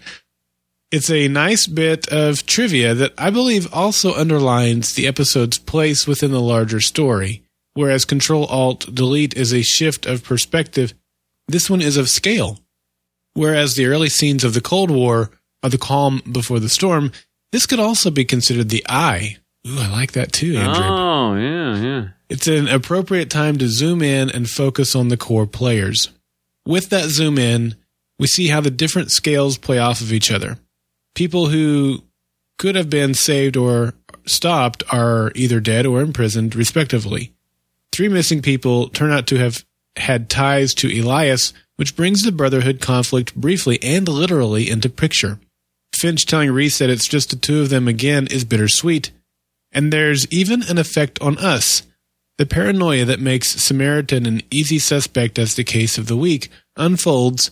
It's 0.92 1.10
a 1.10 1.30
nice 1.30 1.68
bit 1.68 2.08
of 2.10 2.46
trivia 2.46 2.94
that 2.94 3.14
I 3.18 3.30
believe 3.30 3.74
also 3.74 4.14
underlines 4.14 4.94
the 4.94 5.08
episode's 5.08 5.58
place 5.58 6.06
within 6.06 6.32
the 6.32 6.42
larger 6.42 6.82
story. 6.82 7.44
Whereas 7.74 8.04
Control 8.04 8.46
Alt 8.48 8.94
Delete 8.94 9.34
is 9.36 9.54
a 9.54 9.62
shift 9.62 10.06
of 10.06 10.24
perspective, 10.24 10.94
this 11.48 11.70
one 11.70 11.82
is 11.82 11.96
of 11.96 12.10
scale. 12.10 12.60
Whereas 13.34 13.76
the 13.76 13.86
early 13.86 14.10
scenes 14.10 14.44
of 14.44 14.54
the 14.54 14.62
Cold 14.62 14.92
War 14.92 15.32
are 15.64 15.70
the 15.70 15.78
calm 15.78 16.22
before 16.30 16.60
the 16.60 16.70
storm, 16.70 17.12
this 17.52 17.66
could 17.66 17.80
also 17.80 18.12
be 18.12 18.26
considered 18.26 18.70
the 18.70 18.86
eye. 18.90 19.38
Ooh, 19.68 19.80
I 19.80 19.90
like 19.90 20.14
that 20.14 20.32
too, 20.32 20.58
Andrew. 20.58 20.84
Oh, 20.84 21.36
yeah, 21.36 21.78
yeah. 21.78 22.08
It's 22.30 22.48
an 22.48 22.68
appropriate 22.68 23.30
time 23.30 23.58
to 23.58 23.68
zoom 23.68 24.02
in 24.02 24.30
and 24.30 24.50
focus 24.50 24.96
on 24.96 25.10
the 25.10 25.18
core 25.18 25.46
players. 25.46 26.10
With 26.66 26.90
that 26.90 27.10
zoom 27.10 27.38
in, 27.38 27.76
we 28.18 28.28
see 28.28 28.48
how 28.48 28.62
the 28.62 28.72
different 28.72 29.12
scales 29.12 29.58
play 29.58 29.78
off 29.78 30.02
of 30.02 30.14
each 30.14 30.32
other. 30.32 30.58
People 31.14 31.48
who 31.48 32.04
could 32.58 32.76
have 32.76 32.90
been 32.90 33.14
saved 33.14 33.58
or 33.58 33.94
stopped 34.26 34.84
are 34.92 35.32
either 35.36 35.60
dead 35.60 35.86
or 35.86 36.02
imprisoned, 36.02 36.56
respectively. 36.56 37.34
Three 37.92 38.08
missing 38.08 38.42
people 38.42 38.90
turn 38.90 39.12
out 39.12 39.28
to 39.28 39.38
have 39.38 39.66
had 39.98 40.30
ties 40.30 40.74
to 40.76 40.88
Elias, 40.88 41.54
which 41.76 41.96
brings 41.96 42.22
the 42.22 42.32
Brotherhood 42.32 42.80
conflict 42.80 43.36
briefly 43.36 43.78
and 43.84 44.08
literally 44.08 44.70
into 44.70 44.90
picture. 44.90 45.40
Finch 45.94 46.26
telling 46.26 46.52
Reese 46.52 46.78
that 46.78 46.90
it's 46.90 47.08
just 47.08 47.32
the 47.32 47.36
two 47.36 47.62
of 47.62 47.70
them 47.70 47.88
again 47.88 48.28
is 48.28 48.46
bittersweet. 48.46 49.12
And 49.72 49.92
there's 49.92 50.28
even 50.32 50.64
an 50.64 50.78
effect 50.78 51.20
on 51.22 51.38
us. 51.38 51.84
The 52.38 52.46
paranoia 52.46 53.06
that 53.06 53.20
makes 53.20 53.50
Samaritan 53.50 54.26
an 54.26 54.42
easy 54.50 54.80
suspect 54.80 55.38
as 55.38 55.56
the 55.56 55.64
case 55.64 55.98
of 55.98 56.08
the 56.08 56.18
week 56.18 56.50
unfolds. 56.76 57.52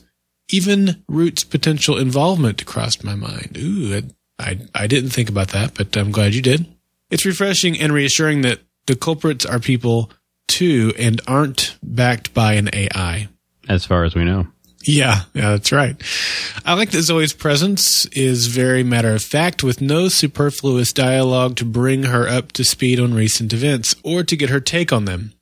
Even 0.52 1.04
Root's 1.08 1.44
potential 1.44 1.98
involvement 1.98 2.66
crossed 2.66 3.04
my 3.04 3.16
mind. 3.16 3.58
Ooh, 3.58 3.96
I, 4.40 4.50
I, 4.50 4.60
I 4.74 4.88
didn't 4.88 5.12
think 5.12 5.30
about 5.30 5.50
that, 5.50 5.76
but 5.76 5.96
I'm 5.96 6.12
glad 6.12 6.34
you 6.34 6.42
did. 6.42 6.66
It's 7.12 7.26
refreshing 7.26 7.80
and 7.80 7.94
reassuring 7.94 8.42
that 8.42 8.60
the 8.88 8.96
culprits 8.96 9.46
are 9.46 9.60
people 9.60 10.10
too 10.48 10.94
and 10.98 11.22
aren't 11.28 11.78
backed 11.84 12.34
by 12.34 12.54
an 12.54 12.70
AI. 12.74 13.30
As 13.68 13.86
far 13.86 14.04
as 14.04 14.16
we 14.16 14.26
know. 14.26 14.48
Yeah, 14.84 15.24
yeah, 15.34 15.52
that's 15.52 15.72
right. 15.74 16.02
I 16.66 16.74
like 16.74 16.92
that 16.92 17.02
Zoe's 17.02 17.34
presence 17.34 18.06
is 18.08 18.48
very 18.48 18.82
matter 18.82 19.14
of 19.14 19.22
fact 19.22 19.62
with 19.62 19.82
no 19.82 20.08
superfluous 20.08 20.94
dialogue 20.94 21.58
to 21.58 21.66
bring 21.66 22.04
her 22.04 22.28
up 22.28 22.54
to 22.54 22.64
speed 22.64 23.00
on 23.00 23.14
recent 23.14 23.52
events 23.52 23.94
or 24.04 24.24
to 24.24 24.38
get 24.38 24.50
her 24.50 24.62
take 24.62 24.94
on 24.94 25.06
them. 25.06 25.34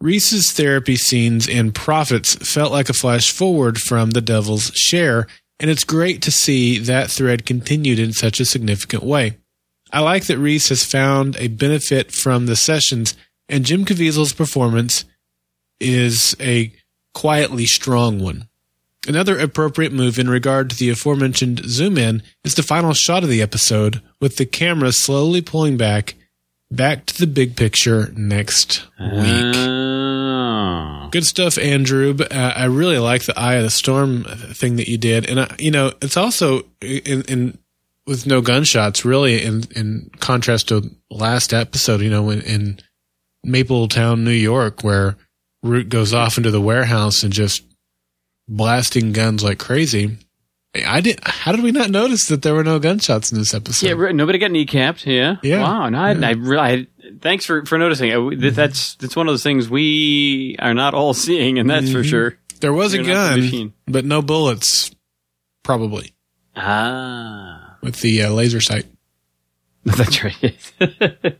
Reese's 0.00 0.52
therapy 0.52 0.96
scenes 0.96 1.48
and 1.48 1.74
profits 1.74 2.34
felt 2.34 2.72
like 2.72 2.90
a 2.90 2.94
flash 2.94 3.30
forward 3.30 3.78
from 3.78 4.10
The 4.10 4.20
Devil's 4.20 4.70
Share, 4.74 5.26
and 5.58 5.70
it's 5.70 5.84
great 5.84 6.20
to 6.22 6.30
see 6.30 6.78
that 6.78 7.10
thread 7.10 7.46
continued 7.46 7.98
in 7.98 8.12
such 8.12 8.38
a 8.38 8.44
significant 8.44 9.02
way. 9.02 9.38
I 9.90 10.00
like 10.00 10.26
that 10.26 10.38
Reese 10.38 10.68
has 10.68 10.84
found 10.84 11.36
a 11.36 11.48
benefit 11.48 12.12
from 12.12 12.44
the 12.44 12.56
sessions, 12.56 13.16
and 13.48 13.64
Jim 13.64 13.86
Caviezel's 13.86 14.34
performance 14.34 15.06
is 15.80 16.36
a 16.38 16.72
quietly 17.14 17.64
strong 17.64 18.18
one. 18.18 18.48
Another 19.06 19.38
appropriate 19.38 19.92
move 19.92 20.18
in 20.18 20.28
regard 20.30 20.70
to 20.70 20.76
the 20.76 20.90
aforementioned 20.90 21.60
zoom 21.66 21.98
in 21.98 22.22
is 22.42 22.54
the 22.54 22.62
final 22.62 22.94
shot 22.94 23.22
of 23.22 23.28
the 23.28 23.42
episode, 23.42 24.00
with 24.20 24.36
the 24.36 24.46
camera 24.46 24.92
slowly 24.92 25.42
pulling 25.42 25.76
back, 25.76 26.14
back 26.70 27.04
to 27.06 27.18
the 27.18 27.26
big 27.26 27.56
picture 27.56 28.10
next 28.16 28.86
week. 28.98 29.54
Oh. 29.56 31.08
Good 31.10 31.24
stuff, 31.24 31.58
Andrew. 31.58 32.16
Uh, 32.18 32.52
I 32.56 32.64
really 32.64 32.98
like 32.98 33.24
the 33.24 33.38
Eye 33.38 33.54
of 33.54 33.62
the 33.62 33.70
Storm 33.70 34.24
thing 34.24 34.76
that 34.76 34.88
you 34.88 34.98
did, 34.98 35.28
and 35.28 35.40
I, 35.40 35.54
you 35.58 35.70
know, 35.70 35.92
it's 36.02 36.16
also 36.16 36.62
in, 36.80 37.22
in 37.22 37.58
with 38.06 38.26
no 38.26 38.40
gunshots, 38.40 39.04
really, 39.04 39.42
in 39.42 39.64
in 39.76 40.10
contrast 40.18 40.68
to 40.68 40.90
last 41.10 41.52
episode. 41.52 42.00
You 42.00 42.10
know, 42.10 42.30
in, 42.30 42.40
in 42.42 42.80
Mapletown, 43.46 44.22
New 44.22 44.30
York, 44.32 44.82
where 44.82 45.16
Root 45.62 45.88
goes 45.88 46.12
off 46.12 46.36
into 46.36 46.50
the 46.50 46.60
warehouse 46.60 47.22
and 47.22 47.32
just 47.32 47.62
blasting 48.48 49.12
guns 49.12 49.42
like 49.44 49.58
crazy. 49.58 50.18
I 50.86 51.00
did. 51.00 51.20
How 51.22 51.52
did 51.52 51.62
we 51.62 51.70
not 51.70 51.88
notice 51.90 52.26
that 52.28 52.42
there 52.42 52.52
were 52.54 52.64
no 52.64 52.80
gunshots 52.80 53.30
in 53.30 53.38
this 53.38 53.54
episode? 53.54 53.86
Yeah, 53.86 54.10
nobody 54.10 54.38
got 54.38 54.50
kneecapped. 54.50 55.06
Yeah, 55.06 55.36
Yeah. 55.42 55.62
Wow. 55.62 55.88
No, 55.88 55.98
I, 55.98 56.14
I, 56.14 56.30
really, 56.32 56.58
I, 56.58 56.86
thanks 57.20 57.46
for 57.46 57.64
for 57.64 57.78
noticing. 57.78 58.26
We- 58.26 58.34
that- 58.36 58.56
That's 58.56 58.96
that's 58.96 59.14
one 59.14 59.28
of 59.28 59.32
those 59.32 59.44
things 59.44 59.70
we 59.70 60.56
are 60.58 60.74
not 60.74 60.94
all 60.94 61.14
seeing, 61.26 61.58
and 61.60 61.70
that's 61.70 61.92
for 61.92 62.02
sure. 62.02 62.38
there 62.60 62.72
was 62.72 62.92
a 62.92 62.96
You're 62.96 63.04
the 63.36 63.50
gun, 63.50 63.72
but 63.86 64.04
no 64.04 64.20
bullets, 64.20 64.90
probably 65.62 66.12
Ah, 66.56 67.76
with 67.82 68.00
the 68.00 68.22
uh, 68.22 68.30
laser 68.30 68.60
sight. 68.60 68.86
that's 69.84 70.24
right. 70.24 70.72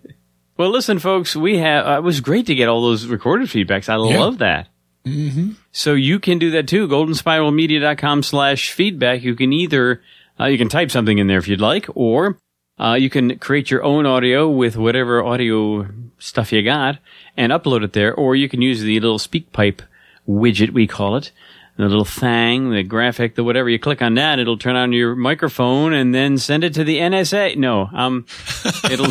well, 0.56 0.70
listen, 0.70 1.00
folks, 1.00 1.34
we 1.34 1.58
have. 1.58 1.86
Uh, 1.86 1.96
it 1.98 2.02
was 2.04 2.20
great 2.20 2.46
to 2.46 2.54
get 2.54 2.68
all 2.68 2.82
those 2.82 3.06
recorded 3.06 3.48
feedbacks. 3.48 3.88
I 3.88 3.96
Yeah. 4.10 4.20
love 4.20 4.38
that. 4.38 4.68
Mm-hmm. 5.06 5.52
So 5.72 5.94
you 5.94 6.18
can 6.18 6.38
do 6.38 6.50
that 6.52 6.66
too. 6.68 6.88
GoldenSpiralMedia.com 6.88 8.22
slash 8.22 8.70
feedback. 8.70 9.22
You 9.22 9.34
can 9.34 9.52
either, 9.52 10.00
uh, 10.40 10.46
you 10.46 10.58
can 10.58 10.68
type 10.68 10.90
something 10.90 11.18
in 11.18 11.26
there 11.26 11.38
if 11.38 11.46
you'd 11.48 11.60
like, 11.60 11.86
or 11.94 12.38
uh, 12.78 12.94
you 12.98 13.10
can 13.10 13.38
create 13.38 13.70
your 13.70 13.82
own 13.84 14.06
audio 14.06 14.48
with 14.48 14.76
whatever 14.76 15.22
audio 15.22 15.86
stuff 16.18 16.52
you 16.52 16.62
got 16.62 16.98
and 17.36 17.52
upload 17.52 17.84
it 17.84 17.92
there, 17.92 18.14
or 18.14 18.34
you 18.34 18.48
can 18.48 18.62
use 18.62 18.80
the 18.80 18.98
little 18.98 19.18
SpeakPipe 19.18 19.80
widget, 20.28 20.70
we 20.70 20.86
call 20.86 21.16
it. 21.16 21.30
The 21.76 21.88
little 21.88 22.04
thing, 22.04 22.70
the 22.70 22.84
graphic, 22.84 23.34
the 23.34 23.42
whatever. 23.42 23.68
You 23.68 23.80
click 23.80 24.00
on 24.00 24.14
that, 24.14 24.38
it'll 24.38 24.56
turn 24.56 24.76
on 24.76 24.92
your 24.92 25.16
microphone 25.16 25.92
and 25.92 26.14
then 26.14 26.38
send 26.38 26.62
it 26.62 26.72
to 26.74 26.84
the 26.84 26.98
NSA. 26.98 27.56
No, 27.56 27.90
um, 27.92 28.26
it'll 28.90 29.08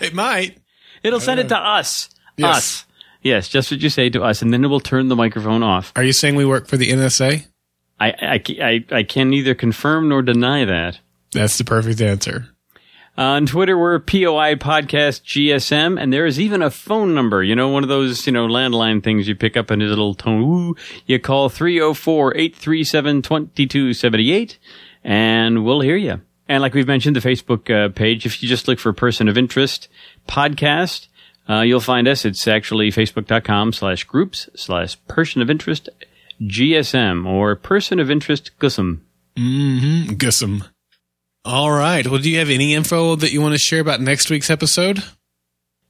It 0.00 0.14
might. 0.14 0.58
it'll 1.02 1.18
send 1.18 1.40
it 1.40 1.48
to 1.48 1.58
us. 1.58 2.10
Yes. 2.36 2.56
Us. 2.56 2.86
Yes, 3.24 3.48
just 3.48 3.70
what 3.70 3.80
you 3.80 3.88
say 3.88 4.10
to 4.10 4.22
us, 4.22 4.42
and 4.42 4.52
then 4.52 4.62
it 4.62 4.68
will 4.68 4.80
turn 4.80 5.08
the 5.08 5.16
microphone 5.16 5.62
off. 5.62 5.92
Are 5.96 6.04
you 6.04 6.12
saying 6.12 6.36
we 6.36 6.44
work 6.44 6.68
for 6.68 6.76
the 6.76 6.90
NSA? 6.90 7.46
I, 7.98 8.08
I, 8.10 8.44
I, 8.62 8.84
I 8.90 9.02
can 9.02 9.30
neither 9.30 9.54
confirm 9.54 10.10
nor 10.10 10.20
deny 10.20 10.66
that. 10.66 11.00
That's 11.32 11.56
the 11.56 11.64
perfect 11.64 12.02
answer. 12.02 12.48
On 13.16 13.46
Twitter, 13.46 13.78
we're 13.78 13.98
POI 13.98 14.56
Podcast 14.56 15.22
GSM, 15.22 15.98
and 15.98 16.12
there 16.12 16.26
is 16.26 16.38
even 16.38 16.60
a 16.60 16.70
phone 16.70 17.14
number. 17.14 17.42
You 17.42 17.56
know, 17.56 17.70
one 17.70 17.82
of 17.82 17.88
those, 17.88 18.26
you 18.26 18.32
know, 18.32 18.46
landline 18.46 19.02
things 19.02 19.26
you 19.26 19.34
pick 19.34 19.56
up 19.56 19.70
in 19.70 19.80
a 19.80 19.86
little 19.86 20.14
tone. 20.14 20.74
You 21.06 21.18
call 21.18 21.48
304 21.48 22.36
837 22.36 23.22
2278, 23.22 24.58
and 25.02 25.64
we'll 25.64 25.80
hear 25.80 25.96
you. 25.96 26.20
And 26.46 26.60
like 26.60 26.74
we've 26.74 26.86
mentioned, 26.86 27.16
the 27.16 27.20
Facebook 27.20 27.70
uh, 27.70 27.88
page, 27.88 28.26
if 28.26 28.42
you 28.42 28.48
just 28.48 28.68
look 28.68 28.78
for 28.78 28.92
Person 28.92 29.28
of 29.28 29.38
Interest 29.38 29.88
Podcast, 30.28 31.06
uh, 31.48 31.60
you'll 31.60 31.80
find 31.80 32.08
us. 32.08 32.24
It's 32.24 32.46
actually 32.48 32.90
facebook.com 32.90 33.72
slash 33.72 34.04
groups 34.04 34.48
slash 34.54 34.96
person 35.06 35.42
of 35.42 35.50
interest 35.50 35.88
GSM 36.40 37.26
or 37.26 37.54
person 37.56 38.00
of 38.00 38.10
interest 38.10 38.50
GUSM. 38.58 39.00
Mm-hmm. 39.36 40.14
Gussum. 40.14 40.68
All 41.44 41.70
right. 41.70 42.06
Well, 42.06 42.20
do 42.20 42.30
you 42.30 42.38
have 42.38 42.50
any 42.50 42.74
info 42.74 43.16
that 43.16 43.32
you 43.32 43.40
want 43.42 43.52
to 43.54 43.58
share 43.58 43.80
about 43.80 44.00
next 44.00 44.30
week's 44.30 44.48
episode? 44.50 45.02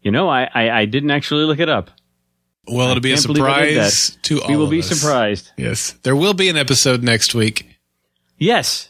You 0.03 0.11
know, 0.11 0.29
I, 0.29 0.49
I, 0.53 0.71
I 0.71 0.85
didn't 0.87 1.11
actually 1.13 1.45
look 1.45 1.61
it 1.61 1.69
up. 1.69 1.91
Well, 2.67 2.89
it'll 2.91 3.01
be 3.01 3.13
a 3.13 3.15
can't 3.15 3.27
believe 3.27 3.45
I 3.45 3.61
did 3.67 3.85
surprise 3.91 4.19
to 4.23 4.43
all 4.43 4.49
We 4.49 4.57
will 4.57 4.67
be 4.69 4.81
us. 4.81 4.89
surprised. 4.89 5.51
Yes, 5.57 5.93
there 6.03 6.17
will 6.17 6.33
be 6.35 6.49
an 6.49 6.57
episode 6.57 7.03
next 7.03 7.35
week. 7.35 7.77
Yes. 8.39 8.89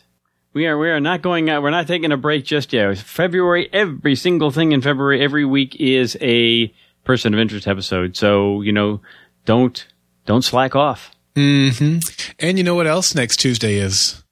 We 0.54 0.66
are 0.66 0.78
we 0.78 0.88
are 0.88 1.00
not 1.00 1.20
going 1.20 1.50
out 1.50 1.62
we're 1.62 1.70
not 1.70 1.86
taking 1.88 2.12
a 2.12 2.16
break 2.16 2.44
just 2.44 2.72
yet. 2.72 2.96
February 2.98 3.68
every 3.72 4.14
single 4.14 4.50
thing 4.50 4.72
in 4.72 4.80
February 4.82 5.22
every 5.22 5.44
week 5.44 5.74
is 5.80 6.16
a 6.20 6.72
person 7.04 7.34
of 7.34 7.40
interest 7.40 7.66
episode. 7.66 8.16
So, 8.16 8.62
you 8.62 8.72
know, 8.72 9.00
don't 9.44 9.84
don't 10.26 10.42
slack 10.42 10.74
off. 10.76 11.10
Mm-hmm. 11.34 11.98
And 12.38 12.56
you 12.58 12.62
know 12.64 12.76
what 12.76 12.86
else 12.86 13.14
next 13.14 13.38
Tuesday 13.38 13.74
is? 13.76 14.22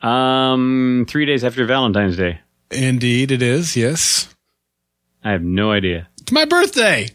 Um 0.00 1.04
3 1.08 1.26
days 1.26 1.44
after 1.44 1.66
Valentine's 1.66 2.16
Day. 2.16 2.40
Indeed, 2.70 3.30
it 3.30 3.42
is. 3.42 3.76
Yes, 3.76 4.34
I 5.22 5.32
have 5.32 5.42
no 5.42 5.70
idea. 5.72 6.08
it's 6.22 6.32
my 6.32 6.46
birthday. 6.46 7.08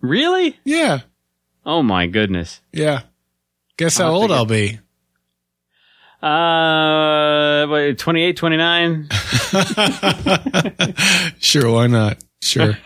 Really? 0.00 0.58
Yeah, 0.64 1.00
Oh 1.66 1.82
my 1.82 2.06
goodness. 2.06 2.60
yeah. 2.72 3.02
Guess 3.76 3.96
how 3.98 4.06
I'll 4.06 4.16
old 4.16 4.30
I'll 4.32 4.44
be. 4.46 4.78
Uh 6.22 7.66
what, 7.66 7.98
28, 7.98 8.36
29? 8.36 9.08
Sure, 11.40 11.70
why 11.72 11.86
not? 11.86 12.22
Sure. 12.42 12.76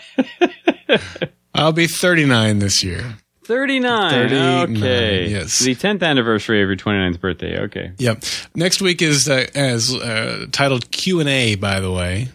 I'll 1.54 1.72
be 1.72 1.86
39 1.86 2.58
this 2.60 2.82
year. 2.84 3.16
39. 3.44 4.10
39, 4.10 4.76
okay. 4.76 5.28
yes. 5.28 5.58
The 5.58 5.74
10th 5.74 6.02
anniversary 6.02 6.62
of 6.62 6.68
your 6.68 6.76
29th 6.76 7.20
birthday. 7.20 7.58
Okay. 7.60 7.92
Yep. 7.98 8.24
Next 8.54 8.80
week 8.80 9.02
is 9.02 9.28
uh, 9.28 9.46
as 9.54 9.94
uh, 9.94 10.46
titled 10.50 10.90
Q 10.90 11.20
and 11.20 11.28
A. 11.28 11.54
By 11.56 11.80
the 11.80 11.92
way, 11.92 12.28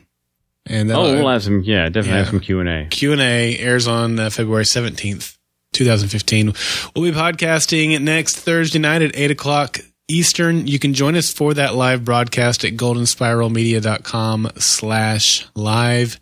and 0.68 0.92
Oh, 0.92 1.14
we'll 1.16 1.30
have 1.30 1.44
some 1.44 1.64
yeah, 1.64 1.90
definitely 1.90 2.20
have 2.20 2.28
some 2.30 2.40
Q&A. 2.42 2.88
Q 2.92 3.12
and 3.14 3.22
A 3.22 3.58
airs 3.58 3.88
on 3.88 4.20
uh, 4.20 4.30
February 4.30 4.66
seventeenth, 4.66 5.36
two 5.74 5.84
thousand 5.84 6.10
fifteen. 6.10 6.54
We'll 6.96 7.12
be 7.12 7.18
podcasting 7.18 8.00
next 8.02 8.36
Thursday 8.38 8.78
night 8.80 9.02
at 9.02 9.12
eight 9.16 9.32
o'clock 9.32 9.80
Eastern. 10.10 10.68
You 10.68 10.80
can 10.80 10.94
join 10.94 11.16
us 11.16 11.32
for 11.32 11.54
that 11.54 11.76
live 11.76 12.04
broadcast 12.04 12.64
at 12.66 12.74
goldenspiralmedia.com 12.74 14.50
slash 14.58 15.46
live. 15.56 16.20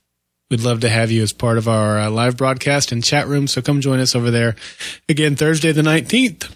We'd 0.52 0.62
love 0.62 0.82
to 0.82 0.90
have 0.90 1.12
you 1.12 1.24
as 1.24 1.34
part 1.34 1.58
of 1.58 1.68
our 1.68 1.98
uh, 2.00 2.10
live 2.10 2.38
broadcast 2.38 2.92
and 2.92 3.04
chat 3.04 3.28
room. 3.28 3.48
So 3.48 3.62
come 3.62 3.82
join 3.82 4.00
us 4.00 4.16
over 4.16 4.32
there 4.32 4.56
again 5.10 5.36
Thursday 5.36 5.72
the 5.72 5.84
nineteenth. 5.84 6.54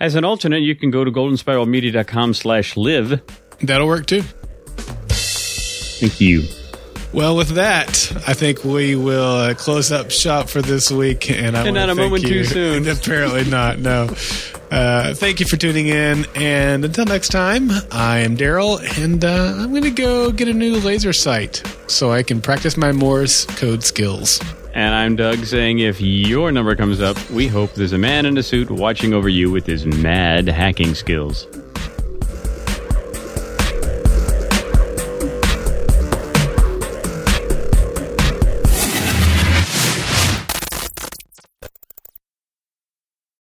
As 0.00 0.14
an 0.14 0.24
alternate, 0.24 0.60
you 0.62 0.76
can 0.76 0.90
go 0.92 1.02
to 1.04 1.10
goldenspiralmedia.com 1.10 2.34
slash 2.34 2.76
live. 2.76 3.20
That'll 3.60 3.88
work 3.88 4.06
too. 4.06 4.22
Thank 5.08 6.20
you. 6.20 6.44
Well, 7.12 7.36
with 7.36 7.48
that, 7.54 7.88
I 8.28 8.34
think 8.34 8.62
we 8.64 8.94
will 8.94 9.24
uh, 9.24 9.54
close 9.54 9.90
up 9.90 10.10
shop 10.12 10.48
for 10.48 10.62
this 10.62 10.90
week. 10.92 11.30
And 11.30 11.56
I 11.56 11.64
And 11.66 11.74
not 11.74 11.88
a 11.90 11.94
moment 11.96 12.24
too 12.24 12.34
you. 12.34 12.44
soon. 12.44 12.86
Apparently 12.96 13.44
not. 13.50 13.78
No. 13.80 14.06
Uh, 14.70 15.14
thank 15.14 15.40
you 15.40 15.46
for 15.46 15.56
tuning 15.56 15.86
in. 15.86 16.26
And 16.34 16.84
until 16.84 17.06
next 17.06 17.28
time, 17.28 17.70
I 17.90 18.18
am 18.18 18.36
Daryl, 18.36 18.80
and 19.02 19.24
uh, 19.24 19.54
I'm 19.56 19.70
going 19.70 19.82
to 19.82 19.90
go 19.90 20.30
get 20.30 20.48
a 20.48 20.52
new 20.52 20.76
laser 20.76 21.12
sight 21.12 21.62
so 21.86 22.12
I 22.12 22.22
can 22.22 22.40
practice 22.40 22.76
my 22.76 22.92
Morse 22.92 23.46
code 23.46 23.82
skills. 23.82 24.40
And 24.74 24.94
I'm 24.94 25.16
Doug 25.16 25.44
saying 25.44 25.80
if 25.80 26.00
your 26.00 26.52
number 26.52 26.76
comes 26.76 27.00
up, 27.00 27.18
we 27.30 27.48
hope 27.48 27.72
there's 27.72 27.92
a 27.94 27.98
man 27.98 28.26
in 28.26 28.36
a 28.38 28.42
suit 28.42 28.70
watching 28.70 29.12
over 29.12 29.28
you 29.28 29.50
with 29.50 29.66
his 29.66 29.86
mad 29.86 30.46
hacking 30.46 30.94
skills. 30.94 31.46